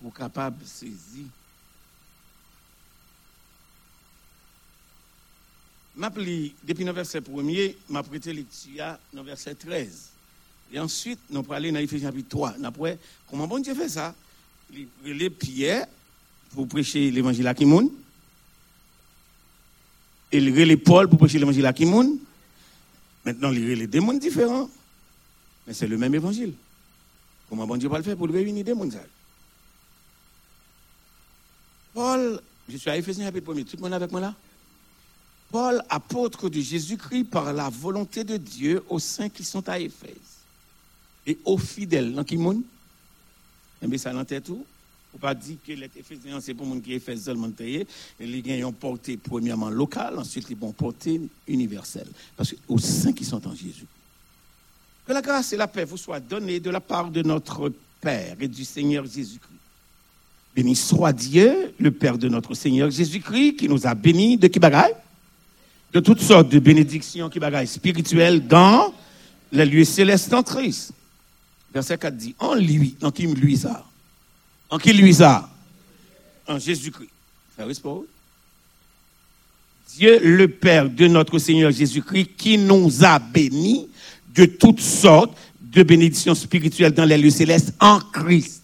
pour 0.00 0.14
capable 0.14 0.58
de 0.60 0.64
saisir. 0.64 1.26
Je 5.94 6.48
depuis 6.64 6.84
le 6.84 6.92
verset 6.92 7.20
1er, 7.20 7.76
je 7.90 8.00
prêté 8.00 8.32
lecture 8.32 8.96
dans 9.12 9.22
le 9.22 9.26
verset 9.26 9.54
13. 9.54 10.08
Et 10.72 10.78
ensuite, 10.78 11.18
nous 11.28 11.44
aller 11.50 11.70
dans 11.70 11.80
Éphésiens 11.80 12.08
chapitre 12.08 12.30
3. 12.30 12.54
Nous 12.58 12.66
après, 12.66 12.98
comment 13.28 13.46
bon 13.46 13.58
Dieu 13.58 13.74
fait 13.74 13.90
ça? 13.90 14.14
Il 14.72 14.88
les 15.04 15.28
Pierre 15.28 15.86
pour 16.54 16.66
prêcher 16.66 17.10
l'évangile 17.10 17.46
à 17.46 17.54
Kimoun. 17.54 17.90
Il 20.32 20.48
relève 20.58 20.78
Paul 20.78 21.08
pour 21.08 21.18
prêcher 21.18 21.38
l'évangile 21.38 21.66
à 21.66 21.74
Kimoun. 21.74 22.18
Maintenant, 23.22 23.52
il 23.52 23.70
relève 23.70 23.90
des 23.90 24.00
mondes 24.00 24.18
différents. 24.18 24.70
Mais 25.66 25.74
c'est 25.74 25.86
le 25.86 25.98
même 25.98 26.14
évangile. 26.14 26.54
Comment 27.50 27.66
bon 27.66 27.76
Dieu 27.76 27.90
va 27.90 27.98
le 27.98 28.04
faire 28.04 28.16
pour 28.16 28.26
le 28.26 28.32
réunir 28.32 28.64
des 28.64 28.72
mondes? 28.72 28.98
Paul, 31.92 32.40
je 32.66 32.78
suis 32.78 32.88
à 32.88 32.96
Éphésiens 32.96 33.26
chapitre 33.26 33.52
1er. 33.52 33.64
Tout 33.66 33.76
le 33.76 33.82
monde 33.82 33.92
avec 33.92 34.10
moi 34.10 34.22
là? 34.22 34.34
Paul, 35.52 35.82
apôtre 35.90 36.48
de 36.48 36.58
Jésus-Christ 36.58 37.24
par 37.24 37.52
la 37.52 37.68
volonté 37.68 38.24
de 38.24 38.38
Dieu 38.38 38.82
aux 38.88 38.98
saints 38.98 39.28
qui 39.28 39.44
sont 39.44 39.68
à 39.68 39.78
Éphèse 39.78 40.16
et 41.26 41.38
aux 41.44 41.58
fidèles. 41.58 42.14
Dans 42.14 42.24
qui 42.24 42.38
monde? 42.38 42.62
Mais 43.86 43.98
ça 43.98 44.14
dans 44.14 44.24
tête 44.24 44.44
tout. 44.44 44.64
Faut 45.12 45.18
pas 45.18 45.34
dire 45.34 45.58
que 45.64 45.72
les 45.72 45.90
Éphésiens, 45.94 46.40
c'est 46.40 46.54
pour 46.54 46.66
les 46.74 46.80
qui 46.80 46.94
Éphèse 46.94 47.24
seulement 47.24 47.50
gens 47.50 48.68
ont 48.68 48.72
porté 48.72 49.18
premièrement 49.18 49.68
local, 49.68 50.18
ensuite 50.18 50.46
ils 50.48 50.56
vont 50.56 50.72
porter 50.72 51.20
universel. 51.46 52.06
Parce 52.34 52.52
que 52.52 52.56
aux 52.66 52.78
saints 52.78 53.12
qui 53.12 53.26
sont 53.26 53.46
en 53.46 53.54
Jésus. 53.54 53.86
Que 55.06 55.12
la 55.12 55.20
grâce 55.20 55.52
et 55.52 55.58
la 55.58 55.68
paix 55.68 55.84
vous 55.84 55.98
soient 55.98 56.20
données 56.20 56.60
de 56.60 56.70
la 56.70 56.80
part 56.80 57.10
de 57.10 57.22
notre 57.22 57.70
Père 58.00 58.36
et 58.40 58.48
du 58.48 58.64
Seigneur 58.64 59.04
Jésus-Christ. 59.04 59.52
Béni 60.56 60.74
soit 60.74 61.12
Dieu, 61.12 61.74
le 61.78 61.90
Père 61.90 62.16
de 62.16 62.30
notre 62.30 62.54
Seigneur 62.54 62.90
Jésus-Christ, 62.90 63.56
qui 63.56 63.68
nous 63.68 63.86
a 63.86 63.94
bénis 63.94 64.38
de 64.38 64.46
qui 64.46 64.58
bagaille? 64.58 64.94
De 65.92 66.00
toutes 66.00 66.20
sortes 66.20 66.48
de 66.48 66.58
bénédictions 66.58 67.28
qui 67.28 67.38
bagaille 67.38 67.66
spirituelles 67.66 68.46
dans 68.46 68.94
les 69.52 69.66
lieux 69.66 69.84
célestes 69.84 70.32
en 70.32 70.42
Christ. 70.42 70.92
Verset 71.72 71.98
4 71.98 72.16
dit, 72.16 72.34
en 72.38 72.54
lui, 72.54 72.96
en 73.02 73.10
qui 73.10 73.26
lui 73.26 73.56
ça? 73.56 73.84
En 74.70 74.78
qui 74.78 74.92
lui 74.92 75.14
ça? 75.14 75.50
En 76.46 76.58
Jésus-Christ. 76.58 77.10
Ça 77.56 77.64
répond 77.64 78.06
Dieu 79.96 80.18
le 80.22 80.48
Père 80.48 80.88
de 80.88 81.06
notre 81.06 81.38
Seigneur 81.38 81.70
Jésus-Christ 81.70 82.30
qui 82.36 82.56
nous 82.56 83.04
a 83.04 83.18
bénis 83.18 83.88
de 84.34 84.46
toutes 84.46 84.80
sortes 84.80 85.36
de 85.60 85.82
bénédictions 85.82 86.34
spirituelles 86.34 86.92
dans 86.92 87.04
les 87.04 87.18
lieux 87.18 87.30
célestes 87.30 87.74
en 87.80 87.98
Christ. 87.98 88.62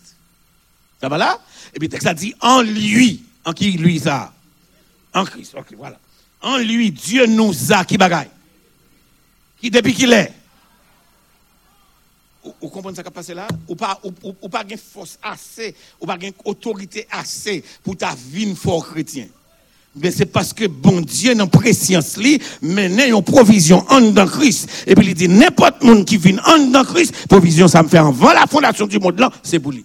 Ça 1.01 1.09
va 1.09 1.19
là? 1.19 1.39
Et 1.75 1.79
puis 1.79 1.89
texte 1.89 2.07
a 2.07 2.15
dit 2.15 2.35
en 2.41 2.63
lui. 2.63 3.23
En 3.45 3.53
qui 3.53 3.73
lui 3.73 4.01
ça? 4.01 4.33
En 5.13 5.25
Christ. 5.25 5.55
Ok, 5.59 5.75
voilà. 5.77 5.99
En 6.41 6.59
lui, 6.59 6.91
Dieu 6.91 7.27
nous 7.27 7.73
a 7.73 7.85
qui 7.85 7.99
bagaille 7.99 8.31
Qui 9.61 9.71
depuis 9.71 9.95
qu'il 9.95 10.13
est 10.13 10.33
vous, 12.61 12.69
comprenez 12.69 12.97
ce 12.97 13.03
qui 13.03 13.09
a 13.09 13.11
passé 13.11 13.35
là? 13.35 13.47
Ou 13.69 13.75
pas, 13.75 14.01
ou, 14.03 14.49
pas 14.49 14.65
une 14.69 14.79
force 14.79 15.19
assez, 15.23 15.75
ou 16.01 16.07
pas 16.07 16.17
une 16.21 16.33
autorité 16.45 17.07
assez 17.11 17.63
pour 17.83 17.97
ta 17.97 18.15
vie 18.15 18.55
fort 18.55 18.87
chrétien. 18.87 19.27
Mais 19.97 20.11
c'est 20.11 20.27
parce 20.27 20.53
que 20.53 20.67
bon 20.67 21.01
Dieu, 21.01 21.35
dans 21.35 21.47
préscience, 21.47 22.17
li, 22.17 22.41
mené 22.63 23.09
une 23.09 23.23
provision 23.23 23.85
en 23.89 24.01
dans 24.01 24.27
Christ. 24.27 24.69
Et 24.87 24.95
puis 24.95 25.07
il 25.07 25.15
dit, 25.15 25.29
n'importe 25.29 25.83
monde 25.83 26.05
qui 26.05 26.17
vient 26.17 26.39
en 26.45 26.59
dans 26.69 26.85
Christ, 26.85 27.27
provision, 27.27 27.69
ça 27.69 27.83
me 27.83 27.89
fait 27.89 27.99
avant 27.99 28.33
la 28.33 28.47
fondation 28.47 28.87
du 28.87 28.99
monde 28.99 29.19
là, 29.19 29.31
c'est 29.43 29.59
pour 29.59 29.73
lui. 29.73 29.85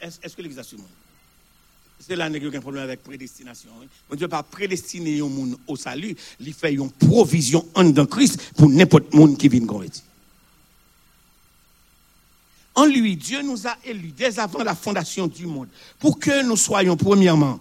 Est-ce 0.00 0.36
que 0.36 0.42
l'église? 0.42 0.60
C'est 2.06 2.16
là 2.16 2.28
qu'il 2.28 2.42
y 2.42 2.54
a 2.54 2.58
un 2.58 2.60
problème 2.60 2.84
avec 2.84 3.02
prédestination. 3.02 3.70
hein. 3.82 3.86
Bon 4.10 4.16
Dieu 4.16 4.28
pas 4.28 4.42
prédestiné 4.42 5.20
un 5.20 5.28
monde 5.28 5.56
au 5.66 5.76
salut, 5.76 6.14
il 6.38 6.52
fait 6.52 6.74
une 6.74 6.90
provision 6.90 7.66
en 7.74 7.84
dans 7.84 8.04
Christ 8.04 8.52
pour 8.56 8.68
n'importe 8.68 9.14
monde 9.14 9.38
qui 9.38 9.48
vient 9.48 9.64
convertir. 9.64 10.02
En 12.74 12.84
lui, 12.86 13.16
Dieu 13.16 13.40
nous 13.42 13.66
a 13.66 13.76
élus 13.84 14.12
dès 14.16 14.38
avant 14.38 14.62
la 14.64 14.74
fondation 14.74 15.28
du 15.28 15.46
monde 15.46 15.68
pour 15.98 16.18
que 16.18 16.44
nous 16.44 16.56
soyons 16.56 16.96
premièrement 16.96 17.60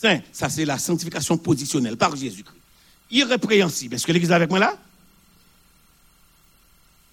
saints. 0.00 0.20
Ça, 0.32 0.48
c'est 0.48 0.64
la 0.64 0.78
sanctification 0.78 1.36
positionnelle 1.36 1.96
par 1.96 2.14
Jésus-Christ. 2.14 2.56
Irrépréhensible. 3.10 3.96
Est-ce 3.96 4.06
que 4.06 4.12
l'église 4.12 4.30
est 4.30 4.34
avec 4.34 4.48
moi 4.48 4.60
là? 4.60 4.78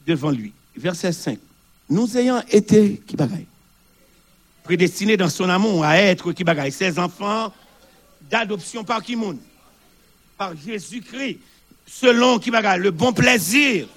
Devant 0.05 0.31
lui. 0.31 0.53
Verset 0.75 1.11
5. 1.11 1.39
Nous 1.89 2.17
ayant 2.17 2.41
été, 2.49 3.01
qui 3.07 3.15
bagaille? 3.15 3.47
Prédestinés 4.63 5.17
dans 5.17 5.29
son 5.29 5.49
amour 5.49 5.83
à 5.83 5.97
être, 5.97 6.31
qui 6.31 6.43
bagaille 6.43 6.71
Ses 6.71 6.97
enfants 6.97 7.53
d'adoption 8.29 8.83
par 8.83 9.03
qui 9.03 9.15
monde 9.15 9.39
Par 10.37 10.53
Jésus-Christ. 10.55 11.39
Selon 11.85 12.39
qui 12.39 12.49
bagaille 12.49 12.79
Le 12.79 12.91
bon 12.91 13.13
plaisir 13.13 13.87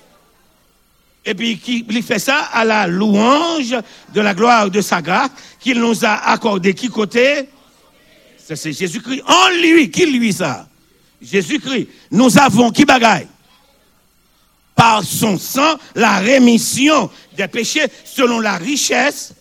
et 1.26 1.34
puis 1.34 1.58
qui 1.58 1.84
il 1.90 2.02
fait 2.04 2.20
ça 2.20 2.38
à 2.52 2.64
la 2.64 2.86
louange 2.86 3.76
de 4.14 4.20
la 4.20 4.32
gloire 4.32 4.70
de 4.70 4.80
sa 4.80 5.02
grâce 5.02 5.30
qu'il 5.58 5.80
nous 5.80 6.04
a 6.04 6.30
accordé. 6.30 6.72
Qui 6.72 6.88
côté? 6.88 7.48
C'est 8.38 8.72
Jésus-Christ. 8.72 9.22
En 9.26 9.48
lui, 9.60 9.90
qui 9.90 10.06
lui 10.06 10.32
ça? 10.32 10.68
Jésus-Christ. 11.20 11.88
Nous 12.12 12.38
avons 12.38 12.70
qui 12.70 12.84
bagaille? 12.84 13.26
Par 14.76 15.02
son 15.02 15.36
sang, 15.36 15.76
la 15.96 16.18
rémission 16.18 17.10
des 17.36 17.48
péchés 17.48 17.86
selon 18.04 18.38
la 18.38 18.56
richesse 18.56 19.34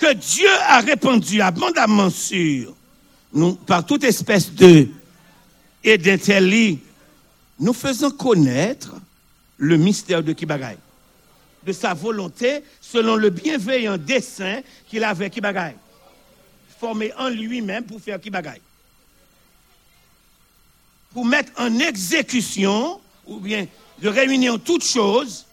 que 0.00 0.14
Dieu 0.14 0.48
a 0.66 0.80
répandue 0.80 1.42
abondamment 1.42 2.10
sur 2.10 2.74
nous 3.32 3.54
par 3.54 3.84
toute 3.84 4.02
espèce 4.02 4.52
de 4.52 4.88
et 5.84 5.98
d'intelli. 5.98 6.80
Nous 7.58 7.74
faisons 7.74 8.10
connaître 8.10 8.96
le 9.58 9.76
mystère 9.76 10.22
de 10.22 10.32
Kibagaï 10.32 10.78
de 11.64 11.72
sa 11.72 11.92
volonté 11.92 12.64
selon 12.80 13.16
le 13.16 13.28
bienveillant 13.28 13.98
dessein 13.98 14.60
qu'il 14.88 15.04
avait 15.04 15.28
bagaille 15.28 15.76
formé 16.78 17.12
en 17.18 17.28
lui-même 17.28 17.84
pour 17.84 18.00
faire 18.00 18.18
bagaille 18.18 18.62
pour 21.12 21.26
mettre 21.26 21.52
en 21.58 21.78
exécution 21.78 23.00
ou 23.26 23.38
bien 23.40 23.66
de 24.00 24.08
réunir 24.08 24.58
toutes 24.64 24.84
choses 24.84 25.44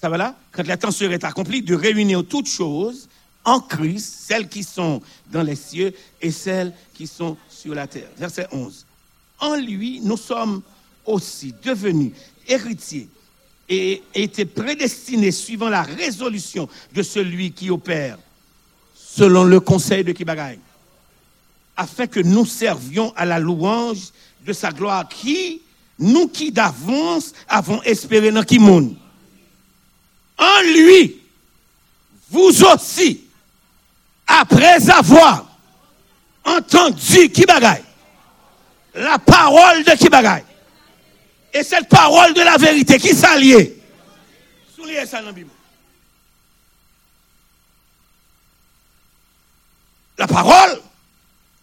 ça 0.00 0.08
va 0.08 0.16
là? 0.16 0.36
Quand 0.52 0.66
la 0.66 0.76
temps 0.76 0.90
serait 0.90 1.24
accomplie 1.24 1.62
de 1.62 1.74
réunir 1.74 2.24
toutes 2.28 2.48
choses 2.48 3.08
en 3.44 3.60
Christ 3.60 4.26
celles 4.26 4.48
qui 4.48 4.62
sont 4.62 5.00
dans 5.30 5.42
les 5.42 5.56
cieux 5.56 5.92
et 6.20 6.30
celles 6.30 6.72
qui 6.94 7.06
sont 7.06 7.36
sur 7.48 7.74
la 7.74 7.86
terre. 7.86 8.08
Verset 8.16 8.46
11 8.52 8.84
en 9.40 9.56
lui 9.56 10.00
nous 10.02 10.16
sommes 10.16 10.62
aussi 11.06 11.54
devenus 11.62 12.12
héritiers 12.46 13.08
et 13.68 14.02
était 14.14 14.44
prédestiné 14.44 15.30
suivant 15.30 15.68
la 15.68 15.82
résolution 15.82 16.68
de 16.94 17.02
celui 17.02 17.52
qui 17.52 17.70
opère 17.70 18.18
selon 18.94 19.44
le 19.44 19.60
conseil 19.60 20.04
de 20.04 20.12
Kibagaï, 20.12 20.58
afin 21.76 22.06
que 22.06 22.20
nous 22.20 22.46
servions 22.46 23.12
à 23.16 23.24
la 23.24 23.38
louange 23.38 24.10
de 24.44 24.52
sa 24.52 24.70
gloire 24.70 25.08
qui, 25.08 25.60
nous 25.98 26.28
qui 26.28 26.52
d'avance 26.52 27.32
avons 27.48 27.82
espéré 27.82 28.30
dans 28.30 28.42
qui 28.42 28.58
monde. 28.58 28.96
En 30.38 30.62
lui, 30.62 31.20
vous 32.30 32.64
aussi, 32.64 33.24
après 34.26 34.88
avoir 34.90 35.46
entendu 36.44 37.30
Kibagaï, 37.30 37.82
la 38.94 39.18
parole 39.18 39.84
de 39.84 39.90
Kibagaï, 39.92 40.44
et 41.52 41.62
cette 41.62 41.88
parole 41.88 42.34
de 42.34 42.42
la 42.42 42.56
vérité 42.56 42.98
qui 42.98 43.14
s'allie. 43.14 43.72
Ça 45.06 45.22
dans 45.22 45.32
la 50.18 50.26
parole 50.26 50.80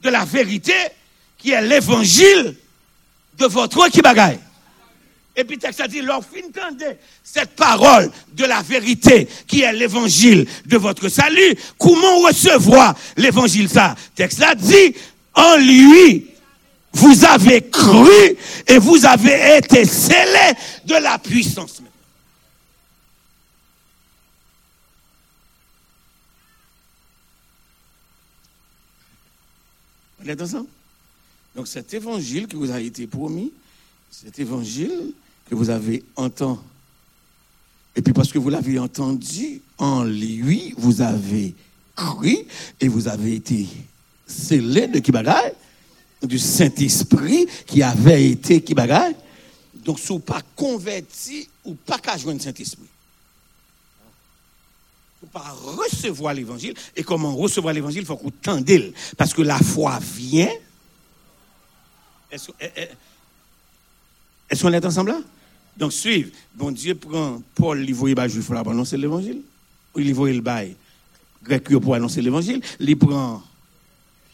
de 0.02 0.10
la 0.10 0.24
vérité 0.24 0.74
qui 1.38 1.52
est 1.52 1.62
l'évangile 1.62 2.56
de 3.38 3.46
votre 3.46 3.90
qui. 3.90 4.40
Et 5.36 5.44
puis, 5.44 5.58
texte 5.58 5.82
a 5.82 5.88
dit, 5.88 6.02
entendez 6.02 6.98
cette 7.24 7.56
parole 7.56 8.10
de 8.34 8.46
la 8.46 8.62
vérité 8.62 9.28
qui 9.48 9.62
est 9.62 9.74
l'évangile 9.74 10.48
de 10.66 10.78
votre 10.78 11.10
salut. 11.10 11.56
Comment 11.78 12.20
recevoir 12.20 12.96
l'évangile 13.18 13.70
ça? 13.70 13.96
Texte 14.16 14.42
a 14.42 14.56
dit, 14.56 14.96
en 15.34 15.58
lui, 15.58 16.28
vous 16.94 17.26
avez 17.26 17.70
cru 17.70 18.38
et 18.68 18.78
vous 18.78 19.06
avez 19.06 19.58
été 19.58 19.84
scellés 19.84 20.54
de 20.86 20.96
la 20.96 21.20
puissance. 21.20 21.82
On 30.26 30.42
ensemble? 30.42 30.70
Donc 31.56 31.68
cet 31.68 31.94
évangile 31.94 32.48
qui 32.48 32.56
vous 32.56 32.72
a 32.72 32.80
été 32.80 33.06
promis, 33.06 33.52
cet 34.10 34.40
évangile 34.40 35.14
que 35.50 35.56
vous 35.56 35.70
avez 35.70 36.04
entendu, 36.16 36.60
et 37.96 38.02
puis 38.02 38.14
parce 38.14 38.32
que 38.32 38.40
vous 38.40 38.50
l'avez 38.50 38.78
entendu, 38.78 39.62
en 39.78 40.04
lui, 40.04 40.74
vous 40.78 41.02
avez 41.02 41.56
cru 41.96 42.46
et 42.82 42.88
vous 42.88 43.08
avez 43.08 43.36
été 43.36 43.68
scellés 44.28 44.88
de 44.88 45.00
qui 45.00 45.12
du 46.24 46.40
Saint-Esprit 46.40 47.48
qui 47.66 47.84
avait 47.84 48.30
été 48.30 48.62
qui 48.62 48.74
bagaille. 48.74 49.16
Donc, 49.76 50.00
si 50.00 50.08
vous 50.08 50.20
pas 50.20 50.42
converti 50.56 51.48
ou 51.64 51.76
pas 51.76 52.00
qu'à 52.00 52.18
joindre 52.18 52.42
Saint-Esprit. 52.42 52.88
Vous 55.22 55.28
pas 55.28 55.56
recevoir 55.64 56.34
l'évangile. 56.34 56.74
Et 56.96 57.04
comment 57.04 57.36
recevoir 57.36 57.74
l'évangile, 57.74 58.02
il 58.02 58.06
faut 58.06 58.18
qu'on 58.18 58.32
tende. 58.32 58.94
Parce 59.16 59.34
que 59.34 59.42
la 59.42 59.60
foi 59.60 60.00
vient. 60.02 60.52
Est-ce 62.32 62.50
est 64.50 64.62
qu'on 64.62 64.74
est 64.74 64.86
ensemble 64.86 65.12
là? 65.12 65.22
Donc, 65.78 65.92
suivez. 65.92 66.32
Bon 66.54 66.72
Dieu 66.72 66.96
prend 66.96 67.42
Paul, 67.54 67.84
il 67.84 67.94
voyait 67.94 68.16
pas 68.16 68.28
juif 68.28 68.50
là 68.50 68.64
pour 68.64 68.72
annoncer 68.72 68.98
l'évangile. 68.98 69.42
Il 69.98 70.14
voyait 70.14 70.36
le 70.36 70.42
bail 70.42 70.76
grec 71.46 71.64
pour 71.64 71.96
annoncer 71.96 72.22
l'évangile. 72.22 72.62
Il 72.80 72.98
prend 72.98 73.42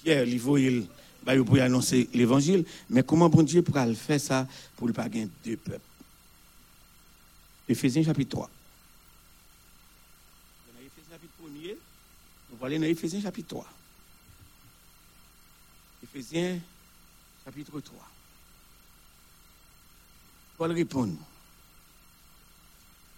Pierre, 0.04 0.28
il 0.28 0.40
voyait 0.40 0.84
bah, 1.24 1.38
vous 1.38 1.46
pouvez 1.46 1.62
annoncer 1.62 2.10
l'évangile, 2.14 2.66
mais 2.90 3.04
comment 3.04 3.30
bon 3.30 3.44
Dieu 3.44 3.62
pourra 3.62 3.86
le 3.86 3.94
faire 3.94 4.20
ça 4.20 4.48
pour 4.76 4.88
ne 4.88 4.92
pas 4.92 5.08
gagner 5.08 5.30
deux 5.46 5.58
peuples 5.58 5.80
Éphésiens 7.70 8.04
chapitre 8.04 8.32
3. 8.32 8.50
Dans 10.74 10.80
Éphésiens 10.80 11.12
chapitre 11.12 11.34
1er, 11.44 11.76
on 12.52 12.56
va 12.56 12.66
aller 12.66 12.80
dans 12.80 12.86
Éphésiens 12.86 13.22
chapitre 13.22 13.50
3. 13.50 13.68
Éphésiens 16.04 16.60
chapitre 17.46 17.80
3. 17.80 18.11
Paul 20.62 20.74
répond. 20.74 21.10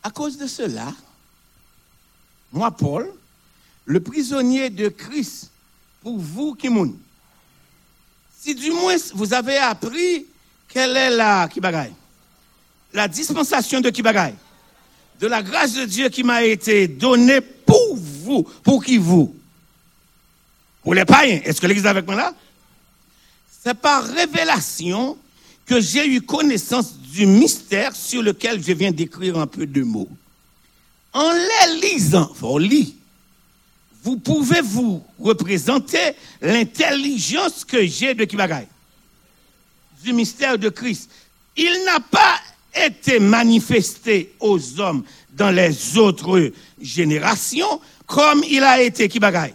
À 0.01 0.09
cause 0.11 0.37
de 0.37 0.47
cela, 0.47 0.93
moi, 2.53 2.71
Paul, 2.71 3.11
le 3.83 3.99
prisonnier 3.99 4.69
de 4.69 4.87
Christ 4.87 5.51
pour 6.01 6.17
vous 6.17 6.53
qui 6.55 6.69
moun. 6.69 6.97
Si 8.39 8.55
du 8.55 8.71
moins 8.71 8.95
vous 9.13 9.33
avez 9.33 9.57
appris 9.57 10.25
quelle 10.69 10.95
est 10.95 11.09
la 11.09 11.49
bagaille, 11.57 11.93
la 12.93 13.09
dispensation 13.09 13.81
de 13.81 13.89
bagaille, 14.01 14.35
de 15.19 15.27
la 15.27 15.43
grâce 15.43 15.73
de 15.73 15.83
Dieu 15.83 16.07
qui 16.07 16.23
m'a 16.23 16.43
été 16.43 16.87
donnée 16.87 17.41
pour 17.41 17.97
vous, 17.97 18.43
pour 18.63 18.85
qui 18.85 18.97
vous 18.97 19.35
Pour 20.81 20.93
les 20.93 21.03
païens. 21.03 21.41
Est-ce 21.43 21.59
que 21.59 21.67
l'église 21.67 21.83
est 21.83 21.89
avec 21.89 22.05
moi 22.05 22.15
là? 22.15 22.33
C'est 23.61 23.73
par 23.73 24.01
révélation 24.05 25.17
que 25.65 25.81
j'ai 25.81 26.07
eu 26.07 26.21
connaissance 26.21 26.93
du 27.13 27.27
mystère 27.27 27.95
sur 27.95 28.23
lequel 28.23 28.63
je 28.63 28.73
viens 28.73 28.91
d'écrire 28.91 29.37
un 29.37 29.45
peu 29.45 29.67
de 29.67 29.83
mots. 29.83 30.09
En 31.13 31.31
les 31.31 31.91
lisant, 31.91 32.33
vous 34.03 34.17
pouvez 34.17 34.61
vous 34.61 35.03
représenter 35.19 36.13
l'intelligence 36.41 37.63
que 37.65 37.85
j'ai 37.85 38.15
de 38.15 38.25
Kibagaï, 38.25 38.67
du 40.03 40.11
mystère 40.11 40.57
de 40.57 40.69
Christ. 40.69 41.11
Il 41.55 41.83
n'a 41.85 41.99
pas 41.99 42.39
été 42.73 43.19
manifesté 43.19 44.33
aux 44.39 44.79
hommes 44.79 45.03
dans 45.33 45.51
les 45.51 45.95
autres 45.99 46.51
générations 46.81 47.79
comme 48.07 48.43
il 48.49 48.63
a 48.63 48.81
été 48.81 49.07
Kibagaï. 49.07 49.53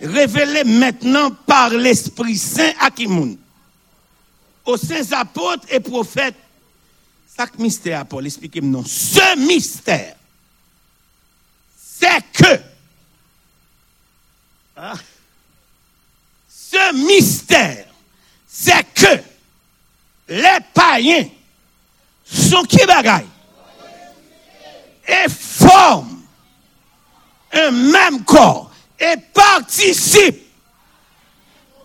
Révélé 0.00 0.64
maintenant 0.64 1.30
par 1.46 1.70
l'Esprit 1.70 2.36
Saint 2.36 2.72
à 2.80 2.90
Kimoun, 2.90 3.36
aux 4.64 4.76
saints 4.76 5.12
apôtres 5.12 5.66
et 5.70 5.78
prophètes. 5.78 6.34
Mystère, 7.58 8.06
Paul, 8.06 8.26
expliquez-moi. 8.26 8.82
Ce 8.86 9.38
mystère, 9.38 10.16
c'est 11.76 12.22
que 12.32 12.60
ah, 14.76 14.94
ce 16.48 16.94
mystère, 16.94 17.86
c'est 18.48 18.84
que 18.94 19.22
les 20.28 20.58
païens 20.72 21.28
sont 22.24 22.62
qui 22.64 22.84
bagaille 22.86 23.26
et 25.06 25.28
forment 25.28 26.22
un 27.52 27.70
même 27.70 28.24
corps 28.24 28.70
et 28.98 29.16
participent 29.34 30.42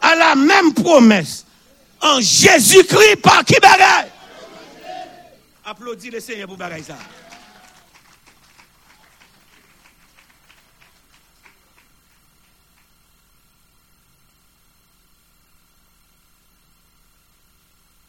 à 0.02 0.16
la 0.16 0.36
même 0.36 0.74
promesse 0.74 1.46
en 2.02 2.22
Jésus-Christ 2.22 3.18
par 3.18 3.44
qui 3.44 3.60
bagaille? 3.60 4.12
Applaudis 5.70 6.10
le 6.10 6.22
Seigneur 6.22 6.48
pour 6.48 6.56
bagaille 6.56 6.82
ça. 6.82 6.98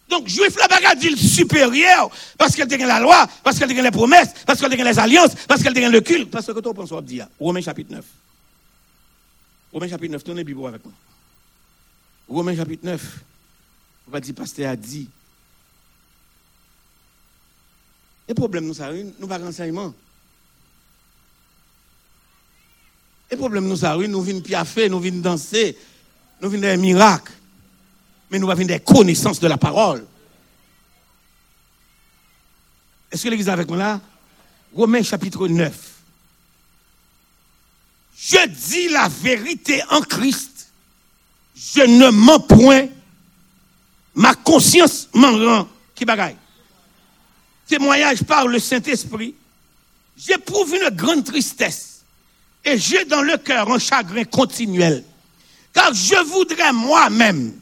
Donc, 0.09 0.29
juif 0.29 0.57
la 0.57 0.69
bagarre 0.69 0.95
dit 0.95 1.17
supérieur 1.17 2.09
parce 2.39 2.55
qu'elle 2.55 2.69
dégaine 2.69 2.87
la 2.87 3.01
loi, 3.01 3.27
parce 3.43 3.59
qu'elle 3.59 3.67
dégaine 3.67 3.87
les 3.87 3.91
promesses, 3.91 4.33
parce 4.47 4.61
qu'elle 4.61 4.71
dégaine 4.71 4.87
les 4.87 4.99
alliances, 5.01 5.35
parce 5.49 5.61
qu'elle 5.61 5.75
dégaine 5.75 5.91
le 5.91 6.01
culte. 6.01 6.31
Parce 6.31 6.47
que 6.47 6.61
toi, 6.61 6.73
pense 6.73 6.93
à 6.93 7.03
dire, 7.03 7.27
Romains 7.41 7.61
chapitre 7.61 7.93
9. 7.93 8.05
Romains 9.73 9.89
chapitre 9.89 10.13
9, 10.13 10.23
tournez 10.23 10.45
Bible 10.45 10.65
avec 10.65 10.85
moi. 10.85 10.95
Romains 12.29 12.55
chapitre 12.55 12.87
9. 12.87 13.03
On 14.07 14.11
va 14.13 14.21
dire, 14.21 14.35
pasteur 14.37 14.71
a 14.71 14.77
dit. 14.77 15.09
Le 18.29 18.35
problème, 18.35 18.67
nous, 18.67 18.75
ça, 18.75 18.93
nous 18.93 19.27
pas 19.27 19.39
renseignement. 19.39 19.95
Le 23.31 23.37
problème, 23.37 23.67
nous, 23.67 23.77
ça, 23.77 23.97
nous 23.97 24.23
venons 24.23 24.41
piaffer, 24.41 24.89
nous 24.89 25.01
venons 25.01 25.21
danser, 25.21 25.77
nous 26.41 26.51
venons 26.51 26.63
des 26.63 26.77
miracles 26.77 27.33
mais 28.31 28.39
nous 28.39 28.51
avons 28.51 28.65
des 28.65 28.81
connaissances 28.81 29.41
de 29.41 29.49
la 29.49 29.57
parole. 29.57 30.07
Est-ce 33.11 33.25
que 33.25 33.29
l'église 33.29 33.49
est 33.49 33.53
avec 33.53 33.69
moi 33.69 33.79
là? 33.79 34.01
Romains 34.75 35.03
chapitre 35.03 35.49
9. 35.49 35.73
Je 38.17 38.49
dis 38.49 38.89
la 38.89 39.09
vérité 39.09 39.83
en 39.91 40.01
Christ. 40.03 40.69
Je 41.57 41.81
ne 41.81 42.11
mens 42.11 42.41
point. 42.41 42.89
Ma 44.15 44.35
conscience 44.35 45.09
m'en 45.15 45.33
rend. 45.33 45.69
Qui 45.95 46.05
bagaille? 46.05 46.37
Témoignage 47.69 48.25
par 48.25 48.49
le 48.49 48.59
Saint-Esprit. 48.59 49.35
J'éprouve 50.17 50.75
une 50.75 50.95
grande 50.97 51.25
tristesse. 51.25 52.01
Et 52.65 52.79
j'ai 52.79 53.05
dans 53.05 53.23
le 53.23 53.37
cœur 53.37 53.71
un 53.71 53.79
chagrin 53.79 54.25
continuel. 54.25 55.05
Car 55.73 55.93
je 55.95 56.25
voudrais 56.25 56.73
moi-même 56.73 57.53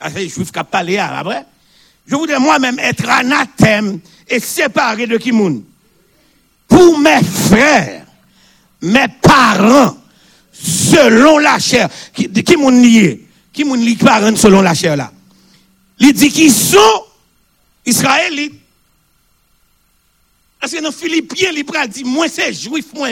ah, 0.00 0.08
les 0.10 0.28
juifs 0.28 0.52
qui 0.52 0.60
parlé 0.70 0.98
après. 0.98 1.44
Je 2.06 2.14
voudrais 2.14 2.38
moi-même 2.38 2.78
être 2.78 3.08
anathème 3.08 4.00
et 4.28 4.40
séparé 4.40 5.06
de 5.06 5.16
Kimoun. 5.18 5.64
Pour 6.68 6.98
mes 6.98 7.22
frères, 7.22 8.06
mes 8.80 9.08
parents, 9.20 9.96
selon 10.52 11.38
la 11.38 11.58
chair. 11.58 11.88
Kimoun 12.14 12.80
lié? 12.80 13.26
Kimoun 13.52 13.80
lié 13.80 13.96
parents 13.96 14.36
selon 14.36 14.62
la 14.62 14.74
chair 14.74 14.96
là? 14.96 15.12
Il 15.98 16.12
dit 16.12 16.30
qu'ils 16.30 16.52
sont 16.52 17.04
Israélites. 17.84 18.57
Parce 20.60 20.72
que 20.72 20.82
dans 20.82 20.92
Philippiens, 20.92 21.50
il 21.54 21.88
dit, 21.88 22.04
moi 22.04 22.28
c'est 22.28 22.52
juif, 22.52 22.86
moi. 22.94 23.08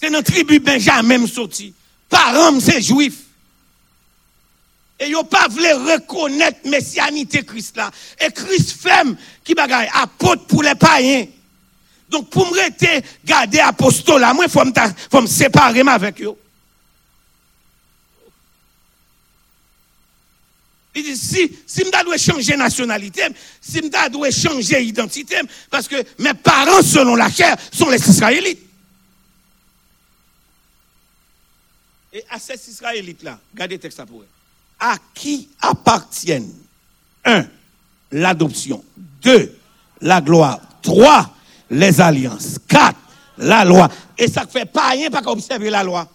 C'est 0.00 0.10
notre 0.10 0.32
tribu 0.32 0.58
Benjamin 0.60 1.26
sorti. 1.26 1.72
Parents, 2.08 2.60
c'est 2.60 2.82
juif. 2.82 3.14
Et 4.98 5.10
yo 5.10 5.24
pas 5.24 5.48
voulu 5.48 5.72
reconnaître 5.72 6.58
messianité 6.64 7.42
Christ 7.42 7.76
là. 7.76 7.90
Et 8.24 8.30
Christ 8.32 8.80
femme 8.80 9.16
qui 9.44 9.54
bagaille 9.54 9.90
apôtre 9.92 10.46
pour 10.46 10.62
les 10.62 10.74
païens. 10.74 11.26
Donc 12.08 12.30
pour 12.30 12.46
me 12.46 12.54
rester 12.54 13.02
garder 13.24 13.58
apostolat, 13.58 14.32
moi 14.32 14.46
faut 14.48 15.20
me 15.20 15.26
séparer 15.26 15.80
avec 15.80 16.22
eux. 16.22 16.34
Il 20.96 21.04
dit, 21.04 21.16
si, 21.16 21.56
si 21.66 21.84
je 21.84 22.04
dois 22.04 22.16
changer 22.16 22.56
nationalité, 22.56 23.22
si 23.60 23.78
je 23.78 24.10
dois 24.10 24.30
changer 24.30 24.82
identité, 24.82 25.36
parce 25.70 25.86
que 25.86 25.96
mes 26.18 26.34
parents, 26.34 26.82
selon 26.82 27.14
la 27.14 27.30
chair, 27.30 27.56
sont 27.70 27.90
les 27.90 27.98
Israélites. 27.98 28.60
Et 32.12 32.24
à 32.30 32.38
ces 32.38 32.70
Israélites-là, 32.70 33.38
regardez 33.52 33.74
le 33.74 33.80
texte 33.80 34.02
pour 34.06 34.22
eux 34.22 34.28
à 34.78 34.96
qui 35.14 35.48
appartiennent 35.60 36.52
1. 37.24 37.46
L'adoption. 38.12 38.84
2. 39.22 39.58
La 40.02 40.20
gloire. 40.20 40.60
3. 40.82 41.34
Les 41.70 42.00
alliances. 42.00 42.58
4. 42.68 42.96
La 43.38 43.64
loi. 43.64 43.88
Et 44.16 44.28
ça 44.28 44.44
ne 44.44 44.50
fait 44.50 44.66
pas 44.66 44.90
rien 44.90 45.10
pas 45.10 45.22
observer 45.26 45.70
la 45.70 45.82
loi. 45.82 46.08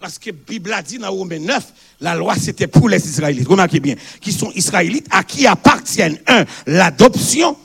Parce 0.00 0.18
que 0.18 0.30
Bible 0.30 0.72
a 0.72 0.82
dit 0.82 0.98
dans 0.98 1.10
Romains 1.10 1.38
9, 1.38 1.64
la 2.00 2.14
loi 2.14 2.34
c'était 2.36 2.66
pour 2.66 2.88
les 2.88 3.08
Israélites. 3.08 3.48
Remarquez 3.48 3.80
bien, 3.80 3.94
qui 4.20 4.32
sont 4.32 4.50
Israélites, 4.54 5.06
à 5.10 5.24
qui 5.24 5.46
appartiennent, 5.46 6.18
un, 6.26 6.44
l'adoption, 6.66 7.56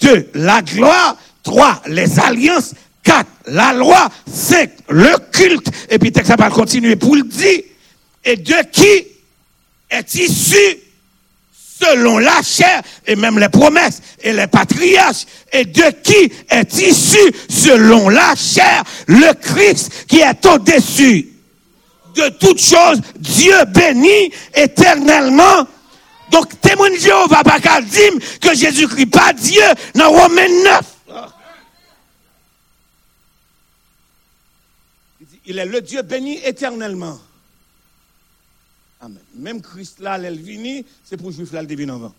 deux, 0.00 0.28
la 0.34 0.62
gloire, 0.62 1.16
trois, 1.44 1.80
les 1.86 2.18
alliances, 2.18 2.74
quatre, 3.04 3.30
la 3.46 3.72
loi, 3.72 4.08
cinq, 4.26 4.72
le 4.88 5.16
culte, 5.30 5.70
et 5.88 5.98
puis 6.00 6.10
texte 6.10 6.36
va 6.36 6.50
continuer 6.50 6.96
pour 6.96 7.14
le 7.14 7.22
dire, 7.22 7.62
et 8.24 8.36
de 8.36 8.70
qui 8.72 9.06
est 9.88 10.14
issu 10.16 10.85
selon 11.80 12.18
la 12.18 12.42
chair 12.42 12.82
et 13.06 13.16
même 13.16 13.38
les 13.38 13.48
promesses 13.48 14.00
et 14.22 14.32
les 14.32 14.46
patriarches 14.46 15.26
et 15.52 15.64
de 15.64 15.90
qui 16.02 16.32
est 16.50 16.78
issu 16.78 17.18
selon 17.48 18.08
la 18.08 18.34
chair 18.34 18.82
le 19.06 19.32
Christ 19.34 20.06
qui 20.08 20.20
est 20.20 20.46
au-dessus 20.46 21.36
de 22.16 22.28
toutes 22.30 22.60
choses, 22.60 23.00
Dieu 23.16 23.64
bénit 23.66 24.32
éternellement. 24.54 25.66
Donc, 26.30 26.60
témoin 26.60 26.90
de 26.90 26.96
Jéhovah 26.96 27.44
pas 27.44 27.60
dire 27.82 28.12
que 28.40 28.54
Jésus-Christ 28.54 29.06
pas 29.06 29.32
Dieu 29.32 29.62
dans 29.94 30.10
Romains 30.10 30.48
9. 30.64 30.80
Il 35.48 35.58
est 35.58 35.66
le 35.66 35.80
Dieu 35.80 36.02
béni 36.02 36.40
éternellement. 36.44 37.18
Même 39.34 39.62
Christ 39.62 40.00
là, 40.00 40.18
elle 40.18 40.38
vini, 40.38 40.84
c'est 41.04 41.16
pour 41.16 41.30
juif 41.30 41.52
là, 41.52 41.62
le 41.62 41.68
devine 41.68 41.90
avant. 41.90 42.14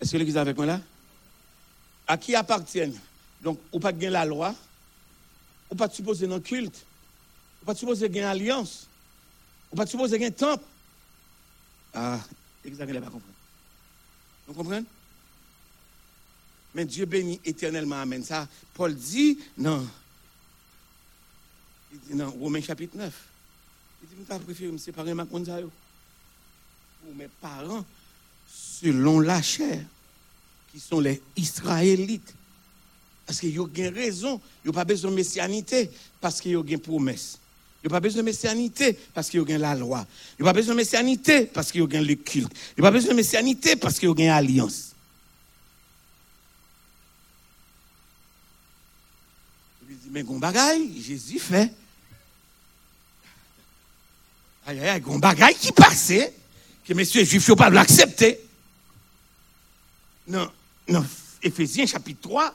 Est-ce 0.00 0.12
que 0.12 0.16
l'église 0.16 0.36
est 0.36 0.40
avec 0.40 0.56
moi 0.56 0.66
là? 0.66 0.80
À 2.06 2.18
qui 2.18 2.34
appartiennent? 2.34 2.98
Donc, 3.42 3.58
ou 3.72 3.80
pas 3.80 3.92
gagner 3.92 4.10
la 4.10 4.24
loi, 4.24 4.54
ou 5.70 5.74
pas 5.74 5.88
supposer 5.88 6.26
le 6.26 6.40
culte, 6.40 6.84
ou 7.62 7.66
pas 7.66 7.74
supposer 7.74 8.08
gagner 8.08 8.26
alliance, 8.26 8.86
Ou 9.72 9.76
pas 9.76 9.84
ait 9.84 10.26
un 10.26 10.30
temple. 10.30 10.64
Ah, 11.92 12.20
exactement, 12.64 13.00
pas 13.00 13.06
comprendre. 13.06 13.34
Vous 14.46 14.54
comprenez? 14.54 14.86
Mais 16.74 16.84
Dieu 16.84 17.06
bénit 17.06 17.40
éternellement, 17.44 18.00
Amen. 18.00 18.22
Ça, 18.24 18.48
Paul 18.74 18.94
dit, 18.94 19.38
non. 19.56 19.88
Non, 22.10 22.30
Romains 22.32 22.60
chapitre 22.60 22.96
9. 22.96 23.33
Il 24.04 24.18
dit, 24.18 24.24
je 24.28 24.38
préfère 24.38 24.72
me 24.72 24.78
séparer 24.78 25.14
ma 25.14 25.24
konzayo. 25.24 25.70
Pour 27.02 27.14
mes 27.14 27.28
parents, 27.40 27.84
selon 28.46 29.20
la 29.20 29.40
chair, 29.40 29.82
qui 30.70 30.80
sont 30.80 31.00
les 31.00 31.22
Israélites. 31.36 32.34
Parce 33.24 33.40
qu'ils 33.40 33.58
ont 33.60 33.70
raison, 33.74 34.40
ils 34.62 34.68
n'ont 34.68 34.74
pas 34.74 34.84
besoin 34.84 35.10
de 35.10 35.16
messianité, 35.16 35.90
parce 36.20 36.40
qu'ils 36.40 36.56
ont 36.56 36.64
une 36.64 36.78
promesse. 36.78 37.38
Ils 37.82 37.86
n'ont 37.88 37.92
pas 37.92 38.00
besoin 38.00 38.22
de 38.22 38.26
messianité 38.26 38.98
parce 39.12 39.28
qu'ils 39.28 39.40
ont 39.40 39.46
la 39.46 39.74
loi. 39.74 40.06
Ils 40.38 40.42
n'ont 40.42 40.48
pas 40.48 40.54
besoin 40.54 40.74
de 40.74 40.78
messianité 40.78 41.46
parce 41.46 41.70
qu'ils 41.70 41.82
ont 41.82 41.86
le 41.86 42.14
culte. 42.14 42.52
Ils 42.76 42.80
n'ont 42.80 42.86
pas 42.86 42.90
besoin 42.90 43.10
de 43.10 43.16
messianité 43.16 43.76
parce 43.76 43.98
qu'ils 43.98 44.08
ont 44.08 44.14
une 44.14 44.28
alliance. 44.28 44.94
Il 49.88 49.96
dit, 49.98 50.08
mais 50.10 50.22
gon 50.22 50.38
bagaille, 50.38 51.02
Jésus 51.02 51.38
fait. 51.38 51.70
Aïe, 54.66 54.80
aïe, 54.80 54.88
aïe, 54.88 55.00
gon 55.00 55.18
bagaille 55.18 55.54
qui 55.54 55.72
passait, 55.72 56.32
que 56.86 56.94
messieurs 56.94 57.24
juifs 57.24 57.48
n'ont 57.48 57.56
pas 57.56 57.70
l'accepter. 57.70 58.40
Non, 60.26 60.50
non, 60.88 61.04
Éphésiens 61.42 61.86
chapitre 61.86 62.22
3, 62.22 62.54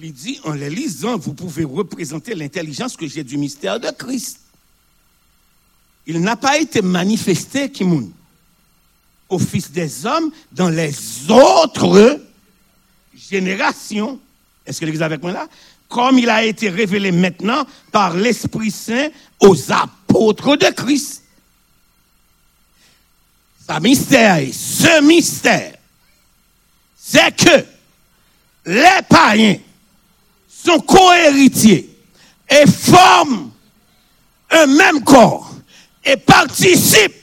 il 0.00 0.12
dit, 0.12 0.40
en 0.44 0.52
les 0.52 0.70
lisant, 0.70 1.18
vous 1.18 1.34
pouvez 1.34 1.64
représenter 1.64 2.34
l'intelligence 2.36 2.96
que 2.96 3.08
j'ai 3.08 3.24
du 3.24 3.36
mystère 3.36 3.80
de 3.80 3.90
Christ. 3.90 4.38
Il 6.06 6.20
n'a 6.20 6.36
pas 6.36 6.58
été 6.58 6.80
manifesté, 6.80 7.70
Kimoun, 7.70 8.12
au 9.28 9.38
Fils 9.38 9.72
des 9.72 10.06
hommes 10.06 10.30
dans 10.52 10.70
les 10.70 10.94
autres 11.28 12.20
générations. 13.16 14.20
Est-ce 14.64 14.80
que 14.80 14.84
l'Église 14.84 15.02
avec 15.02 15.20
moi 15.20 15.32
là? 15.32 15.48
Comme 15.88 16.18
il 16.18 16.30
a 16.30 16.44
été 16.44 16.68
révélé 16.68 17.10
maintenant 17.10 17.66
par 17.90 18.14
l'Esprit 18.14 18.70
Saint 18.70 19.08
aux 19.40 19.72
apôtres 19.72 19.97
de 20.56 20.70
Christ. 20.74 21.22
Sa 23.66 23.80
mystère, 23.80 24.40
ce 24.52 25.02
mystère, 25.02 25.76
c'est 26.96 27.36
que 27.36 27.66
les 28.66 29.02
païens 29.08 29.58
sont 30.48 30.80
co-héritiers 30.80 31.88
et 32.48 32.66
forment 32.66 33.50
un 34.50 34.66
même 34.66 35.04
corps 35.04 35.50
et 36.04 36.16
participent 36.16 37.22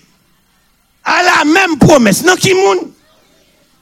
à 1.03 1.23
la 1.23 1.45
même 1.45 1.77
promesse. 1.77 2.23
Non, 2.23 2.35
qui 2.35 2.53
moun? 2.53 2.91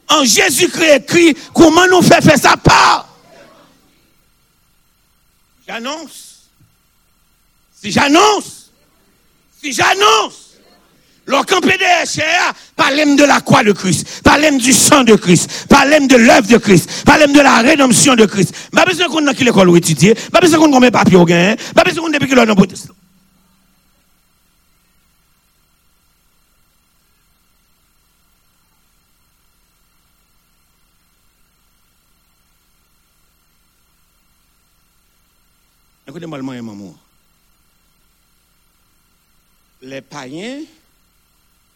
En 0.10 0.24
Jésus-Christ 0.24 1.38
comment 1.54 1.88
nous 1.88 2.02
fait 2.02 2.22
faire 2.22 2.38
sa 2.38 2.58
part? 2.58 3.10
J'annonce. 5.68 6.44
Si 7.82 7.92
j'annonce, 7.92 8.63
j'annonce, 9.72 10.44
Lorsqu'on 11.26 11.62
peut 11.62 11.72
parlez 12.76 13.16
de 13.16 13.24
la 13.24 13.40
croix 13.40 13.64
de 13.64 13.72
Christ, 13.72 14.22
parlez 14.24 14.52
du 14.58 14.74
sang 14.74 15.06
de 15.06 15.16
Christ, 15.16 15.68
parlez 15.70 16.06
de 16.06 16.18
l'œuvre 16.18 16.48
de 16.48 16.58
Christ, 16.58 17.04
parlez 17.06 17.28
de 17.28 17.40
la 17.40 17.60
rédemption 17.60 18.16
de 18.16 18.26
Christ. 18.26 18.54
Pas 18.74 18.84
besoin 18.84 19.08
qu'on 19.08 19.26
ait 19.26 19.34
l'école 19.34 19.70
ou 19.70 19.78
étudier, 19.78 20.16
pas 20.34 20.42
besoin 20.42 20.60
qu'on 20.60 20.82
ait 20.82 20.92
papier 20.92 21.16
au 21.16 21.24
gain, 21.24 21.56
pas 21.74 21.84
besoin 21.84 22.04
qu'on 22.04 22.10
depuis 22.10 22.28
que 22.28 22.36
l'on 22.36 22.56
protestant. 22.56 22.94
Écoutez-moi 36.06 36.38
le 36.38 36.44
moyen, 36.44 36.62
maman. 36.62 36.94
Les 39.84 40.00
païens, 40.02 40.64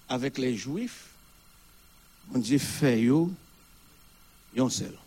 avec 0.08 0.38
les 0.38 0.56
juifs, 0.56 1.08
on 2.34 2.40
dit 2.40 2.58
fait 2.58 3.02
yo, 3.02 3.30
yon 4.56 4.70
seul. 4.70 4.98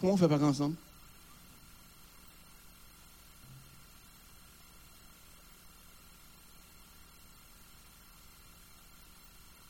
Comment 0.00 0.14
on 0.14 0.16
fait 0.16 0.28
pas 0.28 0.42
ensemble? 0.42 0.76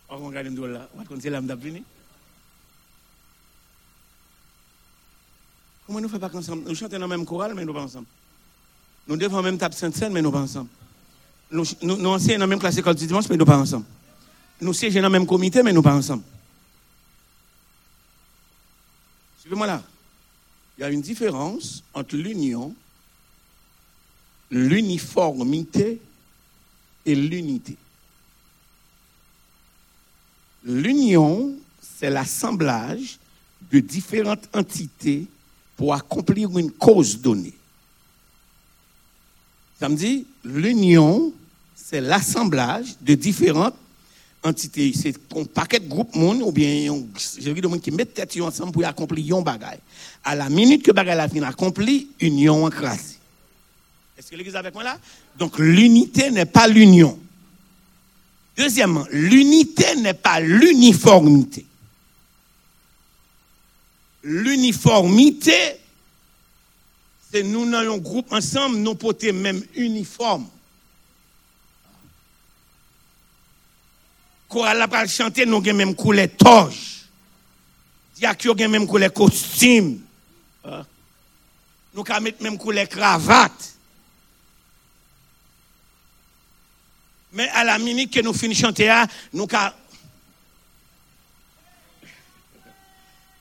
On 0.09 0.29
regarde 0.29 0.47
là, 0.47 0.89
on 0.95 1.03
va 1.03 1.31
là, 1.31 1.41
venir. 1.57 1.83
Comment 5.85 6.01
nous 6.01 6.09
faisons 6.09 6.21
pas 6.21 6.37
ensemble? 6.37 6.69
Nous 6.69 6.77
chantons 6.77 6.97
dans 6.97 7.01
le 7.01 7.09
même 7.09 7.27
chorale, 7.27 7.55
mais 7.55 7.65
nous 7.65 7.75
pas 7.75 7.83
ensemble. 7.83 8.07
Nous 9.09 9.17
devons 9.17 9.43
même 9.43 9.59
taper 9.59 9.75
Sainte-Seine, 9.75 10.13
mais 10.13 10.23
nous 10.23 10.31
pas 10.31 10.39
ensemble. 10.39 10.69
Nous, 11.53 11.65
nous, 11.83 12.07
enseignons 12.07 12.39
dans 12.39 12.45
la 12.45 12.47
même 12.47 12.59
classe 12.59 12.79
école 12.79 12.95
du 12.95 13.07
dimanche, 13.07 13.29
mais 13.29 13.37
nous 13.37 13.45
pas 13.45 13.59
ensemble. 13.59 13.85
Nous 14.61 14.73
siégeons 14.73 15.01
dans 15.01 15.09
le 15.09 15.13
même 15.13 15.27
comité, 15.27 15.63
mais 15.63 15.73
nous 15.73 15.83
pas 15.83 15.95
ensemble. 15.95 16.23
Suivez-moi 19.39 19.67
là. 19.67 19.83
Il 20.79 20.81
y 20.81 20.85
a 20.85 20.91
une 20.91 21.03
différence 21.03 21.83
entre 21.93 22.17
l'union, 22.17 22.75
l'uniformité 24.51 26.01
et 27.05 27.15
l'unité. 27.15 27.77
L'union, 30.65 31.55
c'est 31.81 32.09
l'assemblage 32.09 33.19
de 33.71 33.81
différentes 33.81 34.49
entités 34.55 35.27
pour 35.77 35.93
accomplir 35.93 36.57
une 36.57 36.71
cause 36.71 37.21
donnée. 37.21 37.55
Ça 39.79 39.89
me 39.89 39.97
dit, 39.97 40.27
l'union, 40.45 41.33
c'est 41.85 42.01
l'assemblage 42.01 42.97
de 43.01 43.15
différentes 43.15 43.75
entités. 44.43 44.93
C'est 44.95 45.15
un 45.37 45.45
paquet 45.45 45.81
de 45.81 45.89
groupes 45.89 46.15
monde 46.15 46.43
ou 46.43 46.53
bien 46.53 47.03
j'ai 47.39 47.53
vu 47.53 47.61
des 47.61 47.69
gens 47.69 47.79
qui 47.79 47.91
mettent 47.91 48.15
tête 48.15 48.41
ensemble 48.41 48.73
pour 48.73 48.85
accomplir 48.85 49.37
un 49.37 49.43
bagage. 49.43 49.79
À 50.25 50.35
la 50.35 50.49
minute 50.49 50.83
que 50.83 50.93
bagage 50.93 51.19
a 51.19 51.49
accompli, 51.49 52.09
union 52.21 52.65
encrasée. 52.65 53.19
Est-ce 54.17 54.31
que 54.31 54.37
l'église 54.37 54.55
est 54.55 54.59
avec 54.59 54.75
moi 54.75 54.85
là? 54.85 54.99
Donc 55.37 55.59
l'unité 55.59 56.31
n'est 56.31 56.47
pas 56.47 56.69
l'union. 56.69 57.19
Deuxièmement, 58.57 59.07
l'unité 59.11 59.97
n'est 59.97 60.15
pas 60.15 60.41
l'uniformité. 60.41 61.67
L'uniformité, 64.23 65.57
c'est 67.33 67.43
nous 67.43 67.69
dans 67.69 67.79
un 67.79 67.99
groupe 67.99 68.33
ensemble, 68.33 68.77
nous 68.77 68.95
porter 68.95 69.33
même 69.33 69.63
uniforme. 69.75 70.47
Chanter, 75.09 75.47
nous 75.47 75.57
avons 75.57 75.75
même 75.75 75.95
couleur 75.95 76.29
toge. 76.37 77.07
Diak 78.17 78.45
avons 78.47 78.69
même 78.69 78.87
couleur 78.87 79.13
costume. 79.13 80.01
Nous 80.65 82.05
avons 82.09 82.33
même 82.41 82.59
couleur 82.59 82.89
cravate. 82.89 83.75
Mais 87.33 87.49
à 87.49 87.65
la 87.65 87.79
minute 87.79 88.13
que 88.13 88.21
nous 88.21 88.35
finissons 88.35 88.67
chanter, 88.67 88.93
nous 89.33 89.47
avons 89.51 89.75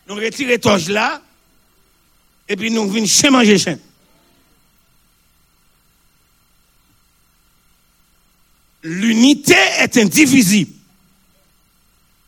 nous 0.07 0.15
retirons 0.15 0.57
toge 0.57 0.89
là, 0.89 1.21
et 2.47 2.55
puis 2.55 2.71
nous 2.71 2.89
venons 2.89 3.05
chez 3.05 3.29
manger. 3.29 3.57
L'unité 8.83 9.53
est 9.53 9.97
indivisible. 9.97 10.80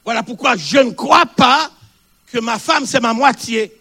Voilà 0.04 0.24
pourquoi 0.24 0.56
je 0.58 0.78
ne 0.78 0.92
crois 0.92 1.26
pas 1.26 1.72
que 2.28 2.40
ma 2.40 2.60
femme, 2.60 2.86
c'est 2.86 3.00
ma 3.00 3.14
moitié. 3.14 3.72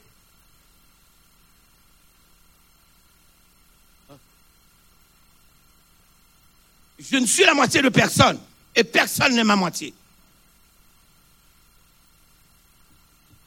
Je 6.98 7.16
ne 7.16 7.26
suis 7.26 7.44
la 7.44 7.54
moitié 7.54 7.82
de 7.82 7.88
personne. 7.88 8.38
Et 8.74 8.84
personne 8.84 9.34
n'est 9.34 9.44
ma 9.44 9.56
moitié. 9.56 9.92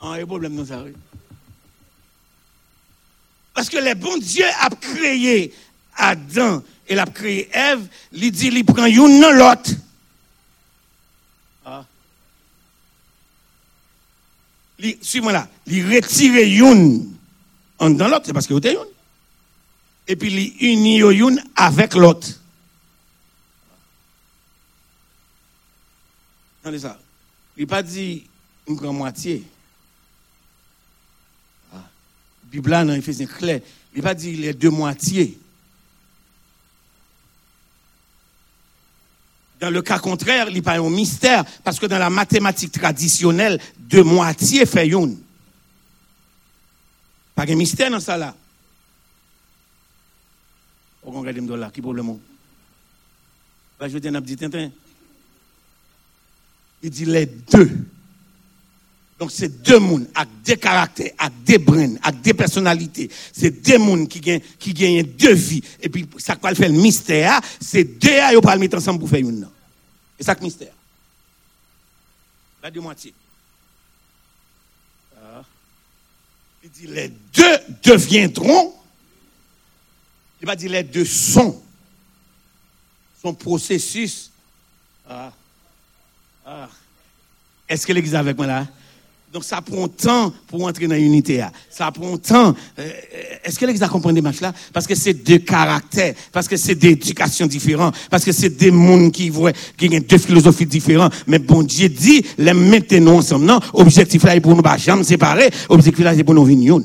Un 0.02 0.26
problème 0.26 0.54
nous 0.54 0.72
arrive. 0.72 0.98
Parce 3.54 3.70
que 3.70 3.78
le 3.78 3.96
bon 3.96 4.18
Dieu 4.18 4.46
a 4.60 4.70
créé 4.70 5.54
Adam 5.96 6.62
et 6.88 6.94
l'a 6.94 7.06
créé 7.06 7.50
Ève, 7.54 7.88
il 8.12 8.32
dit, 8.32 8.48
il 8.48 8.66
prend 8.66 8.86
une 8.86 9.22
l'autre. 9.32 9.72
suivez-moi 15.02 15.32
là, 15.32 15.48
il 15.68 15.96
retire 15.96 16.34
une 16.70 17.16
en 17.78 17.90
dans 17.90 18.08
l'autre, 18.08 18.24
c'est 18.26 18.34
parce 18.34 18.48
qu'il 18.48 18.64
y 18.64 18.68
a 18.68 18.72
une. 18.72 18.80
Et 20.08 20.16
puis 20.16 20.56
il 20.60 20.72
unit 20.72 21.00
une 21.00 21.44
avec 21.56 21.94
l'autre. 21.96 22.28
Attendez 26.62 26.80
ça. 26.80 27.00
Il 27.58 27.62
n'a 27.62 27.68
pas 27.68 27.84
dit 27.84 28.24
une 28.68 28.76
grande 28.76 28.98
moitié. 28.98 29.44
Ah. 31.74 31.78
La 31.78 32.50
Bible, 32.52 32.72
non, 32.86 32.94
il 32.94 33.02
faisait 33.02 33.26
clair. 33.26 33.62
Il 33.94 34.02
n'a 34.02 34.10
pas 34.10 34.14
dit 34.14 34.36
les 34.36 34.54
deux 34.54 34.70
moitiés. 34.70 35.38
Dans 39.60 39.70
le 39.70 39.82
cas 39.82 40.00
contraire, 40.00 40.48
il 40.50 40.54
n'y 40.54 40.60
a 40.60 40.64
pas 40.64 40.78
un 40.78 40.90
mystère, 40.90 41.46
parce 41.64 41.80
que 41.80 41.86
dans 41.86 41.98
la 41.98 42.10
mathématique 42.10 42.74
traditionnelle, 42.74 43.60
deux 43.86 44.04
moitiés 44.04 44.66
fait 44.66 44.88
une. 44.88 45.18
Pas 47.34 47.46
de 47.46 47.54
mystère 47.54 47.92
dans 47.92 48.00
ça 48.00 48.18
là. 48.18 48.36
On 51.04 51.12
regarde 51.12 51.50
là, 51.52 51.70
qui 51.72 51.82
problème? 51.82 52.18
Bah, 53.80 53.88
je. 53.88 53.98
Il 56.84 56.90
dit 56.90 57.06
les 57.06 57.26
deux. 57.26 57.72
Donc 59.18 59.32
c'est 59.32 59.62
deux 59.62 59.80
mondes 59.80 60.08
avec 60.14 60.42
des 60.44 60.58
caractères, 60.58 61.12
avec 61.18 61.44
des 61.44 61.58
brins, 61.58 61.96
avec 62.04 62.22
des 62.22 62.34
personnalités. 62.34 63.10
C'est 63.32 63.62
deux 63.62 63.78
mondes 63.78 64.10
qui 64.10 64.20
gagnent 64.20 64.42
qui 64.60 65.04
deux 65.04 65.34
vies 65.34 65.62
et 65.82 65.88
puis 65.88 66.08
ça 66.18 66.36
quoi 66.36 66.54
fait 66.54 66.68
le 66.68 66.74
mystère, 66.74 67.40
c'est 67.62 67.86
deux 67.86 68.20
à 68.20 68.42
pas 68.42 68.56
le 68.56 68.62
mettre 68.62 68.78
ensemble 68.78 69.00
pour 69.00 69.10
faire 69.10 69.22
une. 69.22 69.48
Et 70.20 70.24
ça 70.24 70.34
le 70.34 70.42
mystère. 70.42 70.74
La 72.62 72.70
deux 72.70 72.82
moitiés. 72.82 73.14
Ah. 75.18 75.44
Il 76.66 76.72
dit 76.72 76.88
les 76.88 77.10
deux 77.10 77.60
deviendront. 77.84 78.74
Il 80.42 80.48
va 80.48 80.56
dire 80.56 80.72
les 80.72 80.82
deux 80.82 81.06
sont. 81.06 81.62
Son 83.22 83.36
processus. 83.36 84.32
Ah. 85.08 85.32
Ah. 86.44 86.68
Est-ce 87.70 87.86
que 87.86 87.94
l'église 87.94 88.16
est 88.16 88.18
avec 88.18 88.36
moi 88.36 88.48
là? 88.48 88.68
Donc 89.36 89.44
ça 89.44 89.62
prend 89.62 89.90
temps 89.90 90.32
pour 90.48 90.64
entrer 90.64 90.88
dans 90.88 90.96
l'unité. 90.96 91.36
là. 91.40 91.52
Ça 91.70 91.92
prend 91.92 92.16
temps. 92.16 92.56
Euh, 92.80 92.90
Est-ce 93.44 93.60
que 93.60 93.66
l'église 93.66 93.84
a 93.84 93.90
compris 93.90 94.14
des 94.14 94.22
matchs 94.22 94.40
là? 94.40 94.54
Parce 94.72 94.88
que 94.88 94.96
c'est 94.96 95.14
deux 95.14 95.40
caractères, 95.40 96.16
parce 96.32 96.48
que 96.48 96.56
c'est 96.56 96.76
des 96.76 96.92
éducations 96.92 97.46
différentes, 97.46 97.98
parce 98.10 98.24
que 98.24 98.32
c'est 98.32 98.52
des 98.52 98.72
mondes 98.72 99.12
qui 99.12 99.30
voient, 99.30 99.52
qui 99.76 99.90
ont 99.90 100.00
deux 100.00 100.20
philosophies 100.20 100.66
différentes. 100.66 101.14
Mais 101.28 101.38
bon 101.38 101.64
Dieu 101.64 101.90
dit, 101.90 102.26
les 102.38 102.54
mettez-nous 102.54 103.12
ensemble. 103.12 103.44
Non, 103.44 103.60
objectif 103.74 104.24
là 104.24 104.38
est 104.38 104.40
pour 104.40 104.56
nous 104.56 104.62
pas 104.62 104.78
jamais 104.78 105.04
séparer. 105.04 105.50
Objectif 105.68 106.06
là 106.06 106.16
c'est 106.16 106.24
pour 106.24 106.34
nous 106.34 106.46
venir. 106.46 106.80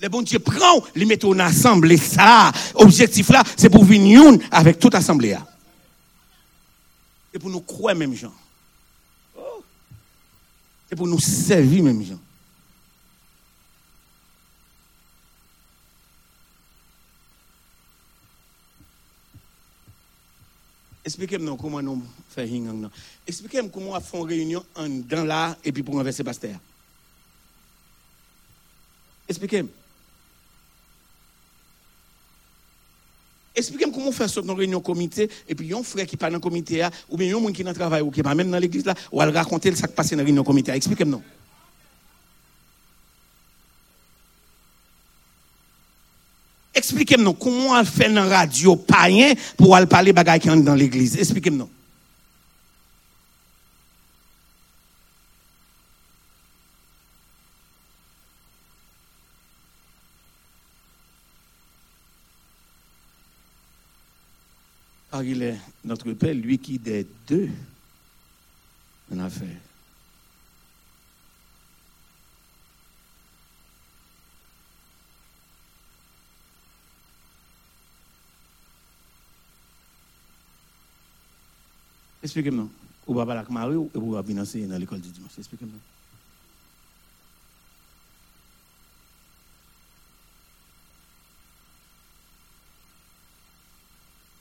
Le 0.00 0.08
bon 0.08 0.22
Dieu 0.22 0.38
prend, 0.38 0.82
les 0.94 1.04
mettez 1.04 1.26
en 1.26 1.38
assemblée. 1.40 1.98
Ça, 1.98 2.52
objectif 2.74 3.28
là, 3.28 3.42
c'est 3.54 3.68
pour 3.68 3.84
venir 3.84 4.22
avec 4.50 4.78
toute 4.78 4.94
assemblée. 4.94 5.32
là. 5.32 5.46
C'est 7.30 7.38
pour 7.38 7.50
nous 7.50 7.60
croire 7.60 7.94
même 7.94 8.14
gens. 8.14 8.32
C'est 10.88 10.96
pour 10.96 11.06
nous 11.06 11.20
servir 11.20 11.82
même 11.82 12.02
gens. 12.02 12.20
Expliquez-moi 21.04 21.56
comment 21.60 21.80
nous 21.82 22.02
faisons. 22.30 22.90
Expliquez-moi 23.26 23.70
comment 23.72 23.92
on 23.92 24.00
fait 24.00 24.18
une 24.18 24.26
réunion 24.26 24.66
en 24.74 24.88
dans 24.88 25.24
là 25.24 25.56
et 25.64 25.70
puis 25.70 25.82
pour 25.82 25.94
renverser 25.94 26.24
pasteur. 26.24 26.58
Expliquez-moi. 29.28 29.70
Expliquez-moi 33.56 33.94
comment 33.94 34.12
fait 34.12 34.28
ça 34.28 34.42
dans 34.42 34.54
réunion 34.54 34.80
comité 34.80 35.30
et 35.48 35.54
puis 35.54 35.72
un 35.72 35.82
frère 35.82 36.04
qui 36.04 36.18
parle 36.18 36.32
dans 36.32 36.36
le 36.36 36.42
comité 36.42 36.86
ou 37.08 37.16
bien 37.16 37.34
un 37.34 37.40
monde 37.40 37.54
qui 37.54 37.64
dans 37.64 37.70
le 37.70 37.74
travail 37.74 38.02
ou 38.02 38.10
qui 38.10 38.22
pas 38.22 38.34
même 38.34 38.50
dans 38.50 38.58
l'église 38.58 38.84
là 38.84 38.94
ou 39.10 39.22
elle 39.22 39.34
raconter 39.34 39.74
ce 39.74 39.86
qui 39.86 39.92
passe 39.94 40.10
dans 40.10 40.18
la 40.18 40.24
réunion 40.24 40.44
comité. 40.44 40.72
Expliquez-moi. 40.72 41.22
Expliquez-moi 46.74 47.34
comment 47.40 47.80
on 47.80 47.84
fait 47.84 48.10
dans 48.10 48.24
la 48.24 48.40
radio 48.40 48.76
païen 48.76 49.32
pour 49.56 49.74
aller 49.74 49.86
parler 49.86 50.12
bagaille 50.12 50.38
qui 50.38 50.48
dans 50.48 50.74
l'église. 50.74 51.16
Expliquez-moi. 51.16 51.66
Car 65.16 65.24
il 65.24 65.42
est 65.42 65.56
notre 65.82 66.12
Père, 66.12 66.34
lui 66.34 66.58
qui 66.58 66.78
des 66.78 67.06
deux 67.26 67.48
en 69.10 69.18
a 69.18 69.30
fait. 69.30 69.46
Expliquez-moi. 82.22 82.68
Ou 83.06 83.14
va 83.14 83.22
avec 83.22 83.48
Marie 83.48 83.76
ou 83.76 83.90
vous 83.94 84.16
enseigner 84.16 84.66
dans 84.66 84.76
l'école 84.76 85.00
du 85.00 85.08
dimanche. 85.08 85.30
Expliquez-moi. 85.38 85.78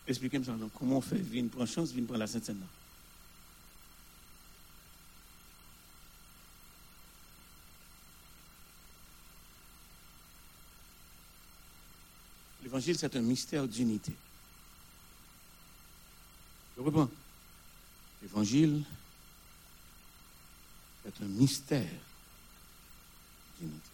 Expliquez-moi. 0.08 0.70
Comment 0.78 0.98
on 0.98 1.02
fait? 1.02 1.18
Vine 1.18 1.50
prend 1.50 1.66
chance, 1.66 1.92
Vine 1.92 2.06
prend 2.06 2.18
la 2.18 2.28
Sainte-Seine. 2.28 2.60
là. 2.60 2.66
L'évangile, 12.64 12.98
c'est 12.98 13.16
un 13.16 13.22
mystère 13.22 13.68
d'unité. 13.68 14.16
Je 16.76 16.82
reprends. 16.82 17.10
L'évangile 18.22 18.84
est 21.06 21.22
un 21.22 21.28
mystère 21.28 21.88
d'unité. 23.60 23.90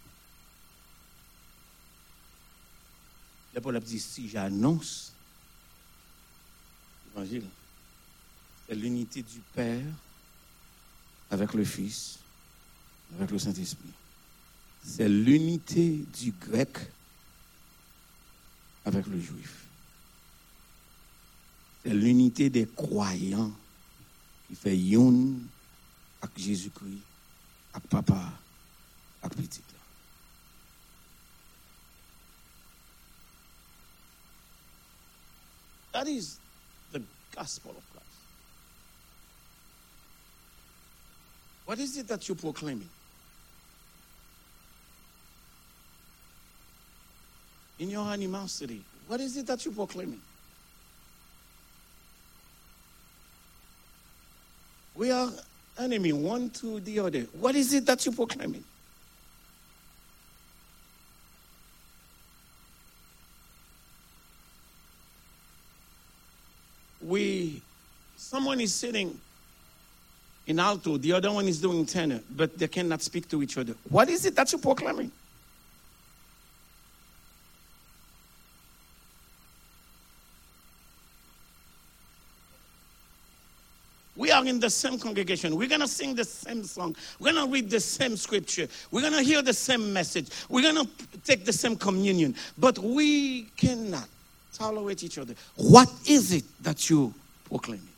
La 3.54 3.60
Paul 3.60 3.76
a 3.76 3.80
dit 3.82 4.00
si 4.00 4.30
j'annonce 4.30 5.12
l'évangile, 7.16 7.46
c'est 8.68 8.76
l'unité 8.76 9.22
du 9.22 9.40
Père 9.54 9.86
avec 11.30 11.54
le 11.54 11.64
Fils, 11.64 12.20
avec 13.16 13.32
le 13.32 13.40
Saint-Esprit. 13.40 13.90
C'est 14.84 15.10
l'unité 15.10 16.04
du 16.20 16.32
grec 16.32 16.78
avec 18.86 19.06
le 19.08 19.20
juif. 19.20 19.66
C'est 21.84 21.94
l'unité 21.94 22.50
des 22.50 22.68
croyants 22.68 23.52
qui 24.48 24.56
fait 24.56 24.78
yon 24.78 25.34
avec 26.22 26.38
Jésus-Christ, 26.38 27.02
avec 27.74 27.88
papa, 27.90 28.34
avec 29.22 29.38
petit. 29.38 29.62
That 35.94 36.08
gospel 37.36 37.72
of 37.72 37.92
Christ. 37.92 38.08
What 41.66 41.80
is 41.80 41.98
it 41.98 42.08
that 42.08 42.28
you're 42.28 42.36
proclaiming? 42.36 42.90
In 47.80 47.90
your 47.90 48.08
animosity, 48.08 48.84
what 49.08 49.20
is 49.20 49.38
it 49.38 49.48
that 49.48 49.66
you're 49.66 49.74
proclaiming? 49.74 50.22
We 54.96 55.10
are 55.12 55.30
enemy 55.80 56.14
one 56.14 56.50
to 56.52 56.80
the 56.82 57.00
other. 57.00 57.22
What 57.40 57.56
is 57.56 57.74
it 57.74 57.86
that 57.86 58.06
you're 58.06 58.14
proclaiming? 58.14 58.64
We, 67.02 67.62
someone 68.32 68.62
is 68.62 68.74
sitting 68.74 69.20
in 70.48 70.58
alto, 70.58 70.96
the 70.98 71.12
other 71.12 71.30
one 71.30 71.50
is 71.50 71.60
doing 71.60 71.86
tenor, 71.86 72.22
but 72.34 72.58
they 72.58 72.68
cannot 72.70 73.02
speak 73.02 73.28
to 73.28 73.44
each 73.44 73.58
other. 73.58 73.74
What 73.90 74.08
is 74.08 74.26
it 74.26 74.38
that 74.38 74.50
you're 74.54 74.62
proclaiming? 74.62 75.12
We 84.16 84.32
are 84.32 84.46
in 84.46 84.62
the 84.62 84.70
same 84.70 84.98
congregation. 84.98 85.58
We're 85.58 85.68
going 85.68 85.82
to 85.82 85.88
sing 85.88 86.16
the 86.16 86.24
same 86.24 86.64
song. 86.64 86.96
We're 87.20 87.34
going 87.34 87.46
to 87.48 87.52
read 87.52 87.70
the 87.70 87.82
same 87.82 88.16
scripture. 88.16 88.70
We're 88.92 89.02
going 89.02 89.14
to 89.14 89.24
hear 89.24 89.42
the 89.42 89.54
same 89.54 89.92
message. 89.92 90.30
We're 90.48 90.72
going 90.72 90.86
to 90.86 91.18
take 91.26 91.44
the 91.44 91.52
same 91.52 91.76
communion. 91.76 92.36
But 92.58 92.80
we 92.80 93.44
cannot 93.58 94.08
tolerate 94.54 95.04
each 95.04 95.18
other. 95.18 95.34
What 95.58 95.90
is 96.08 96.32
it 96.32 96.46
that 96.62 96.90
you 96.90 97.14
proclaiming? 97.50 97.91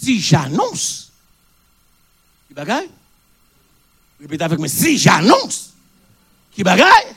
Si 0.00 0.20
j'annonce, 0.20 1.12
qui 2.48 2.54
bagaille? 2.54 2.90
Répétez 4.20 4.44
avec 4.44 4.58
moi, 4.58 4.68
si 4.68 4.96
j'annonce, 4.98 5.74
qui 6.52 6.62
bagaille? 6.62 7.14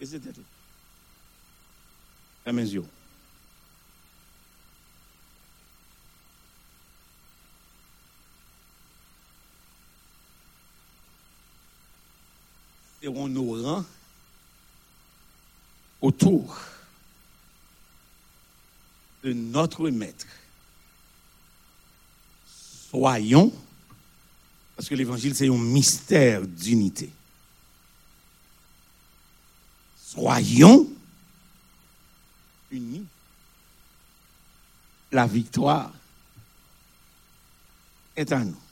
Et 0.00 0.06
c'était 0.06 0.32
tout. 0.32 0.42
À 2.44 2.52
mes 2.52 2.62
yeux. 2.62 2.84
On 13.06 13.28
nous 13.28 13.62
rend 13.62 13.84
autour 16.00 16.56
de 19.22 19.32
notre 19.32 19.88
maître. 19.90 20.26
Soyons, 22.90 23.52
parce 24.76 24.88
que 24.88 24.94
l'évangile 24.94 25.34
c'est 25.34 25.48
un 25.48 25.58
mystère 25.58 26.46
d'unité. 26.46 27.10
Soyons 29.98 30.88
unis. 32.70 33.04
La 35.12 35.26
victoire 35.26 35.92
est 38.16 38.32
à 38.32 38.44
nous. 38.44 38.63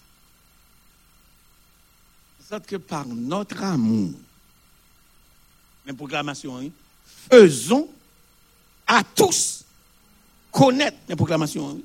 Sorte 2.52 2.66
que 2.66 2.76
par 2.76 3.06
notre 3.06 3.62
amour, 3.62 4.12
même 5.86 5.96
proclamation, 5.96 6.58
hein, 6.58 6.68
faisons 7.30 7.88
à 8.86 9.02
tous 9.02 9.64
connaître 10.50 10.98
les 11.08 11.16
proclamations 11.16 11.70
hein, 11.70 11.78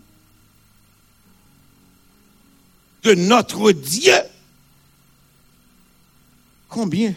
de 3.02 3.14
notre 3.14 3.72
Dieu. 3.72 4.12
Combien? 6.68 7.16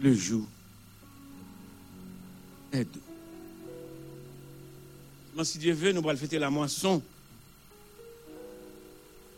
Le 0.00 0.12
jour 0.12 0.48
est 2.72 2.86
doux. 2.92 3.00
Si 5.44 5.58
Dieu 5.58 5.74
veut, 5.74 5.92
nous 5.92 6.00
allons 6.08 6.18
fêter 6.18 6.40
la 6.40 6.50
moisson. 6.50 7.00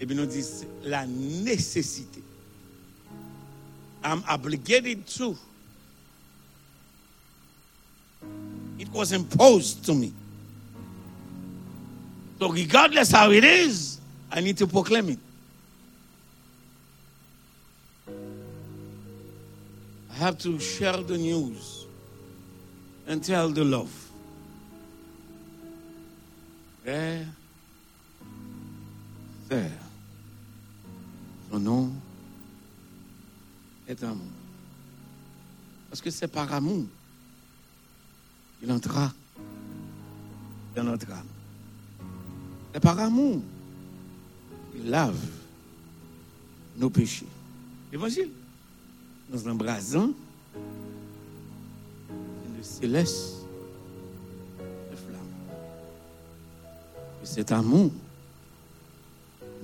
Et 0.00 0.06
bien, 0.06 0.16
nous 0.16 0.26
disons 0.26 0.66
la 0.84 1.06
nécessité. 1.06 2.22
I'm 4.04 4.22
obligated 4.28 5.06
to. 5.18 5.36
It 8.78 8.88
was 8.92 9.12
imposed 9.12 9.84
to 9.86 9.94
me. 9.94 10.12
So, 12.38 12.50
regardless 12.52 13.10
how 13.10 13.32
it 13.32 13.42
is, 13.42 13.98
I 14.30 14.40
need 14.40 14.56
to 14.58 14.66
proclaim 14.68 15.08
it. 15.08 15.18
I 20.10 20.14
have 20.14 20.38
to 20.38 20.58
share 20.60 20.96
the 20.98 21.18
news 21.18 21.86
and 23.08 23.22
tell 23.24 23.48
the 23.48 23.64
love. 23.64 23.90
Eh? 26.86 27.24
Frère, 29.48 29.68
frère, 29.68 29.87
son 31.50 31.58
nom 31.58 31.90
est 33.86 34.02
amour. 34.02 34.26
Parce 35.88 36.00
que 36.00 36.10
c'est 36.10 36.28
par 36.28 36.52
amour 36.52 36.84
qu'il 38.60 38.70
entra 38.70 39.12
dans 40.76 40.84
notre 40.84 41.10
âme. 41.10 41.26
C'est 42.72 42.80
par 42.80 42.98
amour 42.98 43.40
qu'il 44.72 44.90
lave 44.90 45.18
nos 46.76 46.90
péchés. 46.90 47.26
Évangile. 47.92 48.30
Nous 49.30 49.48
embrasons 49.48 50.14
le 52.56 52.62
céleste 52.62 53.36
de 54.90 54.96
flamme. 54.96 55.20
Et 57.22 57.26
cet 57.26 57.52
amour 57.52 57.90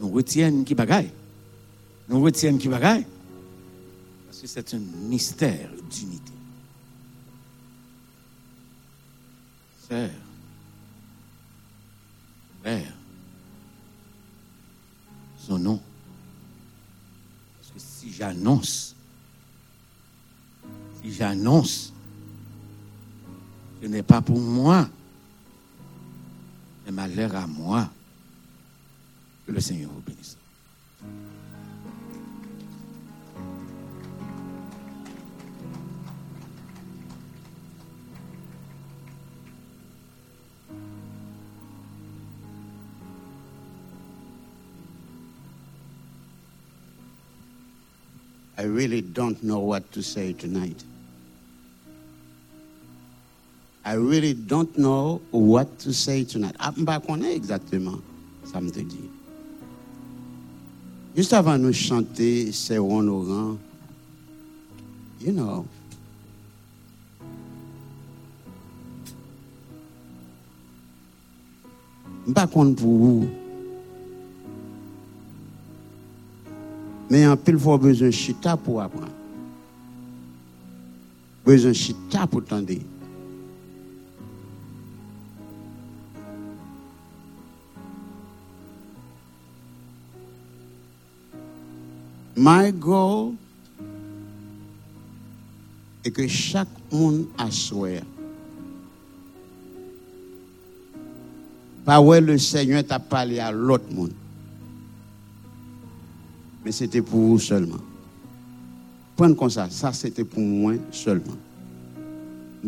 nous 0.01 0.11
retienne 0.11 0.65
qui 0.65 0.75
bagaille. 0.75 1.11
Nous 2.09 2.21
retienne 2.21 2.59
qui 2.59 2.69
bagaille. 2.69 3.07
Parce 4.27 4.41
que 4.41 4.47
c'est 4.47 4.75
un 4.75 4.79
mystère 4.79 5.71
d'unité. 5.91 6.33
Sœur, 9.89 10.11
frère, 12.61 12.93
son 15.39 15.59
nom. 15.59 15.81
Parce 17.61 17.73
que 17.73 17.79
si 17.79 18.13
j'annonce, 18.13 18.95
si 21.03 21.13
j'annonce, 21.13 21.93
ce 23.83 23.87
n'est 23.87 24.03
pas 24.03 24.23
pour 24.23 24.41
moi, 24.41 24.89
mais 26.85 26.93
malheur 26.93 27.35
à 27.37 27.47
moi. 27.47 27.91
Que 29.47 29.53
le 29.53 29.61
Seigneur 29.61 29.91
vous 29.91 30.01
bénisse. 30.01 30.39
I 48.65 48.67
really 48.67 49.03
don't 49.03 49.43
know 49.43 49.59
what 49.59 49.93
to 49.93 50.03
say 50.03 50.33
tonight. 50.33 50.83
I 53.85 53.93
really 53.93 54.33
don't 54.33 54.75
know 54.79 55.21
what 55.33 55.79
to 55.81 55.93
say 55.93 56.25
tonight. 56.25 56.57
Ah, 56.59 56.73
m'pa 56.75 56.99
connais 56.99 57.37
exactement, 57.37 58.01
ça 58.43 58.63
me 58.63 58.71
dit. 58.71 59.11
Juste 61.15 61.35
avant 61.35 61.59
nous 61.59 61.75
chanter, 61.75 62.53
c'est. 62.53 62.77
You 62.77 63.59
know. 65.33 65.67
Pour 72.51 72.65
vous. 72.65 73.29
Mais 77.11 77.27
en 77.27 77.37
pile 77.37 77.59
fois 77.59 77.79
besoin 77.79 78.11
chita 78.11 78.57
pour 78.57 78.81
apprendre. 78.81 79.09
Besoin 81.45 81.73
chita 81.73 82.27
pour 82.27 82.45
tendre. 82.45 82.73
My 92.37 92.73
goal 92.73 93.35
est 96.05 96.11
que 96.11 96.27
chaque 96.27 96.69
monde 96.91 97.27
assoie. 97.39 98.03
Pas 101.85 102.01
ouais 102.01 102.21
le 102.21 102.39
Seigneur 102.39 102.85
t'a 102.85 102.99
parlé 102.99 103.39
à 103.39 103.53
l'autre 103.53 103.93
monde. 103.93 104.13
Mais 106.65 106.73
c'était 106.73 107.03
pour 107.03 107.21
vous 107.21 107.39
seulement. 107.39 107.81
Prendre 109.17 109.37
comme 109.37 109.51
ça, 109.51 109.69
ça 109.71 109.93
c'était 109.93 110.25
pour 110.25 110.41
moi 110.41 110.75
seulement. 110.91 111.37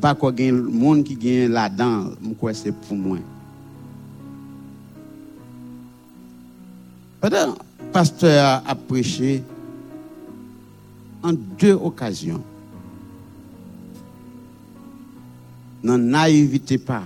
Pas 0.01 0.14
quoi 0.14 0.32
le 0.32 0.62
monde 0.62 1.05
qui 1.05 1.16
gagne 1.16 1.48
là-dedans, 1.48 2.10
quoi 2.39 2.52
c'est 2.52 2.73
pour 2.73 2.97
moi. 2.97 3.18
Pendant, 7.20 7.56
pasteur 7.93 8.62
a 8.66 8.74
prêché 8.74 9.43
en 11.23 11.32
deux 11.32 11.73
occasions. 11.73 12.43
Dans 15.82 15.98
naïveté 15.98 16.78
pas. 16.78 17.05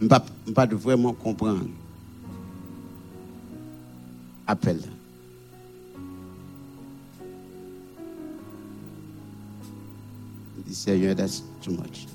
Je 0.00 0.04
ne 0.04 0.52
pas 0.52 0.66
vraiment 0.66 1.12
comprendre. 1.12 1.66
Appel. 4.48 4.80
Il 10.56 10.62
dit, 10.64 10.74
Seigneur, 10.74 11.14
that's 11.14 11.42
too 11.62 11.72
much. 11.72 12.06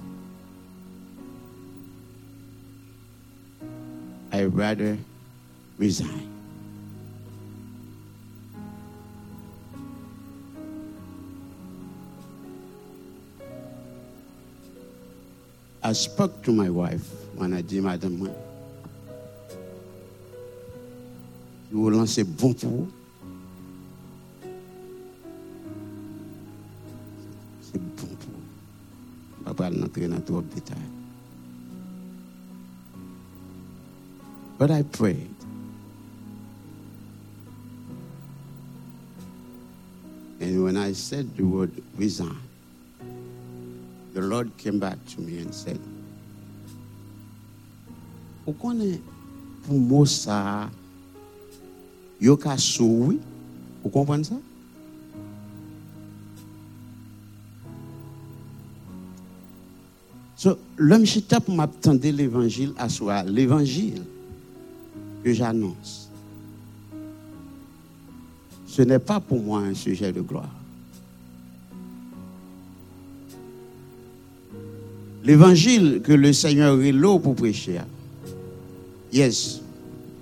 I 4.31 4.45
rather 4.45 4.97
resign. 5.77 6.29
I 15.83 15.93
spoke 15.93 16.41
to 16.43 16.51
my 16.53 16.69
wife 16.69 17.05
when 17.35 17.53
I 17.53 17.61
did 17.61 17.83
Madame. 17.83 18.19
moi, 18.19 18.29
Vous 21.71 21.89
lancer 21.89 22.23
bon 22.23 22.53
pour 22.53 22.69
vous. 22.69 22.87
C'est 27.61 27.79
bon 27.79 27.89
pour 27.95 28.09
vous. 28.09 29.43
Je 29.43 29.49
vais 29.49 29.55
pas 29.55 29.69
rentrer 29.69 30.07
dans 30.07 30.21
trop 30.21 30.41
de 30.41 30.47
détails. 30.53 30.77
But 34.59 34.69
I 34.69 34.83
prayed. 34.83 35.33
And 40.41 40.63
when 40.63 40.75
I 40.75 40.91
said 40.93 41.35
the 41.35 41.43
word 41.43 41.71
resign, 41.97 42.37
the 44.13 44.21
Lord 44.21 44.51
came 44.57 44.77
back 44.79 44.97
to 45.15 45.21
me 45.21 45.39
and 45.39 45.53
said, 45.53 45.79
Vous 48.45 48.53
connaissez 48.53 49.01
pour 49.65 49.79
moi 49.79 50.05
ça, 50.05 50.69
yo 52.21 52.37
ka 52.37 52.57
souwi? 52.57 53.19
Vous 53.83 53.89
comprenez 53.89 54.23
ça? 54.23 54.35
So, 60.35 60.57
l'homme 60.77 61.05
chita 61.05 61.39
pour 61.39 61.53
m'attendre 61.53 62.07
l'évangile 62.09 62.73
à 62.77 62.89
soi, 62.89 63.23
l'évangile 63.23 64.01
que 65.23 65.33
j'annonce. 65.33 66.09
Ce 68.65 68.81
n'est 68.81 68.99
pas 68.99 69.19
pour 69.19 69.39
moi 69.39 69.59
un 69.59 69.73
sujet 69.73 70.11
de 70.11 70.21
gloire. 70.21 70.49
L'évangile 75.23 76.01
que 76.03 76.13
le 76.13 76.33
Seigneur 76.33 76.81
est 76.81 76.91
l'eau 76.91 77.19
pour 77.19 77.35
prêcher. 77.35 77.79
Yes, 79.13 79.61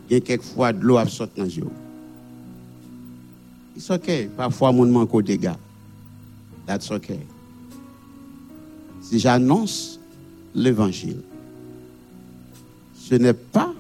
il 0.10 0.14
y 0.14 0.18
a 0.18 0.20
quelquefois 0.20 0.74
de 0.74 0.84
l'eau 0.84 0.98
sortir 1.06 1.46
dans 1.46 1.50
les. 1.50 1.72
It's 3.80 3.90
okay. 3.90 4.28
Parfois, 4.36 4.74
mon 4.74 4.88
manque 4.88 5.14
au 5.14 5.22
dégâts. 5.22 5.56
That's 6.68 6.92
okay. 6.92 7.22
Si 9.02 9.20
j'annonce 9.20 10.02
l'évangile, 10.54 11.22
ce 12.94 13.16
n'est 13.16 13.34
pas 13.34 13.74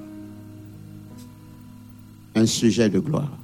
un 2.33 2.45
sujet 2.45 2.87
de 2.87 2.99
gloire. 2.99 3.37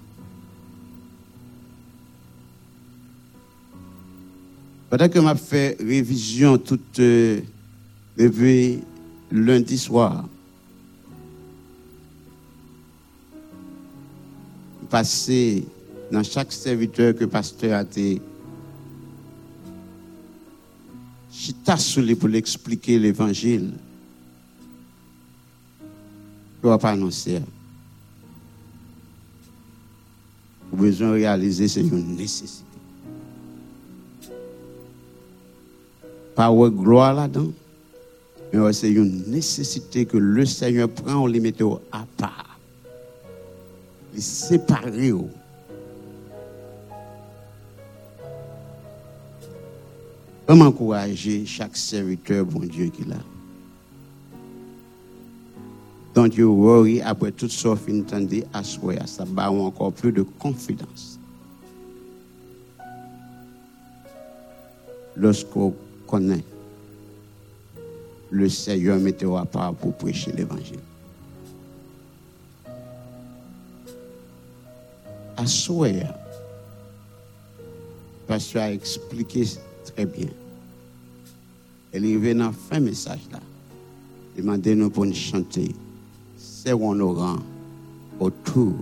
Pendant 4.90 5.10
que 5.10 5.20
m'a 5.20 5.36
fait 5.36 5.76
révision 5.82 6.58
toute 6.58 7.00
euh, 7.00 7.42
depuis 8.18 8.80
lundi 9.30 9.78
soir, 9.78 10.24
passé 14.90 15.66
dans 16.12 16.24
chaque 16.24 16.52
serviteur 16.52 17.16
que 17.16 17.26
pasteur 17.26 17.78
a 17.78 17.82
été 17.82 18.22
chita 21.32 21.78
sous 21.78 22.02
lui 22.02 22.16
pour 22.16 22.30
l'expliquer 22.30 23.00
l'évangile. 23.00 23.74
Ne 26.64 26.70
vais 26.70 26.78
pas 26.78 26.92
annoncer. 26.92 27.42
Vous 30.72 30.78
besoin 30.78 31.12
réaliser, 31.12 31.68
c'est 31.68 31.82
une 31.82 32.16
nécessité. 32.16 32.66
Pas 36.36 36.50
de 36.50 36.70
gloire 36.70 37.14
là-dedans, 37.14 37.52
mais 38.52 38.74
c'est 38.74 38.92
une 38.92 39.30
nécessité 39.30 40.06
que 40.06 40.18
le 40.18 40.46
Seigneur 40.46 40.90
prend, 40.90 41.24
on 41.24 41.28
les 41.28 41.40
met 41.40 41.54
à 41.92 42.06
part. 42.18 42.60
Les 44.14 44.22
séparer. 44.22 45.14
Comment 50.48 50.66
encourager 50.66 51.46
chaque 51.46 51.76
serviteur, 51.76 52.46
bon 52.46 52.60
Dieu, 52.60 52.88
qu'il 52.88 53.12
a. 53.12 53.18
Don't 56.14 56.34
you 56.34 56.54
worry, 56.54 57.02
après 57.02 57.32
tout 57.32 57.50
ça, 57.50 57.76
fin 57.76 58.02
tandis 58.02 58.44
à 58.54 58.64
ça 58.64 59.26
va 59.26 59.52
encore 59.52 59.92
plus 59.92 60.12
de 60.12 60.22
confidence. 60.22 61.20
Lorsqu'on 65.18 65.74
connaît 66.08 66.44
le 68.30 68.50
Seigneur 68.50 69.00
mettez 69.00 69.26
à 69.26 69.46
part 69.46 69.74
pour 69.74 69.94
prêcher 69.94 70.32
l'évangile. 70.32 70.80
À 75.38 75.46
pasteur 78.28 78.64
a 78.64 78.72
expliqué 78.72 79.46
très 79.86 80.06
bien. 80.06 80.28
Elle 81.92 82.06
est 82.06 82.16
venue 82.18 82.40
dans 82.40 82.52
fin 82.52 82.80
message 82.80 83.22
là. 83.32 83.40
Demandez-nous 84.38 84.90
pour 84.90 85.06
nous 85.06 85.14
chanter. 85.14 85.74
Serrons 86.38 86.96
nos 86.96 87.14
rangs 87.14 87.40
autour 88.20 88.74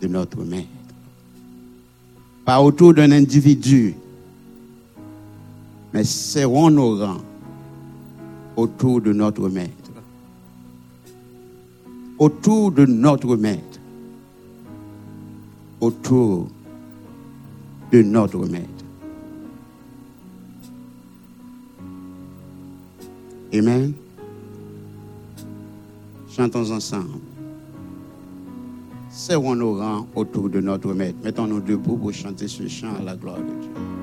de 0.00 0.06
notre 0.06 0.44
maître. 0.44 0.68
Pas 2.44 2.60
autour 2.60 2.94
d'un 2.94 3.10
individu, 3.10 3.94
mais 5.92 6.04
serrons 6.04 6.70
nos 6.70 6.98
rangs 6.98 7.20
autour 8.56 9.00
de 9.00 9.12
notre 9.12 9.48
maître. 9.48 9.72
Autour 12.18 12.72
de 12.72 12.86
notre 12.86 13.36
maître. 13.36 13.80
Autour 15.80 16.48
de 17.90 18.02
notre 18.02 18.46
maître. 18.46 18.79
Amen. 23.52 23.94
Chantons 26.30 26.70
ensemble. 26.70 27.20
Serrons 29.10 29.56
nos 29.56 29.74
rangs 29.76 30.06
autour 30.14 30.48
de 30.48 30.60
notre 30.60 30.94
maître. 30.94 31.18
Mettons-nous 31.24 31.60
debout 31.60 31.96
pour 31.96 32.12
chanter 32.12 32.46
ce 32.46 32.68
chant 32.68 32.94
à 33.00 33.02
la 33.02 33.16
gloire 33.16 33.38
de 33.38 33.42
Dieu. 33.42 33.99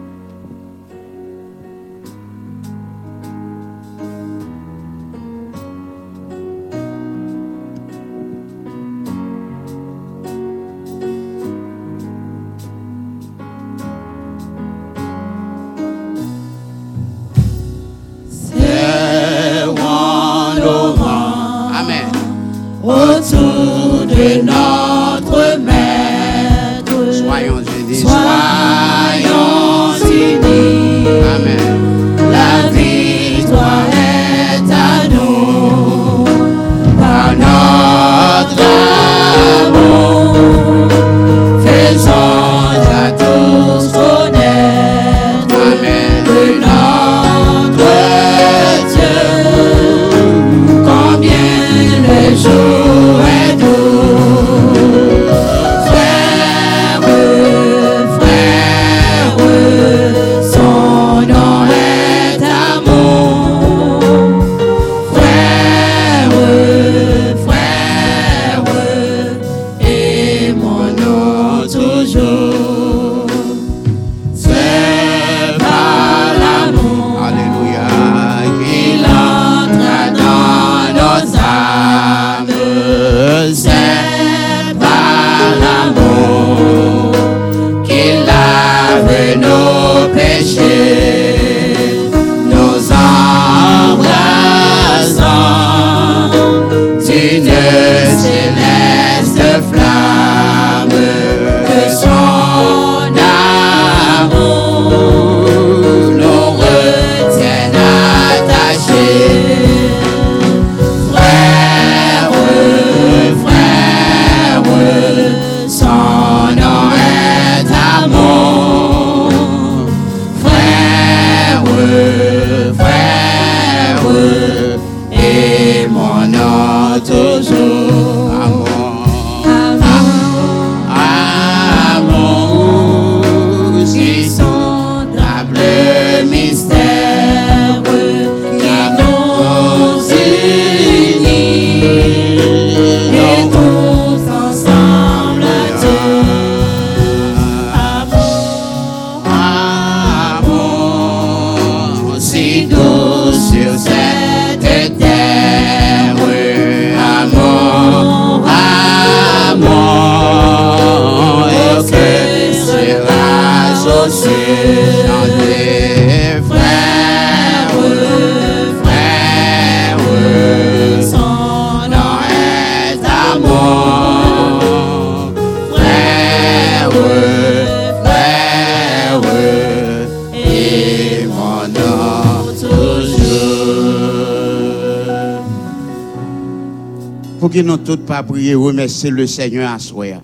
Tous 187.88 187.96
pas 187.96 188.22
prier, 188.22 188.54
remercier 188.54 189.10
le 189.10 189.26
Seigneur 189.26 189.72
à 189.72 189.80
soi. 189.80 190.22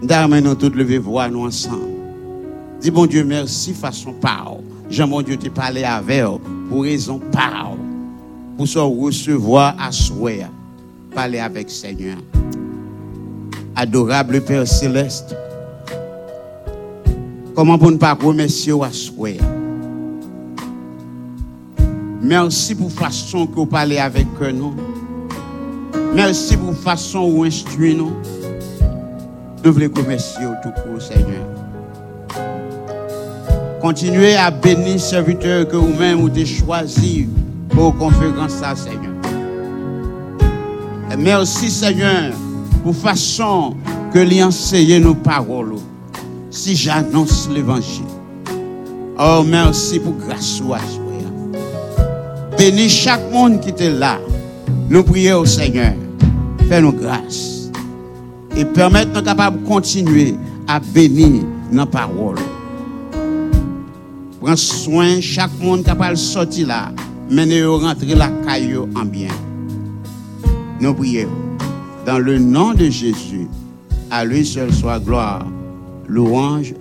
D'ailleurs, 0.00 0.28
nous 0.28 0.54
tous 0.54 0.68
lever 0.68 0.98
voix 0.98 1.28
nous 1.28 1.44
ensemble. 1.44 1.82
Dis 2.80 2.92
bon 2.92 3.06
Dieu 3.06 3.24
merci 3.24 3.74
façon 3.74 4.12
parole. 4.12 4.62
Jean 4.88 5.08
mon 5.08 5.20
Dieu 5.20 5.36
te 5.36 5.48
parlé 5.48 5.82
avec 5.82 6.22
pour 6.68 6.84
raison 6.84 7.20
parole. 7.32 7.78
Pour 8.56 8.68
se 8.68 8.78
recevoir 8.78 9.74
à 9.80 9.90
soi. 9.90 10.46
Parler 11.12 11.40
avec 11.40 11.68
Seigneur. 11.68 12.18
Adorable 13.74 14.42
Père 14.42 14.68
céleste. 14.68 15.34
Comment 17.52 17.78
pour 17.78 17.90
ne 17.90 17.96
pas 17.96 18.14
remercier 18.14 18.74
à 18.80 18.92
soi? 18.92 19.30
Merci 22.22 22.76
pour 22.76 22.92
façon 22.92 23.44
que 23.48 23.56
vous 23.56 23.66
parlez 23.66 23.98
avec 23.98 24.28
nous. 24.54 24.72
Merci 26.16 26.56
pour 26.56 26.74
façon 26.74 27.30
où 27.30 27.44
instruit 27.44 27.94
nous. 27.94 28.10
Nous 29.62 29.70
voulons 29.70 29.90
remercier 29.94 30.46
tout 30.62 30.70
pour 30.70 31.02
Seigneur. 31.02 31.44
Continuez 33.82 34.34
à 34.34 34.50
bénir 34.50 34.98
serviteurs 34.98 35.68
que 35.68 35.76
vous-même 35.76 36.20
vous 36.20 36.28
avez 36.28 36.46
choisi 36.46 37.28
pour 37.68 37.94
conférence 37.98 38.62
Seigneur. 38.74 39.12
Merci, 41.18 41.70
Seigneur, 41.70 42.32
pour 42.82 42.96
façon 42.96 43.74
que 44.10 44.18
l'y 44.18 44.42
enseigner 44.42 44.98
nos 44.98 45.14
paroles. 45.14 45.74
Si 46.50 46.74
j'annonce 46.74 47.46
l'évangile. 47.52 48.06
Oh, 49.18 49.44
merci 49.46 50.00
pour 50.00 50.14
grâce 50.14 50.62
à. 50.62 50.80
Bénis 52.56 52.88
chaque 52.88 53.30
monde 53.30 53.60
qui 53.60 53.68
était 53.68 53.90
là. 53.90 54.18
Nous 54.88 55.04
prions 55.04 55.40
au 55.40 55.44
Seigneur. 55.44 55.92
Fais-nous 56.68 56.92
grâce. 56.92 57.70
Et 58.56 58.64
permettre 58.64 59.12
nous 59.14 59.22
capables 59.22 59.62
de 59.62 59.66
continuer 59.68 60.34
à 60.66 60.80
bénir 60.80 61.44
nos 61.70 61.86
paroles. 61.86 62.38
Prends 64.40 64.56
soin, 64.56 65.20
chaque 65.20 65.58
monde 65.60 65.84
capable 65.84 66.14
de 66.14 66.20
sortir 66.20 66.68
là. 66.68 66.92
Menez 67.30 67.64
rentrer 67.64 68.14
la 68.14 68.28
caillou 68.46 68.88
en 68.96 69.04
bien. 69.04 69.28
Nous 70.80 70.94
prions. 70.94 71.28
Dans 72.04 72.18
le 72.18 72.38
nom 72.38 72.72
de 72.72 72.88
Jésus, 72.88 73.48
à 74.10 74.24
lui 74.24 74.46
seul 74.46 74.72
soit 74.72 75.00
gloire, 75.00 75.44
louange, 76.06 76.74